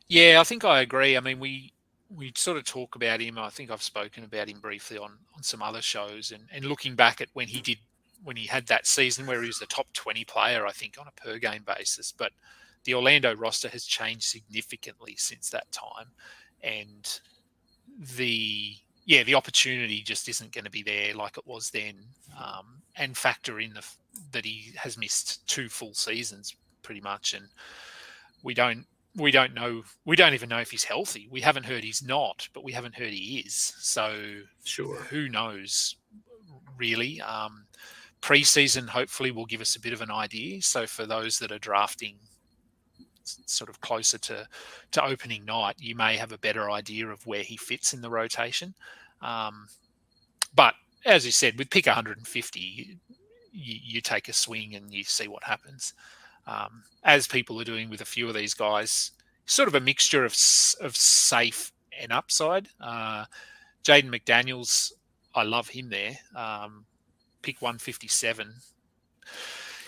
Yeah, 0.09 0.40
I 0.40 0.44
think 0.44 0.64
I 0.64 0.81
agree. 0.81 1.16
I 1.16 1.20
mean, 1.20 1.40
we 1.40 1.73
we 2.14 2.32
sort 2.36 2.56
of 2.59 2.64
talk 2.64 2.94
about 2.94 3.20
him. 3.20 3.39
I 3.39 3.51
think 3.51 3.70
I've 3.70 3.82
spoken 3.82 4.24
about 4.24 4.48
him 4.48 4.60
briefly 4.60 4.98
on 4.98 5.19
on 5.36 5.43
some 5.43 5.62
other 5.62 5.82
shows, 5.82 6.32
and 6.32 6.44
and 6.52 6.64
looking 6.64 6.94
back 6.94 7.20
at 7.20 7.28
when 7.32 7.48
he 7.48 7.60
did 7.60 7.78
when 8.24 8.36
he 8.36 8.47
had 8.47 8.66
that 8.69 8.86
season 8.86 9.27
where 9.27 9.40
he 9.40 9.48
was 9.48 9.59
the 9.59 9.66
top 9.66 9.86
twenty 9.94 10.24
player, 10.24 10.66
I 10.66 10.73
think 10.73 10.97
on 10.98 11.09
a 11.09 11.20
per 11.20 11.39
game 11.39 11.64
basis. 11.66 12.12
But 12.12 12.32
the 12.85 12.94
Orlando 12.94 13.35
roster 13.35 13.69
has 13.69 13.85
changed 13.85 14.24
significantly 14.24 15.16
since 15.16 15.51
that 15.51 15.70
time, 15.73 16.09
and 16.62 17.20
the 18.16 18.74
yeah 19.05 19.23
the 19.23 19.35
opportunity 19.35 20.01
just 20.02 20.28
isn't 20.28 20.52
going 20.52 20.64
to 20.64 20.70
be 20.70 20.82
there 20.82 21.14
like 21.14 21.36
it 21.39 21.47
was 21.47 21.70
then. 21.70 21.97
Um, 22.39 22.82
and 22.97 23.16
factor 23.16 23.59
in 23.60 23.73
the 23.74 23.85
that 24.32 24.44
he 24.44 24.73
has 24.77 24.98
missed 24.98 25.47
two 25.48 25.69
full 25.69 25.94
seasons 25.94 26.55
pretty 26.82 27.01
much, 27.01 27.32
and 27.35 27.47
we 28.43 28.55
don't 28.55 28.86
we 29.16 29.31
don't 29.31 29.55
know 29.55 29.82
we 30.05 30.16
don't 30.16 30.35
even 30.35 30.48
know 30.48 30.59
if 30.60 30.70
he's 30.70 30.85
healthy 30.85 31.28
we 31.31 31.40
haven't 31.40 31.66
heard 31.66 31.85
he's 31.85 32.02
not 32.02 32.48
but 32.55 32.64
we 32.64 32.73
haven't 32.73 32.94
heard 32.94 33.10
he 33.10 33.39
is 33.44 33.74
so 33.78 34.40
Sure. 34.64 34.97
who 34.97 35.28
knows 35.28 35.97
really 36.78 37.20
um 37.20 37.66
preseason 38.23 38.89
hopefully 38.89 39.31
will 39.31 39.44
give 39.44 39.60
us 39.60 39.77
a 39.77 39.81
bit 39.81 39.93
of 39.93 40.01
an 40.01 40.10
idea 40.10 40.62
so 40.62 40.86
for 40.86 41.05
those 41.05 41.39
that 41.39 41.52
are 41.52 41.59
drafting 41.59 42.16
sort 43.24 43.70
of 43.70 43.81
closer 43.81 44.19
to 44.19 44.47
to 44.90 45.05
opening 45.05 45.44
night 45.44 45.77
you 45.78 45.94
may 45.94 46.16
have 46.16 46.32
a 46.32 46.39
better 46.39 46.70
idea 46.70 47.07
of 47.09 47.27
where 47.27 47.43
he 47.43 47.57
fits 47.57 47.93
in 47.93 48.01
the 48.01 48.11
rotation 48.11 48.74
um 49.20 49.66
but 50.55 50.74
as 51.05 51.24
you 51.27 51.32
said 51.32 51.59
with 51.59 51.70
pick 51.70 51.86
150 51.86 52.61
you, 52.61 53.78
you 53.85 54.01
take 54.01 54.28
a 54.28 54.32
swing 54.32 54.74
and 54.74 54.93
you 54.93 55.05
see 55.05 55.28
what 55.28 55.44
happens 55.44 55.94
um, 56.47 56.82
as 57.05 57.28
people 57.28 57.61
are 57.61 57.65
doing 57.65 57.89
with 57.89 58.01
a 58.01 58.05
few 58.05 58.27
of 58.28 58.35
these 58.35 58.53
guys, 58.53 59.12
sort 59.47 59.69
of 59.69 59.77
a 59.77 59.81
mixture 59.81 60.24
of 60.24 60.32
of 60.81 60.97
safe 60.97 61.70
and 62.01 62.11
upside. 62.11 62.66
Uh, 62.81 63.27
Jaden 63.85 64.11
McDaniels, 64.12 64.90
I 65.36 65.44
love 65.44 65.69
him 65.69 65.89
there. 65.90 66.19
Um, 66.35 66.85
pick 67.43 67.62
157. 67.62 68.55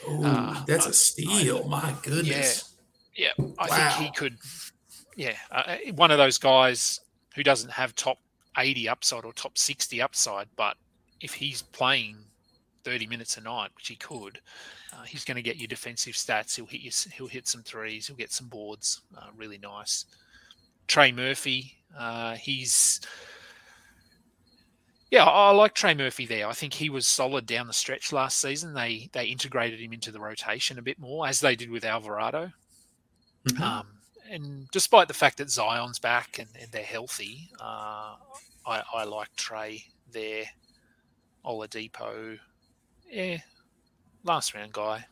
Ooh, 0.08 0.24
Uh, 0.24 0.64
that's 0.64 0.86
I- 0.86 0.90
a 0.90 0.92
steal. 0.92 1.64
My 1.66 1.96
goodness. 2.02 2.62
Yeah, 2.68 2.73
I 3.18 3.68
Wow. 3.68 3.96
think 3.98 4.06
he 4.06 4.12
could. 4.12 4.38
Yeah, 5.16 5.36
uh, 5.50 5.76
one 5.94 6.10
of 6.10 6.18
those 6.18 6.38
guys 6.38 7.00
who 7.34 7.42
doesn't 7.42 7.70
have 7.70 7.94
top 7.94 8.18
80 8.58 8.88
upside 8.88 9.24
or 9.24 9.32
top 9.32 9.56
60 9.58 10.00
upside, 10.02 10.48
but 10.56 10.76
if 11.20 11.34
he's 11.34 11.62
playing 11.62 12.18
30 12.84 13.06
minutes 13.06 13.36
a 13.36 13.40
night, 13.40 13.70
which 13.76 13.88
he 13.88 13.96
could, 13.96 14.40
uh, 14.92 15.02
he's 15.04 15.24
going 15.24 15.36
to 15.36 15.42
get 15.42 15.56
you 15.56 15.66
defensive 15.66 16.14
stats. 16.14 16.56
He'll 16.56 16.66
hit 16.66 16.80
you. 16.80 16.90
He'll 17.16 17.26
hit 17.28 17.48
some 17.48 17.62
threes. 17.62 18.06
He'll 18.06 18.16
get 18.16 18.32
some 18.32 18.48
boards. 18.48 19.02
Uh, 19.16 19.28
really 19.36 19.58
nice. 19.58 20.04
Trey 20.86 21.12
Murphy. 21.12 21.76
Uh, 21.96 22.34
he's. 22.34 23.00
Yeah, 25.10 25.24
I 25.24 25.48
I 25.48 25.50
like 25.52 25.74
Trey 25.74 25.94
Murphy 25.94 26.26
there. 26.26 26.46
I 26.48 26.52
think 26.52 26.74
he 26.74 26.90
was 26.90 27.06
solid 27.06 27.46
down 27.46 27.66
the 27.68 27.72
stretch 27.72 28.12
last 28.12 28.40
season. 28.40 28.74
They 28.74 29.08
they 29.12 29.26
integrated 29.26 29.80
him 29.80 29.92
into 29.92 30.10
the 30.10 30.20
rotation 30.20 30.78
a 30.78 30.82
bit 30.82 30.98
more, 30.98 31.26
as 31.26 31.40
they 31.40 31.54
did 31.56 31.70
with 31.70 31.84
Alvarado. 31.84 32.52
Mhm. 33.46 33.60
Um, 33.60 33.86
and 34.28 34.68
despite 34.70 35.08
the 35.08 35.14
fact 35.14 35.38
that 35.38 35.50
Zion's 35.50 35.98
back 35.98 36.38
and, 36.38 36.48
and 36.60 36.70
they're 36.72 36.82
healthy, 36.82 37.50
uh, 37.60 38.16
I, 38.66 38.82
I 38.94 39.04
like 39.04 39.34
Trey 39.36 39.84
there. 40.10 40.44
Oladipo, 41.44 42.38
yeah, 43.10 43.36
last 44.24 44.54
round 44.54 44.72
guy. 44.72 45.04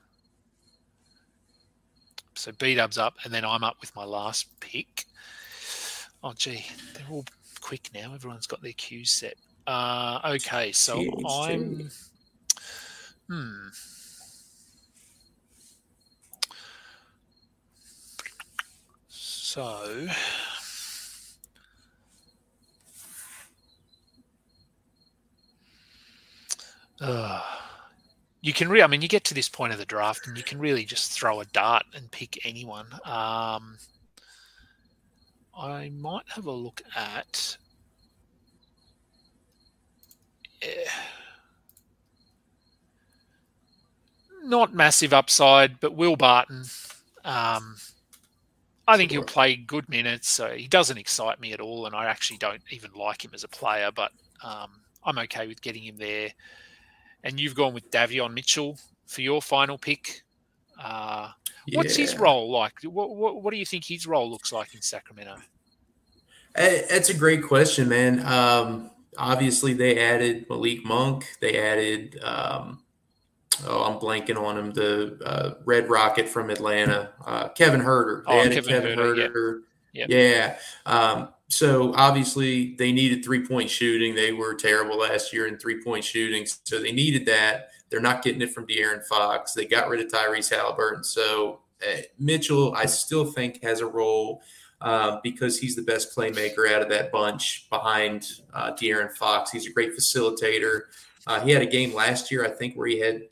So 2.34 2.52
B 2.52 2.74
Dub's 2.74 2.96
up, 2.96 3.16
and 3.24 3.34
then 3.34 3.44
I'm 3.44 3.62
up 3.62 3.76
with 3.82 3.94
my 3.94 4.04
last 4.04 4.48
pick. 4.60 5.04
Oh, 6.24 6.32
gee, 6.32 6.64
they're 6.94 7.04
all 7.10 7.26
quick 7.60 7.90
now. 7.92 8.14
Everyone's 8.14 8.46
got 8.46 8.62
their 8.62 8.72
cues 8.72 9.10
set. 9.10 9.34
Uh, 9.66 10.20
okay, 10.24 10.72
so 10.72 11.04
I'm. 11.28 11.90
Hmm. 13.28 13.68
So. 19.52 20.08
Uh, 26.98 27.42
you 28.40 28.54
can 28.54 28.70
really, 28.70 28.82
I 28.82 28.86
mean, 28.86 29.02
you 29.02 29.08
get 29.08 29.24
to 29.24 29.34
this 29.34 29.50
point 29.50 29.74
of 29.74 29.78
the 29.78 29.84
draft 29.84 30.26
and 30.26 30.38
you 30.38 30.42
can 30.42 30.58
really 30.58 30.84
just 30.86 31.12
throw 31.12 31.42
a 31.42 31.44
dart 31.44 31.84
and 31.94 32.10
pick 32.10 32.38
anyone. 32.46 32.86
Um, 33.04 33.76
I 35.54 35.90
might 35.98 36.24
have 36.28 36.46
a 36.46 36.50
look 36.50 36.80
at. 36.96 37.58
eh, 40.62 40.88
not 44.44 44.72
massive 44.72 45.12
upside, 45.12 45.78
but 45.78 45.94
Will 45.94 46.16
Barton. 46.16 46.64
Um, 47.22 47.76
I 48.86 48.96
think 48.96 49.10
he'll 49.10 49.24
play 49.24 49.56
good 49.56 49.88
minutes. 49.88 50.28
So 50.28 50.50
he 50.50 50.66
doesn't 50.68 50.98
excite 50.98 51.40
me 51.40 51.52
at 51.52 51.60
all, 51.60 51.86
and 51.86 51.94
I 51.94 52.06
actually 52.06 52.38
don't 52.38 52.62
even 52.70 52.90
like 52.94 53.24
him 53.24 53.32
as 53.34 53.44
a 53.44 53.48
player. 53.48 53.90
But 53.94 54.12
um, 54.42 54.70
I'm 55.04 55.18
okay 55.18 55.46
with 55.46 55.62
getting 55.62 55.82
him 55.82 55.96
there. 55.96 56.30
And 57.24 57.38
you've 57.38 57.54
gone 57.54 57.74
with 57.74 57.90
Davion 57.90 58.34
Mitchell 58.34 58.78
for 59.06 59.22
your 59.22 59.40
final 59.40 59.78
pick. 59.78 60.22
Uh, 60.82 61.30
What's 61.72 61.94
his 61.94 62.18
role 62.18 62.50
like? 62.50 62.82
What, 62.82 63.14
what, 63.14 63.42
what 63.42 63.52
do 63.52 63.56
you 63.56 63.66
think 63.66 63.84
his 63.84 64.06
role 64.06 64.28
looks 64.28 64.52
like 64.52 64.74
in 64.74 64.82
Sacramento? 64.82 65.36
That's 66.54 67.08
a 67.08 67.14
great 67.14 67.44
question, 67.44 67.88
man. 67.88 68.26
Um, 68.26 68.90
obviously, 69.16 69.72
they 69.72 69.98
added 69.98 70.46
Malik 70.50 70.84
Monk. 70.84 71.26
They 71.40 71.56
added, 71.58 72.18
um, 72.22 72.81
oh, 73.66 73.84
I'm 73.84 73.98
blanking 73.98 74.36
on 74.36 74.58
him, 74.58 74.72
the 74.72 75.18
uh, 75.24 75.54
Red 75.64 75.88
Rocket 75.88 76.28
from 76.28 76.50
Atlanta, 76.50 77.10
uh, 77.26 77.48
Kevin. 77.48 77.80
They 77.80 77.86
Oh, 77.86 78.42
Kevin 78.42 78.64
Kevin 78.64 78.98
Huerter. 78.98 79.60
yeah. 79.92 80.06
Yeah. 80.08 80.56
Um, 80.86 81.28
so 81.48 81.92
obviously, 81.94 82.74
they 82.76 82.92
needed 82.92 83.24
three 83.24 83.46
point 83.46 83.68
shooting. 83.68 84.14
They 84.14 84.32
were 84.32 84.54
terrible 84.54 84.98
last 84.98 85.32
year 85.32 85.46
in 85.46 85.58
three 85.58 85.82
point 85.82 86.04
shooting, 86.04 86.46
so 86.64 86.80
they 86.80 86.92
needed 86.92 87.26
that. 87.26 87.68
They're 87.90 88.00
not 88.00 88.22
getting 88.22 88.40
it 88.40 88.54
from 88.54 88.66
De'Aaron 88.66 89.04
Fox. 89.04 89.52
They 89.52 89.66
got 89.66 89.88
rid 89.90 90.00
of 90.00 90.10
Tyrese 90.10 90.54
Halliburton. 90.54 91.04
So 91.04 91.60
uh, 91.86 92.00
Mitchell, 92.18 92.74
I 92.74 92.86
still 92.86 93.26
think 93.26 93.62
has 93.62 93.80
a 93.80 93.86
role 93.86 94.40
uh, 94.80 95.18
because 95.22 95.58
he's 95.58 95.76
the 95.76 95.82
best 95.82 96.16
playmaker 96.16 96.72
out 96.72 96.80
of 96.80 96.88
that 96.88 97.12
bunch 97.12 97.68
behind 97.68 98.26
uh, 98.54 98.72
De'Aaron 98.72 99.12
Fox. 99.12 99.50
He's 99.50 99.66
a 99.66 99.72
great 99.72 99.94
facilitator. 99.94 100.82
Uh, 101.26 101.40
he 101.44 101.50
had 101.50 101.60
a 101.62 101.66
game 101.66 101.92
last 101.94 102.30
year, 102.30 102.44
I 102.46 102.48
think, 102.50 102.74
where 102.74 102.88
he 102.88 102.98
had 102.98 103.22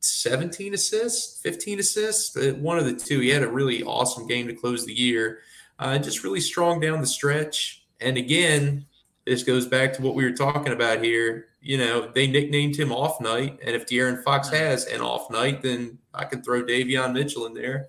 17 0.00 0.74
assists, 0.74 1.40
15 1.40 1.80
assists, 1.80 2.36
uh, 2.36 2.54
one 2.58 2.78
of 2.78 2.84
the 2.84 2.94
two. 2.94 3.20
He 3.20 3.30
had 3.30 3.42
a 3.42 3.48
really 3.48 3.82
awesome 3.82 4.26
game 4.26 4.46
to 4.48 4.54
close 4.54 4.84
the 4.86 4.94
year. 4.94 5.40
Uh, 5.78 5.98
just 5.98 6.24
really 6.24 6.40
strong 6.40 6.80
down 6.80 7.00
the 7.00 7.06
stretch. 7.06 7.84
And 8.00 8.16
again, 8.16 8.86
this 9.26 9.42
goes 9.42 9.66
back 9.66 9.92
to 9.94 10.02
what 10.02 10.14
we 10.14 10.24
were 10.24 10.32
talking 10.32 10.72
about 10.72 11.02
here. 11.02 11.48
You 11.60 11.78
know, 11.78 12.10
they 12.14 12.26
nicknamed 12.26 12.76
him 12.76 12.92
Off 12.92 13.20
Night, 13.20 13.58
and 13.64 13.74
if 13.74 13.86
De'Aaron 13.86 14.22
Fox 14.22 14.48
has 14.50 14.86
an 14.86 15.00
off 15.00 15.30
night, 15.30 15.62
then 15.62 15.98
I 16.14 16.24
can 16.24 16.42
throw 16.42 16.62
Davion 16.62 17.12
Mitchell 17.12 17.46
in 17.46 17.54
there, 17.54 17.88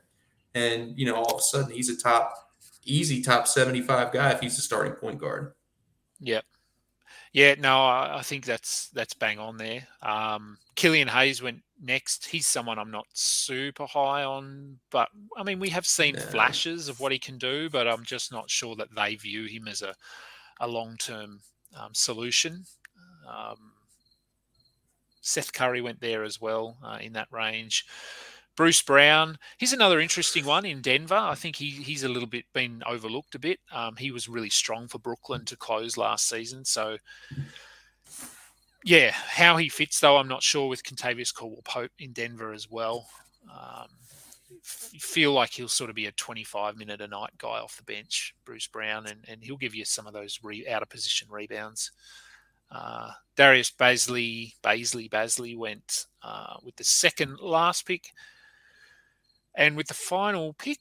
and 0.55 0.97
you 0.97 1.05
know, 1.05 1.15
all 1.15 1.35
of 1.35 1.39
a 1.39 1.43
sudden 1.43 1.71
he's 1.71 1.89
a 1.89 1.95
top, 1.95 2.33
easy 2.85 3.21
top 3.21 3.47
seventy-five 3.47 4.11
guy 4.11 4.31
if 4.31 4.39
he's 4.39 4.57
a 4.57 4.61
starting 4.61 4.93
point 4.93 5.19
guard. 5.19 5.53
Yep. 6.21 6.43
Yeah, 7.33 7.53
no, 7.59 7.85
I, 7.85 8.17
I 8.17 8.21
think 8.23 8.45
that's 8.45 8.89
that's 8.89 9.13
bang 9.13 9.37
on 9.37 9.57
there. 9.57 9.87
Um, 10.01 10.57
Killian 10.73 11.07
Hayes 11.07 11.39
went 11.39 11.61
next. 11.81 12.25
He's 12.27 12.47
someone 12.47 12.79
I'm 12.79 12.91
not 12.91 13.07
super 13.13 13.85
high 13.85 14.23
on, 14.23 14.79
but 14.89 15.09
I 15.37 15.43
mean, 15.43 15.59
we 15.59 15.69
have 15.69 15.85
seen 15.85 16.15
No. 16.15 16.21
flashes 16.21 16.89
of 16.89 16.99
what 16.99 17.11
he 17.11 17.19
can 17.19 17.37
do, 17.37 17.69
but 17.69 17.87
I'm 17.87 18.03
just 18.03 18.31
not 18.31 18.49
sure 18.49 18.75
that 18.75 18.93
they 18.95 19.15
view 19.15 19.45
him 19.45 19.67
as 19.67 19.81
a 19.81 19.93
a 20.59 20.67
long 20.67 20.97
term 20.97 21.39
um, 21.75 21.93
solution. 21.93 22.65
Um, 23.27 23.73
Seth 25.21 25.51
Curry 25.53 25.81
went 25.81 25.99
there 25.99 26.23
as 26.23 26.39
well 26.39 26.77
uh, 26.83 26.97
in 27.01 27.13
that 27.13 27.27
range. 27.31 27.85
Bruce 28.55 28.81
Brown, 28.81 29.37
he's 29.59 29.73
another 29.73 29.99
interesting 29.99 30.43
one 30.43 30.65
in 30.65 30.81
Denver. 30.81 31.15
I 31.15 31.35
think 31.35 31.55
he 31.57 31.69
he's 31.69 32.03
a 32.03 32.09
little 32.09 32.27
bit 32.27 32.45
been 32.53 32.81
overlooked 32.87 33.35
a 33.35 33.39
bit. 33.39 33.59
Um, 33.71 33.95
he 33.97 34.09
was 34.09 34.27
really 34.27 34.49
strong 34.49 34.87
for 34.87 34.97
Brooklyn 34.97 35.45
to 35.45 35.55
close 35.55 35.95
last 35.95 36.27
season. 36.27 36.65
So, 36.65 36.97
yeah, 38.87 39.11
how 39.11 39.57
he 39.57 39.67
fits 39.67 39.99
though, 39.99 40.15
I'm 40.15 40.29
not 40.29 40.41
sure 40.41 40.69
with 40.69 40.81
Kentavious 40.81 41.33
Caldwell 41.33 41.61
Pope 41.65 41.91
in 41.99 42.13
Denver 42.13 42.53
as 42.53 42.71
well. 42.71 43.05
Um, 43.51 43.87
feel 44.63 45.33
like 45.33 45.51
he'll 45.51 45.67
sort 45.67 45.89
of 45.89 45.95
be 45.97 46.05
a 46.05 46.11
25 46.13 46.77
minute 46.77 47.01
a 47.01 47.07
night 47.07 47.37
guy 47.37 47.59
off 47.59 47.75
the 47.75 47.83
bench, 47.83 48.33
Bruce 48.45 48.67
Brown, 48.67 49.05
and, 49.05 49.25
and 49.27 49.43
he'll 49.43 49.57
give 49.57 49.75
you 49.75 49.83
some 49.83 50.07
of 50.07 50.13
those 50.13 50.39
re- 50.41 50.65
out 50.69 50.83
of 50.83 50.89
position 50.89 51.27
rebounds. 51.29 51.91
Uh, 52.71 53.11
Darius 53.35 53.71
Bazley, 53.71 54.53
Baisley, 54.63 55.09
Bazley 55.09 55.57
went 55.57 56.05
uh, 56.23 56.55
with 56.63 56.77
the 56.77 56.85
second 56.85 57.39
last 57.41 57.85
pick. 57.85 58.11
And 59.53 59.75
with 59.75 59.87
the 59.87 59.95
final 59.95 60.53
pick, 60.53 60.79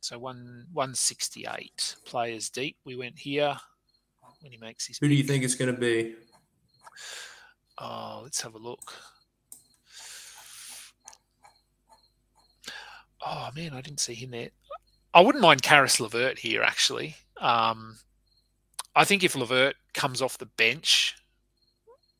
so 0.00 0.18
one 0.18 0.66
168 0.72 1.94
players 2.04 2.50
deep, 2.50 2.78
we 2.84 2.96
went 2.96 3.20
here 3.20 3.58
when 4.40 4.52
he 4.52 4.58
makes 4.58 4.86
his 4.86 4.98
Who 4.98 5.08
do 5.08 5.14
you 5.14 5.24
think 5.24 5.44
it's 5.44 5.54
going 5.54 5.74
to 5.74 5.80
be? 5.80 6.14
Oh, 7.78 8.20
let's 8.22 8.40
have 8.42 8.54
a 8.54 8.58
look. 8.58 8.94
Oh 13.24 13.48
man, 13.54 13.72
I 13.72 13.80
didn't 13.80 14.00
see 14.00 14.14
him 14.14 14.30
there. 14.30 14.50
I 15.12 15.20
wouldn't 15.20 15.42
mind 15.42 15.62
Caris 15.62 15.98
LeVert 15.98 16.38
here 16.38 16.62
actually. 16.62 17.16
Um, 17.40 17.96
I 18.94 19.04
think 19.04 19.24
if 19.24 19.34
Levert 19.34 19.74
comes 19.94 20.22
off 20.22 20.38
the 20.38 20.46
bench 20.46 21.16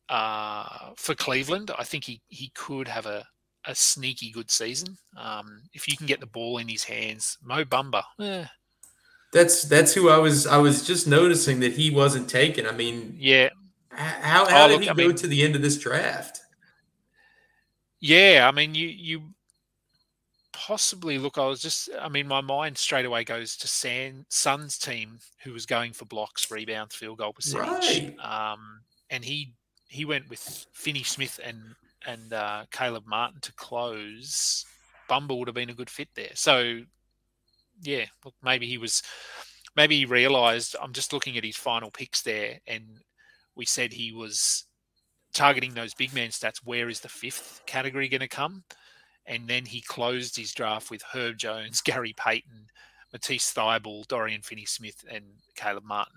uh, 0.09 0.91
for 0.95 1.15
Cleveland, 1.15 1.71
I 1.77 1.83
think 1.83 2.03
he, 2.03 2.21
he 2.27 2.49
could 2.49 2.87
have 2.87 3.05
a, 3.05 3.25
a 3.65 3.73
sneaky 3.73 4.31
good 4.31 4.51
season. 4.51 4.97
Um, 5.17 5.63
if 5.73 5.87
you 5.87 5.97
can 5.97 6.07
get 6.07 6.19
the 6.19 6.27
ball 6.27 6.57
in 6.57 6.67
his 6.67 6.83
hands, 6.83 7.37
Mo 7.41 7.65
Bamba, 7.65 8.03
eh, 8.21 8.45
That's 9.37 9.61
that's 9.63 9.93
who 9.93 10.09
I 10.09 10.17
was. 10.17 10.47
I 10.47 10.57
was 10.57 10.85
just 10.85 11.07
noticing 11.07 11.59
that 11.59 11.73
he 11.73 11.91
wasn't 11.91 12.27
taken. 12.27 12.65
I 12.65 12.71
mean, 12.71 13.15
yeah, 13.19 13.49
how 13.91 14.47
how 14.49 14.65
Oh, 14.65 14.67
did 14.67 14.73
look, 14.73 14.81
he 14.83 14.89
I 14.89 14.93
go 14.93 15.07
mean- 15.09 15.15
to 15.17 15.27
the 15.27 15.43
end 15.43 15.55
of 15.55 15.61
this 15.61 15.77
draft? 15.77 16.41
Yeah, 17.99 18.47
I 18.47 18.51
mean, 18.51 18.73
you 18.75 18.87
you 18.87 19.21
possibly 20.53 21.17
look. 21.19 21.37
I 21.37 21.45
was 21.45 21.61
just, 21.61 21.89
I 21.99 22.09
mean, 22.09 22.27
my 22.27 22.41
mind 22.41 22.77
straight 22.77 23.05
away 23.05 23.23
goes 23.23 23.55
to 23.57 23.67
San 23.67 24.25
Suns 24.29 24.77
team 24.77 25.19
who 25.43 25.53
was 25.53 25.65
going 25.65 25.93
for 25.93 26.05
blocks, 26.05 26.49
rebounds, 26.51 26.95
field 26.95 27.19
goal 27.19 27.33
percentage, 27.33 28.15
Right. 28.17 28.51
um, 28.51 28.81
and 29.09 29.23
he 29.23 29.53
he 29.87 30.03
went 30.05 30.29
with 30.29 30.65
Finney 30.73 31.03
Smith 31.03 31.39
and 31.43 31.59
and 32.05 32.33
uh, 32.33 32.65
Caleb 32.71 33.03
Martin 33.07 33.39
to 33.41 33.53
close. 33.53 34.65
Bamba 35.09 35.37
would 35.37 35.47
have 35.47 35.55
been 35.55 35.69
a 35.69 35.73
good 35.73 35.89
fit 35.89 36.09
there. 36.15 36.31
So, 36.33 36.81
yeah, 37.81 38.05
look, 38.25 38.35
maybe 38.43 38.67
he 38.67 38.77
was, 38.77 39.03
maybe 39.75 39.97
he 39.97 40.05
realised. 40.05 40.75
I'm 40.81 40.93
just 40.93 41.13
looking 41.13 41.37
at 41.37 41.43
his 41.43 41.57
final 41.57 41.91
picks 41.91 42.21
there, 42.21 42.59
and 42.67 42.85
we 43.55 43.65
said 43.65 43.93
he 43.93 44.11
was 44.11 44.65
targeting 45.33 45.73
those 45.73 45.93
big 45.93 46.13
man 46.13 46.29
stats, 46.29 46.57
where 46.63 46.89
is 46.89 46.99
the 46.99 47.09
fifth 47.09 47.61
category 47.65 48.07
going 48.07 48.21
to 48.21 48.27
come? 48.27 48.63
And 49.25 49.47
then 49.47 49.65
he 49.65 49.81
closed 49.81 50.35
his 50.35 50.53
draft 50.53 50.89
with 50.89 51.03
Herb 51.13 51.37
Jones, 51.37 51.81
Gary 51.85 52.13
Payton, 52.17 52.67
Matisse 53.13 53.53
Thybulle, 53.53 54.07
Dorian 54.07 54.41
Finney 54.41 54.65
Smith, 54.65 55.03
and 55.09 55.25
Caleb 55.55 55.83
Martin. 55.85 56.13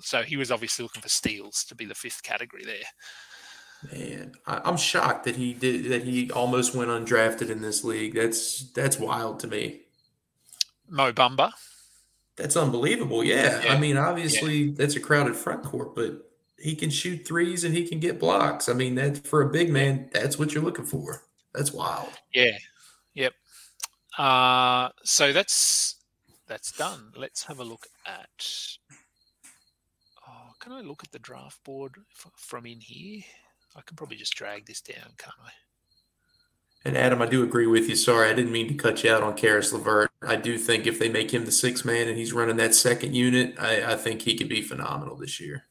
So 0.00 0.22
he 0.22 0.36
was 0.36 0.50
obviously 0.50 0.84
looking 0.84 1.02
for 1.02 1.08
steals 1.08 1.64
to 1.64 1.74
be 1.74 1.84
the 1.84 1.94
fifth 1.94 2.22
category 2.22 2.64
there. 2.64 3.92
Man, 3.92 4.32
I, 4.46 4.60
I'm 4.64 4.76
shocked 4.76 5.24
that 5.24 5.36
he 5.36 5.54
did 5.54 5.86
that. 5.86 6.04
He 6.04 6.30
almost 6.30 6.74
went 6.74 6.90
undrafted 6.90 7.50
in 7.50 7.62
this 7.62 7.82
league. 7.82 8.14
That's 8.14 8.70
that's 8.72 8.98
wild 8.98 9.40
to 9.40 9.48
me. 9.48 9.80
Mo 10.92 11.12
Bamba. 11.12 11.52
That's 12.36 12.56
unbelievable. 12.56 13.24
Yeah, 13.24 13.62
Yeah. 13.64 13.74
I 13.74 13.78
mean, 13.78 13.96
obviously 13.96 14.70
that's 14.70 14.96
a 14.96 15.00
crowded 15.00 15.34
front 15.34 15.64
court, 15.64 15.94
but 15.94 16.30
he 16.58 16.76
can 16.76 16.90
shoot 16.90 17.26
threes 17.26 17.64
and 17.64 17.74
he 17.74 17.88
can 17.88 17.98
get 17.98 18.20
blocks. 18.20 18.68
I 18.68 18.74
mean, 18.74 18.94
that 18.94 19.26
for 19.26 19.42
a 19.42 19.50
big 19.50 19.70
man, 19.70 20.10
that's 20.12 20.38
what 20.38 20.54
you're 20.54 20.62
looking 20.62 20.84
for. 20.84 21.24
That's 21.54 21.72
wild. 21.72 22.10
Yeah. 22.32 22.56
Yep. 23.14 23.32
Uh, 24.18 24.90
so 25.02 25.32
that's 25.32 25.96
that's 26.46 26.72
done. 26.72 27.12
Let's 27.16 27.44
have 27.44 27.58
a 27.60 27.64
look 27.64 27.86
at. 28.06 28.28
Oh, 30.28 30.52
can 30.60 30.72
I 30.72 30.80
look 30.80 31.02
at 31.02 31.10
the 31.12 31.18
draft 31.18 31.62
board 31.64 31.96
from 32.36 32.66
in 32.66 32.80
here? 32.80 33.22
I 33.74 33.80
can 33.82 33.96
probably 33.96 34.16
just 34.16 34.34
drag 34.34 34.66
this 34.66 34.80
down, 34.80 35.12
can't 35.18 35.34
I? 35.44 35.50
And 36.84 36.96
Adam, 36.96 37.22
I 37.22 37.26
do 37.26 37.42
agree 37.44 37.66
with 37.66 37.88
you. 37.88 37.94
Sorry, 37.94 38.28
I 38.28 38.34
didn't 38.34 38.52
mean 38.52 38.68
to 38.68 38.74
cut 38.74 39.04
you 39.04 39.12
out 39.12 39.22
on 39.22 39.36
Caris 39.36 39.72
LeVert. 39.72 40.10
I 40.22 40.36
do 40.36 40.58
think 40.58 40.86
if 40.86 40.98
they 40.98 41.08
make 41.08 41.32
him 41.32 41.44
the 41.44 41.52
sixth 41.52 41.84
man 41.84 42.08
and 42.08 42.18
he's 42.18 42.32
running 42.32 42.56
that 42.56 42.74
second 42.74 43.14
unit, 43.14 43.54
I, 43.58 43.92
I 43.92 43.96
think 43.96 44.22
he 44.22 44.36
could 44.36 44.48
be 44.48 44.62
phenomenal 44.62 45.16
this 45.16 45.40
year. 45.40 45.64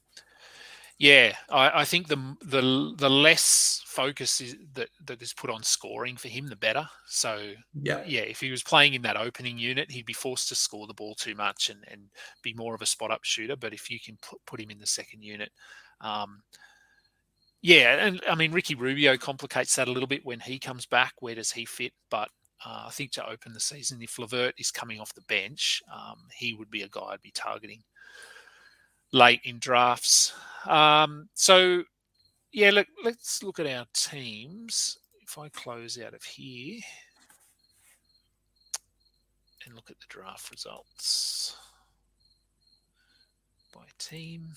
Yeah, 1.01 1.33
I, 1.49 1.81
I 1.81 1.85
think 1.85 2.07
the 2.07 2.35
the 2.45 2.93
the 2.95 3.09
less 3.09 3.81
focus 3.87 4.39
is, 4.39 4.55
that 4.73 4.89
that 5.05 5.19
is 5.21 5.33
put 5.33 5.49
on 5.49 5.63
scoring 5.63 6.15
for 6.15 6.27
him, 6.27 6.47
the 6.47 6.55
better. 6.55 6.87
So 7.07 7.53
Yeah. 7.73 8.03
yeah, 8.05 8.21
if 8.21 8.39
he 8.39 8.51
was 8.51 8.61
playing 8.61 8.93
in 8.93 9.01
that 9.01 9.17
opening 9.17 9.57
unit, 9.57 9.89
he'd 9.89 10.05
be 10.05 10.13
forced 10.13 10.47
to 10.49 10.55
score 10.55 10.85
the 10.85 10.93
ball 10.93 11.15
too 11.15 11.33
much 11.33 11.71
and, 11.71 11.83
and 11.87 12.03
be 12.43 12.53
more 12.53 12.75
of 12.75 12.83
a 12.83 12.85
spot 12.85 13.09
up 13.09 13.23
shooter. 13.23 13.55
But 13.55 13.73
if 13.73 13.89
you 13.89 13.99
can 13.99 14.15
put, 14.21 14.45
put 14.45 14.61
him 14.61 14.69
in 14.69 14.77
the 14.77 14.85
second 14.85 15.23
unit, 15.23 15.51
um, 16.01 16.43
yeah, 17.61 18.05
and 18.05 18.21
I 18.29 18.35
mean 18.35 18.51
Ricky 18.51 18.75
Rubio 18.75 19.17
complicates 19.17 19.75
that 19.75 19.87
a 19.87 19.91
little 19.91 20.07
bit 20.07 20.25
when 20.25 20.39
he 20.39 20.59
comes 20.59 20.85
back. 20.85 21.13
Where 21.19 21.35
does 21.35 21.51
he 21.51 21.65
fit? 21.65 21.93
But 22.09 22.29
uh, 22.65 22.85
I 22.87 22.89
think 22.91 23.11
to 23.13 23.29
open 23.29 23.53
the 23.53 23.59
season, 23.59 24.01
if 24.01 24.19
LeVert 24.19 24.55
is 24.57 24.71
coming 24.71 24.99
off 24.99 25.13
the 25.13 25.21
bench, 25.21 25.81
um, 25.93 26.17
he 26.35 26.53
would 26.53 26.69
be 26.69 26.83
a 26.83 26.89
guy 26.89 27.01
I'd 27.11 27.21
be 27.21 27.31
targeting 27.31 27.81
late 29.11 29.41
in 29.43 29.59
drafts. 29.59 30.33
Um, 30.65 31.29
so 31.33 31.83
yeah, 32.51 32.71
look, 32.71 32.87
let's 33.03 33.43
look 33.43 33.59
at 33.59 33.67
our 33.67 33.85
teams. 33.93 34.97
If 35.23 35.37
I 35.37 35.49
close 35.49 35.99
out 35.99 36.13
of 36.13 36.23
here 36.23 36.79
and 39.65 39.75
look 39.75 39.89
at 39.89 39.99
the 39.99 40.05
draft 40.09 40.51
results 40.51 41.55
by 43.73 43.85
team. 43.97 44.49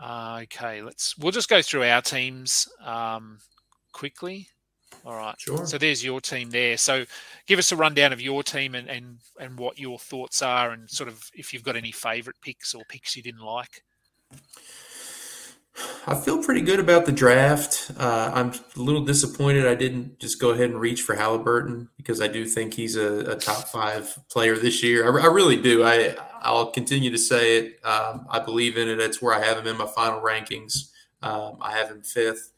Uh, 0.00 0.40
okay, 0.44 0.82
let's. 0.82 1.16
We'll 1.18 1.32
just 1.32 1.48
go 1.48 1.60
through 1.60 1.84
our 1.84 2.00
teams 2.00 2.68
um, 2.84 3.38
quickly. 3.92 4.48
All 5.04 5.14
right. 5.14 5.34
Sure. 5.38 5.66
So 5.66 5.78
there's 5.78 6.04
your 6.04 6.20
team 6.20 6.50
there. 6.50 6.76
So 6.76 7.04
give 7.46 7.58
us 7.58 7.72
a 7.72 7.76
rundown 7.76 8.12
of 8.12 8.20
your 8.20 8.42
team 8.42 8.74
and 8.74 8.88
and 8.88 9.18
and 9.38 9.58
what 9.58 9.78
your 9.78 9.98
thoughts 9.98 10.42
are, 10.42 10.70
and 10.70 10.90
sort 10.90 11.08
of 11.08 11.30
if 11.34 11.52
you've 11.52 11.62
got 11.62 11.76
any 11.76 11.92
favourite 11.92 12.36
picks 12.42 12.74
or 12.74 12.82
picks 12.88 13.16
you 13.16 13.22
didn't 13.22 13.42
like. 13.44 13.82
I 16.06 16.14
feel 16.14 16.42
pretty 16.42 16.60
good 16.62 16.80
about 16.80 17.06
the 17.06 17.12
draft. 17.12 17.90
Uh, 17.96 18.30
I'm 18.34 18.52
a 18.76 18.80
little 18.80 19.04
disappointed 19.04 19.66
I 19.66 19.74
didn't 19.74 20.18
just 20.18 20.40
go 20.40 20.50
ahead 20.50 20.70
and 20.70 20.80
reach 20.80 21.02
for 21.02 21.14
Halliburton 21.14 21.88
because 21.96 22.20
I 22.20 22.28
do 22.28 22.44
think 22.44 22.74
he's 22.74 22.96
a, 22.96 23.32
a 23.32 23.36
top 23.36 23.68
five 23.68 24.18
player 24.28 24.56
this 24.56 24.82
year. 24.82 25.04
I, 25.04 25.22
I, 25.22 25.26
really 25.26 25.56
do. 25.56 25.84
I 25.84 26.16
I'll 26.42 26.70
continue 26.70 27.10
to 27.10 27.18
say 27.18 27.58
it. 27.58 27.84
Um, 27.84 28.26
I 28.28 28.40
believe 28.40 28.76
in 28.76 28.88
it. 28.88 28.96
That's 28.96 29.22
where 29.22 29.34
I 29.34 29.44
have 29.44 29.58
him 29.58 29.66
in 29.66 29.76
my 29.76 29.86
final 29.86 30.20
rankings. 30.20 30.90
Um, 31.22 31.58
I 31.60 31.72
have 31.76 31.90
him 31.90 32.02
fifth. 32.02 32.52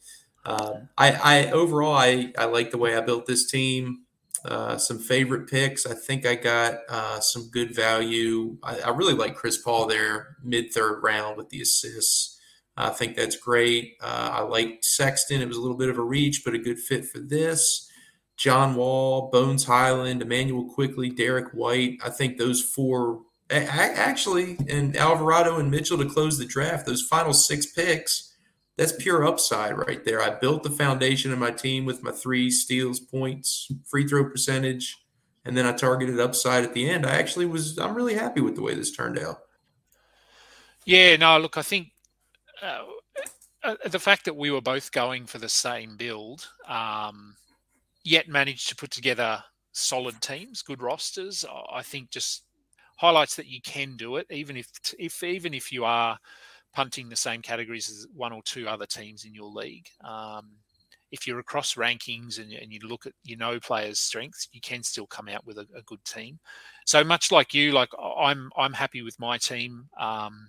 Um, 0.45 0.89
I, 0.99 1.13
I, 1.13 1.51
overall 1.53 1.95
I, 1.95 2.33
I 2.37 2.47
like 2.47 2.71
the 2.71 2.79
way 2.79 2.97
I 2.97 3.01
built 3.01 3.27
this 3.27 3.51
team. 3.51 4.05
Uh, 4.45 4.77
some 4.77 4.99
favorite 4.99 5.49
picks. 5.49 5.87
I 5.87 5.95
think 5.95 6.27
I 6.27 6.35
got 6.35 6.81
uh, 6.89 7.21
some 7.21 7.49
good 7.51 7.75
value. 7.75 8.57
I, 8.63 8.81
I, 8.81 8.89
really 8.91 9.15
like 9.15 9.37
Chris 9.37 9.57
Paul 9.57 9.87
there, 9.87 10.37
mid 10.43 10.73
third 10.73 11.01
round 11.01 11.37
with 11.37 11.49
the 11.51 11.61
assists. 11.61 12.41
I 12.77 12.91
think 12.91 13.17
that's 13.17 13.37
great. 13.37 13.97
Uh, 14.01 14.31
I 14.33 14.43
like 14.43 14.79
Sexton. 14.83 15.43
It 15.43 15.49
was 15.49 15.57
a 15.57 15.61
little 15.61 15.77
bit 15.77 15.91
of 15.91 15.99
a 15.99 16.03
reach, 16.03 16.43
but 16.45 16.55
a 16.55 16.59
good 16.59 16.79
fit 16.79 17.05
for 17.05 17.19
this. 17.19 17.89
John 18.37 18.75
Wall, 18.75 19.31
Bones 19.31 19.65
Hyland, 19.65 20.23
Immanuel 20.23 20.65
Quickley, 20.65 21.11
Derrick 21.11 21.53
White. 21.53 21.99
I 22.03 22.11
think 22.11 22.39
those 22.39 22.63
four 22.63 23.21
actually, 23.51 24.57
and 24.69 24.97
Alvarado 24.97 25.59
and 25.59 25.71
Mitchell 25.71 25.99
to 25.99 26.09
close 26.09 26.39
the 26.39 26.45
draft. 26.45 26.87
Those 26.87 27.03
final 27.03 27.33
six 27.33 27.67
picks, 27.67 28.35
that's 28.77 28.93
pure 28.93 29.27
upside 29.27 29.77
right 29.77 30.05
there. 30.05 30.23
I 30.23 30.31
built 30.31 30.63
the 30.63 30.71
foundation 30.71 31.33
of 31.33 31.39
my 31.39 31.51
team 31.51 31.85
with 31.85 32.03
my 32.03 32.13
three 32.13 32.51
steals, 32.51 32.99
points, 32.99 33.71
free 33.85 34.07
throw 34.07 34.25
percentage, 34.29 34.99
and 35.45 35.57
then 35.57 35.67
I 35.67 35.73
targeted 35.73 36.19
upside 36.19 36.65
at 36.65 36.73
the 36.73 36.89
end. 36.89 37.05
I 37.05 37.17
actually 37.17 37.47
was. 37.47 37.79
I'm 37.79 37.95
really 37.95 38.15
happy 38.15 38.41
with 38.41 38.55
the 38.55 38.63
way 38.63 38.75
this 38.75 38.91
turned 38.91 39.19
out. 39.19 39.41
Yeah. 40.85 41.17
No. 41.17 41.39
Look, 41.39 41.59
I 41.59 41.63
think 41.63 41.89
uh, 42.63 42.85
uh, 43.65 43.77
the 43.89 43.99
fact 43.99 44.25
that 44.25 44.37
we 44.37 44.51
were 44.51 44.61
both 44.61 44.91
going 44.93 45.27
for 45.27 45.39
the 45.39 45.49
same 45.49 45.97
build, 45.97 46.49
um, 46.69 47.35
yet 48.05 48.29
managed 48.29 48.69
to 48.69 48.77
put 48.77 48.91
together 48.91 49.43
solid 49.73 50.21
teams, 50.21 50.63
good 50.63 50.83
rosters, 50.83 51.45
I 51.73 51.83
think 51.83 52.11
just 52.11 52.45
highlights 52.97 53.37
that 53.37 53.47
you 53.47 53.61
can 53.63 53.97
do 53.97 54.17
it, 54.17 54.27
even 54.31 54.57
if 54.57 54.69
if 54.99 55.23
even 55.23 55.55
if 55.55 55.73
you 55.73 55.85
are 55.85 56.19
punting 56.73 57.09
the 57.09 57.17
same 57.17 57.43
categories 57.43 57.91
as 57.91 58.07
one 58.15 58.33
or 58.33 58.43
two 58.43 58.69
other 58.69 58.87
teams 58.87 59.25
in 59.25 59.35
your 59.35 59.51
league. 59.51 59.87
Um, 60.05 60.53
if 61.11 61.27
you're 61.27 61.41
across 61.41 61.75
rankings 61.75 62.39
and, 62.41 62.51
and, 62.55 62.73
you 62.73 62.79
look 62.83 63.05
at 63.05 63.13
you 63.23 63.37
know 63.37 63.61
players' 63.61 64.01
strengths, 64.01 64.49
you 64.53 64.63
can 64.63 64.83
still 64.83 65.07
come 65.07 65.29
out 65.29 65.45
with 65.47 65.59
a, 65.59 65.67
a 65.77 65.83
good 65.83 66.03
team. 66.07 66.39
So 66.87 67.05
much 67.05 67.31
like 67.31 67.53
you, 67.53 67.73
like 67.73 67.91
I'm 68.01 68.51
I'm 68.57 68.73
happy 68.73 69.03
with 69.03 69.19
my 69.21 69.37
team. 69.37 69.89
Um, 70.01 70.49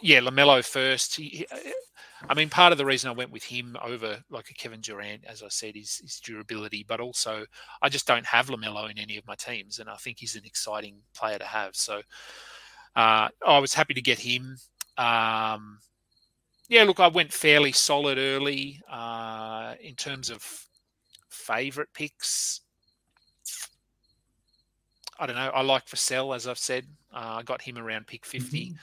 yeah, 0.00 0.20
LaMelo 0.20 0.64
first. 0.64 1.16
He, 1.16 1.46
I 2.28 2.34
mean, 2.34 2.48
part 2.48 2.72
of 2.72 2.78
the 2.78 2.84
reason 2.84 3.10
I 3.10 3.14
went 3.14 3.30
with 3.30 3.44
him 3.44 3.76
over 3.82 4.18
like 4.30 4.50
a 4.50 4.54
Kevin 4.54 4.80
Durant, 4.80 5.24
as 5.24 5.42
I 5.42 5.48
said, 5.48 5.76
is 5.76 5.98
his 5.98 6.20
durability, 6.20 6.84
but 6.86 7.00
also 7.00 7.44
I 7.82 7.88
just 7.88 8.06
don't 8.06 8.26
have 8.26 8.48
LaMelo 8.48 8.90
in 8.90 8.98
any 8.98 9.16
of 9.16 9.26
my 9.26 9.34
teams, 9.34 9.78
and 9.78 9.88
I 9.88 9.96
think 9.96 10.18
he's 10.18 10.36
an 10.36 10.44
exciting 10.44 10.96
player 11.14 11.38
to 11.38 11.44
have. 11.44 11.76
So 11.76 12.00
uh, 12.94 13.28
I 13.46 13.58
was 13.58 13.74
happy 13.74 13.94
to 13.94 14.02
get 14.02 14.18
him. 14.18 14.56
Um, 14.96 15.80
yeah, 16.68 16.82
look, 16.84 17.00
I 17.00 17.08
went 17.08 17.32
fairly 17.32 17.72
solid 17.72 18.18
early 18.18 18.80
uh, 18.90 19.74
in 19.80 19.94
terms 19.94 20.30
of 20.30 20.44
favorite 21.28 21.88
picks. 21.94 22.62
I 25.18 25.26
don't 25.26 25.36
know. 25.36 25.50
I 25.54 25.62
like 25.62 25.86
Vassell, 25.86 26.34
as 26.34 26.46
I've 26.46 26.58
said. 26.58 26.86
Uh, 27.12 27.36
I 27.38 27.42
got 27.42 27.62
him 27.62 27.78
around 27.78 28.06
pick 28.06 28.26
50. 28.26 28.66
Mm-hmm. 28.66 28.76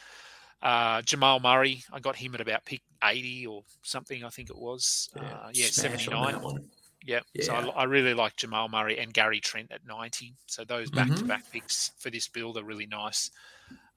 Uh, 0.63 1.01
Jamal 1.01 1.41
Murray, 1.41 1.83
I 1.91 1.99
got 1.99 2.15
him 2.15 2.33
at 2.35 2.41
about 2.41 2.63
pick 2.63 2.81
80 3.03 3.47
or 3.47 3.63
something, 3.81 4.23
I 4.23 4.29
think 4.29 4.49
it 4.49 4.57
was. 4.57 5.09
Yeah, 5.13 5.21
uh, 5.23 5.49
yeah 5.51 5.65
79. 5.65 6.69
Yeah. 7.05 7.19
yeah. 7.33 7.43
So 7.43 7.53
I, 7.53 7.81
I, 7.81 7.83
really 7.83 8.13
like 8.13 8.37
Jamal 8.37 8.69
Murray 8.69 8.97
and 8.97 9.13
Gary 9.13 9.41
Trent 9.41 9.73
at 9.73 9.85
90. 9.85 10.33
So 10.47 10.63
those 10.63 10.89
back 10.89 11.13
to 11.15 11.25
back 11.25 11.43
picks 11.51 11.91
for 11.99 12.09
this 12.09 12.29
build 12.29 12.57
are 12.57 12.63
really 12.63 12.85
nice. 12.85 13.29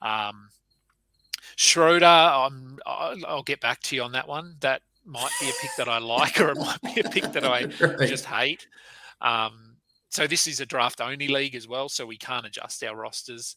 Um, 0.03 0.49
Schroeder, 1.55 2.05
I'm, 2.05 2.81
I'll 2.85 3.45
get 3.45 3.61
back 3.61 3.81
to 3.83 3.95
you 3.95 4.03
on 4.03 4.11
that 4.13 4.27
one. 4.27 4.57
That 4.59 4.83
might 5.05 5.31
be 5.41 5.49
a 5.49 5.53
pick 5.63 5.71
that 5.79 5.89
I 5.89 5.99
like, 5.99 6.41
or 6.41 6.51
it 6.51 6.59
might 6.59 6.83
be 6.83 7.01
a 7.01 7.09
pick 7.09 7.31
that 7.31 7.45
I 7.45 7.65
right. 7.81 8.09
just 8.09 8.25
hate. 8.25 8.67
Um, 9.21 9.77
so 10.09 10.27
this 10.27 10.49
is 10.49 10.59
a 10.59 10.67
draft 10.67 11.01
only 11.01 11.29
league 11.29 11.55
as 11.55 11.69
well, 11.69 11.89
so 11.89 12.05
we 12.07 12.19
can't 12.19 12.45
adjust 12.45 12.83
our 12.83 12.97
rosters. 12.97 13.55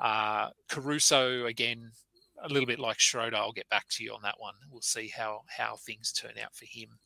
Uh, 0.00 0.48
Caruso 0.68 1.46
again, 1.46 1.92
a 2.42 2.48
little 2.48 2.66
bit 2.66 2.78
like 2.78 2.98
Schroeder. 2.98 3.36
I'll 3.36 3.52
get 3.52 3.68
back 3.68 3.86
to 3.90 4.04
you 4.04 4.14
on 4.14 4.22
that 4.22 4.38
one. 4.38 4.54
We'll 4.70 4.80
see 4.80 5.12
how 5.14 5.42
how 5.48 5.76
things 5.76 6.12
turn 6.12 6.32
out 6.42 6.54
for 6.54 6.66
him. 6.66 6.98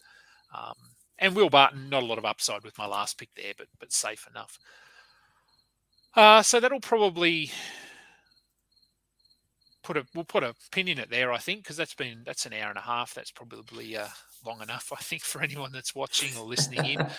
Um, 0.57 0.75
and 1.19 1.35
Will 1.35 1.51
Barton, 1.51 1.89
not 1.89 2.03
a 2.03 2.07
lot 2.07 2.19
of 2.19 2.25
upside 2.25 2.65
with 2.65 2.79
my 2.79 2.87
last 2.87 3.19
pick 3.19 3.31
there, 3.37 3.53
but 3.57 3.69
but 3.79 3.93
safe 3.93 4.27
enough. 4.31 4.59
Uh, 6.17 6.43
so 6.43 6.61
that'll 6.61 6.81
probably 6.81 7.51
put 9.83 9.97
a 9.97 10.07
we'll 10.15 10.25
put 10.25 10.43
a 10.43 10.55
pin 10.73 10.89
in 10.89 10.99
it 10.99 11.11
there. 11.11 11.33
I 11.33 11.39
think 11.39 11.63
because 11.63 11.77
that's 11.77 11.95
been 11.95 12.23
that's 12.25 12.47
an 12.47 12.53
hour 12.53 12.71
and 12.71 12.79
a 12.79 12.83
half. 12.83 13.15
That's 13.15 13.31
probably 13.31 13.97
uh, 13.97 14.09
long 14.45 14.63
enough. 14.63 14.93
I 14.99 15.03
think 15.03 15.23
for 15.23 15.43
anyone 15.43 15.73
that's 15.73 15.95
watching 15.95 16.37
or 16.37 16.45
listening 16.45 16.85
in. 16.85 17.07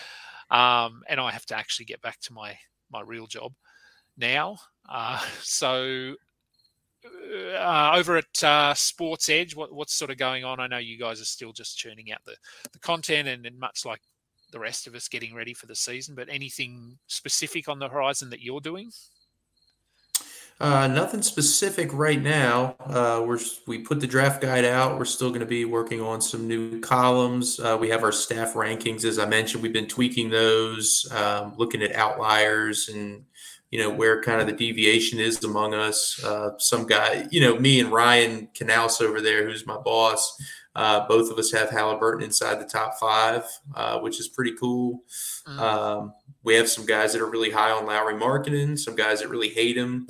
Um, 0.48 1.02
and 1.08 1.18
I 1.18 1.32
have 1.32 1.44
to 1.46 1.56
actually 1.56 1.86
get 1.86 2.00
back 2.02 2.20
to 2.20 2.32
my 2.32 2.56
my 2.88 3.00
real 3.00 3.26
job 3.26 3.52
now. 4.16 4.58
Uh, 4.88 5.20
so 5.42 6.14
uh, 7.58 7.92
over 7.94 8.16
at 8.16 8.44
uh, 8.44 8.74
Sports 8.74 9.28
Edge, 9.28 9.54
what, 9.54 9.72
what's 9.72 9.94
sort 9.94 10.10
of 10.10 10.18
going 10.18 10.44
on? 10.44 10.60
I 10.60 10.66
know 10.66 10.78
you 10.78 10.98
guys 10.98 11.20
are 11.20 11.26
still 11.26 11.52
just 11.52 11.78
churning 11.78 12.12
out 12.12 12.24
the, 12.24 12.36
the 12.72 12.78
content 12.78 13.28
and, 13.28 13.46
and, 13.46 13.58
much 13.58 13.84
like 13.84 14.00
the 14.52 14.58
rest 14.58 14.86
of 14.86 14.94
us 14.94 15.08
getting 15.08 15.34
ready 15.34 15.54
for 15.54 15.66
the 15.66 15.74
season, 15.74 16.14
but 16.14 16.28
anything 16.30 16.98
specific 17.06 17.68
on 17.68 17.78
the 17.78 17.88
horizon 17.88 18.30
that 18.30 18.42
you're 18.42 18.60
doing? 18.60 18.90
Uh, 20.58 20.86
nothing 20.86 21.20
specific 21.20 21.92
right 21.92 22.22
now. 22.22 22.74
Uh, 22.80 23.22
we're 23.26 23.38
we 23.66 23.78
put 23.78 24.00
the 24.00 24.06
draft 24.06 24.40
guide 24.40 24.64
out. 24.64 24.98
We're 24.98 25.04
still 25.04 25.28
going 25.28 25.40
to 25.40 25.46
be 25.46 25.66
working 25.66 26.00
on 26.00 26.22
some 26.22 26.48
new 26.48 26.80
columns. 26.80 27.60
Uh, 27.60 27.76
we 27.78 27.90
have 27.90 28.02
our 28.02 28.12
staff 28.12 28.54
rankings, 28.54 29.04
as 29.04 29.18
I 29.18 29.26
mentioned. 29.26 29.62
We've 29.62 29.72
been 29.72 29.86
tweaking 29.86 30.30
those, 30.30 31.06
um, 31.12 31.52
looking 31.58 31.82
at 31.82 31.94
outliers 31.94 32.88
and 32.88 33.26
you 33.70 33.78
know 33.78 33.90
where 33.90 34.22
kind 34.22 34.40
of 34.40 34.46
the 34.46 34.52
deviation 34.52 35.18
is 35.18 35.42
among 35.44 35.74
us. 35.74 36.22
Uh, 36.22 36.50
some 36.58 36.86
guy, 36.86 37.26
you 37.30 37.40
know, 37.40 37.58
me 37.58 37.80
and 37.80 37.92
Ryan 37.92 38.48
Canals 38.54 39.00
over 39.00 39.20
there, 39.20 39.46
who's 39.46 39.66
my 39.66 39.76
boss. 39.76 40.40
Uh, 40.74 41.06
both 41.08 41.30
of 41.30 41.38
us 41.38 41.50
have 41.50 41.70
Halliburton 41.70 42.22
inside 42.22 42.60
the 42.60 42.66
top 42.66 42.98
five, 43.00 43.44
uh, 43.74 43.98
which 44.00 44.20
is 44.20 44.28
pretty 44.28 44.52
cool. 44.60 45.02
Mm-hmm. 45.48 45.58
Um, 45.58 46.12
we 46.44 46.54
have 46.54 46.68
some 46.68 46.84
guys 46.84 47.14
that 47.14 47.22
are 47.22 47.30
really 47.30 47.50
high 47.50 47.70
on 47.70 47.86
Lauri 47.86 48.14
Markkanen, 48.14 48.78
some 48.78 48.94
guys 48.94 49.20
that 49.20 49.30
really 49.30 49.48
hate 49.48 49.76
him. 49.76 50.06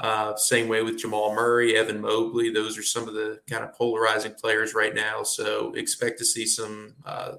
Uh, 0.00 0.34
same 0.36 0.68
way 0.68 0.82
with 0.82 0.98
Jamal 0.98 1.34
Murray, 1.34 1.76
Evan 1.76 2.00
Mobley. 2.00 2.50
Those 2.50 2.76
are 2.76 2.82
some 2.82 3.08
of 3.08 3.14
the 3.14 3.40
kind 3.48 3.64
of 3.64 3.74
polarizing 3.74 4.34
players 4.34 4.74
right 4.74 4.94
now. 4.94 5.22
So 5.22 5.72
expect 5.74 6.18
to 6.18 6.24
see 6.24 6.46
some 6.46 6.94
uh, 7.06 7.34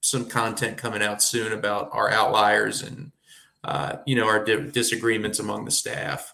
some 0.00 0.26
content 0.26 0.76
coming 0.76 1.02
out 1.02 1.22
soon 1.22 1.52
about 1.52 1.88
our 1.92 2.10
outliers 2.10 2.82
and 2.82 3.10
uh, 3.64 3.96
you 4.06 4.14
know, 4.14 4.26
our 4.26 4.44
di- 4.44 4.70
disagreements 4.70 5.38
among 5.38 5.64
the 5.64 5.70
staff. 5.70 6.32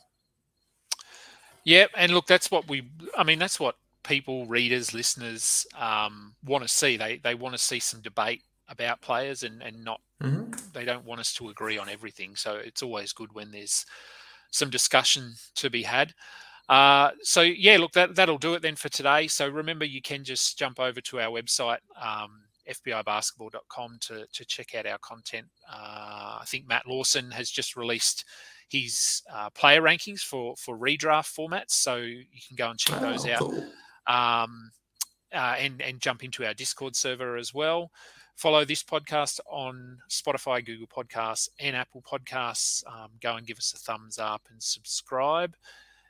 Yeah, 1.65 1.87
and 1.97 2.13
look, 2.13 2.27
that's 2.27 2.51
what 2.51 2.69
we. 2.69 2.91
I 3.17 3.25
mean, 3.25 3.39
that's 3.39 3.61
what 3.61 3.77
people, 4.03 4.47
readers, 4.47 4.95
listeners 4.95 5.67
um, 5.79 6.35
want 6.45 6.63
to 6.63 6.69
see. 6.69 6.97
They 6.97 7.19
they 7.19 7.35
want 7.35 7.55
to 7.55 7.59
see 7.59 7.81
some 7.81 8.01
debate 8.01 8.43
about 8.69 9.01
players, 9.01 9.43
and 9.43 9.63
and 9.63 9.85
not. 9.85 10.01
Mm-hmm. 10.23 10.53
They 10.73 10.85
don't 10.85 11.05
want 11.05 11.21
us 11.21 11.33
to 11.35 11.49
agree 11.49 11.79
on 11.79 11.89
everything. 11.89 12.37
So 12.37 12.57
it's 12.57 12.83
always 12.83 13.13
good 13.13 13.33
when 13.33 13.51
there's 13.51 13.87
some 14.51 14.71
discussion 14.71 15.35
to 15.57 15.71
be 15.71 15.83
had. 15.83 16.13
Uh, 16.69 17.11
so 17.23 17.43
yeah, 17.43 17.77
look, 17.79 17.93
that 17.93 18.15
that'll 18.15 18.39
do 18.39 18.55
it 18.55 18.63
then 18.63 18.77
for 18.77 18.89
today. 18.89 19.27
So 19.27 19.49
remember, 19.49 19.85
you 19.85 20.01
can 20.01 20.25
just 20.25 20.59
jump 20.59 20.79
over 20.79 21.01
to 21.01 21.21
our 21.21 21.31
website. 21.31 21.79
Um, 22.01 22.43
fbibasketball.com 22.71 23.99
to, 24.01 24.27
to 24.33 24.45
check 24.45 24.75
out 24.75 24.87
our 24.87 24.99
content. 24.99 25.47
Uh, 25.69 26.39
I 26.41 26.45
think 26.47 26.67
Matt 26.67 26.87
Lawson 26.87 27.31
has 27.31 27.51
just 27.51 27.77
released 27.77 28.25
his 28.69 29.23
uh, 29.33 29.51
player 29.51 29.83
rankings 29.83 30.21
for, 30.21 30.55
for 30.57 30.79
redraft 30.79 31.37
formats, 31.37 31.73
so 31.73 31.97
you 31.97 32.25
can 32.47 32.57
go 32.57 32.71
and 32.71 32.79
check 32.79 33.01
oh, 33.01 33.11
those 33.11 33.27
out. 33.27 33.41
Cool. 33.41 33.65
Um, 34.07 34.71
uh, 35.33 35.55
and, 35.59 35.81
and 35.81 36.01
jump 36.01 36.25
into 36.25 36.45
our 36.45 36.55
Discord 36.55 36.97
server 36.97 37.37
as 37.37 37.55
well. 37.55 37.91
Follow 38.37 38.65
this 38.65 38.83
podcast 38.83 39.39
on 39.51 39.99
Spotify, 40.09 40.65
Google 40.65 40.87
Podcasts, 40.87 41.49
and 41.59 41.77
Apple 41.77 42.03
Podcasts. 42.03 42.83
Um, 42.87 43.11
go 43.21 43.37
and 43.37 43.47
give 43.47 43.59
us 43.59 43.73
a 43.75 43.79
thumbs 43.79 44.19
up 44.19 44.43
and 44.51 44.63
subscribe. 44.63 45.55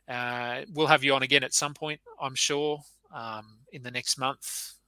Uh, 0.08 0.62
we'll 0.72 0.86
have 0.86 1.04
you 1.04 1.14
on 1.14 1.22
again 1.22 1.44
at 1.44 1.54
some 1.54 1.74
point, 1.74 2.00
I'm 2.20 2.34
sure. 2.34 2.80
um, 3.12 3.58
in 3.72 3.82
the 3.82 3.90
next 3.90 4.18
month 4.18 4.80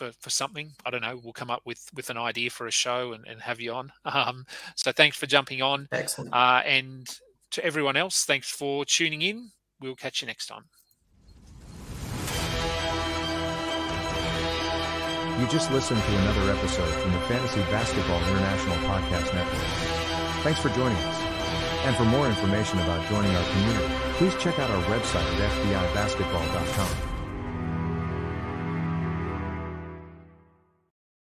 for, 0.00 0.12
for 0.18 0.30
something. 0.30 0.72
I 0.86 0.90
don't 0.90 1.02
know. 1.02 1.20
We'll 1.22 1.34
come 1.34 1.50
up 1.50 1.60
with 1.66 1.84
with 1.94 2.08
an 2.08 2.16
idea 2.16 2.48
for 2.48 2.66
a 2.66 2.70
show 2.70 3.12
and, 3.12 3.26
and 3.26 3.40
have 3.42 3.60
you 3.60 3.72
on. 3.72 3.92
Um, 4.20 4.44
so 4.74 4.90
thanks 4.90 5.16
for 5.16 5.26
jumping 5.26 5.62
on. 5.62 5.86
Excellent. 5.92 6.34
Uh, 6.34 6.62
and 6.66 7.06
to 7.52 7.64
everyone 7.64 7.96
else, 7.96 8.24
thanks 8.24 8.50
for 8.50 8.84
tuning 8.84 9.22
in. 9.22 9.52
We'll 9.80 9.94
catch 9.94 10.20
you 10.20 10.26
next 10.26 10.46
time. 10.46 10.64
You 15.38 15.46
just 15.46 15.70
listened 15.70 16.02
to 16.02 16.16
another 16.16 16.52
episode 16.52 16.88
from 16.88 17.12
the 17.12 17.20
Fantasy 17.20 17.60
Basketball 17.70 18.20
International 18.20 18.76
Podcast 18.88 19.32
Network. 19.32 19.70
Thanks 20.42 20.60
for 20.60 20.70
joining 20.70 20.98
us. 20.98 21.18
And 21.86 21.96
for 21.96 22.04
more 22.04 22.26
information 22.26 22.80
about 22.80 23.08
joining 23.08 23.34
our 23.34 23.50
community, 23.52 23.94
please 24.14 24.34
check 24.42 24.58
out 24.58 24.70
our 24.70 24.82
website 24.84 25.40
at 25.40 25.94
fbibasketball.com. 25.94 27.09